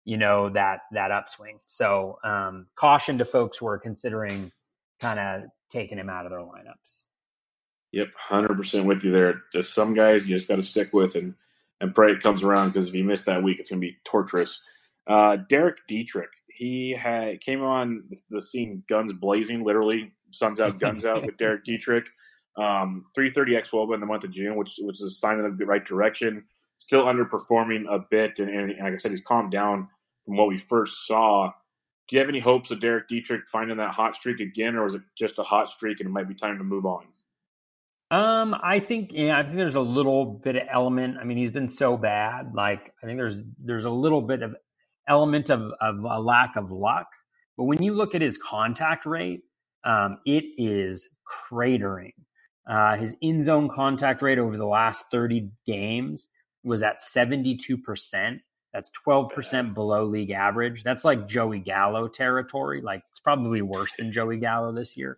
you 0.05 0.17
know 0.17 0.49
that 0.49 0.81
that 0.91 1.11
upswing. 1.11 1.59
So 1.67 2.19
um, 2.23 2.67
caution 2.75 3.17
to 3.19 3.25
folks 3.25 3.57
who 3.57 3.67
are 3.67 3.77
considering 3.77 4.51
kind 4.99 5.19
of 5.19 5.49
taking 5.69 5.97
him 5.97 6.09
out 6.09 6.25
of 6.25 6.31
their 6.31 6.39
lineups. 6.39 7.03
Yep, 7.91 8.09
hundred 8.17 8.55
percent 8.55 8.85
with 8.85 9.03
you 9.03 9.11
there. 9.11 9.43
Just 9.51 9.73
some 9.73 9.93
guys 9.93 10.27
you 10.27 10.35
just 10.35 10.47
got 10.47 10.55
to 10.55 10.61
stick 10.61 10.93
with 10.93 11.15
and 11.15 11.35
and 11.79 11.93
pray 11.93 12.11
it 12.11 12.21
comes 12.21 12.43
around 12.43 12.69
because 12.69 12.87
if 12.87 12.95
you 12.95 13.03
miss 13.03 13.25
that 13.25 13.43
week, 13.43 13.59
it's 13.59 13.69
going 13.69 13.81
to 13.81 13.87
be 13.87 13.97
torturous. 14.05 14.61
Uh, 15.05 15.35
Derek 15.35 15.77
Dietrich, 15.87 16.29
he 16.47 16.91
had 16.91 17.41
came 17.41 17.61
on 17.61 18.03
the 18.29 18.41
scene 18.41 18.83
guns 18.87 19.11
blazing, 19.13 19.63
literally 19.63 20.13
suns 20.31 20.59
out, 20.59 20.79
guns 20.79 21.05
out 21.05 21.25
with 21.25 21.37
Derek 21.37 21.63
Dietrich. 21.65 22.05
Um, 22.55 23.03
330 23.15 23.55
x 23.55 23.73
in 23.73 23.99
the 23.99 24.05
month 24.05 24.23
of 24.23 24.31
June, 24.31 24.55
which 24.55 24.75
which 24.79 25.01
is 25.01 25.07
a 25.07 25.11
sign 25.11 25.39
of 25.39 25.57
the 25.57 25.65
right 25.65 25.83
direction. 25.83 26.45
Still 26.77 27.05
underperforming 27.05 27.85
a 27.89 27.99
bit, 27.99 28.39
and, 28.39 28.49
and 28.49 28.69
like 28.79 28.93
I 28.93 28.97
said, 28.97 29.11
he's 29.11 29.23
calmed 29.23 29.51
down 29.51 29.87
from 30.25 30.37
what 30.37 30.47
we 30.47 30.57
first 30.57 31.07
saw. 31.07 31.51
Do 32.07 32.15
you 32.15 32.19
have 32.19 32.29
any 32.29 32.39
hopes 32.39 32.69
of 32.71 32.79
Derek 32.79 33.07
Dietrich 33.07 33.47
finding 33.47 33.77
that 33.77 33.91
hot 33.91 34.15
streak 34.15 34.39
again, 34.39 34.75
or 34.75 34.85
is 34.85 34.95
it 34.95 35.01
just 35.17 35.39
a 35.39 35.43
hot 35.43 35.69
streak 35.69 35.99
and 35.99 36.07
it 36.07 36.11
might 36.11 36.27
be 36.27 36.35
time 36.35 36.57
to 36.57 36.63
move 36.63 36.85
on? 36.85 37.05
Um, 38.11 38.53
I 38.61 38.79
think 38.79 39.09
yeah, 39.13 39.39
I 39.39 39.43
think 39.43 39.55
there's 39.55 39.75
a 39.75 39.81
little 39.81 40.25
bit 40.25 40.55
of 40.55 40.63
element. 40.71 41.17
I 41.19 41.23
mean, 41.23 41.37
he's 41.37 41.51
been 41.51 41.67
so 41.67 41.97
bad. 41.97 42.53
Like 42.53 42.93
I 43.01 43.07
think 43.07 43.17
there's 43.17 43.39
there's 43.57 43.85
a 43.85 43.89
little 43.89 44.21
bit 44.21 44.43
of 44.43 44.55
element 45.07 45.49
of 45.49 45.71
of 45.81 46.03
a 46.03 46.19
lack 46.19 46.55
of 46.55 46.71
luck. 46.71 47.07
But 47.57 47.63
when 47.63 47.81
you 47.81 47.93
look 47.93 48.13
at 48.13 48.21
his 48.21 48.37
contact 48.37 49.05
rate, 49.05 49.41
um, 49.83 50.19
it 50.25 50.43
is 50.57 51.07
cratering. 51.25 52.13
Uh, 52.65 52.95
his 52.95 53.15
in 53.21 53.41
zone 53.41 53.67
contact 53.69 54.21
rate 54.21 54.39
over 54.39 54.57
the 54.57 54.65
last 54.65 55.05
30 55.11 55.49
games 55.65 56.27
was 56.63 56.81
at 56.83 57.01
72%. 57.01 58.39
That's 58.73 58.91
12% 59.05 59.73
below 59.73 60.05
league 60.05 60.31
average. 60.31 60.83
That's 60.83 61.05
like 61.05 61.27
Joey 61.27 61.59
Gallo 61.59 62.07
territory. 62.07 62.81
Like 62.81 63.03
it's 63.11 63.19
probably 63.19 63.61
worse 63.61 63.91
than 63.97 64.11
Joey 64.11 64.37
Gallo 64.37 64.71
this 64.71 64.97
year. 64.97 65.17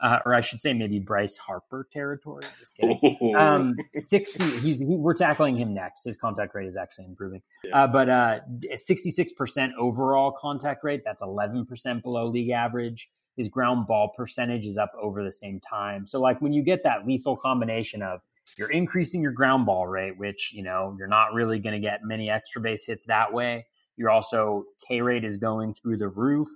Uh, 0.00 0.18
or 0.26 0.34
I 0.34 0.40
should 0.40 0.60
say 0.60 0.72
maybe 0.72 0.98
Bryce 0.98 1.36
Harper 1.36 1.86
territory. 1.92 2.44
Um, 3.36 3.76
60, 3.94 4.44
he's, 4.58 4.78
he, 4.78 4.84
we're 4.84 5.14
tackling 5.14 5.56
him 5.56 5.72
next. 5.74 6.04
His 6.04 6.16
contact 6.16 6.54
rate 6.54 6.66
is 6.66 6.76
actually 6.76 7.06
improving. 7.06 7.42
Uh, 7.72 7.86
but 7.86 8.08
uh, 8.08 8.40
66% 8.74 9.70
overall 9.78 10.32
contact 10.32 10.84
rate, 10.84 11.02
that's 11.04 11.22
11% 11.22 12.02
below 12.02 12.26
league 12.26 12.50
average. 12.50 13.08
His 13.36 13.48
ground 13.48 13.86
ball 13.86 14.12
percentage 14.16 14.66
is 14.66 14.78
up 14.78 14.92
over 15.00 15.24
the 15.24 15.32
same 15.32 15.60
time. 15.60 16.06
So, 16.06 16.20
like 16.20 16.40
when 16.40 16.52
you 16.52 16.62
get 16.62 16.82
that 16.84 17.06
lethal 17.06 17.36
combination 17.36 18.02
of 18.02 18.20
you're 18.58 18.70
increasing 18.70 19.22
your 19.22 19.32
ground 19.32 19.66
ball 19.66 19.86
rate, 19.86 20.18
which, 20.18 20.52
you 20.52 20.62
know, 20.62 20.94
you're 20.98 21.08
not 21.08 21.32
really 21.32 21.58
going 21.58 21.74
to 21.74 21.80
get 21.80 22.00
many 22.04 22.30
extra 22.30 22.60
base 22.60 22.86
hits 22.86 23.06
that 23.06 23.32
way. 23.32 23.66
You're 23.96 24.10
also, 24.10 24.64
K 24.86 25.00
rate 25.00 25.24
is 25.24 25.36
going 25.36 25.74
through 25.74 25.98
the 25.98 26.08
roof. 26.08 26.48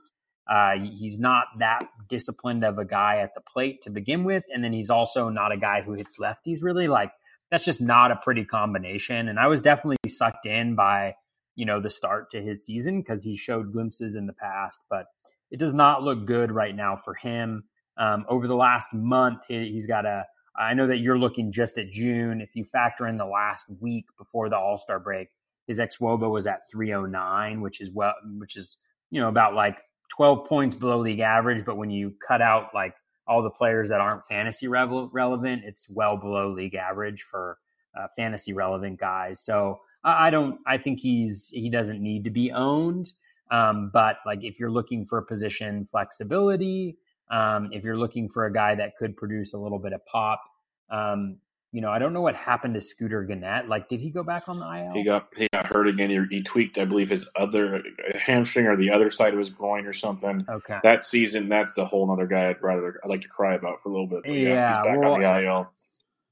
Uh, 0.49 0.79
he's 0.79 1.19
not 1.19 1.47
that 1.59 1.83
disciplined 2.09 2.65
of 2.65 2.79
a 2.79 2.85
guy 2.85 3.19
at 3.19 3.35
the 3.35 3.41
plate 3.41 3.83
to 3.83 3.91
begin 3.91 4.25
with. 4.25 4.45
And 4.53 4.63
then 4.63 4.73
he's 4.73 4.91
also 4.91 5.29
not 5.29 5.53
a 5.53 5.57
guy 5.57 5.83
who 5.83 5.93
hits 5.93 6.19
lefties 6.19 6.63
really. 6.63 6.89
Like, 6.89 7.13
that's 7.51 7.65
just 7.65 7.81
not 7.81 8.11
a 8.11 8.17
pretty 8.17 8.45
combination. 8.45 9.29
And 9.29 9.39
I 9.39 9.47
was 9.47 9.63
definitely 9.63 9.97
sucked 10.09 10.47
in 10.47 10.75
by, 10.75 11.15
you 11.55 11.65
know, 11.65 11.81
the 11.81 11.91
start 11.91 12.31
to 12.33 12.43
his 12.43 12.65
season 12.65 13.01
because 13.01 13.23
he 13.23 13.37
showed 13.37 13.73
glimpses 13.73 14.17
in 14.17 14.27
the 14.27 14.33
past, 14.35 14.81
but 14.91 15.07
it 15.51 15.59
does 15.59 15.75
not 15.75 16.03
look 16.03 16.27
good 16.27 16.51
right 16.51 16.75
now 16.75 16.97
for 16.97 17.15
him. 17.15 17.65
Um, 17.97 18.25
over 18.29 18.47
the 18.47 18.55
last 18.55 18.93
month, 18.93 19.41
he, 19.49 19.73
he's 19.73 19.87
got 19.87 20.07
a 20.07 20.25
I 20.59 20.75
know 20.75 20.89
that 20.89 20.99
you're 20.99 21.19
looking 21.19 21.53
just 21.53 21.79
at 21.79 21.91
June. 21.91 22.41
If 22.41 22.57
you 22.57 22.65
factor 22.65 23.07
in 23.07 23.17
the 23.17 23.25
last 23.25 23.67
week 23.81 24.07
before 24.19 24.49
the 24.49 24.57
All 24.57 24.77
Star 24.77 24.99
break, 24.99 25.29
his 25.67 25.79
ex 25.79 25.99
Woba 25.99 26.29
was 26.29 26.47
at 26.47 26.69
309, 26.71 27.61
which 27.61 27.81
is 27.81 27.91
well, 27.91 28.15
which 28.39 28.57
is 28.57 28.77
you 29.11 29.21
know 29.21 29.29
about 29.29 29.55
like 29.55 29.79
12 30.17 30.47
points 30.49 30.75
below 30.75 30.99
league 30.99 31.21
average. 31.21 31.65
But 31.65 31.77
when 31.77 31.91
you 31.91 32.13
cut 32.27 32.43
out 32.43 32.71
like 32.75 32.95
all 33.27 33.43
the 33.43 33.51
players 33.51 33.89
that 33.91 34.01
aren't 34.01 34.27
fantasy 34.27 34.67
revel- 34.67 35.11
relevant, 35.13 35.63
it's 35.65 35.89
well 35.89 36.17
below 36.17 36.51
league 36.51 36.75
average 36.75 37.25
for 37.31 37.59
uh, 37.99 38.09
fantasy 38.17 38.53
relevant 38.53 38.99
guys. 38.99 39.41
So 39.41 39.81
I 40.05 40.31
don't. 40.31 40.59
I 40.67 40.79
think 40.79 41.01
he's 41.01 41.49
he 41.53 41.71
doesn't 41.71 42.01
need 42.01 42.25
to 42.25 42.31
be 42.31 42.51
owned. 42.51 43.13
Um, 43.51 43.91
but 43.93 44.17
like 44.27 44.41
if 44.43 44.59
you're 44.59 44.71
looking 44.71 45.07
for 45.07 45.23
position 45.23 45.87
flexibility, 45.91 46.97
um, 47.31 47.71
if 47.73 47.85
you're 47.85 47.97
looking 47.97 48.29
for 48.29 48.47
a 48.47 48.53
guy 48.53 48.75
that 48.75 48.97
could 48.99 49.17
produce 49.17 49.55
a 49.55 49.59
little 49.59 49.79
bit 49.79 49.93
of 49.93 50.05
pop, 50.07 50.43
um, 50.91 51.39
you 51.71 51.83
know, 51.83 51.91
I 51.91 51.99
don't 51.99 52.15
know 52.15 52.23
what 52.23 52.35
happened 52.35 52.75
to 52.75 52.81
Scooter 52.81 53.25
Gennett. 53.25 53.69
Like, 53.69 53.91
did 53.91 54.01
he 54.01 54.09
go 54.09 54.23
back 54.23 54.49
on 54.49 54.59
the 54.59 54.65
IL? 54.65 54.93
He 54.95 55.05
got 55.05 55.29
he 55.37 55.49
got 55.53 55.67
hurt 55.67 55.87
again. 55.87 56.09
He, 56.09 56.37
he 56.37 56.43
tweaked, 56.43 56.79
I 56.79 56.87
believe, 56.87 57.11
his 57.11 57.29
other 57.37 57.83
hamstring 58.19 58.67
or 58.67 58.77
the 58.77 58.91
other 58.91 59.11
side 59.11 59.35
of 59.35 59.39
his 59.39 59.51
groin 59.51 59.85
or 59.85 59.93
something. 59.93 60.47
Okay. 60.49 60.79
That 60.83 61.03
season, 61.03 61.49
that's 61.51 61.77
a 61.77 61.85
whole 61.85 62.11
other 62.11 62.27
guy. 62.27 62.49
I'd 62.49 62.63
rather 62.63 62.99
I'd 63.05 63.11
like 63.11 63.21
to 63.21 63.29
cry 63.29 63.55
about 63.55 63.83
for 63.83 63.91
a 63.91 63.93
little 63.93 64.07
bit. 64.07 64.23
But 64.25 64.33
yeah, 64.33 64.49
yeah, 64.49 64.77
he's 64.77 64.87
back 64.87 64.99
well, 64.99 65.13
on 65.13 65.21
the 65.21 65.43
IL. 65.43 65.73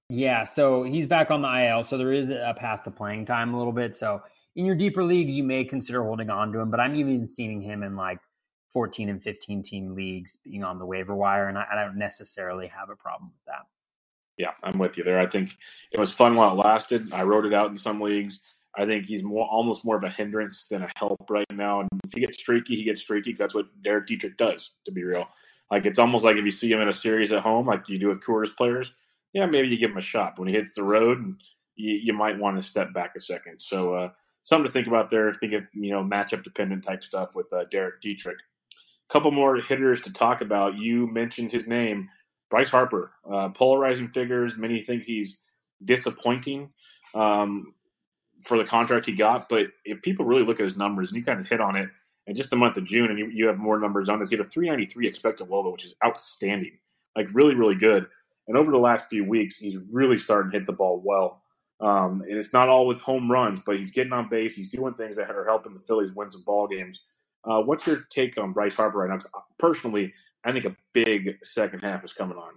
Yeah, 0.09 0.45
so 0.45 0.85
he's 0.85 1.07
back 1.07 1.31
on 1.31 1.43
the 1.43 1.67
IL. 1.67 1.85
So 1.85 1.99
there 1.99 2.13
is 2.13 2.31
a 2.31 2.55
path 2.57 2.85
to 2.85 2.91
playing 2.91 3.27
time 3.27 3.53
a 3.53 3.59
little 3.59 3.73
bit. 3.73 3.95
So 3.95 4.23
in 4.57 4.65
your 4.65 4.75
deeper 4.75 5.05
leagues, 5.05 5.35
you 5.35 5.45
may 5.45 5.65
consider 5.65 6.03
holding 6.03 6.31
on 6.31 6.53
to 6.53 6.59
him. 6.59 6.71
But 6.71 6.81
I'm 6.81 6.97
even 6.97 7.29
seeing 7.29 7.61
him 7.61 7.83
in 7.83 7.95
like 7.95 8.19
14 8.73 9.09
and 9.09 9.23
15 9.23 9.63
team 9.63 9.95
leagues 9.95 10.37
being 10.43 10.65
on 10.65 10.79
the 10.79 10.87
waiver 10.87 11.15
wire, 11.15 11.49
and 11.49 11.57
I, 11.57 11.67
I 11.71 11.85
don't 11.85 11.99
necessarily 11.99 12.67
have 12.67 12.91
a 12.91 12.97
problem 12.97 13.31
with 13.31 13.45
that. 13.47 13.67
Yeah, 14.39 14.51
I'm 14.63 14.79
with 14.79 14.99
you 14.99 15.05
there. 15.05 15.19
I 15.19 15.27
think 15.27 15.57
it 15.93 16.01
was 16.01 16.13
fun 16.13 16.35
while 16.35 16.53
it 16.53 16.63
lasted. 16.63 17.13
I 17.13 17.23
wrote 17.23 17.47
it 17.47 17.55
out 17.55 17.71
in 17.71 17.79
some 17.79 18.01
leagues. 18.01 18.41
I 18.77 18.85
think 18.85 19.07
he's 19.07 19.23
more 19.23 19.47
almost 19.47 19.85
more 19.85 19.97
of 19.97 20.05
a 20.05 20.11
hindrance 20.11 20.67
than 20.69 20.83
a 20.83 20.91
help 20.97 21.25
right 21.31 21.47
now. 21.51 21.81
And 21.81 21.89
if 22.05 22.13
he 22.13 22.21
gets 22.21 22.39
streaky, 22.39 22.77
he 22.77 22.85
gets 22.85 23.01
streaky. 23.01 23.33
That's 23.33 23.55
what 23.55 23.67
Derek 23.83 24.07
Dietrich 24.07 24.37
does, 24.37 24.73
to 24.85 24.93
be 24.93 25.05
real. 25.05 25.29
Like 25.71 25.87
it's 25.87 25.99
almost 25.99 26.25
like 26.25 26.37
if 26.37 26.45
you 26.45 26.51
see 26.51 26.71
him 26.71 26.81
in 26.81 26.89
a 26.89 26.93
series 26.93 27.33
at 27.33 27.43
home, 27.43 27.67
like 27.67 27.89
you 27.89 27.99
do 27.99 28.09
with 28.09 28.23
Coors 28.23 28.55
players, 28.55 28.93
yeah, 29.33 29.47
maybe 29.47 29.69
you 29.69 29.79
give 29.79 29.91
him 29.91 29.97
a 29.97 30.03
shot. 30.03 30.37
But 30.37 30.43
when 30.43 30.49
he 30.49 30.55
hits 30.55 30.75
the 30.75 30.83
road, 30.83 31.37
you, 31.75 31.95
you 31.95 32.13
might 32.13 32.39
want 32.39 32.57
to 32.57 32.63
step 32.63 32.93
back 32.93 33.15
a 33.17 33.21
second. 33.21 33.61
So 33.61 33.95
uh, 33.95 34.11
something 34.47 34.67
to 34.67 34.73
think 34.73 34.87
about 34.87 35.11
there. 35.11 35.33
Think 35.33 35.53
of 35.53 35.65
you 35.73 35.91
know 35.91 36.03
matchup 36.03 36.45
dependent 36.45 36.85
type 36.85 37.03
stuff 37.05 37.35
with 37.35 37.53
uh, 37.53 37.65
Derek 37.71 38.01
Dietrich 38.01 38.39
couple 39.09 39.31
more 39.31 39.57
hitters 39.57 40.01
to 40.03 40.13
talk 40.13 40.41
about. 40.41 40.77
You 40.77 41.07
mentioned 41.07 41.53
his 41.53 41.67
name, 41.67 42.09
Bryce 42.51 42.69
Harper. 42.69 43.13
Uh, 43.31 43.49
polarizing 43.51 44.09
figures. 44.09 44.57
Many 44.57 44.83
think 44.83 45.05
he's 45.05 45.39
disappointing 45.85 46.71
um, 47.15 47.75
for 48.43 48.59
the 48.59 48.65
contract 48.65 49.07
he 49.07 49.13
got. 49.13 49.49
But 49.49 49.69
if 49.85 50.03
people 50.03 50.25
really 50.25 50.45
look 50.45 50.61
at 50.61 50.65
his 50.65 50.77
numbers, 50.77 51.11
and 51.11 51.19
you 51.19 51.25
kind 51.25 51.41
of 51.41 51.49
hit 51.49 51.61
on 51.61 51.77
it, 51.77 51.89
in 52.27 52.35
just 52.35 52.51
the 52.51 52.57
month 52.57 52.77
of 52.77 52.85
June, 52.85 53.11
and 53.11 53.19
you, 53.19 53.29
you 53.29 53.47
have 53.47 53.59
more 53.59 53.79
numbers 53.79 54.09
on 54.09 54.19
this, 54.19 54.31
he 54.31 54.37
had 54.37 54.45
a 54.45 54.49
393 54.49 55.07
expected 55.07 55.49
WOBA, 55.49 55.73
which 55.73 55.85
is 55.85 55.95
outstanding, 56.05 56.73
like 57.15 57.29
really, 57.33 57.55
really 57.55 57.77
good. 57.77 58.07
And 58.49 58.57
over 58.57 58.73
the 58.73 58.79
last 58.79 59.09
few 59.09 59.25
weeks, 59.25 59.57
he's 59.57 59.79
really 59.91 60.19
starting 60.19 60.51
to 60.51 60.59
hit 60.59 60.67
the 60.67 60.73
ball 60.73 61.01
well. 61.05 61.43
Um, 61.81 62.23
and 62.23 62.39
it's 62.39 62.53
not 62.53 62.69
all 62.69 62.87
with 62.87 63.03
home 63.03 63.31
runs, 63.31 63.63
but 63.65 63.77
he's 63.77 63.91
getting 63.91 64.13
on 64.13 64.29
base. 64.29 64.55
He's 64.55 64.71
doing 64.71 64.95
things 64.95 65.17
that 65.17 65.31
are 65.31 65.45
helping 65.45 65.73
the 65.73 65.79
Phillies 65.79 66.15
win 66.15 66.31
some 66.31 66.43
ball 66.43 66.67
games. 66.67 67.01
Uh, 67.45 67.63
what's 67.63 67.87
your 67.87 67.99
take 68.11 68.39
on 68.39 68.53
Bryce 68.53 68.75
Harper 68.75 68.99
right 68.99 69.11
now? 69.11 69.19
Personally, 69.59 70.13
I 70.45 70.53
think 70.53 70.65
a 70.65 70.77
big 70.93 71.39
second 71.45 71.81
half 71.81 72.05
is 72.05 72.13
coming 72.13 72.39
on. 72.39 72.55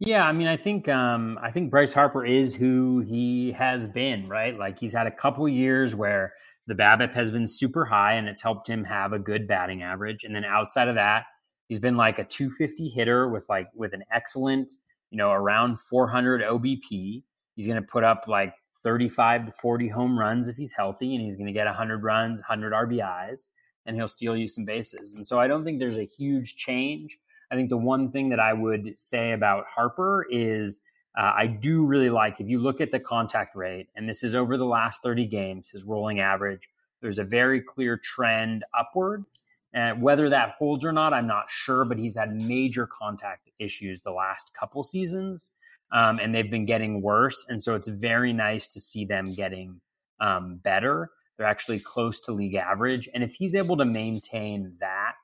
Yeah, 0.00 0.22
I 0.22 0.32
mean, 0.32 0.46
I 0.46 0.56
think 0.56 0.88
um, 0.88 1.38
I 1.42 1.50
think 1.50 1.70
Bryce 1.70 1.92
Harper 1.92 2.24
is 2.24 2.54
who 2.54 3.00
he 3.00 3.52
has 3.52 3.88
been, 3.88 4.28
right? 4.28 4.56
Like 4.56 4.78
he's 4.78 4.92
had 4.92 5.08
a 5.08 5.10
couple 5.10 5.48
years 5.48 5.94
where 5.94 6.34
the 6.68 6.74
BABIP 6.74 7.14
has 7.14 7.32
been 7.32 7.48
super 7.48 7.84
high, 7.84 8.14
and 8.14 8.28
it's 8.28 8.40
helped 8.40 8.68
him 8.68 8.84
have 8.84 9.12
a 9.12 9.18
good 9.18 9.48
batting 9.48 9.82
average. 9.82 10.22
And 10.22 10.34
then 10.34 10.44
outside 10.44 10.86
of 10.86 10.94
that, 10.94 11.24
he's 11.68 11.80
been 11.80 11.96
like 11.96 12.20
a 12.20 12.24
250 12.24 12.88
hitter 12.90 13.28
with 13.28 13.44
like 13.48 13.68
with 13.74 13.92
an 13.92 14.04
excellent, 14.12 14.70
you 15.10 15.18
know, 15.18 15.32
around 15.32 15.78
400 15.90 16.42
OBP. 16.42 17.24
He's 17.58 17.66
going 17.66 17.82
to 17.82 17.86
put 17.86 18.04
up 18.04 18.24
like 18.26 18.54
35 18.84 19.46
to 19.46 19.52
40 19.52 19.88
home 19.88 20.18
runs 20.18 20.48
if 20.48 20.56
he's 20.56 20.72
healthy, 20.72 21.14
and 21.14 21.22
he's 21.22 21.36
going 21.36 21.48
to 21.48 21.52
get 21.52 21.66
100 21.66 22.02
runs, 22.02 22.38
100 22.40 22.72
RBIs 22.72 23.48
and 23.88 23.96
he'll 23.96 24.06
steal 24.06 24.36
you 24.36 24.46
some 24.46 24.64
bases. 24.66 25.14
And 25.14 25.26
so 25.26 25.40
I 25.40 25.48
don't 25.48 25.64
think 25.64 25.80
there's 25.80 25.96
a 25.96 26.04
huge 26.04 26.56
change. 26.56 27.18
I 27.50 27.56
think 27.56 27.70
the 27.70 27.78
one 27.78 28.12
thing 28.12 28.28
that 28.28 28.38
I 28.38 28.52
would 28.52 28.96
say 28.96 29.32
about 29.32 29.64
Harper 29.66 30.26
is 30.30 30.80
uh, 31.18 31.32
I 31.34 31.46
do 31.46 31.86
really 31.86 32.10
like 32.10 32.38
if 32.38 32.48
you 32.48 32.60
look 32.60 32.82
at 32.82 32.92
the 32.92 33.00
contact 33.00 33.56
rate, 33.56 33.88
and 33.96 34.06
this 34.06 34.22
is 34.22 34.34
over 34.34 34.58
the 34.58 34.66
last 34.66 35.02
30 35.02 35.26
games, 35.26 35.68
his 35.72 35.84
rolling 35.84 36.20
average, 36.20 36.68
there's 37.00 37.18
a 37.18 37.24
very 37.24 37.62
clear 37.62 37.96
trend 37.96 38.62
upward. 38.78 39.24
And 39.72 40.02
whether 40.02 40.28
that 40.28 40.56
holds 40.58 40.84
or 40.84 40.92
not, 40.92 41.14
I'm 41.14 41.26
not 41.26 41.46
sure, 41.48 41.86
but 41.86 41.98
he's 41.98 42.16
had 42.16 42.42
major 42.42 42.86
contact 42.86 43.48
issues 43.58 44.02
the 44.02 44.10
last 44.10 44.52
couple 44.52 44.84
seasons, 44.84 45.50
um, 45.92 46.18
and 46.18 46.34
they've 46.34 46.50
been 46.50 46.66
getting 46.66 47.02
worse. 47.02 47.44
And 47.48 47.62
so 47.62 47.74
it's 47.74 47.88
very 47.88 48.32
nice 48.32 48.66
to 48.68 48.80
see 48.80 49.04
them 49.04 49.34
getting 49.34 49.80
um, 50.20 50.60
better. 50.62 51.10
They're 51.36 51.46
actually 51.46 51.78
close 51.80 52.20
to 52.22 52.32
league 52.32 52.56
average. 52.56 53.08
And 53.14 53.22
if 53.22 53.32
he's 53.32 53.54
able 53.54 53.76
to 53.76 53.84
maintain 53.84 54.74
that, 54.80 55.14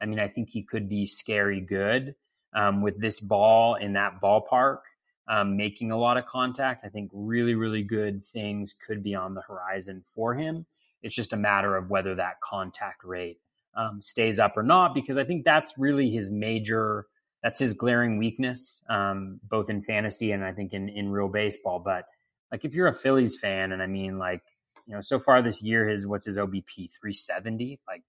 I 0.00 0.06
mean, 0.06 0.18
I 0.18 0.28
think 0.28 0.50
he 0.50 0.62
could 0.62 0.88
be 0.88 1.06
scary 1.06 1.60
good 1.60 2.14
um, 2.54 2.82
with 2.82 3.00
this 3.00 3.20
ball 3.20 3.76
in 3.76 3.94
that 3.94 4.20
ballpark, 4.20 4.80
um, 5.28 5.56
making 5.56 5.90
a 5.90 5.96
lot 5.96 6.16
of 6.16 6.26
contact. 6.26 6.84
I 6.84 6.88
think 6.88 7.10
really, 7.14 7.54
really 7.54 7.82
good 7.82 8.24
things 8.26 8.74
could 8.86 9.02
be 9.02 9.14
on 9.14 9.34
the 9.34 9.42
horizon 9.42 10.04
for 10.14 10.34
him. 10.34 10.66
It's 11.02 11.16
just 11.16 11.32
a 11.32 11.36
matter 11.36 11.76
of 11.76 11.88
whether 11.88 12.14
that 12.16 12.40
contact 12.42 13.04
rate 13.04 13.38
um, 13.74 14.02
stays 14.02 14.38
up 14.38 14.56
or 14.56 14.62
not, 14.62 14.94
because 14.94 15.16
I 15.16 15.24
think 15.24 15.44
that's 15.44 15.72
really 15.78 16.10
his 16.10 16.30
major, 16.30 17.06
that's 17.42 17.58
his 17.58 17.74
glaring 17.74 18.18
weakness, 18.18 18.84
um, 18.88 19.40
both 19.48 19.68
in 19.68 19.82
fantasy 19.82 20.32
and 20.32 20.44
I 20.44 20.52
think 20.52 20.72
in, 20.72 20.88
in 20.88 21.10
real 21.10 21.28
baseball. 21.28 21.80
But 21.80 22.06
like 22.52 22.64
if 22.64 22.74
you're 22.74 22.88
a 22.88 22.94
Phillies 22.94 23.36
fan, 23.36 23.72
and 23.72 23.82
I 23.82 23.86
mean, 23.86 24.18
like, 24.18 24.42
you 24.86 24.94
know, 24.94 25.00
so 25.00 25.18
far 25.18 25.42
this 25.42 25.62
year, 25.62 25.88
his 25.88 26.06
what's 26.06 26.26
his 26.26 26.38
OBP 26.38 26.92
370? 26.92 27.80
Like, 27.86 28.02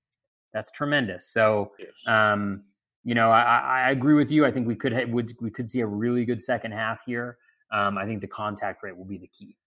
that's 0.54 0.72
tremendous. 0.72 1.28
So, 1.28 1.72
um, 2.08 2.64
you 3.04 3.16
know, 3.16 3.32
I, 3.32 3.86
I 3.88 3.92
agree 3.92 4.14
with 4.14 4.32
you. 4.32 4.46
I 4.46 4.52
think 4.52 4.68
we 4.68 4.76
could 4.76 4.92
have, 4.92 5.10
would 5.10 5.34
we 5.42 5.50
could 5.50 5.70
see 5.70 5.82
a 5.82 5.88
really 5.88 6.26
good 6.26 6.42
second 6.42 6.72
half 6.72 7.00
here. 7.06 7.38
Um, 7.72 7.98
I 7.98 8.06
think 8.06 8.22
the 8.22 8.28
contact 8.28 8.84
rate 8.84 8.96
will 8.96 9.06
be 9.06 9.18
the 9.18 9.28
key. 9.28 9.58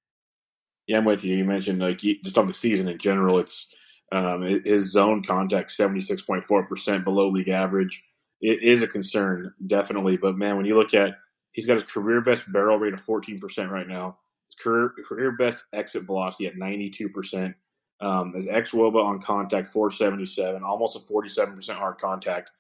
Yeah, 0.87 0.99
I'm 0.99 1.05
with 1.05 1.25
you. 1.25 1.37
You 1.37 1.45
mentioned 1.45 1.81
like 1.81 1.99
just 1.99 2.39
on 2.39 2.47
the 2.47 2.53
season 2.53 2.89
in 2.89 2.99
general, 2.99 3.39
it's 3.39 3.67
um, 4.13 4.43
his 4.65 4.93
zone 4.93 5.23
contact 5.23 5.77
76.4 5.77 6.69
percent 6.69 7.05
below 7.05 7.29
league 7.29 7.49
average. 7.49 8.05
It 8.41 8.63
is 8.63 8.83
a 8.83 8.89
concern, 8.89 9.55
definitely. 9.67 10.17
But 10.17 10.37
man, 10.37 10.57
when 10.57 10.67
you 10.67 10.77
look 10.77 10.95
at 10.95 11.17
he's 11.53 11.67
got 11.67 11.75
his 11.75 11.91
career 11.91 12.21
best 12.21 12.51
barrel 12.53 12.79
rate 12.79 12.95
of 12.95 13.01
14 13.01 13.39
percent 13.39 13.71
right 13.71 13.89
now. 13.89 14.19
His 14.47 14.55
career 14.55 14.93
career 15.07 15.33
best 15.33 15.65
exit 15.73 16.05
velocity 16.05 16.47
at 16.47 16.57
92 16.57 17.09
percent. 17.09 17.55
Um, 18.01 18.35
his 18.35 18.47
xwOBA 18.47 19.03
on 19.03 19.21
contact 19.21 19.69
477, 19.69 20.63
almost 20.63 20.97
a 20.97 21.01
47 21.01 21.55
percent 21.55 21.79
hard 21.79 21.99
contact 21.99 22.51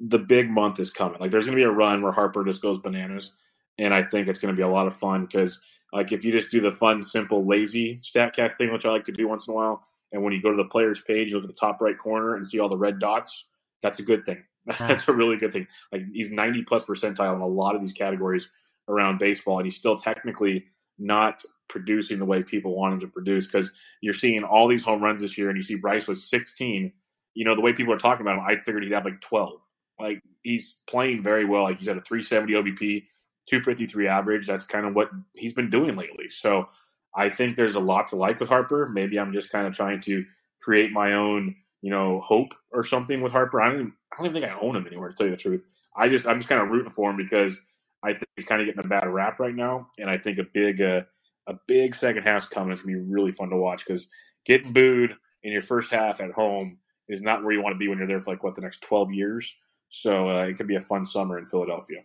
the 0.00 0.18
big 0.18 0.50
month 0.50 0.78
is 0.78 0.90
coming. 0.90 1.18
Like 1.20 1.30
there's 1.30 1.46
going 1.46 1.56
to 1.56 1.60
be 1.60 1.64
a 1.64 1.70
run 1.70 2.02
where 2.02 2.12
Harper 2.12 2.44
just 2.44 2.62
goes 2.62 2.78
bananas, 2.78 3.32
and 3.78 3.94
I 3.94 4.02
think 4.02 4.28
it's 4.28 4.38
going 4.38 4.54
to 4.54 4.56
be 4.56 4.62
a 4.62 4.68
lot 4.68 4.86
of 4.86 4.94
fun 4.94 5.24
because 5.24 5.60
like 5.92 6.12
if 6.12 6.24
you 6.24 6.32
just 6.32 6.50
do 6.50 6.60
the 6.60 6.70
fun, 6.70 7.02
simple, 7.02 7.46
lazy 7.46 8.00
Statcast 8.02 8.52
thing, 8.52 8.72
which 8.72 8.84
I 8.84 8.90
like 8.90 9.04
to 9.04 9.12
do 9.12 9.28
once 9.28 9.46
in 9.48 9.52
a 9.52 9.56
while, 9.56 9.86
and 10.12 10.22
when 10.22 10.32
you 10.32 10.42
go 10.42 10.50
to 10.50 10.56
the 10.56 10.68
players 10.68 11.00
page, 11.00 11.28
you 11.28 11.36
look 11.36 11.44
at 11.44 11.50
the 11.50 11.58
top 11.58 11.80
right 11.80 11.96
corner 11.96 12.36
and 12.36 12.46
see 12.46 12.60
all 12.60 12.68
the 12.68 12.76
red 12.76 12.98
dots. 12.98 13.44
That's 13.82 13.98
a 13.98 14.02
good 14.02 14.24
thing. 14.26 14.42
that's 14.78 15.06
a 15.08 15.12
really 15.12 15.36
good 15.36 15.52
thing. 15.52 15.66
Like 15.92 16.02
he's 16.12 16.30
90 16.30 16.62
plus 16.64 16.84
percentile 16.84 17.34
in 17.34 17.40
a 17.40 17.46
lot 17.46 17.74
of 17.74 17.80
these 17.80 17.92
categories 17.92 18.50
around 18.88 19.18
baseball, 19.18 19.58
and 19.58 19.66
he's 19.66 19.76
still 19.76 19.96
technically 19.96 20.66
not 20.98 21.42
producing 21.68 22.18
the 22.18 22.24
way 22.24 22.42
people 22.42 22.76
want 22.76 22.94
him 22.94 23.00
to 23.00 23.08
produce 23.08 23.46
because 23.46 23.72
you're 24.00 24.14
seeing 24.14 24.44
all 24.44 24.68
these 24.68 24.84
home 24.84 25.02
runs 25.02 25.20
this 25.20 25.36
year, 25.36 25.48
and 25.48 25.56
you 25.56 25.62
see 25.62 25.76
Bryce 25.76 26.06
was 26.06 26.28
16. 26.28 26.92
You 27.34 27.44
know 27.44 27.54
the 27.54 27.60
way 27.60 27.72
people 27.72 27.92
are 27.92 27.98
talking 27.98 28.22
about 28.22 28.38
him, 28.38 28.44
I 28.46 28.56
figured 28.56 28.82
he'd 28.82 28.92
have 28.92 29.04
like 29.04 29.20
12 29.20 29.60
like 29.98 30.20
he's 30.42 30.82
playing 30.88 31.22
very 31.22 31.44
well. 31.44 31.64
Like 31.64 31.78
he's 31.78 31.88
at 31.88 31.96
a 31.96 32.00
370 32.00 32.52
OBP, 32.52 33.04
253 33.48 34.08
average. 34.08 34.46
That's 34.46 34.64
kind 34.64 34.86
of 34.86 34.94
what 34.94 35.10
he's 35.34 35.52
been 35.52 35.70
doing 35.70 35.96
lately. 35.96 36.28
So 36.28 36.68
I 37.14 37.28
think 37.28 37.56
there's 37.56 37.74
a 37.74 37.80
lot 37.80 38.08
to 38.08 38.16
like 38.16 38.40
with 38.40 38.48
Harper. 38.48 38.88
Maybe 38.88 39.18
I'm 39.18 39.32
just 39.32 39.50
kind 39.50 39.66
of 39.66 39.74
trying 39.74 40.00
to 40.02 40.24
create 40.60 40.92
my 40.92 41.14
own, 41.14 41.56
you 41.82 41.90
know, 41.90 42.20
hope 42.20 42.52
or 42.72 42.84
something 42.84 43.20
with 43.20 43.32
Harper. 43.32 43.60
I 43.60 43.68
don't 43.68 43.74
even, 43.74 43.92
I 44.12 44.16
don't 44.16 44.26
even 44.26 44.42
think 44.42 44.52
I 44.52 44.58
own 44.60 44.76
him 44.76 44.86
anywhere 44.86 45.10
to 45.10 45.16
tell 45.16 45.26
you 45.26 45.32
the 45.32 45.36
truth. 45.36 45.64
I 45.96 46.08
just 46.08 46.26
I'm 46.26 46.38
just 46.38 46.48
kind 46.48 46.60
of 46.60 46.68
rooting 46.68 46.90
for 46.90 47.10
him 47.10 47.16
because 47.16 47.60
I 48.02 48.12
think 48.12 48.26
he's 48.36 48.46
kind 48.46 48.60
of 48.60 48.66
getting 48.66 48.84
a 48.84 48.88
bad 48.88 49.08
rap 49.08 49.40
right 49.40 49.54
now, 49.54 49.88
and 49.98 50.10
I 50.10 50.18
think 50.18 50.38
a 50.38 50.44
big 50.52 50.80
uh, 50.80 51.02
a 51.46 51.54
big 51.66 51.94
second 51.94 52.24
half's 52.24 52.48
coming. 52.48 52.72
It's 52.72 52.82
gonna 52.82 52.96
be 52.96 53.02
really 53.02 53.32
fun 53.32 53.50
to 53.50 53.56
watch 53.56 53.84
because 53.86 54.08
getting 54.44 54.72
booed 54.72 55.16
in 55.42 55.52
your 55.52 55.62
first 55.62 55.92
half 55.92 56.20
at 56.20 56.32
home 56.32 56.78
is 57.08 57.22
not 57.22 57.42
where 57.42 57.52
you 57.52 57.62
want 57.62 57.74
to 57.74 57.78
be 57.78 57.88
when 57.88 57.98
you're 57.98 58.06
there 58.06 58.20
for 58.20 58.32
like 58.32 58.42
what 58.42 58.54
the 58.54 58.60
next 58.60 58.80
12 58.82 59.12
years. 59.12 59.54
So 59.88 60.28
uh, 60.28 60.44
it 60.44 60.54
could 60.56 60.66
be 60.66 60.74
a 60.74 60.80
fun 60.80 61.04
summer 61.04 61.38
in 61.38 61.46
Philadelphia. 61.46 62.00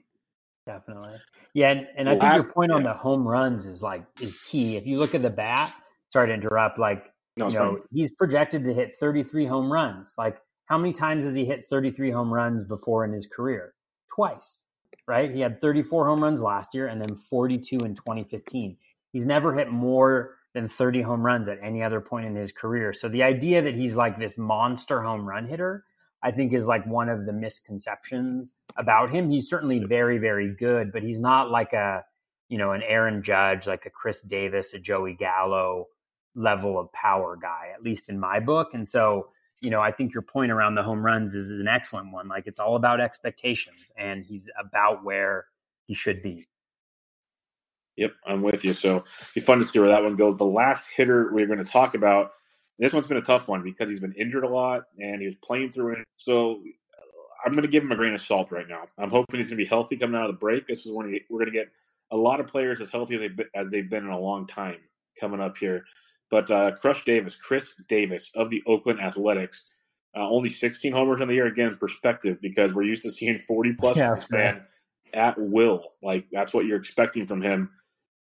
Definitely. 0.67 1.17
Yeah, 1.53 1.71
and, 1.71 1.87
and 1.97 2.09
I 2.09 2.17
think 2.19 2.43
your 2.43 2.53
point 2.53 2.71
yeah. 2.71 2.77
on 2.77 2.83
the 2.83 2.93
home 2.93 3.27
runs 3.27 3.65
is 3.65 3.81
like 3.81 4.05
is 4.21 4.37
key. 4.47 4.77
If 4.77 4.85
you 4.85 4.99
look 4.99 5.15
at 5.15 5.21
the 5.21 5.29
bat, 5.29 5.73
sorry 6.09 6.27
to 6.27 6.33
interrupt, 6.33 6.77
like 6.77 7.10
no, 7.37 7.47
you 7.47 7.53
know, 7.53 7.79
he's 7.91 8.11
projected 8.11 8.63
to 8.65 8.73
hit 8.73 8.95
33 8.95 9.45
home 9.45 9.71
runs. 9.71 10.15
Like 10.17 10.37
how 10.65 10.77
many 10.77 10.93
times 10.93 11.25
has 11.25 11.35
he 11.35 11.45
hit 11.45 11.67
33 11.69 12.11
home 12.11 12.33
runs 12.33 12.63
before 12.63 13.03
in 13.05 13.11
his 13.11 13.27
career? 13.27 13.73
Twice. 14.13 14.63
Right? 15.07 15.31
He 15.31 15.41
had 15.41 15.59
34 15.59 16.07
home 16.07 16.23
runs 16.23 16.41
last 16.41 16.73
year 16.73 16.87
and 16.87 17.03
then 17.03 17.15
42 17.15 17.79
in 17.79 17.95
2015. 17.95 18.77
He's 19.11 19.25
never 19.25 19.53
hit 19.53 19.71
more 19.71 20.35
than 20.53 20.69
30 20.69 21.01
home 21.01 21.25
runs 21.25 21.47
at 21.47 21.57
any 21.63 21.81
other 21.81 21.99
point 22.01 22.25
in 22.25 22.35
his 22.35 22.51
career. 22.51 22.93
So 22.93 23.09
the 23.09 23.23
idea 23.23 23.61
that 23.61 23.73
he's 23.73 23.95
like 23.95 24.19
this 24.19 24.37
monster 24.37 25.01
home 25.01 25.27
run 25.27 25.47
hitter 25.47 25.85
I 26.23 26.31
think 26.31 26.53
is 26.53 26.67
like 26.67 26.85
one 26.85 27.09
of 27.09 27.25
the 27.25 27.33
misconceptions 27.33 28.51
about 28.77 29.09
him. 29.09 29.29
He's 29.29 29.49
certainly 29.49 29.79
very, 29.79 30.17
very 30.17 30.53
good, 30.55 30.91
but 30.91 31.01
he's 31.01 31.19
not 31.19 31.49
like 31.49 31.73
a, 31.73 32.03
you 32.47 32.57
know, 32.57 32.71
an 32.73 32.83
Aaron 32.83 33.23
Judge, 33.23 33.65
like 33.65 33.85
a 33.85 33.89
Chris 33.89 34.21
Davis, 34.21 34.73
a 34.73 34.79
Joey 34.79 35.13
Gallo 35.13 35.87
level 36.35 36.79
of 36.79 36.91
power 36.93 37.37
guy, 37.41 37.69
at 37.73 37.83
least 37.83 38.09
in 38.09 38.19
my 38.19 38.39
book. 38.39 38.69
And 38.73 38.87
so, 38.87 39.29
you 39.61 39.69
know, 39.69 39.81
I 39.81 39.91
think 39.91 40.13
your 40.13 40.23
point 40.23 40.51
around 40.51 40.75
the 40.75 40.83
home 40.83 41.03
runs 41.03 41.33
is 41.33 41.51
an 41.51 41.67
excellent 41.67 42.11
one. 42.11 42.27
Like 42.27 42.47
it's 42.47 42.59
all 42.59 42.75
about 42.75 42.99
expectations 42.99 43.91
and 43.97 44.25
he's 44.25 44.49
about 44.59 45.03
where 45.03 45.45
he 45.87 45.93
should 45.93 46.21
be. 46.23 46.47
Yep, 47.97 48.13
I'm 48.25 48.41
with 48.41 48.63
you. 48.63 48.73
So 48.73 49.03
be 49.35 49.41
fun 49.41 49.59
to 49.59 49.65
see 49.65 49.77
where 49.79 49.89
that 49.89 50.03
one 50.03 50.15
goes. 50.15 50.37
The 50.37 50.45
last 50.45 50.89
hitter 50.95 51.31
we're 51.33 51.47
going 51.47 51.63
to 51.63 51.69
talk 51.69 51.93
about 51.93 52.31
this 52.79 52.93
one's 52.93 53.05
been 53.05 53.17
a 53.17 53.21
tough 53.21 53.47
one 53.47 53.61
because 53.61 53.89
he's 53.89 53.99
been 53.99 54.13
injured 54.13 54.43
a 54.43 54.49
lot 54.49 54.83
and 54.99 55.19
he 55.19 55.25
was 55.25 55.35
playing 55.35 55.71
through 55.71 55.93
it. 55.93 56.05
So 56.15 56.63
I'm 57.45 57.51
going 57.51 57.63
to 57.63 57.67
give 57.67 57.83
him 57.83 57.91
a 57.91 57.95
grain 57.95 58.13
of 58.13 58.21
salt 58.21 58.51
right 58.51 58.67
now. 58.67 58.83
I'm 58.97 59.09
hoping 59.09 59.37
he's 59.37 59.47
going 59.47 59.57
to 59.57 59.63
be 59.63 59.67
healthy 59.67 59.97
coming 59.97 60.15
out 60.15 60.25
of 60.25 60.31
the 60.31 60.39
break. 60.39 60.65
This 60.65 60.85
is 60.85 60.91
when 60.91 61.07
we're 61.29 61.39
going 61.39 61.51
to 61.51 61.57
get 61.57 61.69
a 62.11 62.17
lot 62.17 62.39
of 62.39 62.47
players 62.47 62.81
as 62.81 62.91
healthy 62.91 63.15
as 63.15 63.21
they've 63.21 63.35
been, 63.35 63.47
as 63.53 63.71
they've 63.71 63.89
been 63.89 64.05
in 64.05 64.11
a 64.11 64.19
long 64.19 64.47
time 64.47 64.77
coming 65.19 65.39
up 65.39 65.57
here. 65.57 65.85
But 66.31 66.49
uh, 66.49 66.71
Crush 66.71 67.05
Davis, 67.05 67.35
Khris 67.35 67.75
Davis 67.87 68.31
of 68.35 68.49
the 68.49 68.63
Oakland 68.65 68.99
Athletics, 68.99 69.65
uh, 70.15 70.27
only 70.27 70.49
16 70.49 70.91
homers 70.91 71.21
in 71.21 71.27
the 71.27 71.35
year. 71.35 71.45
Again, 71.45 71.75
perspective 71.75 72.39
because 72.41 72.73
we're 72.73 72.83
used 72.83 73.03
to 73.03 73.11
seeing 73.11 73.37
40 73.37 73.73
plus 73.73 73.97
yeah, 73.97 74.15
man 74.31 74.61
at 75.13 75.37
will. 75.37 75.91
Like 76.01 76.29
that's 76.31 76.53
what 76.53 76.65
you're 76.65 76.79
expecting 76.79 77.27
from 77.27 77.41
him 77.41 77.69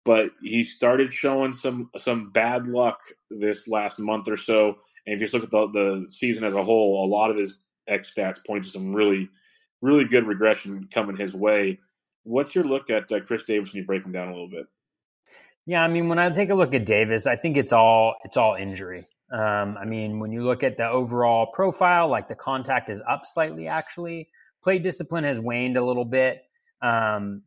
but 0.06 0.30
he 0.40 0.62
started 0.62 1.12
showing 1.12 1.52
some 1.52 1.90
some 1.96 2.30
bad 2.30 2.68
luck 2.68 3.00
this 3.28 3.66
last 3.66 3.98
month 3.98 4.28
or 4.28 4.36
so. 4.36 4.78
And 5.04 5.14
if 5.14 5.20
you 5.20 5.26
just 5.26 5.34
look 5.34 5.42
at 5.42 5.50
the, 5.50 5.66
the 5.66 6.06
season 6.08 6.46
as 6.46 6.54
a 6.54 6.62
whole, 6.62 7.04
a 7.04 7.10
lot 7.10 7.30
of 7.30 7.36
his 7.36 7.58
X 7.88 8.14
stats 8.16 8.44
point 8.46 8.64
to 8.64 8.70
some 8.70 8.94
really, 8.94 9.28
really 9.82 10.04
good 10.04 10.26
regression 10.26 10.88
coming 10.94 11.16
his 11.16 11.34
way. 11.34 11.80
What's 12.22 12.54
your 12.54 12.64
look 12.64 12.88
at 12.88 13.10
uh, 13.10 13.20
Khris 13.20 13.44
Davis 13.44 13.72
when 13.72 13.82
you 13.82 13.86
break 13.86 14.04
him 14.04 14.12
down 14.12 14.28
a 14.28 14.32
little 14.32 14.48
bit? 14.48 14.66
Yeah, 15.66 15.82
I 15.82 15.88
mean, 15.88 16.08
when 16.08 16.18
I 16.18 16.30
take 16.30 16.50
a 16.50 16.54
look 16.54 16.74
at 16.74 16.86
Davis, 16.86 17.26
I 17.26 17.36
think 17.36 17.56
it's 17.56 17.72
all 17.72 18.14
it's 18.24 18.36
all 18.36 18.54
injury. 18.54 19.06
Um, 19.32 19.76
I 19.76 19.84
mean, 19.84 20.20
when 20.20 20.30
you 20.30 20.44
look 20.44 20.62
at 20.62 20.76
the 20.76 20.88
overall 20.88 21.46
profile, 21.52 22.08
like 22.08 22.28
the 22.28 22.36
contact 22.36 22.88
is 22.88 23.02
up 23.08 23.22
slightly. 23.26 23.66
Actually, 23.66 24.28
play 24.62 24.78
discipline 24.78 25.24
has 25.24 25.40
waned 25.40 25.76
a 25.76 25.84
little 25.84 26.04
bit. 26.04 26.42
Um, 26.80 27.42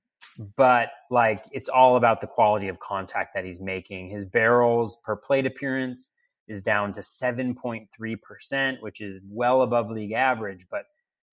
but 0.55 0.89
like 1.09 1.39
it's 1.51 1.70
all 1.70 1.95
about 1.95 2.22
the 2.22 2.28
quality 2.28 2.67
of 2.67 2.80
contact 2.80 3.34
that 3.36 3.45
he's 3.45 3.59
making. 3.59 4.09
His 4.09 4.26
barrels 4.26 4.97
per 5.03 5.15
plate 5.15 5.45
appearance 5.45 6.09
is 6.47 6.61
down 6.61 6.93
to 6.93 7.01
7.3%, 7.01 8.82
which 8.82 9.01
is 9.01 9.20
well 9.30 9.61
above 9.61 9.91
league 9.91 10.13
average, 10.13 10.65
but 10.70 10.86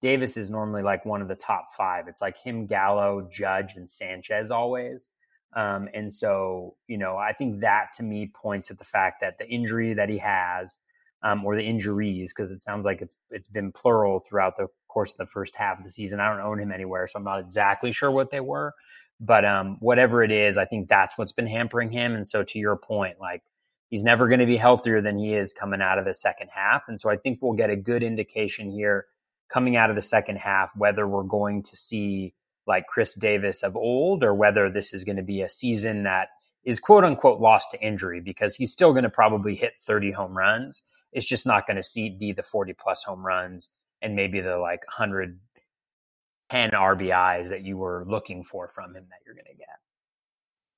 Davis 0.03 0.37
is 0.37 0.51
normally 0.51 0.83
like 0.83 1.07
one 1.07 1.23
of 1.23 1.29
the 1.29 1.35
top 1.35 1.69
five. 1.77 2.07
It's 2.07 2.21
like 2.21 2.37
him, 2.39 2.67
Gallo, 2.67 3.29
Judge, 3.33 3.75
and 3.77 3.89
Sanchez 3.89 4.51
always. 4.51 5.09
Um, 5.57 5.89
and 5.95 6.13
so, 6.13 6.77
you 6.87 6.99
know, 6.99 7.17
I 7.17 7.33
think 7.33 7.61
that 7.61 7.87
to 7.97 8.03
me 8.03 8.31
points 8.33 8.71
at 8.71 8.79
the 8.79 8.85
fact 8.85 9.23
that 9.23 9.39
the 9.39 9.49
injury 9.49 9.95
that 9.95 10.11
he 10.11 10.19
has, 10.19 10.77
um, 11.23 11.45
or 11.47 11.57
the 11.57 11.65
injuries, 11.65 12.33
because 12.33 12.53
it 12.53 12.61
sounds 12.61 12.85
like 12.85 13.01
it's 13.01 13.17
it's 13.31 13.49
been 13.49 13.73
plural 13.73 14.23
throughout 14.29 14.59
the 14.59 14.69
course 14.87 15.13
of 15.13 15.17
the 15.17 15.27
first 15.27 15.55
half 15.57 15.79
of 15.79 15.85
the 15.85 15.91
season. 15.91 16.21
I 16.21 16.29
don't 16.29 16.45
own 16.45 16.61
him 16.61 16.71
anywhere, 16.71 17.09
so 17.09 17.19
I'm 17.19 17.25
not 17.25 17.41
exactly 17.41 17.91
sure 17.91 18.11
what 18.11 18.31
they 18.31 18.41
were. 18.41 18.75
But 19.19 19.47
um, 19.47 19.79
whatever 19.81 20.23
it 20.23 20.31
is, 20.31 20.59
I 20.59 20.67
think 20.67 20.91
that's 20.91 21.17
what's 21.17 21.33
been 21.33 21.47
hampering 21.47 21.91
him. 21.91 22.15
And 22.15 22.29
so, 22.29 22.45
to 22.45 22.59
your 22.59 22.77
point, 22.77 23.19
like 23.19 23.43
he's 23.89 24.05
never 24.05 24.29
going 24.29 24.41
to 24.41 24.47
be 24.47 24.59
healthier 24.59 25.01
than 25.01 25.17
he 25.17 25.35
is 25.35 25.55
coming 25.55 25.81
out 25.81 25.99
of 25.99 26.05
the 26.05 26.13
second 26.13 26.49
half. 26.55 26.83
And 26.87 27.01
so, 27.01 27.09
I 27.09 27.17
think 27.17 27.39
we'll 27.41 27.55
get 27.55 27.71
a 27.71 27.77
good 27.77 28.03
indication 28.03 28.71
here 28.71 29.07
coming 29.51 29.75
out 29.77 29.89
of 29.89 29.97
the 29.97 30.03
second 30.03 30.37
half 30.37 30.71
whether 30.77 31.09
we're 31.09 31.23
going 31.23 31.63
to 31.63 31.77
see 31.77 32.35
like 32.67 32.87
Khris 32.87 33.15
Davis 33.15 33.63
of 33.63 33.77
old 33.77 34.25
or 34.25 34.35
whether 34.35 34.71
this 34.71 34.93
is 34.93 35.05
going 35.05 35.17
to 35.17 35.23
be 35.23 35.43
a 35.43 35.49
season 35.49 36.05
that 36.05 36.29
is 36.65 36.81
quote 36.81 37.05
unquote 37.05 37.41
lost 37.41 37.71
to 37.71 37.81
injury 37.81 38.21
because 38.21 38.55
he's 38.55 38.73
still 38.73 38.93
going 38.93 39.05
to 39.05 39.11
probably 39.11 39.55
hit 39.55 39.75
30 39.81 40.13
home 40.13 40.37
runs. 40.37 40.83
It's 41.13 41.27
just 41.27 41.47
not 41.47 41.67
going 41.67 41.77
to 41.77 41.83
see 41.83 42.11
be 42.11 42.33
the 42.33 42.43
40 42.43 42.75
plus 42.75 43.03
home 43.03 43.25
runs 43.25 43.71
and 44.03 44.17
maybe 44.17 44.41
the 44.41 44.59
like 44.59 44.85
110 44.87 46.71
RBIs 46.71 47.49
that 47.49 47.63
you 47.63 47.77
were 47.77 48.05
looking 48.07 48.45
for 48.45 48.69
from 48.69 48.97
him 48.97 49.07
that 49.09 49.21
you're 49.25 49.35
going 49.35 49.47
to 49.47 49.57
get. 49.57 49.67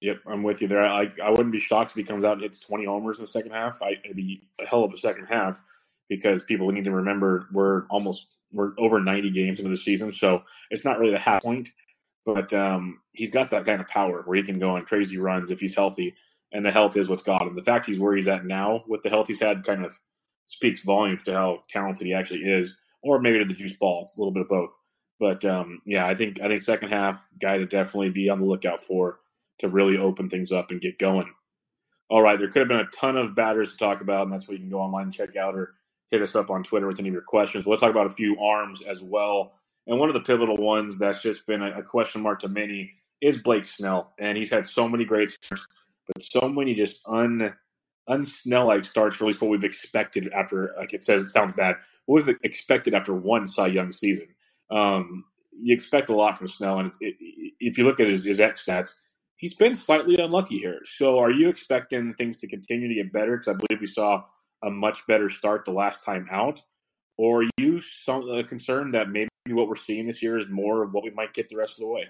Yep, 0.00 0.18
I'm 0.26 0.42
with 0.44 0.62
you 0.62 0.68
there. 0.68 0.86
I, 0.86 1.10
I 1.22 1.30
wouldn't 1.30 1.50
be 1.50 1.58
shocked 1.58 1.90
if 1.90 1.96
he 1.96 2.04
comes 2.04 2.24
out 2.24 2.34
and 2.34 2.42
hits 2.42 2.60
20 2.60 2.84
homers 2.84 3.18
in 3.18 3.24
the 3.24 3.26
second 3.26 3.50
half. 3.50 3.82
I, 3.82 3.96
it'd 4.04 4.16
be 4.16 4.44
a 4.60 4.66
hell 4.66 4.84
of 4.84 4.92
a 4.92 4.96
second 4.96 5.26
half. 5.26 5.64
Because 6.08 6.42
people 6.42 6.70
need 6.70 6.84
to 6.84 6.90
remember 6.90 7.48
we're 7.52 7.86
almost 7.86 8.38
we're 8.52 8.72
over 8.78 9.00
90 9.00 9.30
games 9.30 9.58
into 9.58 9.70
the 9.70 9.76
season, 9.76 10.12
so 10.12 10.42
it's 10.70 10.84
not 10.84 10.98
really 10.98 11.12
the 11.12 11.18
half 11.18 11.42
point. 11.42 11.70
But 12.24 12.52
um, 12.52 13.00
he's 13.12 13.30
got 13.30 13.50
that 13.50 13.64
kind 13.64 13.80
of 13.80 13.88
power 13.88 14.22
where 14.24 14.36
he 14.36 14.42
can 14.42 14.58
go 14.58 14.70
on 14.70 14.84
crazy 14.84 15.16
runs 15.16 15.50
if 15.50 15.60
he's 15.60 15.74
healthy, 15.74 16.14
and 16.52 16.64
the 16.64 16.70
health 16.70 16.96
is 16.96 17.08
what's 17.08 17.22
got 17.22 17.42
him. 17.42 17.54
The 17.54 17.62
fact 17.62 17.86
he's 17.86 17.98
where 17.98 18.16
he's 18.16 18.28
at 18.28 18.44
now 18.44 18.84
with 18.86 19.02
the 19.02 19.10
health 19.10 19.28
he's 19.28 19.40
had 19.40 19.64
kind 19.64 19.84
of 19.84 19.98
speaks 20.46 20.82
volumes 20.82 21.22
to 21.24 21.32
how 21.32 21.62
talented 21.68 22.06
he 22.06 22.14
actually 22.14 22.40
is, 22.40 22.76
or 23.02 23.20
maybe 23.20 23.38
to 23.38 23.44
the 23.44 23.54
juice 23.54 23.74
ball, 23.74 24.10
a 24.14 24.20
little 24.20 24.32
bit 24.32 24.42
of 24.42 24.48
both. 24.48 24.78
But 25.20 25.44
um, 25.44 25.80
yeah, 25.84 26.06
I 26.06 26.14
think 26.14 26.40
I 26.40 26.48
think 26.48 26.60
second 26.60 26.90
half 26.90 27.28
guy 27.40 27.58
to 27.58 27.66
definitely 27.66 28.10
be 28.10 28.28
on 28.30 28.40
the 28.40 28.46
lookout 28.46 28.80
for 28.80 29.20
to 29.58 29.68
really 29.68 29.98
open 29.98 30.28
things 30.28 30.52
up 30.52 30.70
and 30.70 30.80
get 30.80 30.98
going. 30.98 31.32
All 32.10 32.22
right, 32.22 32.38
there 32.38 32.48
could 32.48 32.60
have 32.60 32.68
been 32.68 32.80
a 32.80 32.86
ton 32.86 33.16
of 33.16 33.34
batters 33.34 33.72
to 33.72 33.78
talk 33.78 34.00
about, 34.00 34.22
and 34.22 34.32
that's 34.32 34.48
what 34.48 34.54
you 34.54 34.60
can 34.60 34.70
go 34.70 34.80
online 34.80 35.04
and 35.04 35.14
check 35.14 35.36
out 35.36 35.54
or 35.54 35.74
hit 36.10 36.22
us 36.22 36.34
up 36.34 36.50
on 36.50 36.62
Twitter 36.62 36.86
with 36.86 36.98
any 36.98 37.08
of 37.08 37.12
your 37.12 37.22
questions. 37.22 37.66
Let's 37.66 37.80
talk 37.80 37.90
about 37.90 38.06
a 38.06 38.10
few 38.10 38.38
arms 38.40 38.82
as 38.82 39.02
well. 39.02 39.52
And 39.86 39.98
one 39.98 40.08
of 40.08 40.14
the 40.14 40.20
pivotal 40.20 40.56
ones 40.56 40.98
that's 40.98 41.22
just 41.22 41.46
been 41.46 41.62
a, 41.62 41.82
question 41.82 42.22
mark 42.22 42.40
to 42.40 42.48
many 42.48 42.92
is 43.20 43.40
Blake 43.40 43.64
Snell. 43.64 44.12
And 44.18 44.36
he's 44.36 44.50
had 44.50 44.66
so 44.66 44.88
many 44.88 45.04
great 45.04 45.30
starts, 45.30 45.66
but 46.06 46.22
so 46.22 46.48
many 46.48 46.74
just 46.74 47.00
un 47.06 47.54
unsnell 48.08 48.66
like 48.66 48.86
starts 48.86 49.16
for 49.16 49.24
at 49.24 49.26
least 49.28 49.42
what 49.42 49.50
we've 49.50 49.64
expected 49.64 50.32
after 50.32 50.72
like 50.78 50.94
it 50.94 51.02
says 51.02 51.24
it 51.24 51.28
sounds 51.28 51.52
bad. 51.52 51.76
What 52.06 52.24
was 52.24 52.34
expected 52.42 52.94
after 52.94 53.14
one 53.14 53.46
Cy 53.46 53.66
Young 53.66 53.92
season? 53.92 54.28
Um, 54.70 55.24
you 55.52 55.74
expect 55.74 56.08
a 56.10 56.14
lot 56.14 56.38
from 56.38 56.48
Snell, 56.48 56.78
and 56.78 56.92
it, 57.00 57.16
if 57.60 57.76
you 57.76 57.84
look 57.84 58.00
at 58.00 58.06
his, 58.06 58.24
his 58.24 58.40
X 58.40 58.64
stats, 58.64 58.94
he's 59.36 59.54
been 59.54 59.74
slightly 59.74 60.18
unlucky 60.18 60.58
here. 60.58 60.80
So, 60.84 61.18
are 61.18 61.30
you 61.30 61.48
expecting 61.48 62.14
things 62.14 62.38
to 62.38 62.48
continue 62.48 62.88
to 62.88 62.94
get 62.94 63.12
better? 63.12 63.36
Because 63.36 63.48
I 63.48 63.66
believe 63.66 63.80
we 63.80 63.86
saw 63.86 64.24
a 64.62 64.70
much 64.70 65.06
better 65.06 65.28
start 65.28 65.64
the 65.64 65.72
last 65.72 66.04
time 66.04 66.26
out, 66.30 66.60
or 67.16 67.42
are 67.42 67.48
you 67.58 67.80
some, 67.80 68.28
uh, 68.28 68.42
concerned 68.42 68.94
that 68.94 69.08
maybe 69.08 69.28
what 69.50 69.68
we're 69.68 69.76
seeing 69.76 70.06
this 70.06 70.22
year 70.22 70.38
is 70.38 70.48
more 70.48 70.82
of 70.82 70.94
what 70.94 71.04
we 71.04 71.10
might 71.10 71.32
get 71.32 71.48
the 71.48 71.56
rest 71.56 71.72
of 71.72 71.80
the 71.80 71.88
way? 71.88 72.08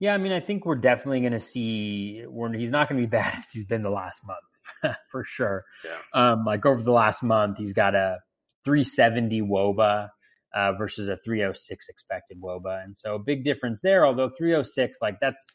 Yeah, 0.00 0.14
I 0.14 0.18
mean, 0.18 0.32
I 0.32 0.40
think 0.40 0.64
we're 0.64 0.76
definitely 0.76 1.20
going 1.20 1.32
to 1.32 1.40
see. 1.40 2.22
When 2.26 2.54
he's 2.54 2.70
not 2.70 2.88
going 2.88 3.00
to 3.00 3.06
be 3.06 3.10
bad 3.16 3.38
as 3.38 3.50
he's 3.52 3.64
been 3.64 3.82
the 3.82 3.90
last 3.90 4.22
month, 4.24 4.96
for 5.10 5.24
sure. 5.24 5.64
Yeah. 5.84 5.98
Um, 6.14 6.44
like 6.44 6.64
over 6.64 6.82
the 6.82 6.92
last 6.92 7.22
month, 7.22 7.58
he's 7.58 7.74
got 7.74 7.94
a 7.94 8.18
370 8.64 9.42
WOBA 9.42 10.08
uh, 10.54 10.72
versus 10.72 11.08
a 11.08 11.18
306 11.24 11.86
expected 11.88 12.40
WOBA, 12.40 12.82
and 12.82 12.96
so 12.96 13.18
big 13.18 13.44
difference 13.44 13.82
there. 13.82 14.06
Although 14.06 14.30
306, 14.30 14.98
like 15.02 15.18
that's 15.20 15.46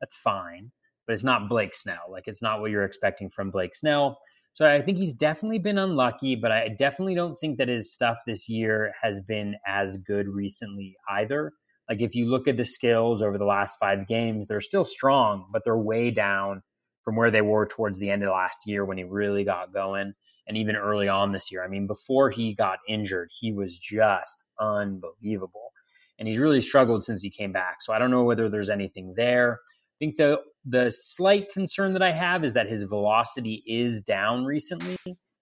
that's 0.00 0.16
fine, 0.16 0.70
but 1.06 1.14
it's 1.14 1.24
not 1.24 1.48
Blake 1.48 1.74
Snell. 1.74 2.04
Like 2.10 2.24
it's 2.26 2.42
not 2.42 2.60
what 2.60 2.70
you're 2.70 2.84
expecting 2.84 3.30
from 3.30 3.50
Blake 3.50 3.74
Snell. 3.74 4.18
So 4.54 4.66
I 4.66 4.82
think 4.82 4.98
he's 4.98 5.12
definitely 5.12 5.58
been 5.58 5.78
unlucky, 5.78 6.36
but 6.36 6.52
I 6.52 6.68
definitely 6.68 7.16
don't 7.16 7.36
think 7.40 7.58
that 7.58 7.68
his 7.68 7.92
stuff 7.92 8.18
this 8.24 8.48
year 8.48 8.92
has 9.02 9.20
been 9.20 9.56
as 9.66 9.96
good 9.96 10.28
recently 10.28 10.96
either. 11.10 11.52
Like 11.88 12.00
if 12.00 12.14
you 12.14 12.26
look 12.26 12.46
at 12.46 12.56
the 12.56 12.64
skills 12.64 13.20
over 13.20 13.36
the 13.36 13.44
last 13.44 13.76
five 13.80 14.06
games, 14.06 14.46
they're 14.46 14.60
still 14.60 14.84
strong, 14.84 15.46
but 15.52 15.62
they're 15.64 15.76
way 15.76 16.12
down 16.12 16.62
from 17.04 17.16
where 17.16 17.32
they 17.32 17.42
were 17.42 17.66
towards 17.66 17.98
the 17.98 18.10
end 18.10 18.22
of 18.22 18.30
last 18.30 18.58
year 18.64 18.84
when 18.84 18.96
he 18.96 19.04
really 19.04 19.44
got 19.44 19.74
going 19.74 20.14
and 20.46 20.56
even 20.56 20.76
early 20.76 21.08
on 21.08 21.32
this 21.32 21.50
year. 21.50 21.64
I 21.64 21.68
mean, 21.68 21.88
before 21.88 22.30
he 22.30 22.54
got 22.54 22.78
injured, 22.88 23.30
he 23.38 23.52
was 23.52 23.76
just 23.76 24.36
unbelievable. 24.60 25.72
And 26.18 26.28
he's 26.28 26.38
really 26.38 26.62
struggled 26.62 27.04
since 27.04 27.22
he 27.22 27.30
came 27.30 27.52
back. 27.52 27.78
So 27.80 27.92
I 27.92 27.98
don't 27.98 28.12
know 28.12 28.22
whether 28.22 28.48
there's 28.48 28.70
anything 28.70 29.14
there. 29.16 29.58
I 29.94 29.96
think 29.98 30.16
the 30.16 30.36
the 30.64 30.90
slight 30.90 31.52
concern 31.52 31.92
that 31.92 32.02
I 32.02 32.12
have 32.12 32.44
is 32.44 32.54
that 32.54 32.68
his 32.68 32.82
velocity 32.84 33.62
is 33.66 34.00
down 34.00 34.44
recently. 34.44 34.96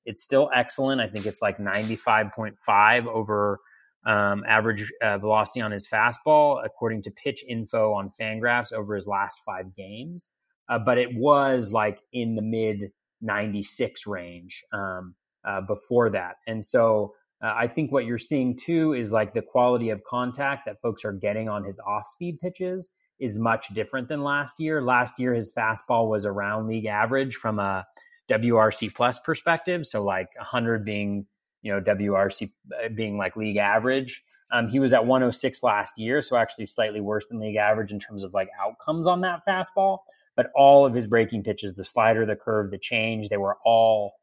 It's 0.04 0.22
still 0.22 0.50
excellent. 0.54 1.00
I 1.00 1.08
think 1.08 1.26
it's 1.26 1.40
like 1.40 1.58
95.5 1.58 3.06
over 3.06 3.60
um, 4.04 4.42
average 4.48 4.90
uh, 5.02 5.18
velocity 5.18 5.60
on 5.60 5.70
his 5.70 5.88
fastball, 5.88 6.60
according 6.64 7.02
to 7.02 7.10
pitch 7.12 7.44
info 7.48 7.92
on 7.92 8.10
Fangraphs 8.20 8.72
over 8.72 8.96
his 8.96 9.06
last 9.06 9.38
five 9.46 9.74
games. 9.76 10.28
Uh, 10.68 10.78
but 10.78 10.98
it 10.98 11.14
was 11.14 11.72
like 11.72 12.00
in 12.12 12.34
the 12.34 12.42
mid 12.42 12.90
96 13.20 14.06
range 14.06 14.64
um, 14.72 15.14
uh, 15.46 15.60
before 15.60 16.10
that. 16.10 16.36
And 16.46 16.64
so 16.64 17.14
uh, 17.42 17.54
I 17.56 17.68
think 17.68 17.92
what 17.92 18.04
you're 18.04 18.18
seeing 18.18 18.56
too 18.56 18.92
is 18.92 19.12
like 19.12 19.34
the 19.34 19.42
quality 19.42 19.90
of 19.90 20.02
contact 20.04 20.66
that 20.66 20.80
folks 20.80 21.04
are 21.04 21.12
getting 21.12 21.48
on 21.48 21.64
his 21.64 21.80
off 21.86 22.06
speed 22.08 22.40
pitches 22.40 22.90
is 23.18 23.38
much 23.38 23.68
different 23.68 24.08
than 24.08 24.22
last 24.22 24.58
year. 24.58 24.82
Last 24.82 25.18
year, 25.18 25.34
his 25.34 25.52
fastball 25.52 26.08
was 26.08 26.26
around 26.26 26.66
league 26.66 26.86
average 26.86 27.36
from 27.36 27.58
a 27.58 27.86
WRC 28.30 28.94
plus 28.94 29.18
perspective. 29.18 29.86
So 29.86 30.02
like 30.02 30.28
100 30.36 30.84
being, 30.84 31.26
you 31.62 31.72
know, 31.72 31.80
WRC 31.80 32.50
uh, 32.72 32.88
being 32.88 33.18
like 33.18 33.36
league 33.36 33.56
average. 33.56 34.22
Um, 34.50 34.68
he 34.68 34.80
was 34.80 34.92
at 34.92 35.06
106 35.06 35.62
last 35.62 35.98
year, 35.98 36.22
so 36.22 36.36
actually 36.36 36.66
slightly 36.66 37.00
worse 37.00 37.26
than 37.28 37.40
league 37.40 37.56
average 37.56 37.92
in 37.92 38.00
terms 38.00 38.24
of 38.24 38.34
like 38.34 38.48
outcomes 38.60 39.06
on 39.06 39.20
that 39.22 39.40
fastball. 39.48 39.98
But 40.34 40.50
all 40.56 40.86
of 40.86 40.94
his 40.94 41.06
breaking 41.06 41.44
pitches, 41.44 41.74
the 41.74 41.84
slider, 41.84 42.24
the 42.24 42.36
curve, 42.36 42.70
the 42.70 42.78
change, 42.78 43.28
they 43.28 43.36
were 43.36 43.58
all, 43.64 44.14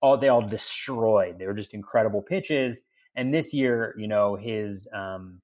all 0.00 0.16
they 0.18 0.28
all 0.28 0.42
destroyed. 0.42 1.38
They 1.38 1.46
were 1.46 1.54
just 1.54 1.74
incredible 1.74 2.22
pitches. 2.22 2.80
And 3.16 3.32
this 3.32 3.54
year, 3.54 3.94
you 3.96 4.08
know, 4.08 4.34
his 4.34 4.88
um, 4.92 5.40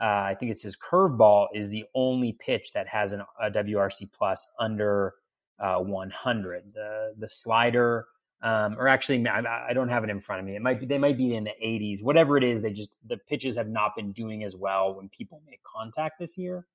uh, 0.00 0.04
I 0.04 0.36
think 0.38 0.50
it's 0.50 0.62
his 0.62 0.76
curveball 0.76 1.48
is 1.54 1.68
the 1.68 1.84
only 1.94 2.32
pitch 2.32 2.72
that 2.72 2.88
has 2.88 3.12
an, 3.12 3.22
a 3.40 3.50
WRC 3.50 4.10
plus 4.12 4.46
under 4.58 5.14
uh, 5.60 5.78
100. 5.78 6.72
The 6.74 7.14
the 7.18 7.28
slider, 7.28 8.06
um, 8.42 8.76
or 8.78 8.88
actually, 8.88 9.26
I, 9.28 9.68
I, 9.68 9.72
don't 9.72 9.88
have 9.88 10.02
it 10.02 10.10
in 10.10 10.20
front 10.20 10.40
of 10.40 10.46
me. 10.46 10.56
It 10.56 10.62
might 10.62 10.80
be 10.80 10.86
they 10.86 10.98
might 10.98 11.16
be 11.16 11.36
in 11.36 11.44
the 11.44 11.54
80s. 11.64 12.02
Whatever 12.02 12.36
it 12.36 12.42
is, 12.42 12.60
they 12.60 12.72
just 12.72 12.90
the 13.06 13.16
pitches 13.16 13.56
have 13.56 13.68
not 13.68 13.94
been 13.94 14.10
doing 14.12 14.42
as 14.42 14.56
well 14.56 14.94
when 14.94 15.08
people 15.10 15.40
make 15.46 15.60
contact 15.62 16.18
this 16.18 16.36
year, 16.36 16.66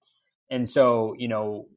and 0.50 0.68
so 0.68 1.14
you 1.18 1.28
know 1.28 1.68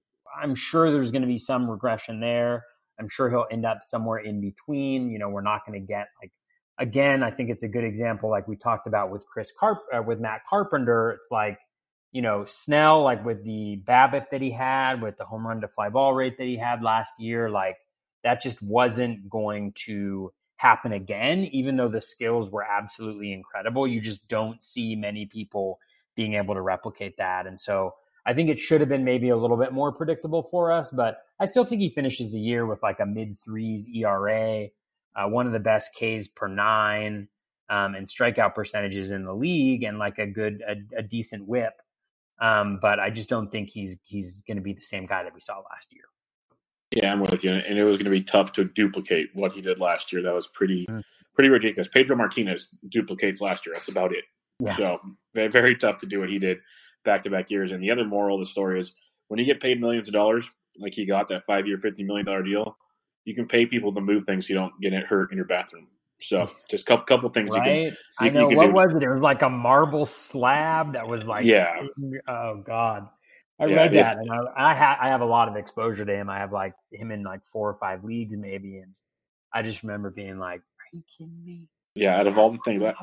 I'm 0.40 0.54
sure 0.54 0.90
there's 0.90 1.10
going 1.10 1.22
to 1.22 1.28
be 1.28 1.38
some 1.38 1.68
regression 1.68 2.20
there. 2.20 2.64
I'm 2.98 3.08
sure 3.08 3.28
he'll 3.30 3.46
end 3.50 3.66
up 3.66 3.82
somewhere 3.82 4.18
in 4.18 4.40
between. 4.40 5.10
You 5.10 5.18
know, 5.18 5.28
we're 5.28 5.42
not 5.42 5.66
going 5.66 5.80
to 5.80 5.86
get 5.86 6.08
like 6.22 6.30
again, 6.78 7.22
I 7.22 7.30
think 7.30 7.50
it's 7.50 7.62
a 7.62 7.68
good 7.68 7.84
example, 7.84 8.30
like 8.30 8.48
we 8.48 8.56
talked 8.56 8.86
about 8.86 9.10
with 9.10 9.24
Chris 9.26 9.52
Carp, 9.58 9.78
uh, 9.92 10.02
with 10.02 10.20
Matt 10.20 10.42
Carpenter. 10.48 11.12
It's 11.12 11.30
like, 11.30 11.58
you 12.12 12.22
know, 12.22 12.44
Snell, 12.46 13.02
like 13.02 13.24
with 13.24 13.44
the 13.44 13.80
BABIP 13.86 14.26
that 14.30 14.42
he 14.42 14.50
had, 14.50 15.00
with 15.00 15.16
the 15.16 15.24
home 15.24 15.46
run 15.46 15.60
to 15.62 15.68
fly 15.68 15.88
ball 15.88 16.14
rate 16.14 16.36
that 16.38 16.44
he 16.44 16.56
had 16.56 16.82
last 16.82 17.12
year, 17.18 17.50
like 17.50 17.76
that 18.24 18.42
just 18.42 18.62
wasn't 18.62 19.28
going 19.28 19.72
to 19.86 20.32
happen 20.56 20.92
again, 20.92 21.48
even 21.52 21.76
though 21.76 21.88
the 21.88 22.00
skills 22.00 22.50
were 22.50 22.64
absolutely 22.64 23.32
incredible. 23.32 23.86
You 23.86 24.00
just 24.00 24.26
don't 24.28 24.62
see 24.62 24.94
many 24.94 25.26
people 25.26 25.78
being 26.14 26.34
able 26.34 26.54
to 26.54 26.60
replicate 26.60 27.16
that. 27.18 27.46
And 27.46 27.60
so 27.60 27.94
I 28.24 28.34
think 28.34 28.48
it 28.48 28.58
should 28.58 28.80
have 28.80 28.88
been 28.88 29.04
maybe 29.04 29.30
a 29.30 29.36
little 29.36 29.56
bit 29.56 29.72
more 29.72 29.90
predictable 29.92 30.46
for 30.50 30.70
us, 30.70 30.90
but 30.90 31.18
I 31.40 31.46
still 31.46 31.64
think 31.64 31.80
he 31.80 31.90
finishes 31.90 32.30
the 32.30 32.38
year 32.38 32.64
with 32.64 32.82
like 32.82 33.00
a 33.00 33.06
mid 33.06 33.36
threes 33.44 33.88
ERA 33.92 34.68
uh, 35.16 35.28
one 35.28 35.46
of 35.46 35.52
the 35.52 35.60
best 35.60 35.90
Ks 35.94 36.28
per 36.28 36.48
nine 36.48 37.28
um, 37.68 37.94
and 37.94 38.06
strikeout 38.06 38.54
percentages 38.54 39.10
in 39.10 39.24
the 39.24 39.34
league, 39.34 39.82
and 39.82 39.98
like 39.98 40.18
a 40.18 40.26
good, 40.26 40.62
a, 40.66 40.98
a 40.98 41.02
decent 41.02 41.46
WHIP. 41.46 41.72
Um, 42.40 42.78
but 42.82 42.98
I 42.98 43.10
just 43.10 43.28
don't 43.28 43.50
think 43.50 43.70
he's 43.70 43.96
he's 44.02 44.42
going 44.42 44.56
to 44.56 44.62
be 44.62 44.72
the 44.72 44.82
same 44.82 45.06
guy 45.06 45.22
that 45.22 45.34
we 45.34 45.40
saw 45.40 45.54
last 45.54 45.92
year. 45.92 46.04
Yeah, 46.90 47.12
I'm 47.12 47.20
with 47.20 47.42
you, 47.44 47.52
and 47.52 47.78
it 47.78 47.84
was 47.84 47.96
going 47.96 48.04
to 48.04 48.10
be 48.10 48.22
tough 48.22 48.52
to 48.54 48.64
duplicate 48.64 49.30
what 49.32 49.52
he 49.52 49.62
did 49.62 49.80
last 49.80 50.12
year. 50.12 50.22
That 50.22 50.34
was 50.34 50.46
pretty 50.46 50.86
mm. 50.86 51.02
pretty 51.34 51.48
ridiculous. 51.48 51.88
Pedro 51.88 52.16
Martinez 52.16 52.68
duplicates 52.90 53.40
last 53.40 53.64
year. 53.64 53.74
That's 53.74 53.88
about 53.88 54.12
it. 54.12 54.24
Yeah. 54.60 54.76
So 54.76 55.00
very, 55.34 55.48
very 55.48 55.76
tough 55.76 55.98
to 55.98 56.06
do 56.06 56.20
what 56.20 56.28
he 56.28 56.38
did 56.38 56.58
back 57.04 57.22
to 57.22 57.30
back 57.30 57.50
years. 57.50 57.72
And 57.72 57.82
the 57.82 57.90
other 57.90 58.04
moral 58.04 58.36
of 58.36 58.40
the 58.40 58.50
story 58.50 58.78
is 58.80 58.94
when 59.28 59.38
you 59.38 59.46
get 59.46 59.60
paid 59.60 59.80
millions 59.80 60.08
of 60.08 60.14
dollars, 60.14 60.46
like 60.78 60.94
he 60.94 61.06
got 61.06 61.28
that 61.28 61.46
five 61.46 61.66
year, 61.66 61.78
fifty 61.78 62.04
million 62.04 62.26
dollar 62.26 62.42
deal, 62.42 62.76
you 63.24 63.34
can 63.34 63.46
pay 63.46 63.66
people 63.66 63.94
to 63.94 64.00
move 64.00 64.24
things 64.24 64.46
so 64.46 64.52
you 64.52 64.58
don't 64.58 64.72
get 64.80 64.92
it 64.92 65.06
hurt 65.06 65.30
in 65.30 65.36
your 65.36 65.46
bathroom. 65.46 65.88
So 66.20 66.50
just 66.70 66.84
a 66.84 66.86
couple, 66.86 67.04
couple 67.04 67.28
things 67.30 67.50
right? 67.50 67.56
you 67.56 67.62
can. 67.62 67.76
You, 67.76 67.96
I 68.18 68.28
know 68.30 68.48
what 68.48 68.68
do. 68.68 68.72
was 68.72 68.94
it? 68.94 69.02
It 69.02 69.10
was 69.10 69.20
like 69.20 69.42
a 69.42 69.50
marble 69.50 70.06
slab 70.06 70.92
that 70.92 71.08
was 71.08 71.26
like 71.26 71.46
yeah. 71.46 71.72
Oh 72.28 72.62
God, 72.64 73.08
I 73.58 73.66
yeah, 73.66 73.76
read 73.76 73.92
that, 73.94 74.16
and 74.18 74.30
I 74.30 74.70
I, 74.70 74.74
ha- 74.74 74.98
I 75.00 75.08
have 75.08 75.20
a 75.20 75.26
lot 75.26 75.48
of 75.48 75.56
exposure 75.56 76.04
to 76.04 76.14
him. 76.14 76.30
I 76.30 76.38
have 76.38 76.52
like 76.52 76.74
him 76.92 77.10
in 77.10 77.22
like 77.24 77.40
four 77.52 77.68
or 77.68 77.74
five 77.74 78.04
leagues 78.04 78.36
maybe, 78.36 78.78
and 78.78 78.94
I 79.52 79.62
just 79.62 79.82
remember 79.82 80.10
being 80.10 80.38
like, 80.38 80.60
"Are 80.60 80.90
you 80.96 81.02
kidding 81.18 81.44
me?" 81.44 81.62
Yeah, 81.94 82.18
out 82.18 82.26
of 82.26 82.38
all 82.38 82.50
the 82.50 82.58
things, 82.58 82.82
I, 82.82 82.94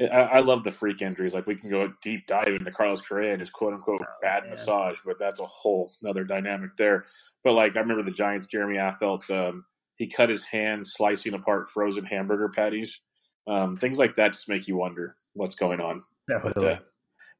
I, 0.00 0.06
I 0.06 0.40
love 0.40 0.64
the 0.64 0.70
freak 0.70 1.02
injuries. 1.02 1.34
Like 1.34 1.46
we 1.46 1.56
can 1.56 1.68
go 1.68 1.92
deep 2.00 2.26
dive 2.26 2.48
into 2.48 2.70
Carlos 2.70 3.00
Correa 3.00 3.32
and 3.32 3.40
his 3.40 3.50
quote 3.50 3.74
unquote 3.74 4.00
oh, 4.02 4.14
bad 4.22 4.44
man. 4.44 4.50
massage, 4.50 4.98
but 5.04 5.18
that's 5.18 5.40
a 5.40 5.46
whole 5.46 5.92
other 6.06 6.24
dynamic 6.24 6.76
there. 6.76 7.06
But 7.44 7.54
like 7.54 7.76
I 7.76 7.80
remember 7.80 8.02
the 8.02 8.10
Giants, 8.10 8.46
Jeremy 8.46 8.76
Affeldt, 8.76 9.30
um, 9.30 9.64
he 9.96 10.06
cut 10.06 10.28
his 10.28 10.44
hand 10.44 10.86
slicing 10.86 11.34
apart 11.34 11.68
frozen 11.68 12.04
hamburger 12.04 12.48
patties. 12.48 13.00
Um, 13.46 13.76
things 13.76 13.98
like 13.98 14.14
that 14.16 14.32
just 14.32 14.48
make 14.48 14.68
you 14.68 14.76
wonder 14.76 15.14
what's 15.34 15.54
going 15.54 15.80
on. 15.80 16.02
But, 16.42 16.62
uh, 16.62 16.78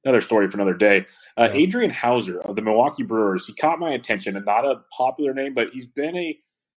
another 0.05 0.20
story 0.20 0.48
for 0.48 0.56
another 0.56 0.74
day. 0.74 1.06
Uh, 1.39 1.48
yeah. 1.52 1.60
Adrian 1.60 1.90
Houser 1.90 2.40
of 2.40 2.56
the 2.56 2.62
Milwaukee 2.62 3.02
Brewers. 3.02 3.47
He 3.47 3.55
caught 3.55 3.78
my 3.78 3.93
attention, 3.93 4.36
and 4.36 4.44
not 4.44 4.64
a 4.64 4.82
popular 4.97 5.32
name, 5.32 5.55
but 5.55 5.70
he's 5.70 5.86
been 5.86 6.16
a 6.16 6.39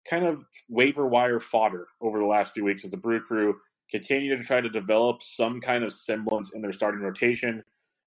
kind 0.10 0.26
of 0.26 0.40
waiver 0.70 1.08
wire 1.08 1.40
fodder 1.40 1.88
over 2.02 2.20
the 2.20 2.26
last 2.26 2.54
few 2.54 2.66
weeks 2.66 2.84
as 2.84 2.92
the 2.92 2.98
Brew 2.98 3.20
Crew 3.22 3.56
continue 3.90 4.36
to 4.36 4.44
try 4.44 4.62
to 4.62 4.70
develop 4.70 5.22
some 5.22 5.62
kind 5.62 5.84
of 5.84 5.92
semblance 5.92 6.54
in 6.54 6.62
their 6.62 6.72
starting 6.72 7.02
rotation. 7.02 7.64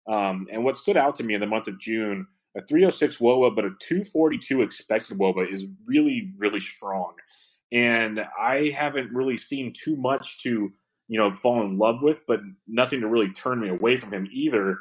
Um, 0.07 0.47
and 0.51 0.65
what 0.65 0.77
stood 0.77 0.97
out 0.97 1.15
to 1.17 1.23
me 1.23 1.35
in 1.35 1.41
the 1.41 1.47
month 1.47 1.69
of 1.69 1.79
June, 1.81 2.27
a 2.57 2.63
306 2.63 3.19
WOBA, 3.19 3.55
but 3.55 3.65
a 3.65 3.71
242 3.81 4.63
expected 4.63 5.19
WOBA 5.19 5.53
is 5.53 5.67
really, 5.87 6.33
really 6.39 6.61
strong. 6.61 7.15
And 7.73 8.21
I 8.41 8.73
haven't 8.77 9.13
really 9.13 9.37
seen 9.37 9.73
too 9.73 9.97
much 9.97 10.43
to, 10.43 10.73
you 11.09 11.19
know, 11.19 11.31
fall 11.31 11.63
in 11.63 11.79
love 11.79 12.03
with, 12.03 12.23
but 12.29 12.41
nothing 12.69 13.01
to 13.01 13.09
really 13.09 13.33
turn 13.33 13.61
me 13.61 13.69
away 13.69 13.97
from 13.97 14.13
him 14.13 14.29
either. 14.31 14.79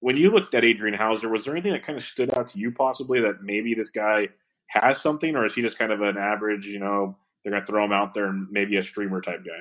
When 0.00 0.16
you 0.16 0.30
looked 0.30 0.54
at 0.54 0.64
Adrian 0.64 0.96
Houser, 0.96 1.28
was 1.28 1.44
there 1.44 1.54
anything 1.54 1.72
that 1.72 1.82
kind 1.82 1.98
of 1.98 2.04
stood 2.04 2.34
out 2.36 2.46
to 2.48 2.58
you 2.58 2.72
possibly 2.72 3.20
that 3.20 3.42
maybe 3.42 3.74
this 3.74 3.90
guy 3.90 4.28
has 4.68 5.00
something, 5.00 5.36
or 5.36 5.44
is 5.44 5.54
he 5.54 5.60
just 5.60 5.78
kind 5.78 5.92
of 5.92 6.00
an 6.00 6.16
average, 6.16 6.66
you 6.66 6.80
know, 6.80 7.18
they're 7.44 7.52
going 7.52 7.62
to 7.62 7.66
throw 7.66 7.84
him 7.84 7.92
out 7.92 8.14
there 8.14 8.26
and 8.26 8.48
maybe 8.50 8.78
a 8.78 8.82
streamer 8.82 9.20
type 9.20 9.44
guy? 9.44 9.60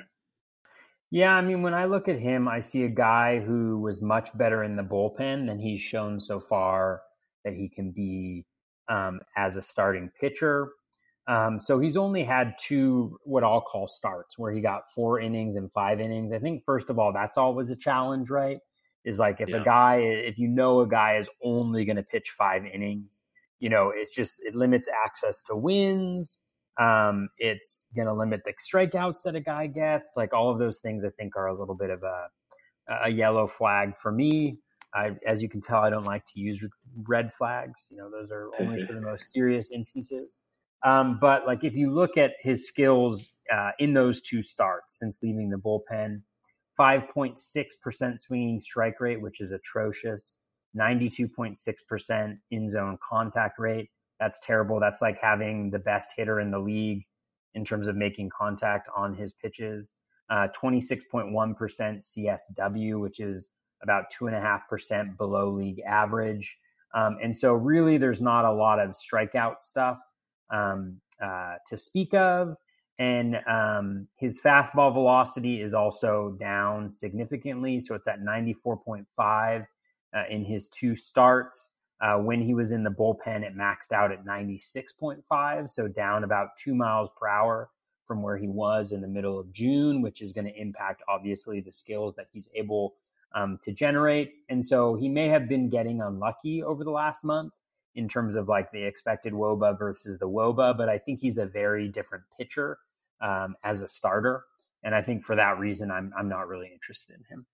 Yeah, 1.11 1.33
I 1.33 1.41
mean, 1.41 1.61
when 1.61 1.73
I 1.73 1.85
look 1.85 2.07
at 2.07 2.19
him, 2.19 2.47
I 2.47 2.61
see 2.61 2.83
a 2.83 2.89
guy 2.89 3.41
who 3.41 3.81
was 3.81 4.01
much 4.01 4.29
better 4.37 4.63
in 4.63 4.77
the 4.77 4.83
bullpen 4.83 5.47
than 5.47 5.59
he's 5.59 5.81
shown 5.81 6.21
so 6.21 6.39
far 6.39 7.01
that 7.43 7.53
he 7.53 7.69
can 7.69 7.91
be 7.91 8.45
um, 8.89 9.19
as 9.35 9.57
a 9.57 9.61
starting 9.61 10.11
pitcher. 10.19 10.69
Um, 11.27 11.59
so 11.59 11.79
he's 11.79 11.97
only 11.97 12.23
had 12.23 12.55
two 12.59 13.17
what 13.23 13.43
I'll 13.43 13.61
call 13.61 13.87
starts 13.87 14.37
where 14.37 14.51
he 14.51 14.59
got 14.59 14.91
four 14.93 15.19
innings 15.19 15.55
and 15.55 15.71
five 15.71 15.99
innings. 15.99 16.33
I 16.33 16.39
think 16.39 16.63
first 16.65 16.89
of 16.89 16.97
all, 16.99 17.13
that's 17.13 17.37
always 17.37 17.69
a 17.69 17.75
challenge, 17.75 18.29
right? 18.29 18.57
Is 19.05 19.19
like 19.19 19.39
if 19.39 19.49
yeah. 19.49 19.61
a 19.61 19.63
guy, 19.63 19.97
if 19.97 20.37
you 20.37 20.47
know 20.47 20.81
a 20.81 20.87
guy 20.87 21.17
is 21.17 21.27
only 21.43 21.85
going 21.85 21.95
to 21.95 22.03
pitch 22.03 22.33
five 22.37 22.63
innings, 22.65 23.21
you 23.59 23.69
know, 23.69 23.91
it's 23.95 24.13
just 24.13 24.39
it 24.43 24.55
limits 24.55 24.87
access 25.05 25.41
to 25.43 25.55
wins. 25.55 26.39
Um, 26.79 27.29
it's 27.37 27.85
going 27.95 28.07
to 28.07 28.13
limit 28.13 28.41
the 28.45 28.53
strikeouts 28.53 29.23
that 29.25 29.35
a 29.35 29.41
guy 29.41 29.67
gets. 29.67 30.13
Like 30.15 30.33
all 30.33 30.51
of 30.51 30.59
those 30.59 30.79
things, 30.79 31.05
I 31.05 31.09
think 31.09 31.35
are 31.35 31.47
a 31.47 31.57
little 31.57 31.75
bit 31.75 31.89
of 31.89 32.03
a 32.03 32.27
a 33.03 33.09
yellow 33.09 33.47
flag 33.47 33.95
for 33.95 34.11
me. 34.11 34.57
I, 34.93 35.11
as 35.25 35.41
you 35.41 35.49
can 35.49 35.61
tell, 35.61 35.79
I 35.79 35.89
don't 35.89 36.05
like 36.05 36.25
to 36.33 36.39
use 36.39 36.61
red 37.07 37.33
flags. 37.33 37.87
You 37.89 37.97
know, 37.97 38.11
those 38.11 38.31
are 38.31 38.49
only 38.59 38.83
for 38.83 38.93
the 38.93 39.01
most 39.01 39.31
serious 39.33 39.71
instances. 39.71 40.39
Um, 40.83 41.17
but 41.21 41.45
like 41.45 41.63
if 41.63 41.73
you 41.73 41.93
look 41.93 42.17
at 42.17 42.31
his 42.41 42.67
skills 42.67 43.29
uh, 43.53 43.71
in 43.79 43.93
those 43.93 44.21
two 44.21 44.41
starts 44.41 44.97
since 44.99 45.19
leaving 45.21 45.49
the 45.49 45.57
bullpen, 45.57 46.21
5.6% 46.79 48.19
swinging 48.19 48.59
strike 48.59 48.99
rate, 48.99 49.21
which 49.21 49.41
is 49.41 49.51
atrocious. 49.51 50.37
92.6% 50.75 52.37
in 52.51 52.69
zone 52.69 52.97
contact 53.07 53.59
rate, 53.59 53.89
that's 54.19 54.39
terrible. 54.39 54.79
That's 54.79 55.01
like 55.01 55.19
having 55.21 55.69
the 55.69 55.79
best 55.79 56.11
hitter 56.15 56.39
in 56.39 56.49
the 56.49 56.59
league 56.59 57.05
in 57.55 57.65
terms 57.65 57.87
of 57.87 57.95
making 57.95 58.29
contact 58.29 58.87
on 58.95 59.13
his 59.13 59.33
pitches. 59.33 59.95
Uh, 60.29 60.47
26.1% 60.59 61.33
CSW, 61.35 63.01
which 63.01 63.19
is 63.19 63.49
about 63.83 64.05
2.5% 64.11 65.17
below 65.17 65.49
league 65.49 65.81
average. 65.87 66.57
Um, 66.93 67.17
and 67.21 67.35
so, 67.35 67.53
really, 67.53 67.97
there's 67.97 68.21
not 68.21 68.45
a 68.45 68.51
lot 68.51 68.79
of 68.79 68.91
strikeout 68.91 69.61
stuff 69.61 69.99
um, 70.49 70.99
uh, 71.21 71.55
to 71.67 71.77
speak 71.77 72.13
of. 72.13 72.57
And 72.99 73.37
um, 73.47 74.07
his 74.17 74.39
fastball 74.43 74.93
velocity 74.93 75.61
is 75.61 75.73
also 75.73 76.35
down 76.39 76.89
significantly. 76.89 77.79
So, 77.79 77.95
it's 77.95 78.07
at 78.07 78.21
94.5 78.21 79.65
uh, 80.13 80.23
in 80.29 80.43
his 80.43 80.67
two 80.67 80.95
starts. 80.95 81.71
Uh, 82.01 82.17
when 82.17 82.41
he 82.41 82.53
was 82.53 82.71
in 82.71 82.83
the 82.83 82.89
bullpen, 82.89 83.43
it 83.43 83.55
maxed 83.55 83.91
out 83.91 84.11
at 84.11 84.25
96.5, 84.25 85.69
so 85.69 85.87
down 85.87 86.23
about 86.23 86.49
two 86.57 86.73
miles 86.73 87.09
per 87.15 87.27
hour 87.27 87.69
from 88.07 88.23
where 88.23 88.37
he 88.37 88.47
was 88.47 88.91
in 88.91 89.01
the 89.01 89.07
middle 89.07 89.39
of 89.39 89.51
June, 89.53 90.01
which 90.01 90.21
is 90.21 90.33
going 90.33 90.45
to 90.45 90.59
impact 90.59 91.03
obviously 91.07 91.61
the 91.61 91.71
skills 91.71 92.15
that 92.15 92.25
he's 92.33 92.49
able 92.55 92.95
um, 93.33 93.59
to 93.63 93.71
generate. 93.71 94.33
And 94.49 94.65
so 94.65 94.95
he 94.95 95.09
may 95.09 95.29
have 95.29 95.47
been 95.47 95.69
getting 95.69 96.01
unlucky 96.01 96.63
over 96.63 96.83
the 96.83 96.91
last 96.91 97.23
month 97.23 97.53
in 97.95 98.07
terms 98.07 98.35
of 98.35 98.47
like 98.47 98.71
the 98.71 98.83
expected 98.83 99.33
WOBA 99.33 99.77
versus 99.77 100.17
the 100.17 100.27
WOBA, 100.27 100.77
but 100.77 100.89
I 100.89 100.97
think 100.97 101.19
he's 101.19 101.37
a 101.37 101.45
very 101.45 101.87
different 101.87 102.23
pitcher 102.37 102.79
um, 103.21 103.55
as 103.63 103.81
a 103.81 103.87
starter. 103.87 104.45
And 104.83 104.95
I 104.95 105.01
think 105.01 105.23
for 105.23 105.35
that 105.35 105.59
reason, 105.59 105.91
I'm, 105.91 106.13
I'm 106.17 106.29
not 106.29 106.47
really 106.47 106.69
interested 106.73 107.15
in 107.15 107.23
him. 107.29 107.45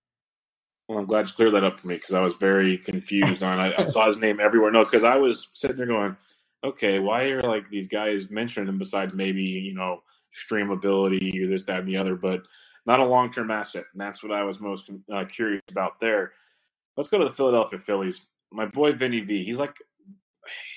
Well, 0.88 1.00
I'm 1.00 1.06
glad 1.06 1.28
you 1.28 1.34
cleared 1.34 1.54
that 1.56 1.66
up 1.66 1.76
for 1.76 1.88
me 1.88 1.96
because 1.96 2.14
I 2.14 2.22
was 2.22 2.36
very 2.36 2.78
confused 2.78 3.44
on. 3.44 3.60
I, 3.60 3.74
I 3.78 3.84
saw 3.84 4.08
his 4.08 4.18
name 4.18 4.40
everywhere. 4.40 4.72
No, 4.72 4.86
because 4.86 5.04
I 5.04 5.18
was 5.18 5.50
sitting 5.54 5.76
there 5.76 5.86
going, 5.86 6.16
okay, 6.64 7.00
why 7.00 7.26
are 7.32 7.42
like 7.42 7.68
these 7.70 7.88
guys 7.88 8.30
mentioning 8.30 8.70
him 8.70 8.78
besides 8.78 9.14
maybe 9.14 9.42
you 9.42 9.74
know 9.74 10.02
streamability 10.50 11.44
or 11.44 11.48
this, 11.48 11.66
that, 11.66 11.80
and 11.80 11.88
the 11.88 11.98
other, 11.98 12.16
but 12.16 12.44
not 12.88 13.00
a 13.00 13.06
long 13.06 13.32
term 13.32 13.52
asset, 13.52 13.86
and 13.94 14.02
that's 14.02 14.24
what 14.24 14.32
I 14.32 14.44
was 14.44 14.60
most 14.60 14.90
uh, 15.14 15.26
curious 15.26 15.62
about 15.70 16.00
there. 16.00 16.32
Let's 16.96 17.10
go 17.10 17.20
to 17.20 17.26
the 17.26 17.32
Philadelphia 17.32 17.78
Phillies. 17.78 18.26
My 18.52 18.66
boy 18.66 18.94
Vinny 18.94 19.20
V. 19.20 19.44
He's 19.44 19.60
like 19.60 19.76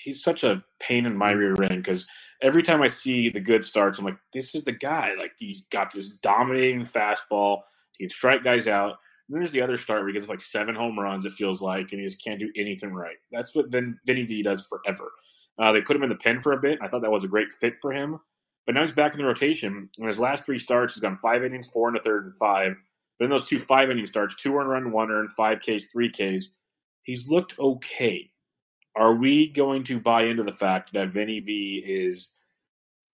he's 0.05 0.23
such 0.23 0.45
a 0.45 0.65
pain 0.81 1.07
in 1.07 1.16
my 1.16 1.31
rear 1.31 1.55
end 1.62 1.82
because 1.82 2.07
every 2.43 2.62
time 2.62 2.82
I 2.82 2.89
see 2.89 3.31
the 3.31 3.41
good 3.41 3.65
starts, 3.65 3.99
I'm 3.99 4.05
like, 4.05 4.19
this 4.32 4.55
is 4.55 4.65
the 4.65 4.73
guy. 4.73 5.15
Like 5.16 5.32
he's 5.39 5.62
got 5.70 5.95
this 5.95 6.11
dominating 6.11 6.85
fastball. 6.85 7.61
He 7.97 8.05
can 8.05 8.11
strike 8.11 8.43
guys 8.43 8.66
out 8.66 8.99
then 9.31 9.41
there's 9.41 9.53
the 9.53 9.62
other 9.62 9.77
start 9.77 10.01
where 10.01 10.09
he 10.09 10.12
gets 10.12 10.28
like 10.28 10.41
seven 10.41 10.74
home 10.74 10.99
runs, 10.99 11.24
it 11.24 11.32
feels 11.32 11.62
like, 11.62 11.93
and 11.93 12.01
he 12.01 12.07
just 12.07 12.23
can't 12.23 12.41
do 12.41 12.51
anything 12.57 12.93
right. 12.93 13.16
That's 13.31 13.55
what 13.55 13.70
then 13.70 13.99
Vinny 14.05 14.24
V 14.24 14.43
does 14.43 14.66
forever. 14.66 15.12
Uh, 15.57 15.73
they 15.73 15.82
put 15.82 15.95
him 15.95 16.03
in 16.03 16.09
the 16.09 16.16
pen 16.16 16.41
for 16.41 16.53
a 16.53 16.61
bit. 16.61 16.81
I 16.82 16.89
thought 16.89 17.03
that 17.03 17.12
was 17.12 17.23
a 17.23 17.28
great 17.28 17.53
fit 17.53 17.77
for 17.81 17.93
him. 17.93 18.19
But 18.70 18.76
now 18.76 18.86
he's 18.86 18.94
back 18.94 19.14
in 19.14 19.18
the 19.18 19.26
rotation. 19.26 19.88
In 19.98 20.06
his 20.06 20.20
last 20.20 20.47
three 20.47 20.60
starts, 20.60 20.94
he's 20.94 21.01
gone 21.01 21.16
five 21.16 21.42
innings, 21.42 21.68
four 21.68 21.88
and 21.88 21.97
a 21.97 22.01
third, 22.01 22.26
and 22.26 22.38
five. 22.38 22.76
But 23.18 23.24
in 23.24 23.32
those 23.32 23.48
two 23.48 23.59
five 23.59 23.90
inning 23.90 24.06
starts, 24.06 24.40
two 24.40 24.55
earned 24.55 24.68
run, 24.68 24.92
one 24.92 25.10
earned, 25.10 25.32
five 25.32 25.59
Ks, 25.59 25.86
three 25.86 26.09
Ks, 26.09 26.51
he's 27.02 27.26
looked 27.26 27.59
okay. 27.59 28.30
Are 28.94 29.12
we 29.12 29.48
going 29.48 29.82
to 29.86 29.98
buy 29.98 30.22
into 30.22 30.44
the 30.44 30.52
fact 30.52 30.92
that 30.92 31.09
Vinny 31.09 31.40
V 31.40 31.82
is 31.84 32.34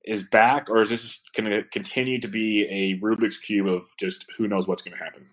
is 0.04 0.24
back, 0.24 0.68
or 0.68 0.82
is 0.82 0.90
this 0.90 1.22
going 1.34 1.50
to 1.50 1.62
continue 1.72 2.20
to 2.20 2.28
be 2.28 2.66
a 2.68 3.00
Rubik's 3.00 3.38
cube 3.38 3.66
of 3.66 3.86
just 3.98 4.26
who 4.36 4.46
knows 4.46 4.68
what's 4.68 4.82
going 4.82 4.98
to 4.98 5.02
happen? 5.02 5.26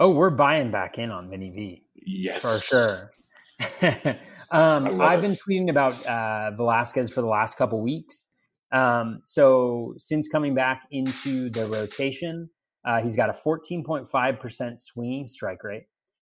Oh, 0.00 0.12
we're 0.12 0.30
buying 0.30 0.70
back 0.70 0.96
in 0.96 1.10
on 1.10 1.28
Vinny 1.28 1.50
V. 1.50 1.82
Yes, 1.94 2.40
for 2.40 2.58
sure. 2.58 3.12
um, 4.50 4.98
I've 4.98 5.20
been 5.20 5.36
tweeting 5.36 5.68
about 5.68 6.06
uh, 6.06 6.52
Velasquez 6.56 7.10
for 7.10 7.20
the 7.20 7.26
last 7.26 7.58
couple 7.58 7.82
weeks. 7.82 8.25
Um, 8.72 9.22
so 9.24 9.94
since 9.98 10.28
coming 10.28 10.54
back 10.54 10.82
into 10.90 11.50
the 11.50 11.66
rotation, 11.66 12.50
uh, 12.84 13.00
he's 13.00 13.16
got 13.16 13.30
a 13.30 13.32
14.5% 13.32 14.78
swinging 14.78 15.26
strike 15.26 15.62
rate. 15.64 15.84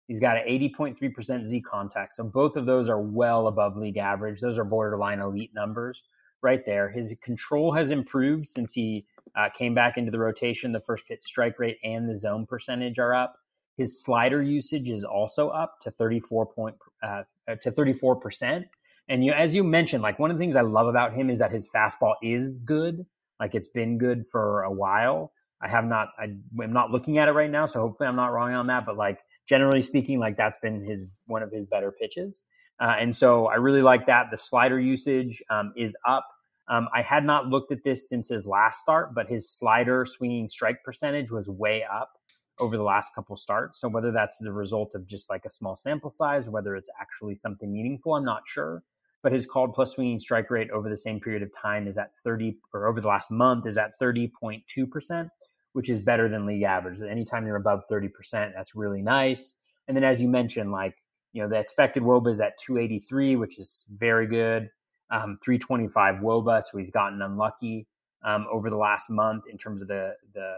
He's 0.07 0.19
got 0.19 0.37
an 0.37 0.43
80.3% 0.47 1.45
Z 1.45 1.61
contact. 1.61 2.15
So 2.15 2.23
both 2.23 2.55
of 2.55 2.65
those 2.65 2.87
are 2.89 3.01
well 3.01 3.47
above 3.47 3.75
league 3.75 3.97
average. 3.97 4.39
Those 4.39 4.57
are 4.57 4.63
borderline 4.63 5.19
elite 5.19 5.51
numbers 5.53 6.03
right 6.41 6.65
there. 6.65 6.89
His 6.89 7.13
control 7.21 7.73
has 7.73 7.91
improved 7.91 8.47
since 8.47 8.73
he 8.73 9.05
uh, 9.35 9.49
came 9.55 9.73
back 9.73 9.97
into 9.97 10.11
the 10.11 10.19
rotation. 10.19 10.71
The 10.71 10.79
first 10.79 11.07
pitch 11.07 11.21
strike 11.21 11.59
rate 11.59 11.77
and 11.83 12.09
the 12.09 12.15
zone 12.15 12.45
percentage 12.45 12.99
are 12.99 13.13
up. 13.13 13.35
His 13.77 14.03
slider 14.03 14.41
usage 14.41 14.89
is 14.89 15.03
also 15.03 15.49
up 15.49 15.79
to 15.81 15.91
34 15.91 16.45
point 16.47 16.75
uh, 17.03 17.23
to 17.61 17.71
34 17.71 18.15
percent. 18.15 18.65
And 19.09 19.23
you, 19.23 19.31
as 19.31 19.55
you 19.55 19.63
mentioned, 19.63 20.03
like 20.03 20.19
one 20.19 20.31
of 20.31 20.37
the 20.37 20.41
things 20.41 20.55
I 20.55 20.61
love 20.61 20.87
about 20.87 21.13
him 21.13 21.29
is 21.29 21.39
that 21.39 21.51
his 21.51 21.67
fastball 21.73 22.15
is 22.21 22.57
good. 22.57 23.05
Like 23.39 23.55
it's 23.55 23.69
been 23.69 23.97
good 23.97 24.25
for 24.27 24.63
a 24.63 24.71
while. 24.71 25.31
I 25.61 25.69
have 25.69 25.85
not, 25.85 26.09
I, 26.19 26.25
am 26.63 26.73
not 26.73 26.91
looking 26.91 27.17
at 27.17 27.27
it 27.27 27.31
right 27.31 27.49
now, 27.49 27.65
so 27.65 27.79
hopefully 27.79 28.07
I'm 28.07 28.15
not 28.15 28.27
wrong 28.27 28.53
on 28.53 28.67
that. 28.67 28.85
But 28.85 28.97
like 28.97 29.19
generally 29.47 29.81
speaking, 29.81 30.19
like 30.19 30.37
that's 30.37 30.57
been 30.57 30.83
his 30.83 31.05
one 31.25 31.41
of 31.41 31.51
his 31.51 31.65
better 31.65 31.91
pitches. 31.91 32.43
Uh, 32.79 32.95
and 32.99 33.15
so 33.15 33.47
I 33.47 33.55
really 33.55 33.81
like 33.81 34.05
that. 34.07 34.27
The 34.29 34.37
slider 34.37 34.79
usage 34.79 35.41
um, 35.49 35.73
is 35.75 35.95
up. 36.07 36.27
Um, 36.69 36.89
I 36.93 37.01
had 37.01 37.23
not 37.23 37.47
looked 37.47 37.71
at 37.71 37.83
this 37.83 38.09
since 38.09 38.27
his 38.27 38.45
last 38.45 38.81
start, 38.81 39.15
but 39.15 39.27
his 39.27 39.49
slider 39.49 40.05
swinging 40.05 40.49
strike 40.49 40.83
percentage 40.83 41.31
was 41.31 41.47
way 41.47 41.83
up 41.91 42.11
over 42.59 42.75
the 42.75 42.83
last 42.83 43.15
couple 43.15 43.37
starts. 43.37 43.79
So 43.79 43.87
whether 43.87 44.11
that's 44.11 44.37
the 44.39 44.51
result 44.51 44.93
of 44.93 45.07
just 45.07 45.29
like 45.29 45.45
a 45.45 45.49
small 45.49 45.77
sample 45.77 46.09
size 46.09 46.47
or 46.47 46.51
whether 46.51 46.75
it's 46.75 46.89
actually 46.99 47.35
something 47.35 47.71
meaningful, 47.71 48.15
I'm 48.15 48.25
not 48.25 48.43
sure. 48.45 48.83
But 49.27 49.33
his 49.33 49.45
called 49.45 49.73
plus 49.73 49.91
swinging 49.91 50.21
strike 50.21 50.49
rate 50.49 50.71
over 50.71 50.87
the 50.87 50.95
same 50.95 51.19
period 51.19 51.43
of 51.43 51.51
time 51.53 51.85
is 51.85 51.97
at 51.97 52.15
30, 52.15 52.55
or 52.73 52.87
over 52.87 53.01
the 53.01 53.09
last 53.09 53.29
month 53.29 53.67
is 53.67 53.77
at 53.77 53.99
30.2%, 53.99 55.29
which 55.73 55.89
is 55.89 55.99
better 55.99 56.29
than 56.29 56.45
league 56.45 56.63
average. 56.63 57.01
Anytime 57.01 57.45
you're 57.45 57.57
above 57.57 57.83
30%, 57.91 58.09
that's 58.55 58.73
really 58.73 59.01
nice. 59.01 59.55
And 59.89 59.97
then 59.97 60.05
as 60.05 60.21
you 60.21 60.29
mentioned, 60.29 60.71
like, 60.71 60.95
you 61.33 61.41
know, 61.41 61.49
the 61.49 61.57
expected 61.57 62.03
WOBA 62.03 62.29
is 62.29 62.39
at 62.39 62.57
283, 62.57 63.35
which 63.35 63.59
is 63.59 63.83
very 63.95 64.27
good. 64.27 64.69
Um, 65.11 65.37
325 65.43 66.21
WOBA, 66.21 66.63
so 66.63 66.77
he's 66.77 66.89
gotten 66.89 67.21
unlucky 67.21 67.85
um, 68.23 68.47
over 68.49 68.69
the 68.69 68.77
last 68.77 69.09
month 69.09 69.43
in 69.51 69.57
terms 69.57 69.81
of 69.81 69.89
the 69.89 70.13
the 70.33 70.53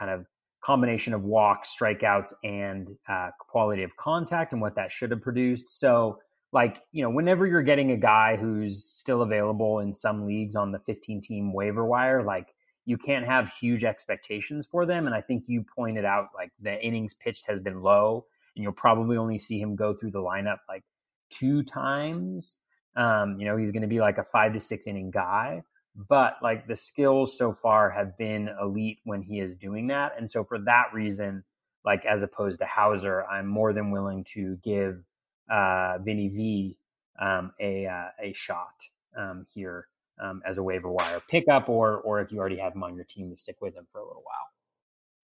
kind 0.00 0.10
of 0.10 0.26
combination 0.64 1.14
of 1.14 1.22
walks, 1.22 1.72
strikeouts, 1.80 2.32
and 2.42 2.88
uh, 3.08 3.30
quality 3.38 3.84
of 3.84 3.96
contact 3.96 4.52
and 4.52 4.60
what 4.60 4.74
that 4.74 4.90
should 4.90 5.12
have 5.12 5.22
produced. 5.22 5.78
So, 5.78 6.18
like, 6.52 6.82
you 6.92 7.02
know, 7.02 7.10
whenever 7.10 7.46
you're 7.46 7.62
getting 7.62 7.92
a 7.92 7.96
guy 7.96 8.36
who's 8.36 8.84
still 8.84 9.22
available 9.22 9.78
in 9.78 9.94
some 9.94 10.26
leagues 10.26 10.56
on 10.56 10.72
the 10.72 10.80
15 10.80 11.20
team 11.20 11.52
waiver 11.52 11.84
wire, 11.84 12.22
like, 12.22 12.48
you 12.86 12.96
can't 12.96 13.26
have 13.26 13.52
huge 13.60 13.84
expectations 13.84 14.66
for 14.66 14.84
them. 14.84 15.06
And 15.06 15.14
I 15.14 15.20
think 15.20 15.44
you 15.46 15.62
pointed 15.62 16.04
out 16.04 16.28
like 16.34 16.50
the 16.60 16.80
innings 16.84 17.14
pitched 17.14 17.46
has 17.46 17.60
been 17.60 17.82
low, 17.82 18.24
and 18.56 18.62
you'll 18.62 18.72
probably 18.72 19.16
only 19.16 19.38
see 19.38 19.60
him 19.60 19.76
go 19.76 19.94
through 19.94 20.10
the 20.10 20.18
lineup 20.18 20.58
like 20.68 20.82
two 21.30 21.62
times. 21.62 22.58
Um, 22.96 23.38
you 23.38 23.46
know, 23.46 23.56
he's 23.56 23.70
going 23.70 23.82
to 23.82 23.88
be 23.88 24.00
like 24.00 24.18
a 24.18 24.24
five 24.24 24.54
to 24.54 24.60
six 24.60 24.88
inning 24.88 25.12
guy, 25.12 25.62
but 25.94 26.36
like 26.42 26.66
the 26.66 26.76
skills 26.76 27.38
so 27.38 27.52
far 27.52 27.90
have 27.90 28.18
been 28.18 28.50
elite 28.60 28.98
when 29.04 29.22
he 29.22 29.38
is 29.38 29.54
doing 29.54 29.86
that. 29.88 30.12
And 30.18 30.28
so 30.28 30.42
for 30.42 30.58
that 30.60 30.86
reason, 30.92 31.44
like 31.84 32.04
as 32.04 32.22
opposed 32.22 32.58
to 32.60 32.66
Houser 32.66 33.24
I'm 33.24 33.46
more 33.46 33.72
than 33.72 33.90
willing 33.90 34.24
to 34.34 34.58
give 34.64 35.04
uh, 35.50 35.98
Vinny 36.02 36.28
V 36.28 36.76
um, 37.20 37.52
a 37.60 37.86
uh, 37.86 38.08
a 38.22 38.32
shot 38.32 38.86
um, 39.16 39.46
here 39.52 39.88
um, 40.20 40.42
as 40.46 40.58
a 40.58 40.62
waiver 40.62 40.90
wire 40.90 41.20
pickup, 41.28 41.68
or 41.68 41.98
or 41.98 42.20
if 42.20 42.32
you 42.32 42.38
already 42.38 42.58
have 42.58 42.74
him 42.74 42.82
on 42.82 42.94
your 42.94 43.04
team, 43.04 43.30
to 43.30 43.36
stick 43.36 43.56
with 43.60 43.74
him 43.74 43.86
for 43.92 43.98
a 43.98 44.06
little 44.06 44.22
while. 44.24 44.48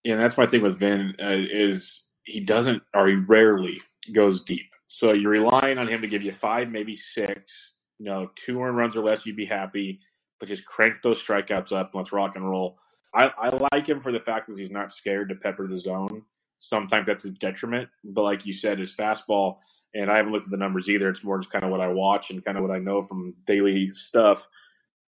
Yeah, 0.05 0.17
that's 0.17 0.37
my 0.37 0.47
thing 0.47 0.63
with 0.63 0.79
Vin 0.79 1.15
uh, 1.23 1.31
is 1.31 2.05
he 2.25 2.41
doesn't 2.41 2.83
or 2.95 3.09
he 3.09 3.17
rarely 3.17 3.81
goes 4.13 4.43
deep. 4.43 4.69
So 4.87 5.13
you're 5.13 5.31
relying 5.31 5.79
on 5.79 5.89
him 5.89 6.01
to 6.03 6.09
give 6.09 6.23
you 6.23 6.33
five, 6.33 6.69
maybe 6.71 6.95
six. 6.95 7.73
You 7.99 8.07
know, 8.07 8.31
two 8.35 8.61
earned 8.63 8.77
runs 8.77 8.97
or 8.97 9.05
less, 9.05 9.25
you'd 9.25 9.37
be 9.37 9.47
happy. 9.47 10.01
But 10.39 10.49
just 10.49 10.67
crank 10.67 11.03
those 11.03 11.23
strikeouts 11.23 11.73
up. 11.73 11.93
And 11.93 12.01
let's 12.01 12.13
rock 12.13 12.35
and 12.35 12.49
roll. 12.49 12.79
I, 13.15 13.31
I 13.39 13.69
like 13.73 13.87
him 13.87 14.01
for 14.01 14.11
the 14.11 14.21
fact 14.21 14.49
that 14.49 14.59
he's 14.59 14.71
not 14.71 14.93
scared 14.93 15.29
to 15.29 15.35
pepper 15.37 15.69
the 15.69 15.79
zone. 15.79 16.23
Sometimes 16.57 17.07
that's 17.07 17.23
his 17.23 17.35
detriment. 17.35 17.89
But 18.05 18.23
like 18.23 18.45
you 18.45 18.53
said, 18.53 18.79
his 18.79 18.95
fastball, 18.95 19.57
and 19.95 20.11
I 20.11 20.17
haven't 20.17 20.33
looked 20.33 20.47
at 20.47 20.51
the 20.51 20.57
numbers 20.57 20.89
either. 20.89 21.09
It's 21.09 21.25
more 21.25 21.39
just 21.39 21.53
kind 21.53 21.65
of 21.65 21.71
what 21.71 21.81
I 21.81 21.89
watch 21.89 22.31
and 22.31 22.45
kind 22.45 22.57
of 22.57 22.65
what 22.65 22.75
I 22.75 22.79
know 22.79 23.03
from 23.03 23.35
daily 23.47 23.91
stuff 23.91 24.49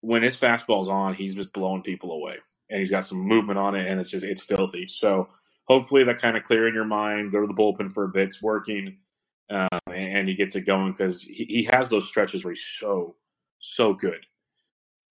when 0.00 0.22
his 0.22 0.36
fastball's 0.36 0.88
on, 0.88 1.14
he's 1.14 1.34
just 1.34 1.52
blowing 1.52 1.82
people 1.82 2.12
away, 2.12 2.36
and 2.70 2.78
he's 2.78 2.90
got 2.90 3.04
some 3.04 3.18
movement 3.18 3.58
on 3.58 3.74
it, 3.74 3.86
and 3.86 4.00
it's 4.00 4.10
just 4.10 4.24
it's 4.24 4.42
filthy. 4.42 4.86
So 4.88 5.28
hopefully 5.64 6.04
that 6.04 6.20
kind 6.20 6.36
of 6.36 6.44
clear 6.44 6.68
in 6.68 6.74
your 6.74 6.84
mind. 6.84 7.32
Go 7.32 7.40
to 7.40 7.46
the 7.46 7.54
bullpen 7.54 7.92
for 7.92 8.04
a 8.04 8.08
bit. 8.08 8.28
It's 8.28 8.42
working, 8.42 8.98
um, 9.50 9.68
and 9.92 10.28
he 10.28 10.34
gets 10.34 10.54
it 10.54 10.62
going 10.62 10.92
because 10.92 11.22
he, 11.22 11.44
he 11.44 11.68
has 11.72 11.90
those 11.90 12.08
stretches 12.08 12.44
where 12.44 12.54
he's 12.54 12.64
so 12.78 13.16
so 13.58 13.94
good. 13.94 14.24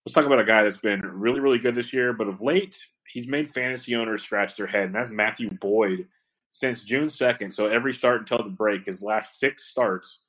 Let's 0.05 0.13
talk 0.13 0.25
about 0.25 0.39
a 0.39 0.45
guy 0.45 0.63
that's 0.63 0.77
been 0.77 1.01
really 1.01 1.39
really 1.39 1.59
good 1.59 1.75
this 1.75 1.93
year, 1.93 2.13
but 2.13 2.27
of 2.27 2.41
late 2.41 2.77
he's 3.11 3.27
made 3.27 3.47
fantasy 3.47 3.95
owners 3.95 4.23
scratch 4.23 4.55
their 4.55 4.67
head, 4.67 4.85
and 4.85 4.95
that's 4.95 5.09
Matthew 5.09 5.51
Boyd. 5.59 6.07
Since 6.49 6.85
June 6.85 7.09
second, 7.09 7.51
so 7.51 7.67
every 7.67 7.93
start 7.93 8.21
until 8.21 8.43
the 8.43 8.49
break, 8.49 8.85
his 8.85 9.03
last 9.03 9.39
six 9.39 9.65
starts, 9.65 10.21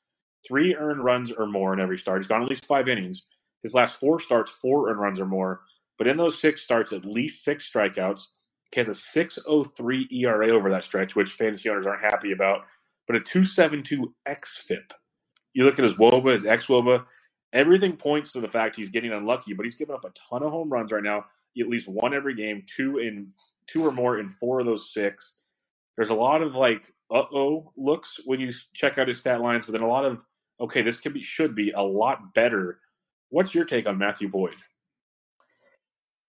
three 0.46 0.74
earned 0.74 1.04
runs 1.04 1.30
or 1.30 1.46
more 1.46 1.72
in 1.72 1.80
every 1.80 1.98
start. 1.98 2.18
He's 2.18 2.26
gone 2.26 2.42
at 2.42 2.48
least 2.48 2.66
five 2.66 2.88
innings 2.88 3.26
his 3.66 3.74
last 3.74 3.98
four 3.98 4.20
starts, 4.20 4.52
four 4.52 4.88
earned 4.88 5.00
runs 5.00 5.18
or 5.18 5.26
more. 5.26 5.62
But 5.98 6.06
in 6.06 6.16
those 6.16 6.40
six 6.40 6.62
starts, 6.62 6.92
at 6.92 7.04
least 7.04 7.42
six 7.42 7.68
strikeouts. 7.68 8.26
He 8.72 8.80
has 8.80 8.88
a 8.88 8.92
6.03 8.92 10.12
ERA 10.12 10.48
over 10.50 10.70
that 10.70 10.84
stretch, 10.84 11.16
which 11.16 11.32
fantasy 11.32 11.68
owners 11.68 11.86
aren't 11.86 12.04
happy 12.04 12.30
about. 12.30 12.60
But 13.08 13.16
a 13.16 13.20
2.72 13.20 14.12
xFIP. 14.28 14.92
You 15.52 15.64
look 15.64 15.80
at 15.80 15.84
his 15.84 15.94
WOBA, 15.94 16.34
his 16.34 16.44
xWOBA. 16.44 17.06
Everything 17.52 17.96
points 17.96 18.32
to 18.32 18.40
the 18.40 18.48
fact 18.48 18.76
he's 18.76 18.90
getting 18.90 19.12
unlucky, 19.12 19.52
but 19.52 19.64
he's 19.64 19.76
given 19.76 19.96
up 19.96 20.04
a 20.04 20.12
ton 20.28 20.44
of 20.44 20.52
home 20.52 20.68
runs 20.68 20.92
right 20.92 21.02
now. 21.02 21.24
At 21.58 21.68
least 21.68 21.88
one 21.88 22.14
every 22.14 22.34
game, 22.34 22.64
two 22.76 22.98
in 22.98 23.32
two 23.66 23.84
or 23.84 23.90
more 23.90 24.18
in 24.20 24.28
four 24.28 24.60
of 24.60 24.66
those 24.66 24.92
six. 24.92 25.40
There's 25.96 26.10
a 26.10 26.14
lot 26.14 26.42
of 26.42 26.54
like 26.54 26.92
uh 27.10 27.24
oh 27.32 27.72
looks 27.76 28.20
when 28.24 28.40
you 28.40 28.52
check 28.74 28.98
out 28.98 29.08
his 29.08 29.20
stat 29.20 29.40
lines, 29.40 29.66
but 29.66 29.72
then 29.72 29.82
a 29.82 29.88
lot 29.88 30.04
of 30.04 30.22
okay, 30.60 30.82
this 30.82 31.00
could 31.00 31.14
be 31.14 31.22
should 31.22 31.54
be 31.54 31.70
a 31.70 31.82
lot 31.82 32.34
better 32.34 32.78
What's 33.30 33.54
your 33.54 33.64
take 33.64 33.86
on 33.86 33.98
Matthew 33.98 34.28
Boyd? 34.28 34.54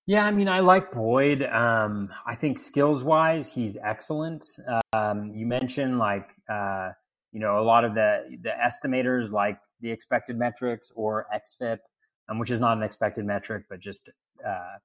Yeah, 0.07 0.25
I 0.25 0.31
mean, 0.31 0.47
I 0.47 0.61
like 0.61 0.91
Boyd. 0.91 1.43
Um, 1.43 2.09
I 2.25 2.35
think 2.35 2.59
skills 2.59 3.03
wise, 3.03 3.51
he's 3.51 3.77
excellent. 3.83 4.45
Um, 4.93 5.31
you 5.35 5.45
mentioned 5.45 5.99
like 5.99 6.29
uh, 6.49 6.91
you 7.33 7.39
know 7.39 7.59
a 7.59 7.65
lot 7.65 7.83
of 7.83 7.93
the 7.93 8.37
the 8.41 8.49
estimators 8.49 9.31
like 9.31 9.59
the 9.81 9.91
expected 9.91 10.37
metrics 10.37 10.91
or 10.95 11.27
xFIP, 11.35 11.79
um, 12.29 12.39
which 12.39 12.49
is 12.49 12.59
not 12.59 12.77
an 12.77 12.83
expected 12.83 13.25
metric, 13.25 13.65
but 13.69 13.79
just 13.79 14.09
uh, 14.45 14.77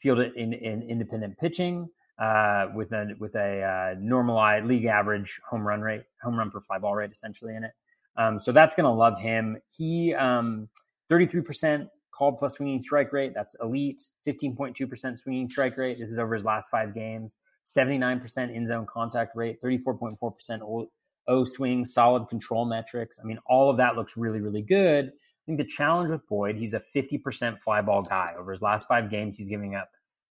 field 0.00 0.18
in, 0.18 0.54
in 0.54 0.82
independent 0.82 1.38
pitching 1.38 1.88
uh, 2.18 2.66
with 2.74 2.92
a 2.92 3.14
with 3.18 3.34
a 3.34 3.62
uh, 3.62 3.94
normalized 3.98 4.66
league 4.66 4.84
average 4.84 5.40
home 5.48 5.66
run 5.66 5.80
rate, 5.80 6.02
home 6.22 6.36
run 6.36 6.50
per 6.50 6.60
fly 6.60 6.78
ball 6.78 6.94
rate, 6.94 7.10
essentially 7.10 7.54
in 7.54 7.64
it. 7.64 7.72
Um, 8.16 8.38
so 8.38 8.52
that's 8.52 8.76
going 8.76 8.84
to 8.84 8.90
love 8.90 9.18
him. 9.18 9.58
He 9.76 10.14
um, 10.14 10.68
33% 11.10 11.88
called 12.12 12.38
plus 12.38 12.54
swinging 12.54 12.80
strike 12.80 13.12
rate. 13.12 13.32
That's 13.34 13.56
elite. 13.60 14.02
15.2% 14.26 15.18
swinging 15.18 15.48
strike 15.48 15.76
rate. 15.76 15.98
This 15.98 16.10
is 16.10 16.18
over 16.18 16.34
his 16.34 16.44
last 16.44 16.70
five 16.70 16.94
games. 16.94 17.36
79% 17.66 18.54
in 18.54 18.66
zone 18.66 18.86
contact 18.92 19.34
rate. 19.34 19.60
34.4% 19.62 20.60
O, 20.62 20.88
o 21.26 21.44
swing. 21.44 21.84
Solid 21.84 22.28
control 22.28 22.64
metrics. 22.64 23.18
I 23.20 23.24
mean, 23.24 23.38
all 23.46 23.70
of 23.70 23.76
that 23.78 23.96
looks 23.96 24.16
really, 24.16 24.40
really 24.40 24.62
good. 24.62 25.06
I 25.06 25.44
think 25.46 25.58
the 25.58 25.64
challenge 25.64 26.10
with 26.10 26.26
Boyd, 26.26 26.56
he's 26.56 26.72
a 26.72 26.82
50% 26.94 27.58
fly 27.58 27.82
ball 27.82 28.02
guy. 28.02 28.32
Over 28.38 28.52
his 28.52 28.62
last 28.62 28.88
five 28.88 29.10
games, 29.10 29.36
he's 29.36 29.48
giving 29.48 29.74
up, 29.74 29.90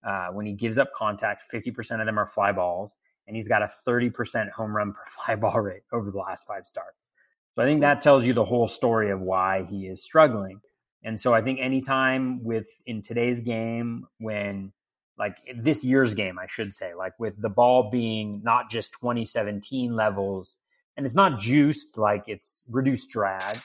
uh, 0.07 0.29
when 0.29 0.47
he 0.47 0.53
gives 0.53 0.79
up 0.79 0.93
contact, 0.95 1.45
50% 1.53 2.01
of 2.01 2.07
them 2.07 2.19
are 2.19 2.27
fly 2.27 2.53
balls. 2.53 2.95
And 3.27 3.35
he's 3.35 3.49
got 3.49 3.63
a 3.63 3.71
30% 3.89 4.51
home 4.51 4.77
run 4.77 4.93
per 4.95 5.05
fly 5.07 5.35
ball 5.37 5.61
rate 5.61 5.83
over 5.93 6.11
the 6.11 6.19
last 6.19 6.47
five 6.47 6.67
starts. 6.67 7.09
So 7.55 7.63
I 7.63 7.67
think 7.67 7.81
that 7.83 8.03
tells 8.03 8.25
you 8.25 8.35
the 8.35 8.45
whole 8.45 8.69
story 8.69 9.11
of 9.11 9.21
why 9.21 9.67
he 9.71 9.87
is 9.87 10.03
struggling. 10.03 10.61
And 11.05 11.21
so 11.21 11.33
I 11.35 11.43
think 11.43 11.61
anytime 11.61 12.43
with 12.43 12.67
in 12.87 13.03
today's 13.03 13.41
game, 13.41 14.07
when 14.19 14.73
like 15.19 15.37
this 15.55 15.85
year's 15.85 16.15
game, 16.15 16.39
I 16.39 16.47
should 16.49 16.75
say, 16.75 16.95
like 16.95 17.13
with 17.21 17.41
the 17.41 17.49
ball 17.49 17.91
being 17.91 18.41
not 18.43 18.71
just 18.71 18.93
2017 18.95 19.95
levels, 19.95 20.57
and 20.97 21.07
it's 21.07 21.15
not 21.15 21.39
juiced, 21.39 21.99
like 21.99 22.25
it's 22.27 22.65
reduced 22.69 23.11
drag, 23.11 23.59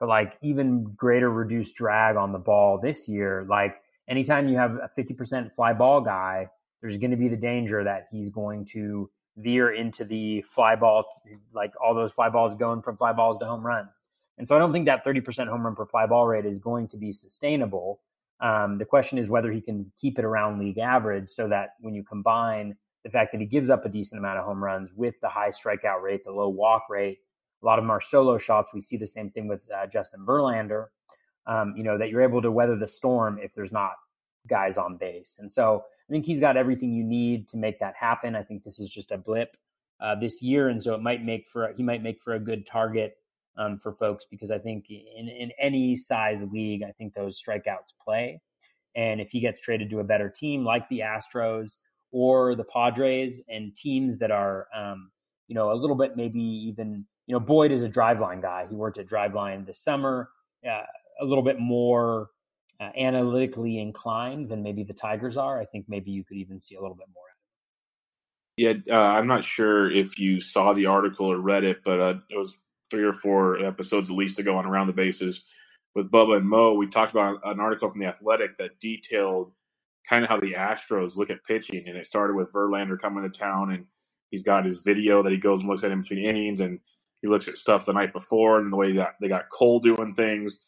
but 0.00 0.08
like 0.08 0.34
even 0.42 0.84
greater 0.96 1.30
reduced 1.30 1.74
drag 1.74 2.16
on 2.16 2.32
the 2.32 2.38
ball 2.38 2.78
this 2.80 3.08
year. 3.08 3.44
Like 3.48 3.76
anytime 4.08 4.48
you 4.48 4.56
have 4.56 4.72
a 4.76 4.90
50% 4.98 5.52
fly 5.52 5.72
ball 5.72 6.00
guy, 6.00 6.48
there's 6.80 6.98
going 6.98 7.10
to 7.10 7.16
be 7.16 7.28
the 7.28 7.36
danger 7.36 7.84
that 7.84 8.08
he's 8.10 8.30
going 8.30 8.64
to 8.66 9.10
veer 9.36 9.72
into 9.72 10.04
the 10.04 10.42
fly 10.42 10.76
ball, 10.76 11.04
like 11.52 11.72
all 11.82 11.94
those 11.94 12.12
fly 12.12 12.28
balls 12.28 12.54
going 12.54 12.82
from 12.82 12.96
fly 12.96 13.12
balls 13.12 13.38
to 13.38 13.46
home 13.46 13.66
runs. 13.66 14.02
And 14.38 14.48
so 14.48 14.56
I 14.56 14.58
don't 14.58 14.72
think 14.72 14.86
that 14.86 15.04
30% 15.04 15.48
home 15.48 15.64
run 15.64 15.74
per 15.74 15.86
fly 15.86 16.06
ball 16.06 16.26
rate 16.26 16.46
is 16.46 16.58
going 16.58 16.88
to 16.88 16.96
be 16.96 17.12
sustainable. 17.12 18.00
Um, 18.40 18.78
the 18.78 18.84
question 18.84 19.18
is 19.18 19.30
whether 19.30 19.52
he 19.52 19.60
can 19.60 19.90
keep 20.00 20.18
it 20.18 20.24
around 20.24 20.58
league 20.58 20.78
average 20.78 21.30
so 21.30 21.48
that 21.48 21.70
when 21.80 21.94
you 21.94 22.02
combine 22.02 22.76
the 23.04 23.10
fact 23.10 23.32
that 23.32 23.40
he 23.40 23.46
gives 23.46 23.70
up 23.70 23.84
a 23.84 23.88
decent 23.88 24.18
amount 24.18 24.38
of 24.38 24.44
home 24.44 24.62
runs 24.62 24.92
with 24.94 25.20
the 25.20 25.28
high 25.28 25.50
strikeout 25.50 26.02
rate, 26.02 26.24
the 26.24 26.32
low 26.32 26.48
walk 26.48 26.84
rate, 26.88 27.18
a 27.62 27.66
lot 27.66 27.78
of 27.78 27.84
them 27.84 27.90
are 27.90 28.00
solo 28.00 28.36
shots. 28.36 28.70
We 28.74 28.80
see 28.80 28.96
the 28.96 29.06
same 29.06 29.30
thing 29.30 29.46
with 29.46 29.62
uh, 29.74 29.86
Justin 29.86 30.24
Verlander. 30.26 30.86
Um, 31.46 31.74
you 31.76 31.84
know 31.84 31.98
that 31.98 32.08
you're 32.08 32.22
able 32.22 32.42
to 32.42 32.50
weather 32.50 32.76
the 32.76 32.88
storm 32.88 33.38
if 33.42 33.54
there's 33.54 33.72
not 33.72 33.92
guys 34.48 34.76
on 34.76 34.96
base, 34.96 35.36
and 35.38 35.50
so 35.50 35.84
I 36.08 36.12
think 36.12 36.24
he's 36.24 36.40
got 36.40 36.56
everything 36.56 36.92
you 36.92 37.04
need 37.04 37.48
to 37.48 37.56
make 37.56 37.78
that 37.80 37.94
happen. 37.98 38.34
I 38.34 38.42
think 38.42 38.64
this 38.64 38.78
is 38.78 38.90
just 38.90 39.10
a 39.10 39.18
blip 39.18 39.56
uh, 40.00 40.14
this 40.14 40.42
year, 40.42 40.68
and 40.68 40.82
so 40.82 40.94
it 40.94 41.02
might 41.02 41.24
make 41.24 41.46
for 41.46 41.72
he 41.76 41.82
might 41.82 42.02
make 42.02 42.20
for 42.20 42.34
a 42.34 42.40
good 42.40 42.66
target 42.66 43.16
um, 43.56 43.78
for 43.78 43.92
folks 43.92 44.24
because 44.30 44.50
I 44.50 44.58
think 44.58 44.86
in 44.90 45.28
in 45.28 45.50
any 45.58 45.96
size 45.96 46.42
league, 46.44 46.82
I 46.82 46.92
think 46.92 47.14
those 47.14 47.40
strikeouts 47.42 47.94
play. 48.02 48.40
And 48.96 49.20
if 49.20 49.30
he 49.30 49.40
gets 49.40 49.60
traded 49.60 49.90
to 49.90 50.00
a 50.00 50.04
better 50.04 50.28
team 50.28 50.64
like 50.64 50.88
the 50.88 51.00
Astros 51.00 51.76
or 52.12 52.54
the 52.54 52.64
Padres 52.64 53.42
and 53.48 53.74
teams 53.74 54.18
that 54.18 54.30
are, 54.30 54.68
um, 54.74 55.10
you 55.48 55.54
know, 55.54 55.72
a 55.72 55.74
little 55.74 55.96
bit 55.96 56.16
maybe 56.16 56.40
even, 56.40 57.04
you 57.26 57.32
know, 57.32 57.40
Boyd 57.40 57.72
is 57.72 57.82
a 57.82 57.88
driveline 57.88 58.40
guy. 58.40 58.66
He 58.68 58.74
worked 58.76 58.98
at 58.98 59.06
driveline 59.06 59.66
this 59.66 59.80
summer, 59.80 60.30
uh, 60.68 60.82
a 61.20 61.24
little 61.24 61.44
bit 61.44 61.58
more 61.58 62.30
uh, 62.80 62.90
analytically 62.96 63.78
inclined 63.78 64.48
than 64.48 64.62
maybe 64.62 64.82
the 64.82 64.92
Tigers 64.92 65.36
are, 65.36 65.60
I 65.60 65.64
think 65.64 65.86
maybe 65.88 66.10
you 66.10 66.24
could 66.24 66.36
even 66.36 66.60
see 66.60 66.74
a 66.74 66.80
little 66.80 66.96
bit 66.96 67.06
more. 67.14 67.24
Yeah, 68.56 68.74
uh, 68.88 69.12
I'm 69.12 69.26
not 69.26 69.44
sure 69.44 69.90
if 69.90 70.18
you 70.18 70.40
saw 70.40 70.72
the 70.72 70.86
article 70.86 71.26
or 71.26 71.38
read 71.38 71.64
it, 71.64 71.78
but 71.84 72.00
uh, 72.00 72.14
it 72.30 72.36
was 72.36 72.56
three 72.90 73.02
or 73.04 73.12
four 73.12 73.58
episodes 73.64 74.10
at 74.10 74.16
least 74.16 74.38
ago 74.38 74.56
on 74.56 74.66
Around 74.66 74.86
the 74.86 74.92
Bases 74.92 75.42
with 75.94 76.10
Bubba 76.10 76.36
and 76.36 76.48
Mo. 76.48 76.74
We 76.74 76.86
talked 76.86 77.10
about 77.10 77.38
an 77.44 77.58
article 77.58 77.88
from 77.88 78.00
the 78.00 78.06
Athletic 78.06 78.58
that 78.58 78.78
detailed 78.80 79.52
kind 80.08 80.22
of 80.22 80.30
how 80.30 80.38
the 80.38 80.52
Astros 80.52 81.16
look 81.16 81.30
at 81.30 81.44
pitching, 81.44 81.88
and 81.88 81.96
it 81.96 82.06
started 82.06 82.36
with 82.36 82.52
Verlander 82.52 83.00
coming 83.00 83.24
to 83.24 83.38
town, 83.38 83.72
and 83.72 83.86
he's 84.30 84.42
got 84.42 84.64
his 84.64 84.82
video 84.82 85.22
that 85.22 85.32
he 85.32 85.38
goes 85.38 85.60
and 85.60 85.68
looks 85.68 85.82
at 85.82 85.90
in 85.90 86.02
between 86.02 86.24
innings, 86.24 86.60
and 86.60 86.78
he 87.22 87.28
looks 87.28 87.48
at 87.48 87.56
stuff 87.56 87.86
the 87.86 87.92
night 87.92 88.12
before 88.12 88.60
and 88.60 88.72
the 88.72 88.76
way 88.76 88.92
that 88.92 89.14
they 89.20 89.28
got 89.28 89.48
Cole 89.48 89.80
doing 89.80 90.14
things 90.14 90.58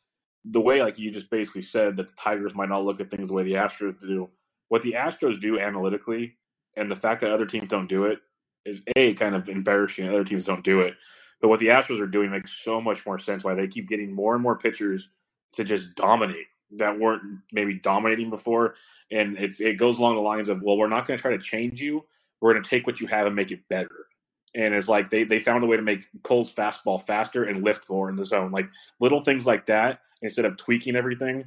the 0.49 0.61
way 0.61 0.83
like 0.83 0.99
you 0.99 1.11
just 1.11 1.31
basically 1.31 1.63
said 1.63 1.97
that 1.97 2.09
the 2.09 2.15
Tigers 2.15 2.55
might 2.55 2.69
not 2.69 2.85
look 2.85 3.01
at 3.01 3.11
things 3.11 3.29
the 3.29 3.35
way 3.35 3.43
the 3.43 3.55
Astros 3.55 3.99
do. 3.99 4.31
What 4.69 4.83
the 4.83 4.93
Astros 4.93 5.41
do 5.41 5.59
analytically, 5.59 6.37
and 6.77 6.91
the 6.91 6.97
fact 6.97 7.21
that 7.21 7.33
other 7.33 7.47
teams 7.47 7.69
don't 7.69 7.89
do 7.89 8.05
it, 8.05 8.21
is 8.65 8.83
a 8.97 9.15
kind 9.15 9.35
of 9.35 9.49
embarrassing. 9.49 10.09
Other 10.09 10.25
teams 10.25 10.45
don't 10.45 10.65
do 10.65 10.81
it, 10.81 10.95
but 11.41 11.49
what 11.49 11.61
the 11.61 11.69
Astros 11.69 12.01
are 12.01 12.07
doing 12.07 12.31
makes 12.31 12.53
so 12.53 12.81
much 12.81 13.05
more 13.07 13.19
sense. 13.19 13.45
Why 13.45 13.55
they 13.55 13.69
keep 13.69 13.89
getting 13.89 14.13
more 14.13 14.35
and 14.35 14.43
more 14.43 14.59
pitchers 14.59 15.11
to 15.55 15.65
just 15.65 15.95
dominate 15.95 16.47
that 16.73 16.99
weren't 16.99 17.23
maybe 17.53 17.75
dominating 17.75 18.31
before, 18.31 18.75
and 19.11 19.39
it's 19.39 19.61
it 19.61 19.79
goes 19.79 19.99
along 19.99 20.17
the 20.17 20.21
lines 20.21 20.49
of, 20.49 20.63
well, 20.63 20.77
we're 20.77 20.89
not 20.89 21.07
going 21.07 21.17
to 21.17 21.23
try 21.23 21.33
to 21.33 21.39
change 21.39 21.81
you. 21.81 22.05
We're 22.41 22.53
going 22.53 22.63
to 22.63 22.71
take 22.71 22.87
what 22.87 23.01
you 23.01 23.07
have 23.07 23.27
and 23.27 23.37
make 23.37 23.51
it 23.51 23.69
better. 23.69 24.07
And 24.55 24.75
it's 24.75 24.89
like 24.89 25.11
they 25.11 25.25
they 25.25 25.39
found 25.39 25.65
a 25.65 25.67
way 25.67 25.77
to 25.77 25.83
make 25.83 26.05
Cole's 26.23 26.55
fastball 26.55 27.01
faster 27.01 27.45
and 27.45 27.63
lift 27.63 27.89
more 27.89 28.09
in 28.09 28.17
the 28.17 28.25
zone, 28.25 28.53
like 28.53 28.69
little 29.01 29.21
things 29.21 29.47
like 29.47 29.67
that. 29.67 30.01
Instead 30.23 30.45
of 30.45 30.57
tweaking 30.57 30.97
everything, 30.97 31.45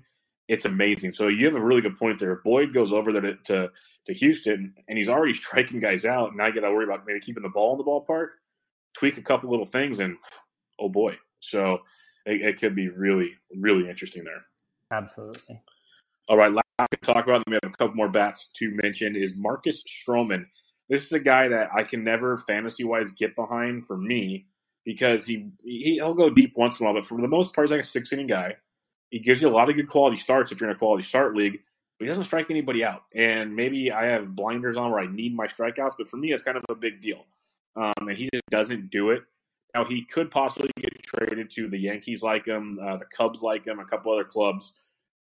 it's 0.47 0.65
amazing. 0.65 1.13
So 1.13 1.27
you 1.27 1.45
have 1.45 1.55
a 1.55 1.63
really 1.63 1.81
good 1.81 1.97
point 1.97 2.19
there. 2.19 2.41
Boyd 2.43 2.73
goes 2.73 2.91
over 2.91 3.11
there 3.11 3.21
to, 3.21 3.35
to, 3.45 3.69
to 4.07 4.13
Houston, 4.13 4.73
and 4.87 4.97
he's 4.97 5.09
already 5.09 5.33
striking 5.33 5.79
guys 5.79 6.05
out. 6.05 6.35
Now 6.35 6.47
you 6.47 6.53
got 6.53 6.61
to 6.61 6.73
worry 6.73 6.85
about 6.85 7.05
maybe 7.05 7.19
keeping 7.19 7.43
the 7.43 7.49
ball 7.49 7.73
in 7.73 7.77
the 7.77 7.83
ballpark, 7.83 8.27
tweak 8.97 9.17
a 9.17 9.21
couple 9.21 9.49
little 9.49 9.67
things, 9.67 9.99
and 9.99 10.17
oh 10.79 10.89
boy. 10.89 11.17
So 11.39 11.79
it, 12.25 12.41
it 12.41 12.59
could 12.59 12.75
be 12.75 12.89
really, 12.89 13.33
really 13.55 13.89
interesting 13.89 14.23
there. 14.23 14.43
Absolutely. 14.91 15.61
All 16.27 16.37
right, 16.37 16.51
last 16.51 16.65
to 16.91 16.97
talk 16.97 17.25
about, 17.25 17.43
we 17.47 17.53
have 17.53 17.71
a 17.71 17.77
couple 17.77 17.95
more 17.95 18.09
bats 18.09 18.49
to 18.55 18.71
mention, 18.83 19.15
is 19.15 19.35
Marcus 19.35 19.83
Stroman. 19.83 20.45
This 20.89 21.05
is 21.05 21.11
a 21.11 21.19
guy 21.19 21.47
that 21.47 21.69
I 21.75 21.83
can 21.83 22.03
never 22.03 22.37
fantasy 22.37 22.83
wise 22.83 23.11
get 23.11 23.35
behind 23.35 23.85
for 23.85 23.97
me 23.97 24.47
because 24.85 25.25
he, 25.25 25.49
he 25.63 25.95
he'll 25.95 26.13
go 26.13 26.29
deep 26.29 26.53
once 26.55 26.79
in 26.79 26.85
a 26.85 26.89
while, 26.89 26.99
but 26.99 27.07
for 27.07 27.21
the 27.21 27.27
most 27.27 27.53
part, 27.53 27.67
he's 27.67 27.71
like 27.71 27.81
a 27.81 27.87
six 27.87 28.11
inning 28.11 28.27
guy. 28.27 28.57
He 29.09 29.19
gives 29.19 29.41
you 29.41 29.49
a 29.49 29.51
lot 29.51 29.69
of 29.69 29.75
good 29.75 29.87
quality 29.87 30.17
starts 30.17 30.51
if 30.51 30.59
you're 30.59 30.69
in 30.69 30.75
a 30.75 30.79
quality 30.79 31.03
start 31.03 31.35
league, 31.35 31.59
but 31.97 32.05
he 32.05 32.07
doesn't 32.07 32.25
strike 32.25 32.49
anybody 32.49 32.83
out. 32.83 33.03
And 33.13 33.55
maybe 33.55 33.91
I 33.91 34.05
have 34.05 34.35
blinders 34.35 34.77
on 34.77 34.91
where 34.91 34.99
I 34.99 35.07
need 35.07 35.35
my 35.35 35.47
strikeouts, 35.47 35.93
but 35.97 36.07
for 36.07 36.17
me, 36.17 36.31
it's 36.31 36.43
kind 36.43 36.57
of 36.57 36.63
a 36.69 36.75
big 36.75 37.01
deal. 37.01 37.25
Um, 37.75 37.93
and 38.07 38.17
he 38.17 38.29
just 38.33 38.45
doesn't 38.49 38.89
do 38.89 39.11
it. 39.11 39.23
Now 39.73 39.85
he 39.85 40.03
could 40.03 40.31
possibly 40.31 40.71
get 40.79 40.91
traded 41.03 41.49
to 41.51 41.67
the 41.67 41.77
Yankees, 41.77 42.23
like 42.23 42.45
him, 42.45 42.79
uh, 42.81 42.97
the 42.97 43.05
Cubs, 43.05 43.41
like 43.41 43.65
him, 43.65 43.79
a 43.79 43.85
couple 43.85 44.11
other 44.11 44.23
clubs. 44.23 44.75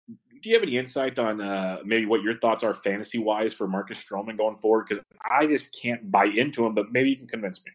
Do 0.07 0.51
you 0.51 0.55
have 0.55 0.63
any 0.63 0.77
insight 0.77 1.19
on 1.19 1.41
uh, 1.41 1.79
maybe 1.85 2.05
what 2.05 2.23
your 2.23 2.35
thoughts 2.35 2.63
are 2.63 2.75
fantasy 2.75 3.19
wise 3.19 3.55
for 3.55 3.67
Marcus 3.67 4.05
Stroman 4.05 4.37
going 4.37 4.57
forward? 4.57 4.87
Because 4.87 5.03
I 5.31 5.47
just 5.47 5.79
can't 5.81 6.11
buy 6.11 6.27
into 6.27 6.67
him, 6.67 6.75
but 6.75 6.93
maybe 6.93 7.09
you 7.11 7.17
can 7.17 7.27
convince 7.27 7.65
me. 7.65 7.73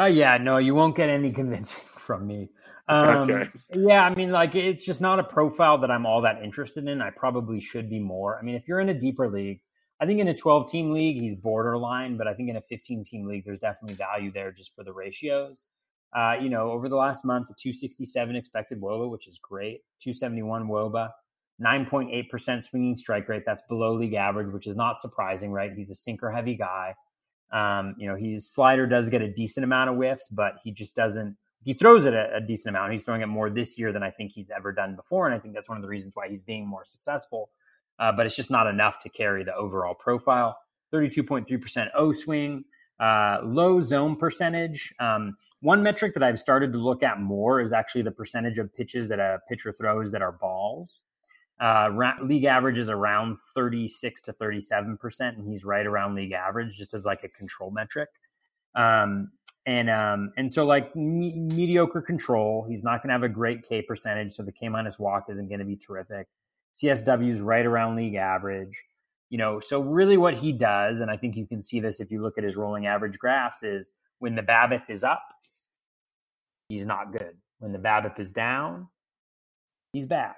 Uh, 0.00 0.06
yeah, 0.06 0.38
no, 0.38 0.56
you 0.56 0.74
won't 0.74 0.96
get 0.96 1.08
any 1.08 1.32
convincing 1.42 1.82
from 1.98 2.26
me. 2.26 2.48
Um, 2.88 3.30
okay. 3.30 3.50
Yeah, 3.72 4.02
I 4.02 4.14
mean, 4.14 4.30
like 4.30 4.54
it's 4.54 4.84
just 4.84 5.00
not 5.00 5.20
a 5.20 5.24
profile 5.24 5.78
that 5.78 5.90
I'm 5.90 6.06
all 6.06 6.22
that 6.22 6.42
interested 6.42 6.88
in. 6.88 7.00
I 7.00 7.10
probably 7.10 7.60
should 7.60 7.88
be 7.88 8.00
more. 8.00 8.38
I 8.38 8.42
mean, 8.42 8.54
if 8.54 8.66
you're 8.66 8.80
in 8.80 8.88
a 8.88 8.98
deeper 8.98 9.28
league, 9.28 9.60
I 10.00 10.06
think 10.06 10.18
in 10.18 10.28
a 10.28 10.36
12 10.36 10.70
team 10.70 10.92
league, 10.92 11.20
he's 11.20 11.36
borderline, 11.36 12.16
but 12.16 12.26
I 12.26 12.34
think 12.34 12.48
in 12.48 12.56
a 12.56 12.62
15 12.62 13.04
team 13.04 13.26
league, 13.26 13.44
there's 13.44 13.60
definitely 13.60 13.94
value 13.94 14.32
there 14.32 14.50
just 14.50 14.74
for 14.74 14.82
the 14.82 14.92
ratios. 14.92 15.64
Uh, 16.16 16.34
you 16.40 16.48
know, 16.48 16.70
over 16.70 16.88
the 16.88 16.96
last 16.96 17.24
month, 17.24 17.48
the 17.48 17.54
267 17.54 18.34
expected 18.34 18.80
WOBA, 18.80 19.08
which 19.10 19.28
is 19.28 19.38
great, 19.38 19.82
271 20.02 20.66
WOBA, 20.66 21.10
9.8% 21.62 22.64
swinging 22.64 22.96
strike 22.96 23.28
rate. 23.28 23.42
That's 23.46 23.62
below 23.68 23.94
league 23.94 24.14
average, 24.14 24.52
which 24.52 24.66
is 24.66 24.74
not 24.74 24.98
surprising, 24.98 25.52
right? 25.52 25.70
He's 25.76 25.90
a 25.90 25.94
sinker 25.94 26.30
heavy 26.32 26.56
guy. 26.56 26.94
Um, 27.52 27.94
you 27.98 28.08
know, 28.08 28.16
his 28.16 28.48
slider 28.48 28.86
does 28.86 29.10
get 29.10 29.22
a 29.22 29.32
decent 29.32 29.64
amount 29.64 29.90
of 29.90 29.96
whiffs, 29.96 30.28
but 30.28 30.54
he 30.62 30.70
just 30.70 30.94
doesn't. 30.94 31.36
He 31.62 31.74
throws 31.74 32.06
it 32.06 32.14
a, 32.14 32.36
a 32.36 32.40
decent 32.40 32.74
amount. 32.74 32.92
He's 32.92 33.02
throwing 33.02 33.20
it 33.20 33.26
more 33.26 33.50
this 33.50 33.78
year 33.78 33.92
than 33.92 34.02
I 34.02 34.10
think 34.10 34.32
he's 34.32 34.50
ever 34.50 34.72
done 34.72 34.96
before, 34.96 35.26
and 35.26 35.34
I 35.34 35.38
think 35.38 35.54
that's 35.54 35.68
one 35.68 35.76
of 35.76 35.82
the 35.82 35.88
reasons 35.88 36.14
why 36.14 36.28
he's 36.28 36.42
being 36.42 36.66
more 36.66 36.84
successful 36.84 37.50
uh, 38.00 38.10
but 38.10 38.26
it's 38.26 38.34
just 38.34 38.50
not 38.50 38.66
enough 38.66 38.98
to 39.00 39.08
carry 39.08 39.44
the 39.44 39.54
overall 39.54 39.94
profile. 39.94 40.58
32.3% 40.92 41.88
O 41.94 42.12
swing, 42.12 42.64
uh, 42.98 43.38
low 43.44 43.80
zone 43.80 44.16
percentage. 44.16 44.92
Um, 44.98 45.36
one 45.60 45.82
metric 45.82 46.14
that 46.14 46.22
I've 46.22 46.40
started 46.40 46.72
to 46.72 46.78
look 46.78 47.02
at 47.02 47.20
more 47.20 47.60
is 47.60 47.72
actually 47.72 48.02
the 48.02 48.10
percentage 48.10 48.58
of 48.58 48.74
pitches 48.74 49.06
that 49.08 49.20
a 49.20 49.38
pitcher 49.48 49.72
throws 49.78 50.10
that 50.12 50.22
are 50.22 50.32
balls. 50.32 51.02
Uh, 51.60 51.90
ra- 51.92 52.16
league 52.22 52.44
average 52.44 52.78
is 52.78 52.88
around 52.88 53.36
36 53.54 54.20
to 54.22 54.32
37 54.32 54.96
percent, 54.96 55.36
and 55.36 55.46
he's 55.46 55.64
right 55.64 55.86
around 55.86 56.14
league 56.14 56.32
average, 56.32 56.76
just 56.76 56.94
as 56.94 57.04
like 57.04 57.22
a 57.24 57.28
control 57.28 57.70
metric. 57.70 58.08
Um, 58.74 59.30
and 59.66 59.90
um, 59.90 60.32
and 60.36 60.50
so 60.50 60.64
like 60.64 60.94
me- 60.96 61.38
mediocre 61.38 62.00
control, 62.00 62.64
he's 62.68 62.82
not 62.82 63.02
going 63.02 63.08
to 63.08 63.12
have 63.12 63.22
a 63.22 63.28
great 63.28 63.62
K 63.68 63.82
percentage, 63.82 64.32
so 64.32 64.42
the 64.42 64.52
K 64.52 64.68
minus 64.68 64.98
walk 64.98 65.26
isn't 65.28 65.48
going 65.48 65.58
to 65.58 65.66
be 65.66 65.76
terrific. 65.76 66.26
CSW 66.74 67.30
is 67.30 67.40
right 67.40 67.66
around 67.66 67.96
league 67.96 68.14
average. 68.14 68.82
You 69.28 69.38
know, 69.38 69.60
so 69.60 69.80
really 69.80 70.16
what 70.16 70.38
he 70.38 70.52
does, 70.52 71.00
and 71.00 71.10
I 71.10 71.16
think 71.16 71.36
you 71.36 71.46
can 71.46 71.62
see 71.62 71.78
this 71.78 72.00
if 72.00 72.10
you 72.10 72.22
look 72.22 72.38
at 72.38 72.44
his 72.44 72.56
rolling 72.56 72.86
average 72.86 73.18
graphs, 73.18 73.62
is 73.62 73.92
when 74.18 74.34
the 74.34 74.42
BABIP 74.42 74.88
is 74.88 75.04
up, 75.04 75.22
he's 76.68 76.86
not 76.86 77.12
good. 77.12 77.36
When 77.58 77.72
the 77.72 77.78
BABIP 77.78 78.18
is 78.18 78.32
down, 78.32 78.88
he's 79.92 80.06
bad, 80.06 80.34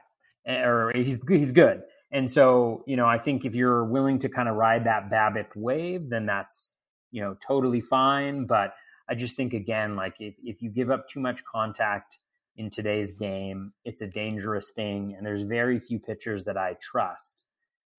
or 0.46 0.92
he's 0.94 1.18
he's 1.28 1.52
good. 1.52 1.82
And 2.10 2.30
so, 2.30 2.84
you 2.86 2.96
know, 2.96 3.06
I 3.06 3.18
think 3.18 3.44
if 3.44 3.54
you're 3.54 3.84
willing 3.84 4.18
to 4.18 4.28
kind 4.28 4.48
of 4.48 4.56
ride 4.56 4.84
that 4.84 5.10
BABIP 5.10 5.56
wave, 5.56 6.10
then 6.10 6.26
that's 6.26 6.74
you 7.10 7.22
know 7.22 7.36
totally 7.46 7.80
fine. 7.80 8.46
But 8.46 8.74
I 9.08 9.14
just 9.14 9.36
think 9.36 9.54
again, 9.54 9.96
like 9.96 10.14
if 10.18 10.34
if 10.42 10.62
you 10.62 10.70
give 10.70 10.90
up 10.90 11.08
too 11.08 11.20
much 11.20 11.42
contact 11.44 12.18
in 12.56 12.70
today's 12.70 13.12
game. 13.12 13.72
It's 13.84 14.02
a 14.02 14.06
dangerous 14.06 14.70
thing, 14.70 15.14
and 15.16 15.26
there's 15.26 15.42
very 15.42 15.78
few 15.78 15.98
pitchers 15.98 16.44
that 16.44 16.56
I 16.56 16.76
trust, 16.80 17.44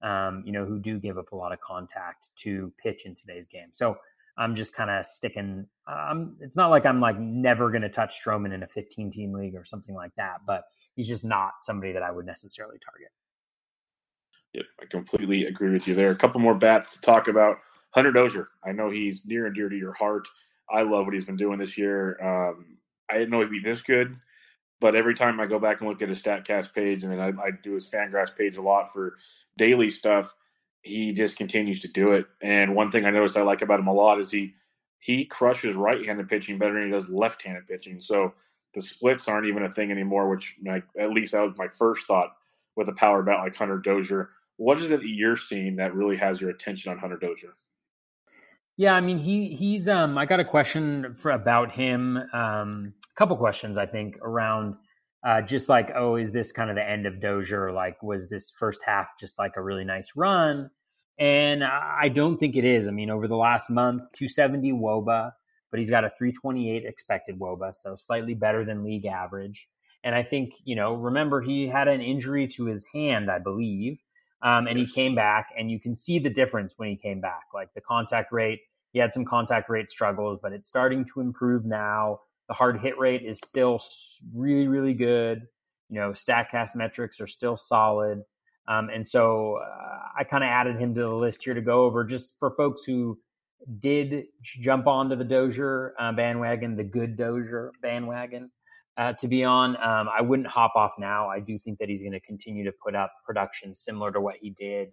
um, 0.01 0.43
you 0.45 0.51
know, 0.51 0.65
who 0.65 0.79
do 0.79 0.99
give 0.99 1.17
up 1.17 1.31
a 1.31 1.35
lot 1.35 1.51
of 1.51 1.59
contact 1.59 2.29
to 2.43 2.71
pitch 2.81 3.05
in 3.05 3.15
today's 3.15 3.47
game. 3.47 3.69
So 3.73 3.97
I'm 4.37 4.55
just 4.55 4.73
kind 4.75 4.89
of 4.89 5.05
sticking. 5.05 5.67
Um, 5.87 6.37
it's 6.39 6.55
not 6.55 6.69
like 6.69 6.85
I'm 6.85 6.99
like 6.99 7.19
never 7.19 7.69
going 7.69 7.81
to 7.81 7.89
touch 7.89 8.21
Stroman 8.23 8.53
in 8.53 8.63
a 8.63 8.67
15 8.67 9.11
team 9.11 9.33
league 9.33 9.55
or 9.55 9.65
something 9.65 9.95
like 9.95 10.11
that, 10.17 10.37
but 10.45 10.63
he's 10.95 11.07
just 11.07 11.23
not 11.23 11.53
somebody 11.61 11.93
that 11.93 12.03
I 12.03 12.11
would 12.11 12.25
necessarily 12.25 12.77
target. 12.83 13.11
Yep, 14.53 14.65
I 14.81 14.85
completely 14.85 15.45
agree 15.45 15.71
with 15.71 15.87
you 15.87 15.95
there. 15.95 16.11
A 16.11 16.15
couple 16.15 16.39
more 16.39 16.53
bats 16.53 16.93
to 16.93 17.01
talk 17.01 17.27
about. 17.27 17.57
Hunter 17.91 18.11
Dozier. 18.11 18.49
I 18.63 18.71
know 18.71 18.89
he's 18.89 19.25
near 19.25 19.45
and 19.45 19.55
dear 19.55 19.69
to 19.69 19.75
your 19.75 19.93
heart. 19.93 20.27
I 20.71 20.83
love 20.83 21.05
what 21.05 21.13
he's 21.13 21.25
been 21.25 21.37
doing 21.37 21.59
this 21.59 21.77
year. 21.77 22.17
Um, 22.21 22.77
I 23.09 23.15
didn't 23.15 23.29
know 23.29 23.41
he'd 23.41 23.51
be 23.51 23.59
this 23.59 23.81
good. 23.81 24.15
But 24.79 24.95
every 24.95 25.15
time 25.15 25.39
I 25.39 25.45
go 25.45 25.59
back 25.59 25.79
and 25.79 25.89
look 25.89 26.01
at 26.01 26.09
his 26.09 26.21
StatCast 26.21 26.73
page, 26.73 27.03
and 27.03 27.13
then 27.13 27.19
I, 27.19 27.29
I 27.41 27.51
do 27.63 27.73
his 27.73 27.89
Fangraphs 27.89 28.35
page 28.35 28.57
a 28.57 28.61
lot 28.61 28.91
for 28.91 29.17
daily 29.57 29.89
stuff, 29.89 30.35
he 30.81 31.13
just 31.13 31.37
continues 31.37 31.79
to 31.81 31.87
do 31.87 32.11
it. 32.11 32.25
And 32.41 32.75
one 32.75 32.91
thing 32.91 33.05
I 33.05 33.11
noticed 33.11 33.37
I 33.37 33.43
like 33.43 33.61
about 33.61 33.79
him 33.79 33.87
a 33.87 33.93
lot 33.93 34.19
is 34.19 34.29
he 34.29 34.55
he 34.99 35.25
crushes 35.25 35.75
right-handed 35.75 36.29
pitching 36.29 36.57
better 36.57 36.73
than 36.73 36.85
he 36.85 36.91
does 36.91 37.09
left-handed 37.09 37.67
pitching. 37.67 37.99
So 37.99 38.33
the 38.73 38.81
splits 38.81 39.27
aren't 39.27 39.47
even 39.47 39.63
a 39.63 39.71
thing 39.71 39.91
anymore. 39.91 40.29
Which, 40.29 40.55
at 40.97 41.11
least 41.11 41.33
that 41.33 41.41
was 41.41 41.57
my 41.57 41.67
first 41.67 42.07
thought 42.07 42.35
with 42.75 42.89
a 42.89 42.93
power 42.93 43.21
bat 43.23 43.39
like 43.39 43.55
Hunter 43.55 43.77
Dozier. 43.77 44.29
What 44.57 44.79
is 44.79 44.91
it 44.91 45.01
that 45.01 45.07
you're 45.07 45.37
seeing 45.37 45.77
that 45.77 45.95
really 45.95 46.17
has 46.17 46.39
your 46.41 46.49
attention 46.49 46.91
on 46.91 46.97
Hunter 46.97 47.17
Dozier? 47.17 47.53
Yeah, 48.77 48.93
I 48.93 49.01
mean 49.01 49.19
he 49.19 49.55
he's 49.55 49.87
um 49.87 50.17
I 50.17 50.25
got 50.25 50.39
a 50.39 50.45
question 50.45 51.15
for 51.19 51.31
about 51.31 51.71
him. 51.71 52.17
Um 52.33 52.93
a 53.03 53.15
couple 53.17 53.37
questions 53.37 53.77
I 53.77 53.85
think 53.85 54.17
around 54.21 54.75
uh 55.23 55.41
just 55.41 55.69
like, 55.69 55.91
oh, 55.95 56.15
is 56.15 56.31
this 56.31 56.51
kind 56.51 56.69
of 56.69 56.75
the 56.75 56.87
end 56.87 57.05
of 57.05 57.21
Dozier? 57.21 57.71
Like 57.71 58.01
was 58.01 58.29
this 58.29 58.51
first 58.51 58.81
half 58.85 59.19
just 59.19 59.37
like 59.37 59.53
a 59.57 59.61
really 59.61 59.85
nice 59.85 60.11
run? 60.15 60.69
And 61.19 61.63
I 61.63 62.09
don't 62.09 62.37
think 62.37 62.55
it 62.55 62.65
is. 62.65 62.87
I 62.87 62.91
mean, 62.91 63.11
over 63.11 63.27
the 63.27 63.35
last 63.35 63.69
month, 63.69 64.11
270 64.13 64.71
Woba, 64.71 65.33
but 65.73 65.79
he's 65.79 65.89
got 65.89 66.05
a 66.05 66.09
328 66.11 66.85
expected 66.85 67.39
Woba, 67.39 67.73
so 67.73 67.95
slightly 67.95 68.35
better 68.35 68.63
than 68.63 68.83
league 68.83 69.07
average. 69.07 69.67
And 70.03 70.13
I 70.13 70.21
think, 70.21 70.53
you 70.65 70.75
know, 70.75 70.93
remember 70.93 71.41
he 71.41 71.67
had 71.67 71.87
an 71.87 71.99
injury 71.99 72.47
to 72.49 72.65
his 72.65 72.85
hand, 72.93 73.31
I 73.31 73.39
believe. 73.39 73.99
Um, 74.43 74.67
and 74.67 74.77
he 74.77 74.85
came 74.85 75.15
back, 75.15 75.47
and 75.57 75.71
you 75.71 75.79
can 75.79 75.95
see 75.95 76.19
the 76.19 76.29
difference 76.29 76.75
when 76.77 76.89
he 76.89 76.95
came 76.95 77.19
back. 77.19 77.45
Like 77.55 77.73
the 77.73 77.81
contact 77.81 78.31
rate, 78.31 78.59
he 78.91 78.99
had 78.99 79.11
some 79.11 79.25
contact 79.25 79.67
rate 79.67 79.89
struggles, 79.89 80.37
but 80.43 80.53
it's 80.53 80.67
starting 80.67 81.05
to 81.05 81.21
improve 81.21 81.65
now. 81.65 82.19
The 82.49 82.53
hard 82.53 82.79
hit 82.79 82.99
rate 82.99 83.23
is 83.23 83.39
still 83.43 83.81
really, 84.31 84.67
really 84.67 84.93
good. 84.93 85.41
You 85.89 86.01
know, 86.01 86.11
Statcast 86.11 86.75
metrics 86.75 87.19
are 87.19 87.25
still 87.25 87.57
solid. 87.57 88.21
Um, 88.67 88.89
and 88.93 89.07
so 89.07 89.57
uh, 89.57 90.01
I 90.19 90.23
kind 90.23 90.43
of 90.43 90.49
added 90.49 90.75
him 90.75 90.93
to 90.93 91.01
the 91.01 91.15
list 91.15 91.43
here 91.43 91.55
to 91.55 91.61
go 91.61 91.83
over 91.83 92.03
just 92.03 92.37
for 92.37 92.51
folks 92.51 92.83
who 92.83 93.17
did 93.79 94.25
jump 94.41 94.87
onto 94.87 95.15
the 95.15 95.23
Dozier 95.23 95.93
uh, 95.99 96.11
bandwagon, 96.11 96.75
the 96.75 96.83
good 96.83 97.17
Dozier 97.17 97.71
bandwagon 97.81 98.51
uh, 98.97 99.13
to 99.13 99.27
be 99.27 99.43
on. 99.43 99.75
Um, 99.77 100.09
I 100.15 100.21
wouldn't 100.21 100.47
hop 100.47 100.73
off 100.75 100.93
now. 100.99 101.29
I 101.29 101.39
do 101.39 101.57
think 101.57 101.79
that 101.79 101.89
he's 101.89 102.01
going 102.01 102.13
to 102.13 102.19
continue 102.19 102.63
to 102.65 102.73
put 102.83 102.95
up 102.95 103.11
production 103.25 103.73
similar 103.73 104.11
to 104.11 104.21
what 104.21 104.35
he 104.41 104.51
did 104.51 104.89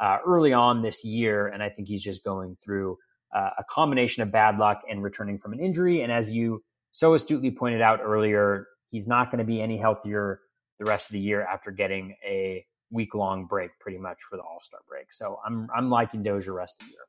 uh, 0.00 0.18
early 0.26 0.52
on 0.52 0.82
this 0.82 1.04
year, 1.04 1.48
and 1.48 1.62
I 1.62 1.68
think 1.68 1.88
he's 1.88 2.02
just 2.02 2.24
going 2.24 2.56
through 2.64 2.98
uh, 3.34 3.50
a 3.58 3.64
combination 3.70 4.22
of 4.22 4.32
bad 4.32 4.58
luck 4.58 4.82
and 4.88 5.02
returning 5.02 5.38
from 5.38 5.52
an 5.52 5.60
injury. 5.60 6.02
And 6.02 6.12
as 6.12 6.30
you 6.30 6.62
so 6.92 7.14
astutely 7.14 7.50
pointed 7.50 7.82
out 7.82 8.00
earlier, 8.02 8.66
he's 8.90 9.06
not 9.06 9.30
going 9.30 9.38
to 9.38 9.44
be 9.44 9.60
any 9.60 9.78
healthier 9.78 10.40
the 10.78 10.84
rest 10.84 11.08
of 11.08 11.12
the 11.12 11.20
year 11.20 11.42
after 11.42 11.70
getting 11.70 12.14
a 12.24 12.64
week 12.90 13.14
long 13.14 13.46
break, 13.46 13.70
pretty 13.80 13.98
much 13.98 14.18
for 14.28 14.36
the 14.36 14.42
All 14.42 14.60
Star 14.62 14.80
break. 14.88 15.12
So 15.12 15.38
I'm 15.44 15.68
I'm 15.74 15.90
liking 15.90 16.22
Dozier 16.22 16.52
rest 16.52 16.76
of 16.80 16.86
the 16.86 16.92
year. 16.92 17.00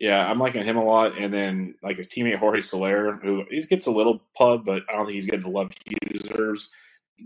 Yeah, 0.00 0.18
I'm 0.30 0.38
liking 0.38 0.64
him 0.64 0.76
a 0.76 0.84
lot. 0.84 1.18
And 1.18 1.32
then 1.32 1.74
like 1.82 1.98
his 1.98 2.08
teammate 2.08 2.38
Jorge 2.38 2.60
Soler, 2.60 3.14
who 3.22 3.44
he 3.50 3.60
gets 3.66 3.86
a 3.86 3.90
little 3.90 4.22
pub, 4.36 4.64
but 4.64 4.84
I 4.88 4.94
don't 4.94 5.06
think 5.06 5.16
he's 5.16 5.26
getting 5.26 5.42
the 5.44 5.50
love 5.50 5.72
he 5.86 5.96
deserves. 6.18 6.70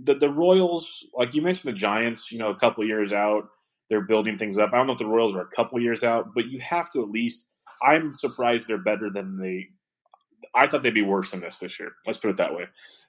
the 0.04 0.14
the 0.14 0.30
Royals, 0.30 1.06
like 1.16 1.34
you 1.34 1.42
mentioned, 1.42 1.74
the 1.74 1.78
Giants. 1.78 2.32
You 2.32 2.38
know, 2.38 2.50
a 2.50 2.56
couple 2.58 2.84
years 2.86 3.12
out, 3.12 3.48
they're 3.90 4.02
building 4.02 4.38
things 4.38 4.58
up. 4.58 4.72
I 4.72 4.78
don't 4.78 4.86
know 4.88 4.94
if 4.94 5.00
the 5.00 5.06
Royals 5.06 5.36
are 5.36 5.42
a 5.42 5.56
couple 5.56 5.80
years 5.80 6.02
out, 6.04 6.34
but 6.34 6.46
you 6.48 6.60
have 6.60 6.92
to 6.94 7.02
at 7.02 7.10
least. 7.10 7.48
I'm 7.82 8.14
surprised 8.14 8.68
they're 8.68 8.78
better 8.78 9.10
than 9.10 9.38
they. 9.38 9.68
I 10.54 10.66
thought 10.66 10.82
they'd 10.82 10.94
be 10.94 11.02
worse 11.02 11.30
than 11.32 11.40
this 11.40 11.58
this 11.58 11.78
year. 11.80 11.92
Let's 12.06 12.18
put 12.18 12.30
it 12.30 12.36
that 12.38 12.54
way. 12.54 12.66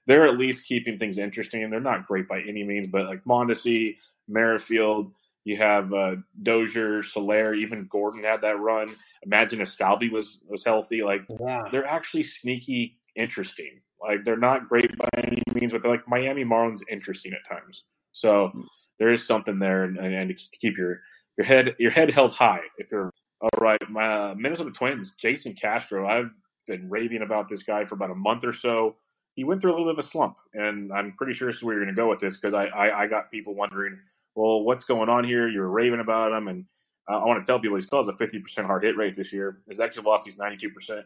They're 0.08 0.28
at 0.28 0.38
least 0.38 0.68
keeping 0.68 1.00
things 1.00 1.18
interesting. 1.18 1.70
They're 1.70 1.80
not 1.80 2.08
great 2.08 2.28
by 2.28 2.42
any 2.42 2.64
means, 2.64 2.88
but 2.88 3.06
like 3.06 3.24
Mondesi, 3.26 3.98
Merrifield, 4.28 5.14
you 5.46 5.58
have 5.58 5.94
uh, 5.94 6.16
Dozier, 6.42 7.04
Soler, 7.04 7.54
even 7.54 7.88
Gordon 7.90 8.24
had 8.24 8.42
that 8.42 8.60
run. 8.60 8.90
Imagine 9.24 9.62
if 9.62 9.70
Salvy 9.70 10.10
was 10.10 10.40
was 10.48 10.64
healthy. 10.64 11.04
Like 11.04 11.22
yeah. 11.42 11.64
they're 11.72 11.86
actually 11.86 12.24
sneaky 12.24 12.98
interesting. 13.16 13.82
Like 14.02 14.24
they're 14.26 14.38
not 14.38 14.70
great 14.70 14.98
by 14.98 15.10
any 15.18 15.42
means, 15.54 15.72
but 15.72 15.82
they're 15.82 15.92
like 15.92 16.08
Miami 16.08 16.44
Marlins 16.44 16.82
interesting 16.90 17.34
at 17.34 17.48
times. 17.48 17.84
So 18.12 18.52
there 19.00 19.12
is 19.14 19.26
something 19.26 19.60
there, 19.60 19.84
and, 19.84 19.98
and 19.98 20.30
to 20.30 20.58
keep 20.60 20.78
your 20.78 21.02
your 21.38 21.46
head 21.46 21.76
your 21.80 21.92
head 21.92 22.12
held 22.12 22.32
high. 22.32 22.62
If 22.78 22.92
you're 22.92 23.12
all 23.42 23.50
right, 23.60 23.80
my 23.90 24.32
uh, 24.32 24.36
Minnesota 24.38 24.72
Twins, 24.72 25.16
Jason 25.16 25.54
Castro. 25.54 26.08
I've 26.08 26.32
been 26.68 26.90
raving 26.90 27.22
about 27.22 27.50
this 27.50 27.64
guy 27.64 27.84
for 27.86 27.96
about 27.96 28.12
a 28.12 28.16
month 28.16 28.46
or 28.46 28.54
so. 28.54 28.96
He 29.36 29.44
went 29.44 29.62
through 29.62 29.72
a 29.72 29.74
little 29.74 29.88
bit 29.88 30.00
of 30.00 30.06
a 30.06 30.08
slump, 30.08 30.38
and 30.54 30.94
I'm 30.94 31.14
pretty 31.18 31.34
sure 31.34 31.48
this 31.48 31.58
is 31.58 31.64
where 31.64 31.76
you're 31.76 31.84
going 31.84 31.96
to 31.96 32.00
go 32.00 32.08
with 32.08 32.20
this 32.20 32.40
because 32.40 32.54
I, 32.54 32.66
I, 32.68 33.02
I 33.02 33.08
got 33.08 33.32
people 33.32 33.56
wondering, 33.56 34.00
well, 34.36 34.64
what's 34.64 34.84
going 34.84 35.10
on 35.10 35.24
here? 35.24 35.48
You're 35.48 35.70
raving 35.70 36.00
about 36.00 36.32
him, 36.32 36.48
and 36.48 36.66
uh, 37.10 37.20
I 37.20 37.26
want 37.26 37.44
to 37.44 37.46
tell 37.46 37.60
people 37.60 37.78
he 37.78 37.82
still 37.82 38.04
has 38.04 38.08
a 38.08 38.14
50% 38.14 38.66
hard 38.66 38.84
hit 38.84 38.98
rate 38.98 39.16
this 39.16 39.34
year. 39.34 39.60
His 39.68 39.80
exit 39.80 40.04
velocity 40.04 40.32
is 40.32 40.38
92% 40.38 41.04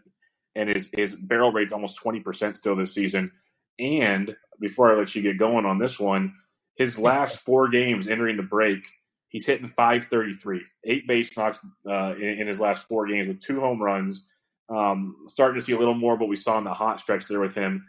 and 0.57 0.69
his 0.69 0.89
his 0.91 1.15
barrel 1.15 1.53
rate's 1.53 1.71
almost 1.71 1.97
twenty 1.97 2.19
percent 2.19 2.57
still 2.57 2.75
this 2.75 2.93
season. 2.93 3.31
And 3.79 4.35
before 4.59 4.91
I 4.91 4.97
let 4.97 5.15
you 5.15 5.21
get 5.21 5.37
going 5.37 5.65
on 5.65 5.77
this 5.77 5.99
one, 5.99 6.33
his 6.75 6.99
last 6.99 7.45
four 7.45 7.69
games 7.69 8.07
entering 8.07 8.37
the 8.37 8.43
break, 8.43 8.87
he's 9.29 9.45
hitting 9.45 9.67
five 9.67 10.05
thirty 10.05 10.33
three, 10.33 10.63
eight 10.83 11.07
base 11.07 11.37
knocks 11.37 11.59
uh, 11.87 12.15
in, 12.15 12.39
in, 12.41 12.47
his 12.47 12.59
last 12.59 12.87
four 12.87 13.07
games 13.07 13.27
with 13.27 13.39
two 13.39 13.61
home 13.61 13.81
runs. 13.81 14.25
Um, 14.69 15.15
starting 15.27 15.59
to 15.59 15.65
see 15.65 15.71
a 15.71 15.79
little 15.79 15.93
more 15.93 16.15
of 16.15 16.19
what 16.19 16.27
we 16.27 16.35
saw 16.35 16.57
in 16.57 16.65
the 16.65 16.73
hot 16.73 16.99
stretch 16.99 17.27
there 17.27 17.39
with 17.39 17.55
him. 17.55 17.85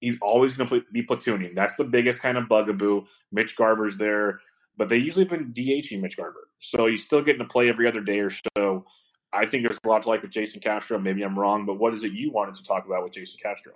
He's 0.00 0.18
always 0.22 0.54
going 0.54 0.68
to 0.68 0.82
be 0.92 1.04
platooning. 1.04 1.54
That's 1.54 1.76
the 1.76 1.84
biggest 1.84 2.20
kind 2.20 2.38
of 2.38 2.48
bugaboo. 2.48 3.04
Mitch 3.30 3.54
Garver's 3.54 3.98
there, 3.98 4.40
but 4.76 4.88
they 4.88 4.96
usually 4.96 5.24
been 5.24 5.52
DHing 5.52 6.00
Mitch 6.00 6.16
Garver. 6.16 6.48
so 6.58 6.86
he's 6.86 7.04
still 7.04 7.22
getting 7.22 7.42
to 7.42 7.48
play 7.48 7.68
every 7.68 7.86
other 7.86 8.00
day 8.00 8.20
or 8.20 8.30
so. 8.30 8.84
I 9.32 9.46
think 9.46 9.62
there's 9.66 9.78
a 9.82 9.88
lot 9.88 10.02
to 10.02 10.08
like 10.08 10.22
with 10.22 10.30
Jason 10.30 10.60
Castro. 10.60 10.98
Maybe 10.98 11.22
I'm 11.22 11.38
wrong, 11.38 11.64
but 11.64 11.74
what 11.74 11.94
is 11.94 12.04
it 12.04 12.12
you 12.12 12.30
wanted 12.30 12.54
to 12.56 12.64
talk 12.64 12.84
about 12.86 13.02
with 13.02 13.12
Jason 13.12 13.38
Castro? 13.42 13.72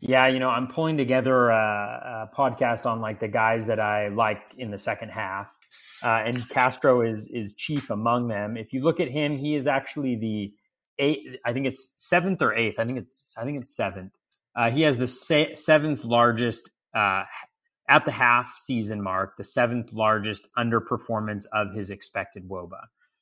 Yeah, 0.00 0.28
you 0.28 0.38
know, 0.38 0.48
I'm 0.48 0.68
pulling 0.68 0.96
together 0.96 1.50
a, 1.50 2.28
a 2.32 2.36
podcast 2.36 2.86
on 2.86 3.00
like 3.00 3.20
the 3.20 3.28
guys 3.28 3.66
that 3.66 3.80
I 3.80 4.08
like 4.08 4.40
in 4.56 4.70
the 4.70 4.78
second 4.78 5.10
half, 5.10 5.52
uh, 6.04 6.22
and 6.24 6.48
Castro 6.50 7.02
is 7.02 7.28
is 7.28 7.54
chief 7.54 7.90
among 7.90 8.28
them. 8.28 8.56
If 8.56 8.72
you 8.72 8.82
look 8.82 9.00
at 9.00 9.08
him, 9.08 9.36
he 9.36 9.56
is 9.56 9.66
actually 9.66 10.16
the 10.16 10.52
eighth. 11.00 11.36
I 11.44 11.52
think 11.52 11.66
it's 11.66 11.88
seventh 11.98 12.42
or 12.42 12.54
eighth. 12.54 12.78
I 12.78 12.84
think 12.84 12.98
it's 12.98 13.24
I 13.36 13.44
think 13.44 13.60
it's 13.60 13.74
seventh. 13.74 14.12
Uh, 14.54 14.70
he 14.70 14.82
has 14.82 14.98
the 14.98 15.08
se- 15.08 15.56
seventh 15.56 16.04
largest 16.04 16.70
uh, 16.94 17.24
at 17.88 18.04
the 18.04 18.12
half 18.12 18.56
season 18.56 19.02
mark, 19.02 19.36
the 19.36 19.44
seventh 19.44 19.92
largest 19.92 20.46
underperformance 20.58 21.46
of 21.52 21.72
his 21.72 21.90
expected 21.90 22.48
WOBA. 22.48 22.80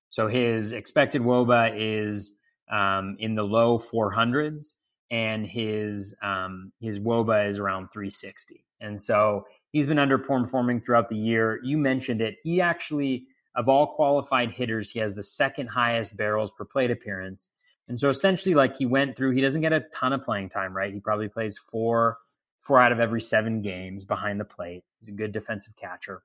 So 0.09 0.29
his 0.29 0.73
expected 0.73 1.23
WOBA 1.23 1.75
is 1.77 2.33
um, 2.71 3.17
in 3.19 3.35
the 3.35 3.45
low 3.45 3.79
400s, 3.79 4.75
and 5.11 5.47
his 5.47 6.15
um, 6.23 6.73
his 6.81 6.99
WOBA 6.99 7.51
is 7.51 7.59
around 7.59 7.89
360. 7.93 8.65
And 8.81 9.01
so 9.01 9.47
he's 9.73 9.87
been 9.87 9.99
underperforming 9.99 10.85
throughout 10.85 11.09
the 11.09 11.17
year. 11.17 11.61
You 11.63 11.79
mentioned 11.79 12.21
it. 12.21 12.37
He 12.43 12.61
actually, 12.61 13.27
of 13.55 13.69
all 13.69 13.87
qualified 13.87 14.51
hitters, 14.51 14.91
he 14.91 14.99
has 14.99 15.15
the 15.15 15.23
second 15.23 15.69
highest 15.69 16.17
barrels 16.17 16.51
per 16.57 16.65
plate 16.65 16.91
appearance. 16.91 17.51
And 17.89 17.99
so 18.01 18.09
essentially, 18.09 18.55
like 18.55 18.77
he 18.77 18.85
went 18.85 19.17
through, 19.17 19.31
he 19.31 19.41
doesn't 19.41 19.61
get 19.61 19.73
a 19.73 19.85
ton 19.95 20.13
of 20.13 20.25
playing 20.25 20.51
time, 20.51 20.77
right? 20.77 20.93
He 20.93 20.99
probably 20.99 21.29
plays 21.29 21.57
four 21.71 22.19
four 22.67 22.81
out 22.81 22.93
of 22.93 23.01
every 23.01 23.23
seven 23.23 23.63
games 23.63 24.05
behind 24.05 24.41
the 24.41 24.45
plate. 24.45 24.85
He's 25.01 25.09
a 25.09 25.13
good 25.13 25.33
defensive 25.33 25.75
catcher. 25.77 26.23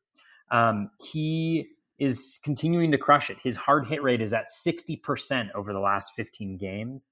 Um, 0.49 0.89
he 0.99 1.67
is 1.99 2.39
continuing 2.43 2.91
to 2.91 2.97
crush 2.97 3.29
it. 3.29 3.37
His 3.43 3.55
hard 3.55 3.87
hit 3.87 4.01
rate 4.01 4.21
is 4.21 4.33
at 4.33 4.47
60% 4.65 5.49
over 5.53 5.71
the 5.71 5.79
last 5.79 6.13
15 6.15 6.57
games. 6.57 7.11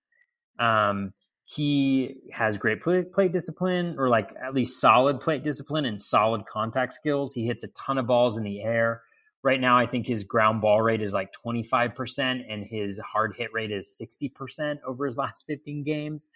Um, 0.57 1.13
he 1.45 2.15
has 2.31 2.57
great 2.57 2.81
plate, 2.81 3.11
plate 3.11 3.31
discipline, 3.31 3.95
or 3.97 4.09
like 4.09 4.31
at 4.43 4.53
least 4.53 4.79
solid 4.79 5.19
plate 5.19 5.43
discipline 5.43 5.85
and 5.85 6.01
solid 6.01 6.45
contact 6.45 6.93
skills. 6.93 7.33
He 7.33 7.45
hits 7.45 7.63
a 7.63 7.69
ton 7.69 7.97
of 7.97 8.07
balls 8.07 8.37
in 8.37 8.43
the 8.43 8.61
air. 8.61 9.01
Right 9.41 9.59
now, 9.59 9.77
I 9.77 9.87
think 9.87 10.05
his 10.05 10.23
ground 10.23 10.61
ball 10.61 10.81
rate 10.81 11.01
is 11.01 11.13
like 11.13 11.29
25%, 11.45 12.19
and 12.19 12.65
his 12.65 12.99
hard 12.99 13.33
hit 13.37 13.53
rate 13.53 13.71
is 13.71 13.99
60% 13.99 14.79
over 14.85 15.05
his 15.05 15.17
last 15.17 15.45
15 15.47 15.83
games. 15.83 16.27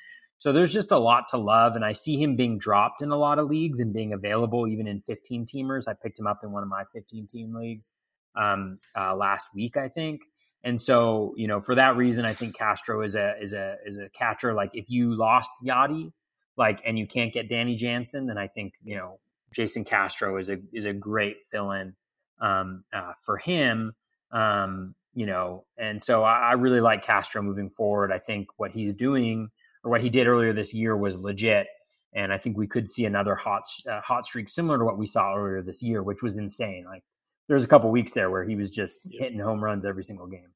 So 0.44 0.52
there's 0.52 0.74
just 0.74 0.91
a 0.91 0.98
lot 0.98 1.30
to 1.30 1.38
love. 1.38 1.78
And 1.78 1.86
I 1.86 1.94
see 1.94 2.22
him 2.22 2.36
being 2.36 2.57
dropped 2.57 3.02
in 3.02 3.11
a 3.11 3.15
lot 3.15 3.40
of 3.40 3.48
leagues 3.48 3.80
and 3.80 3.94
being 3.94 4.11
available 4.11 4.68
even 4.68 4.88
in 4.88 4.99
15 4.99 5.45
teamers. 5.45 5.84
I 5.88 5.94
picked 5.94 6.20
him 6.20 6.28
up 6.28 6.41
in 6.44 6.52
one 6.52 6.64
of 6.64 6.68
my 6.68 6.84
15 6.94 7.28
team 7.28 7.56
leagues 7.56 7.91
um, 8.36 8.78
uh, 8.94 9.15
last 9.15 9.48
week, 9.56 9.78
I 9.78 9.88
think. 9.88 10.20
And 10.61 10.82
so, 10.82 11.34
you 11.38 11.48
know, 11.48 11.61
for 11.61 11.76
that 11.76 11.95
reason, 11.95 12.26
I 12.26 12.34
think 12.34 12.57
Castro 12.57 13.03
is 13.03 13.15
a 13.15 13.36
is 13.41 13.53
a 13.53 13.78
is 13.86 13.98
a 13.98 14.10
catcher. 14.10 14.53
Like 14.53 14.72
if 14.74 14.90
you 14.90 15.15
lost 15.15 15.49
Yadi, 15.65 16.11
like 16.57 16.82
and 16.86 16.99
you 16.99 17.07
can't 17.07 17.34
get 17.34 17.48
Danny 17.48 17.78
Jansen, 17.78 18.28
then 18.28 18.38
I 18.38 18.48
think 18.48 18.74
you 18.84 18.98
know 18.98 19.22
Jason 19.53 19.86
Castro 19.86 20.38
is 20.40 20.49
a 20.49 20.57
is 20.74 20.84
a 20.84 20.91
great 20.91 21.38
fill 21.52 21.72
in 21.72 21.95
um, 22.41 22.84
uh, 22.94 23.14
for 23.26 23.38
him. 23.38 23.94
Um, 24.34 24.94
you 25.14 25.26
know, 25.26 25.64
and 25.78 26.03
so 26.03 26.22
I, 26.24 26.49
I 26.49 26.53
really 26.53 26.82
like 26.82 27.06
Castro 27.06 27.41
moving 27.41 27.70
forward. 27.70 28.11
I 28.11 28.20
think 28.20 28.48
what 28.57 28.72
he's 28.72 28.94
doing 28.94 29.49
or 29.84 29.91
what 29.91 30.01
he 30.01 30.10
did 30.10 30.27
earlier 30.27 30.53
this 30.53 30.73
year 30.73 30.95
was 30.95 31.18
legit, 31.18 31.68
and 32.14 32.31
I 32.31 32.38
think 32.38 32.57
we 32.57 32.68
could 32.68 32.89
see 32.89 33.05
another 33.05 33.35
hot 33.35 33.64
uh, 33.89 34.01
hot 34.01 34.26
streak 34.26 34.49
similar 34.49 34.77
to 34.77 34.85
what 34.85 34.97
we 34.97 35.07
saw 35.07 35.35
earlier 35.35 35.61
this 35.61 35.81
year, 35.81 36.03
which 36.03 36.22
was 36.22 36.38
insane. 36.38 36.85
Like 36.85 37.03
there 37.47 37.55
was 37.55 37.65
a 37.65 37.68
couple 37.68 37.91
weeks 37.91 38.14
there 38.14 38.30
where 38.30 38.43
he 38.43 38.55
was 38.55 38.69
just 38.69 39.07
hitting 39.11 39.39
home 39.39 39.64
runs 39.64 39.85
every 39.85 40.03
single 40.03 40.27
game. 40.27 40.49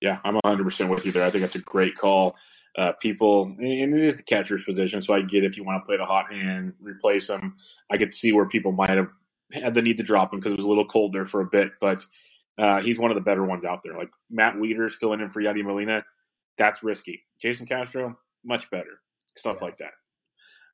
Yeah, 0.00 0.18
I'm 0.24 0.38
100% 0.44 0.88
with 0.90 1.06
you 1.06 1.12
there. 1.12 1.24
I 1.24 1.30
think 1.30 1.42
that's 1.42 1.54
a 1.54 1.60
great 1.60 1.94
call. 1.94 2.36
Uh, 2.76 2.92
people, 3.00 3.54
and 3.58 3.94
it 3.94 4.04
is 4.04 4.16
the 4.16 4.22
catcher's 4.24 4.64
position, 4.64 5.00
so 5.00 5.14
I 5.14 5.22
get 5.22 5.44
if 5.44 5.56
you 5.56 5.62
want 5.62 5.80
to 5.80 5.86
play 5.86 5.96
the 5.96 6.04
hot 6.04 6.30
hand, 6.32 6.72
replace 6.80 7.30
him. 7.30 7.54
I 7.90 7.96
could 7.96 8.10
see 8.10 8.32
where 8.32 8.46
people 8.46 8.72
might 8.72 8.90
have 8.90 9.08
had 9.52 9.74
the 9.74 9.82
need 9.82 9.96
to 9.98 10.02
drop 10.02 10.32
him 10.32 10.40
because 10.40 10.52
it 10.52 10.56
was 10.56 10.64
a 10.64 10.68
little 10.68 10.84
cold 10.84 11.12
there 11.12 11.24
for 11.24 11.40
a 11.40 11.46
bit, 11.46 11.70
but 11.80 12.04
uh, 12.58 12.80
he's 12.80 12.98
one 12.98 13.12
of 13.12 13.14
the 13.14 13.20
better 13.20 13.44
ones 13.44 13.64
out 13.64 13.84
there. 13.84 13.96
Like 13.96 14.10
Matt 14.28 14.56
Wieters 14.56 14.90
filling 14.90 15.20
in 15.20 15.30
for 15.30 15.40
Yadi 15.40 15.62
Molina, 15.62 16.04
that's 16.58 16.82
risky. 16.82 17.22
Jason 17.40 17.64
Castro, 17.64 18.18
much 18.44 18.70
better. 18.70 19.00
Stuff 19.36 19.58
yeah. 19.60 19.64
like 19.64 19.78
that. 19.78 19.92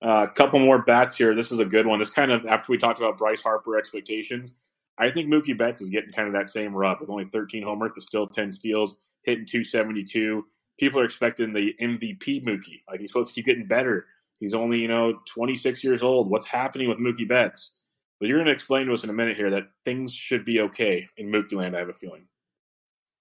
A 0.02 0.06
uh, 0.06 0.26
couple 0.28 0.58
more 0.58 0.82
bats 0.82 1.16
here. 1.16 1.34
This 1.34 1.52
is 1.52 1.58
a 1.58 1.64
good 1.64 1.86
one. 1.86 1.98
This 1.98 2.10
kind 2.10 2.32
of 2.32 2.46
after 2.46 2.72
we 2.72 2.78
talked 2.78 2.98
about 2.98 3.18
Bryce 3.18 3.42
Harper 3.42 3.78
expectations. 3.78 4.54
I 4.98 5.10
think 5.10 5.28
Mookie 5.28 5.56
Betts 5.56 5.80
is 5.80 5.88
getting 5.88 6.12
kind 6.12 6.28
of 6.28 6.34
that 6.34 6.46
same 6.46 6.74
rub 6.74 7.00
with 7.00 7.08
only 7.08 7.24
13 7.24 7.62
homers, 7.62 7.92
but 7.94 8.02
still 8.02 8.26
10 8.26 8.52
steals, 8.52 8.98
hitting 9.22 9.46
272. 9.46 10.44
People 10.78 11.00
are 11.00 11.04
expecting 11.04 11.52
the 11.52 11.74
MVP 11.80 12.44
Mookie. 12.44 12.82
Like 12.88 13.00
he's 13.00 13.10
supposed 13.10 13.30
to 13.30 13.34
keep 13.34 13.46
getting 13.46 13.66
better. 13.66 14.06
He's 14.40 14.54
only, 14.54 14.78
you 14.78 14.88
know, 14.88 15.20
26 15.34 15.84
years 15.84 16.02
old. 16.02 16.30
What's 16.30 16.46
happening 16.46 16.88
with 16.88 16.98
Mookie 16.98 17.28
Betts? 17.28 17.72
But 18.18 18.28
you're 18.28 18.38
going 18.38 18.46
to 18.46 18.52
explain 18.52 18.86
to 18.86 18.92
us 18.92 19.04
in 19.04 19.10
a 19.10 19.14
minute 19.14 19.36
here 19.36 19.50
that 19.50 19.70
things 19.84 20.12
should 20.12 20.44
be 20.44 20.60
okay 20.60 21.08
in 21.16 21.30
Mookie 21.30 21.54
Land. 21.54 21.74
I 21.74 21.78
have 21.78 21.88
a 21.88 21.94
feeling. 21.94 22.26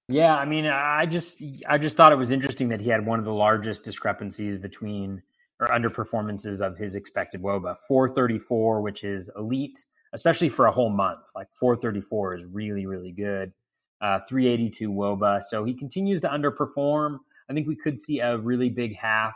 Yeah, 0.09 0.35
I 0.35 0.45
mean, 0.45 0.65
I 0.65 1.05
just 1.05 1.41
I 1.67 1.77
just 1.77 1.95
thought 1.95 2.11
it 2.11 2.17
was 2.17 2.31
interesting 2.31 2.69
that 2.69 2.81
he 2.81 2.89
had 2.89 3.05
one 3.05 3.19
of 3.19 3.25
the 3.25 3.33
largest 3.33 3.83
discrepancies 3.83 4.57
between 4.57 5.21
or 5.59 5.67
underperformances 5.67 6.61
of 6.61 6.77
his 6.77 6.95
expected 6.95 7.41
WOBA, 7.41 7.77
434, 7.87 8.81
which 8.81 9.03
is 9.03 9.29
elite 9.37 9.83
especially 10.13 10.49
for 10.49 10.65
a 10.65 10.71
whole 10.71 10.89
month. 10.89 11.25
Like 11.35 11.47
434 11.53 12.37
is 12.37 12.45
really, 12.45 12.85
really 12.85 13.11
good. 13.11 13.51
Uh, 14.01 14.19
382 14.29 14.89
Woba. 14.91 15.41
So 15.43 15.63
he 15.63 15.73
continues 15.73 16.21
to 16.21 16.27
underperform. 16.29 17.19
I 17.49 17.53
think 17.53 17.67
we 17.67 17.75
could 17.75 17.99
see 17.99 18.19
a 18.19 18.37
really 18.37 18.69
big 18.69 18.95
half 18.95 19.35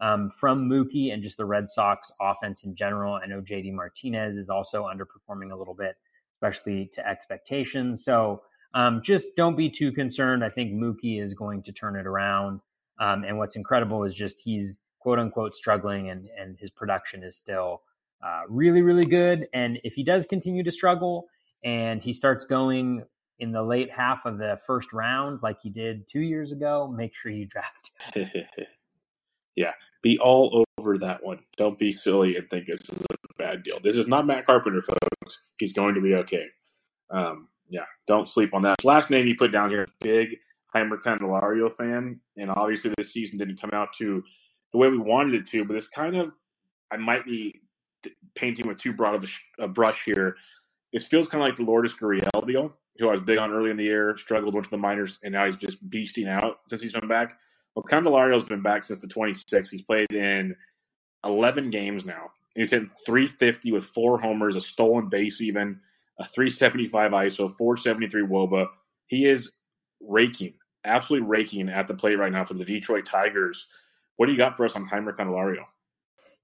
um, 0.00 0.30
from 0.30 0.68
Mookie 0.68 1.12
and 1.12 1.22
just 1.22 1.38
the 1.38 1.44
Red 1.44 1.70
Sox 1.70 2.10
offense 2.20 2.64
in 2.64 2.74
general. 2.74 3.14
I 3.14 3.26
know 3.26 3.40
JD 3.40 3.72
Martinez 3.72 4.36
is 4.36 4.50
also 4.50 4.84
underperforming 4.84 5.52
a 5.52 5.56
little 5.56 5.74
bit, 5.74 5.96
especially 6.36 6.90
to 6.94 7.08
expectations. 7.08 8.04
So 8.04 8.42
um, 8.74 9.02
just 9.02 9.36
don't 9.36 9.56
be 9.56 9.70
too 9.70 9.92
concerned. 9.92 10.44
I 10.44 10.48
think 10.48 10.72
Mookie 10.72 11.22
is 11.22 11.34
going 11.34 11.62
to 11.64 11.72
turn 11.72 11.96
it 11.96 12.06
around. 12.06 12.60
Um, 13.00 13.24
and 13.24 13.38
what's 13.38 13.56
incredible 13.56 14.04
is 14.04 14.14
just 14.14 14.40
he's 14.40 14.78
quote 15.00 15.18
unquote 15.18 15.56
struggling 15.56 16.10
and, 16.10 16.28
and 16.38 16.56
his 16.58 16.70
production 16.70 17.22
is 17.22 17.36
still 17.36 17.82
uh, 18.24 18.42
really, 18.48 18.82
really 18.82 19.04
good. 19.04 19.48
And 19.52 19.78
if 19.84 19.94
he 19.94 20.04
does 20.04 20.26
continue 20.26 20.62
to 20.62 20.72
struggle 20.72 21.26
and 21.64 22.00
he 22.00 22.12
starts 22.12 22.44
going 22.44 23.04
in 23.40 23.50
the 23.50 23.62
late 23.62 23.90
half 23.90 24.24
of 24.24 24.38
the 24.38 24.60
first 24.66 24.92
round, 24.92 25.40
like 25.42 25.58
he 25.60 25.70
did 25.70 26.06
two 26.08 26.20
years 26.20 26.52
ago, 26.52 26.86
make 26.86 27.14
sure 27.14 27.32
you 27.32 27.46
draft. 27.46 27.90
yeah, 29.56 29.72
be 30.02 30.18
all 30.18 30.64
over 30.78 30.98
that 30.98 31.24
one. 31.24 31.40
Don't 31.56 31.78
be 31.78 31.92
silly 31.92 32.36
and 32.36 32.48
think 32.48 32.66
this 32.66 32.80
is 32.80 33.02
a 33.10 33.42
bad 33.42 33.64
deal. 33.64 33.80
This 33.82 33.96
is 33.96 34.06
not 34.06 34.26
Matt 34.26 34.46
Carpenter, 34.46 34.80
folks. 34.80 35.40
He's 35.58 35.72
going 35.72 35.96
to 35.96 36.00
be 36.00 36.14
okay. 36.14 36.46
Um, 37.10 37.48
yeah, 37.72 37.86
don't 38.06 38.28
sleep 38.28 38.52
on 38.54 38.62
that. 38.62 38.84
Last 38.84 39.10
name 39.10 39.26
you 39.26 39.34
put 39.34 39.50
down 39.50 39.70
here, 39.70 39.88
big 40.00 40.36
Jeimer 40.74 41.00
Candelario 41.00 41.72
fan, 41.72 42.20
and 42.36 42.50
obviously 42.50 42.92
this 42.96 43.12
season 43.12 43.38
didn't 43.38 43.60
come 43.60 43.70
out 43.72 43.92
to 43.98 44.22
the 44.72 44.78
way 44.78 44.88
we 44.88 44.98
wanted 44.98 45.34
it 45.34 45.46
to. 45.46 45.64
But 45.64 45.76
it's 45.76 45.88
kind 45.88 46.16
of, 46.16 46.32
I 46.90 46.98
might 46.98 47.24
be 47.24 47.60
painting 48.34 48.68
with 48.68 48.78
too 48.78 48.92
broad 48.92 49.14
of 49.14 49.24
a, 49.58 49.64
a 49.64 49.68
brush 49.68 50.04
here. 50.04 50.36
It 50.92 51.02
feels 51.02 51.28
kind 51.28 51.42
of 51.42 51.48
like 51.48 51.56
the 51.56 51.64
Lourdes 51.64 51.96
Gurriel 51.96 52.46
deal, 52.46 52.74
who 52.98 53.08
I 53.08 53.12
was 53.12 53.22
big 53.22 53.38
on 53.38 53.50
early 53.50 53.70
in 53.70 53.78
the 53.78 53.84
year, 53.84 54.14
struggled, 54.18 54.54
went 54.54 54.64
to 54.64 54.70
the 54.70 54.76
minors, 54.76 55.18
and 55.22 55.32
now 55.32 55.46
he's 55.46 55.56
just 55.56 55.88
beasting 55.88 56.28
out 56.28 56.60
since 56.66 56.82
he's 56.82 56.92
been 56.92 57.08
back. 57.08 57.38
Well, 57.74 57.84
Candelario's 57.84 58.44
been 58.44 58.60
back 58.60 58.84
since 58.84 59.00
the 59.00 59.08
26th. 59.08 59.70
He's 59.70 59.82
played 59.82 60.12
in 60.12 60.54
11 61.24 61.70
games 61.70 62.04
now. 62.04 62.32
He's 62.54 62.70
hit 62.70 62.82
350 63.06 63.72
with 63.72 63.84
four 63.84 64.20
homers, 64.20 64.56
a 64.56 64.60
stolen 64.60 65.08
base, 65.08 65.40
even 65.40 65.80
a 66.18 66.24
375 66.24 67.10
ISO, 67.10 67.50
473 67.50 68.22
WOBA. 68.22 68.66
He 69.06 69.26
is 69.26 69.52
raking, 70.00 70.54
absolutely 70.84 71.28
raking 71.28 71.68
at 71.68 71.88
the 71.88 71.94
plate 71.94 72.16
right 72.16 72.32
now 72.32 72.44
for 72.44 72.54
the 72.54 72.64
Detroit 72.64 73.06
Tigers. 73.06 73.66
What 74.16 74.26
do 74.26 74.32
you 74.32 74.38
got 74.38 74.54
for 74.54 74.64
us 74.64 74.76
on 74.76 74.88
Jeimer 74.88 75.14
Candelario? 75.14 75.64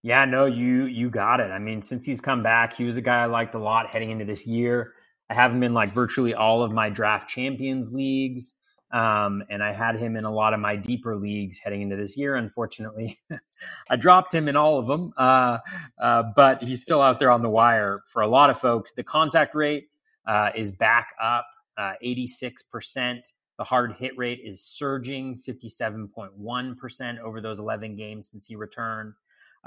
Yeah, 0.02 0.24
no, 0.24 0.46
you 0.46 0.84
you 0.84 1.10
got 1.10 1.40
it. 1.40 1.50
I 1.50 1.58
mean, 1.58 1.82
since 1.82 2.04
he's 2.04 2.20
come 2.20 2.42
back, 2.42 2.74
he 2.74 2.84
was 2.84 2.96
a 2.96 3.02
guy 3.02 3.22
I 3.22 3.26
liked 3.26 3.54
a 3.54 3.58
lot 3.58 3.92
heading 3.92 4.10
into 4.10 4.24
this 4.24 4.46
year. 4.46 4.94
I 5.28 5.34
have 5.34 5.50
him 5.50 5.62
in 5.62 5.74
like 5.74 5.92
virtually 5.92 6.34
all 6.34 6.62
of 6.62 6.72
my 6.72 6.88
draft 6.88 7.28
champions 7.28 7.92
leagues. 7.92 8.54
Um, 8.90 9.44
and 9.50 9.62
I 9.62 9.72
had 9.72 9.96
him 9.96 10.16
in 10.16 10.24
a 10.24 10.32
lot 10.32 10.54
of 10.54 10.60
my 10.60 10.74
deeper 10.76 11.14
leagues 11.14 11.58
heading 11.58 11.82
into 11.82 11.96
this 11.96 12.16
year. 12.16 12.36
Unfortunately, 12.36 13.18
I 13.90 13.96
dropped 13.96 14.34
him 14.34 14.48
in 14.48 14.56
all 14.56 14.78
of 14.78 14.86
them, 14.86 15.12
uh, 15.18 15.58
uh, 16.00 16.22
but 16.34 16.62
he's 16.62 16.80
still 16.80 17.02
out 17.02 17.18
there 17.18 17.30
on 17.30 17.42
the 17.42 17.50
wire 17.50 18.00
for 18.06 18.22
a 18.22 18.28
lot 18.28 18.48
of 18.48 18.58
folks. 18.58 18.92
The 18.92 19.02
contact 19.02 19.54
rate 19.54 19.88
uh, 20.26 20.50
is 20.56 20.72
back 20.72 21.08
up 21.22 21.46
86%. 21.78 23.18
Uh, 23.18 23.20
the 23.58 23.64
hard 23.64 23.94
hit 23.98 24.16
rate 24.16 24.40
is 24.42 24.62
surging 24.62 25.42
57.1% 25.46 27.18
over 27.18 27.40
those 27.40 27.58
11 27.58 27.96
games 27.96 28.28
since 28.28 28.46
he 28.46 28.56
returned. 28.56 29.12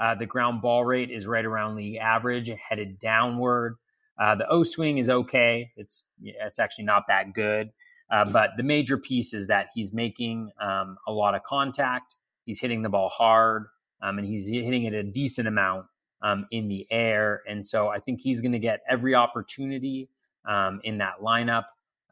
Uh, 0.00 0.14
the 0.14 0.26
ground 0.26 0.62
ball 0.62 0.84
rate 0.84 1.10
is 1.10 1.26
right 1.26 1.44
around 1.44 1.76
the 1.76 1.98
average, 1.98 2.50
headed 2.58 2.98
downward. 2.98 3.76
Uh, 4.18 4.34
the 4.34 4.48
O 4.48 4.64
swing 4.64 4.98
is 4.98 5.08
okay. 5.08 5.70
It's 5.76 6.04
it's 6.22 6.58
actually 6.58 6.84
not 6.84 7.04
that 7.08 7.34
good. 7.34 7.70
Uh, 8.12 8.26
but 8.26 8.50
the 8.58 8.62
major 8.62 8.98
piece 8.98 9.32
is 9.32 9.46
that 9.46 9.68
he's 9.74 9.92
making 9.92 10.50
um, 10.60 10.98
a 11.08 11.12
lot 11.12 11.34
of 11.34 11.42
contact. 11.44 12.16
He's 12.44 12.60
hitting 12.60 12.82
the 12.82 12.90
ball 12.90 13.08
hard, 13.08 13.66
um, 14.02 14.18
and 14.18 14.26
he's 14.26 14.46
hitting 14.46 14.84
it 14.84 14.92
a 14.92 15.02
decent 15.02 15.48
amount 15.48 15.86
um, 16.20 16.46
in 16.50 16.68
the 16.68 16.86
air. 16.90 17.42
And 17.48 17.66
so 17.66 17.88
I 17.88 18.00
think 18.00 18.20
he's 18.20 18.42
going 18.42 18.52
to 18.52 18.58
get 18.58 18.80
every 18.88 19.14
opportunity 19.14 20.10
um, 20.46 20.80
in 20.84 20.98
that 20.98 21.20
lineup. 21.22 21.64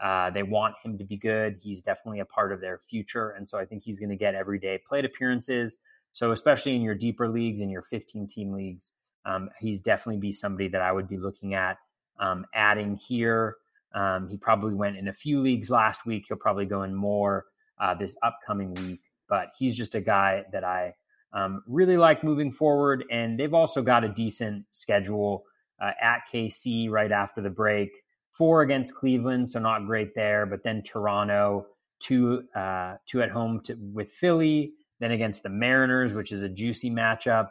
Uh, 0.02 0.30
they 0.30 0.42
want 0.42 0.74
him 0.82 0.96
to 0.96 1.04
be 1.04 1.18
good. 1.18 1.58
He's 1.62 1.82
definitely 1.82 2.20
a 2.20 2.24
part 2.24 2.52
of 2.52 2.62
their 2.62 2.80
future, 2.88 3.30
and 3.30 3.46
so 3.46 3.58
I 3.58 3.66
think 3.66 3.82
he's 3.84 3.98
going 4.00 4.08
to 4.08 4.16
get 4.16 4.34
everyday 4.34 4.78
plate 4.78 5.04
appearances. 5.04 5.76
So 6.12 6.32
especially 6.32 6.74
in 6.74 6.80
your 6.80 6.94
deeper 6.94 7.28
leagues, 7.28 7.60
in 7.60 7.68
your 7.68 7.82
15 7.82 8.26
team 8.26 8.52
leagues, 8.52 8.92
um, 9.26 9.50
he's 9.60 9.78
definitely 9.78 10.16
be 10.16 10.32
somebody 10.32 10.68
that 10.68 10.80
I 10.80 10.90
would 10.90 11.06
be 11.06 11.18
looking 11.18 11.52
at 11.52 11.76
um, 12.18 12.46
adding 12.54 12.96
here. 12.96 13.56
Um, 13.94 14.28
he 14.28 14.36
probably 14.36 14.74
went 14.74 14.96
in 14.96 15.08
a 15.08 15.12
few 15.12 15.40
leagues 15.40 15.70
last 15.70 16.06
week. 16.06 16.24
He'll 16.28 16.36
probably 16.36 16.66
go 16.66 16.82
in 16.82 16.94
more 16.94 17.46
uh, 17.80 17.94
this 17.94 18.16
upcoming 18.22 18.74
week. 18.74 19.00
But 19.28 19.48
he's 19.58 19.76
just 19.76 19.94
a 19.94 20.00
guy 20.00 20.44
that 20.52 20.64
I 20.64 20.94
um, 21.32 21.62
really 21.66 21.96
like 21.96 22.24
moving 22.24 22.52
forward. 22.52 23.04
And 23.10 23.38
they've 23.38 23.54
also 23.54 23.82
got 23.82 24.04
a 24.04 24.08
decent 24.08 24.64
schedule 24.70 25.44
uh, 25.80 25.92
at 26.00 26.22
KC 26.32 26.90
right 26.90 27.12
after 27.12 27.40
the 27.40 27.50
break. 27.50 27.90
Four 28.32 28.62
against 28.62 28.94
Cleveland, 28.94 29.48
so 29.48 29.58
not 29.58 29.86
great 29.86 30.14
there. 30.14 30.46
But 30.46 30.62
then 30.62 30.82
Toronto, 30.82 31.66
two 32.00 32.44
uh, 32.54 32.96
two 33.06 33.22
at 33.22 33.30
home 33.30 33.60
to, 33.64 33.76
with 33.92 34.10
Philly, 34.12 34.72
then 34.98 35.10
against 35.10 35.42
the 35.42 35.48
Mariners, 35.48 36.14
which 36.14 36.32
is 36.32 36.42
a 36.42 36.48
juicy 36.48 36.90
matchup. 36.90 37.50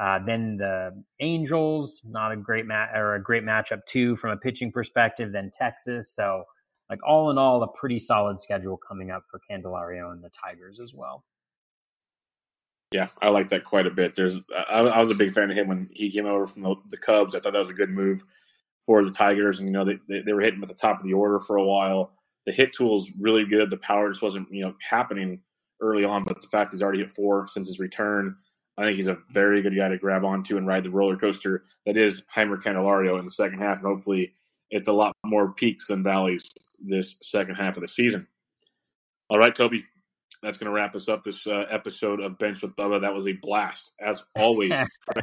Uh, 0.00 0.18
then 0.24 0.56
the 0.56 1.04
Angels, 1.20 2.00
not 2.04 2.32
a 2.32 2.36
great 2.36 2.64
match 2.64 2.90
or 2.94 3.16
a 3.16 3.22
great 3.22 3.44
matchup 3.44 3.84
too 3.86 4.16
from 4.16 4.30
a 4.30 4.36
pitching 4.36 4.72
perspective. 4.72 5.30
Then 5.30 5.50
Texas, 5.52 6.14
so 6.14 6.44
like 6.88 7.00
all 7.06 7.30
in 7.30 7.36
all, 7.36 7.62
a 7.62 7.68
pretty 7.68 7.98
solid 7.98 8.40
schedule 8.40 8.78
coming 8.78 9.10
up 9.10 9.24
for 9.30 9.40
Candelario 9.50 10.10
and 10.10 10.24
the 10.24 10.30
Tigers 10.30 10.80
as 10.80 10.94
well. 10.94 11.22
Yeah, 12.92 13.08
I 13.20 13.28
like 13.28 13.50
that 13.50 13.64
quite 13.64 13.86
a 13.86 13.90
bit. 13.90 14.16
There's, 14.16 14.40
I, 14.68 14.80
I 14.80 14.98
was 14.98 15.10
a 15.10 15.14
big 15.14 15.30
fan 15.32 15.50
of 15.50 15.56
him 15.56 15.68
when 15.68 15.88
he 15.92 16.10
came 16.10 16.26
over 16.26 16.46
from 16.46 16.62
the, 16.62 16.74
the, 16.88 16.96
Cubs. 16.96 17.34
I 17.34 17.40
thought 17.40 17.52
that 17.52 17.60
was 17.60 17.70
a 17.70 17.74
good 17.74 17.90
move 17.90 18.24
for 18.80 19.04
the 19.04 19.12
Tigers, 19.12 19.60
and 19.60 19.68
you 19.68 19.72
know 19.72 19.84
they, 19.84 19.98
they, 20.08 20.22
they 20.22 20.32
were 20.32 20.40
hitting 20.40 20.62
at 20.62 20.68
the 20.68 20.74
top 20.74 20.98
of 20.98 21.04
the 21.04 21.12
order 21.12 21.38
for 21.38 21.56
a 21.56 21.64
while. 21.64 22.14
The 22.46 22.52
hit 22.52 22.72
tool 22.72 22.96
is 22.96 23.10
really 23.20 23.44
good. 23.44 23.70
The 23.70 23.76
power 23.76 24.08
just 24.08 24.22
wasn't 24.22 24.48
you 24.50 24.64
know 24.64 24.74
happening 24.80 25.42
early 25.80 26.04
on, 26.04 26.24
but 26.24 26.40
the 26.40 26.48
fact 26.48 26.72
he's 26.72 26.82
already 26.82 26.98
hit 27.00 27.10
four 27.10 27.46
since 27.46 27.68
his 27.68 27.78
return 27.78 28.34
I 28.80 28.84
think 28.84 28.96
he's 28.96 29.08
a 29.08 29.18
very 29.30 29.60
good 29.60 29.76
guy 29.76 29.88
to 29.88 29.98
grab 29.98 30.24
onto 30.24 30.56
and 30.56 30.66
ride 30.66 30.84
the 30.84 30.90
roller 30.90 31.16
coaster 31.16 31.64
that 31.84 31.98
is 31.98 32.22
Jeimer 32.34 32.58
Candelario 32.58 33.18
in 33.18 33.26
the 33.26 33.30
second 33.30 33.58
half. 33.58 33.82
And 33.82 33.86
hopefully 33.86 34.32
it's 34.70 34.88
a 34.88 34.92
lot 34.92 35.14
more 35.24 35.52
peaks 35.52 35.88
than 35.88 36.02
valleys 36.02 36.50
this 36.82 37.18
second 37.22 37.56
half 37.56 37.76
of 37.76 37.82
the 37.82 37.88
season. 37.88 38.26
All 39.28 39.38
right, 39.38 39.54
Toby, 39.54 39.84
that's 40.42 40.56
going 40.56 40.66
to 40.66 40.72
wrap 40.72 40.94
us 40.94 41.10
up 41.10 41.22
this 41.22 41.46
uh, 41.46 41.66
episode 41.70 42.20
of 42.20 42.38
Bench 42.38 42.62
with 42.62 42.74
Bubba. 42.74 43.02
That 43.02 43.12
was 43.12 43.28
a 43.28 43.32
blast, 43.32 43.92
as 44.00 44.24
always. 44.34 44.72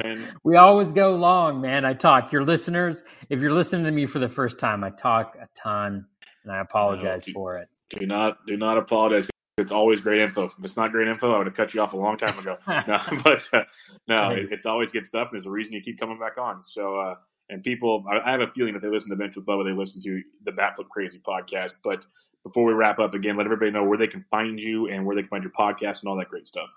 we 0.44 0.54
always 0.54 0.92
go 0.92 1.16
long, 1.16 1.60
man. 1.60 1.84
I 1.84 1.94
talk. 1.94 2.30
Your 2.30 2.44
listeners, 2.44 3.02
if 3.28 3.40
you're 3.40 3.52
listening 3.52 3.84
to 3.86 3.90
me 3.90 4.06
for 4.06 4.20
the 4.20 4.28
first 4.28 4.60
time, 4.60 4.84
I 4.84 4.90
talk 4.90 5.34
a 5.34 5.48
ton, 5.60 6.06
and 6.44 6.52
I 6.52 6.60
apologize 6.60 7.26
no, 7.26 7.32
do, 7.32 7.32
for 7.32 7.58
it. 7.58 7.68
Do 7.90 8.06
not 8.06 8.46
do 8.46 8.56
not 8.56 8.78
apologize 8.78 9.28
it's 9.58 9.72
always 9.72 10.00
great 10.00 10.20
info. 10.20 10.46
If 10.46 10.52
it's 10.62 10.76
not 10.76 10.92
great 10.92 11.08
info, 11.08 11.34
I 11.34 11.38
would 11.38 11.46
have 11.46 11.56
cut 11.56 11.74
you 11.74 11.80
off 11.80 11.92
a 11.92 11.96
long 11.96 12.16
time 12.16 12.38
ago. 12.38 12.56
no, 12.66 12.98
but 13.24 13.48
uh, 13.52 13.64
no, 14.06 14.30
it, 14.30 14.48
it's 14.50 14.66
always 14.66 14.90
good 14.90 15.04
stuff, 15.04 15.28
and 15.28 15.32
there's 15.32 15.46
a 15.46 15.50
reason 15.50 15.74
you 15.74 15.80
keep 15.80 15.98
coming 15.98 16.18
back 16.18 16.38
on. 16.38 16.62
So, 16.62 16.98
uh, 16.98 17.14
and 17.50 17.62
people, 17.62 18.04
I, 18.10 18.20
I, 18.20 18.32
have 18.32 18.40
a 18.40 18.46
feeling 18.46 18.74
if 18.74 18.82
they 18.82 18.88
listen 18.88 19.10
to 19.10 19.16
Bench 19.16 19.36
with 19.36 19.46
Bubba, 19.46 19.64
they 19.64 19.72
listen 19.72 20.00
to 20.02 20.22
the 20.44 20.52
Batflip 20.52 20.88
Crazy 20.88 21.18
podcast. 21.18 21.76
But 21.82 22.04
before 22.42 22.64
we 22.64 22.72
wrap 22.72 22.98
up, 22.98 23.14
again, 23.14 23.36
let 23.36 23.46
everybody 23.46 23.70
know 23.70 23.84
where 23.84 23.98
they 23.98 24.06
can 24.06 24.24
find 24.30 24.60
you 24.60 24.88
and 24.88 25.04
where 25.04 25.16
they 25.16 25.22
can 25.22 25.30
find 25.30 25.42
your 25.42 25.52
podcast 25.52 26.00
and 26.00 26.08
all 26.08 26.16
that 26.16 26.28
great 26.28 26.46
stuff. 26.46 26.70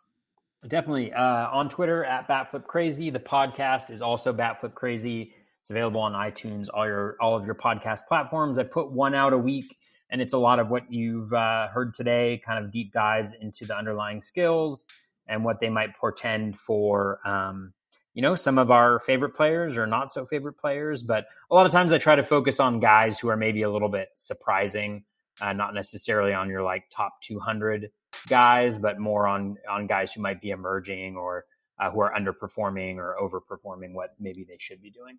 Definitely 0.67 1.11
uh, 1.13 1.49
on 1.49 1.69
Twitter 1.69 2.05
at 2.05 2.27
Batflip 2.27 2.67
Crazy. 2.67 3.09
The 3.09 3.19
podcast 3.19 3.89
is 3.89 4.01
also 4.01 4.31
Batflip 4.31 4.75
Crazy. 4.75 5.33
It's 5.61 5.69
available 5.69 6.01
on 6.01 6.13
iTunes, 6.13 6.67
all 6.73 6.85
your 6.85 7.15
all 7.19 7.35
of 7.35 7.45
your 7.45 7.55
podcast 7.55 8.07
platforms. 8.07 8.57
I 8.57 8.63
put 8.63 8.91
one 8.91 9.15
out 9.15 9.33
a 9.33 9.37
week 9.37 9.75
and 10.11 10.21
it's 10.21 10.33
a 10.33 10.37
lot 10.37 10.59
of 10.59 10.69
what 10.69 10.91
you've 10.91 11.33
uh, 11.33 11.69
heard 11.69 11.93
today, 11.93 12.41
kind 12.45 12.63
of 12.63 12.71
deep 12.71 12.91
dives 12.91 13.33
into 13.39 13.65
the 13.65 13.75
underlying 13.75 14.21
skills 14.21 14.85
and 15.27 15.45
what 15.45 15.59
they 15.61 15.69
might 15.69 15.95
portend 15.95 16.59
for, 16.59 17.25
um, 17.25 17.73
you 18.13 18.21
know, 18.21 18.35
some 18.35 18.57
of 18.57 18.69
our 18.71 18.99
favorite 18.99 19.35
players 19.35 19.77
or 19.77 19.87
not 19.87 20.11
so 20.11 20.25
favorite 20.25 20.57
players. 20.57 21.01
But 21.01 21.25
a 21.49 21.55
lot 21.55 21.65
of 21.65 21.71
times 21.71 21.93
I 21.93 21.97
try 21.97 22.15
to 22.15 22.23
focus 22.23 22.59
on 22.59 22.81
guys 22.81 23.17
who 23.17 23.29
are 23.29 23.37
maybe 23.37 23.61
a 23.61 23.71
little 23.71 23.87
bit 23.87 24.09
surprising, 24.15 25.05
uh, 25.39 25.53
not 25.53 25.73
necessarily 25.73 26.33
on 26.33 26.49
your 26.49 26.61
like 26.61 26.83
top 26.91 27.21
200 27.21 27.89
guys, 28.27 28.77
but 28.77 28.99
more 28.99 29.27
on 29.27 29.55
on 29.69 29.87
guys 29.87 30.11
who 30.11 30.21
might 30.21 30.41
be 30.41 30.49
emerging 30.49 31.15
or 31.15 31.45
uh, 31.79 31.89
who 31.89 32.01
are 32.01 32.13
underperforming 32.13 32.97
or 32.97 33.15
overperforming 33.21 33.93
what 33.93 34.09
maybe 34.19 34.43
they 34.43 34.57
should 34.59 34.81
be 34.81 34.91
doing. 34.91 35.17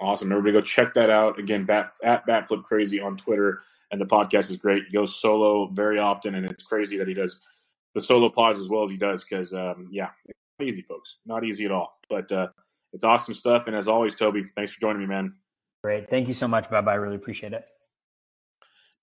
Awesome. 0.00 0.32
Everybody 0.32 0.52
go 0.52 0.60
check 0.60 0.94
that 0.94 1.10
out. 1.10 1.38
Again, 1.38 1.64
bat, 1.64 1.92
at 2.02 2.26
Batflip 2.26 2.64
Crazy 2.64 3.00
on 3.00 3.16
Twitter. 3.16 3.62
And 3.90 4.00
the 4.00 4.06
podcast 4.06 4.50
is 4.50 4.56
great. 4.56 4.84
He 4.86 4.92
goes 4.92 5.20
solo 5.20 5.68
very 5.68 5.98
often, 5.98 6.34
and 6.34 6.44
it's 6.50 6.64
crazy 6.64 6.96
that 6.98 7.06
he 7.06 7.14
does 7.14 7.40
the 7.94 8.00
solo 8.00 8.28
pods 8.28 8.58
as 8.58 8.68
well 8.68 8.84
as 8.84 8.90
he 8.90 8.96
does 8.96 9.22
because, 9.22 9.52
um, 9.52 9.88
yeah, 9.90 10.10
not 10.58 10.68
easy, 10.68 10.82
folks. 10.82 11.18
Not 11.24 11.44
easy 11.44 11.64
at 11.64 11.70
all. 11.70 11.98
But 12.08 12.30
uh, 12.32 12.48
it's 12.92 13.04
awesome 13.04 13.34
stuff. 13.34 13.66
And 13.66 13.76
as 13.76 13.86
always, 13.86 14.16
Toby, 14.16 14.46
thanks 14.56 14.72
for 14.72 14.80
joining 14.80 15.00
me, 15.00 15.06
man. 15.06 15.34
Great. 15.82 16.10
Thank 16.10 16.28
you 16.28 16.34
so 16.34 16.48
much, 16.48 16.68
Bob. 16.70 16.88
I 16.88 16.94
really 16.94 17.16
appreciate 17.16 17.52
it. 17.52 17.66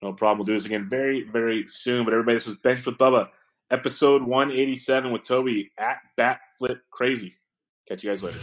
No 0.01 0.13
problem. 0.13 0.39
We'll 0.39 0.47
do 0.47 0.53
this 0.53 0.65
again 0.65 0.89
very, 0.89 1.23
very 1.23 1.67
soon. 1.67 2.05
But 2.05 2.13
everybody, 2.13 2.37
this 2.37 2.47
was 2.47 2.55
Bench 2.55 2.85
with 2.85 2.97
Bubba, 2.97 3.29
episode 3.69 4.23
187 4.23 5.11
with 5.11 5.23
Toby 5.23 5.71
at 5.77 5.99
Batflip 6.17 6.79
Crazy. 6.89 7.35
Catch 7.87 8.03
you 8.03 8.09
guys 8.09 8.23
later. 8.23 8.39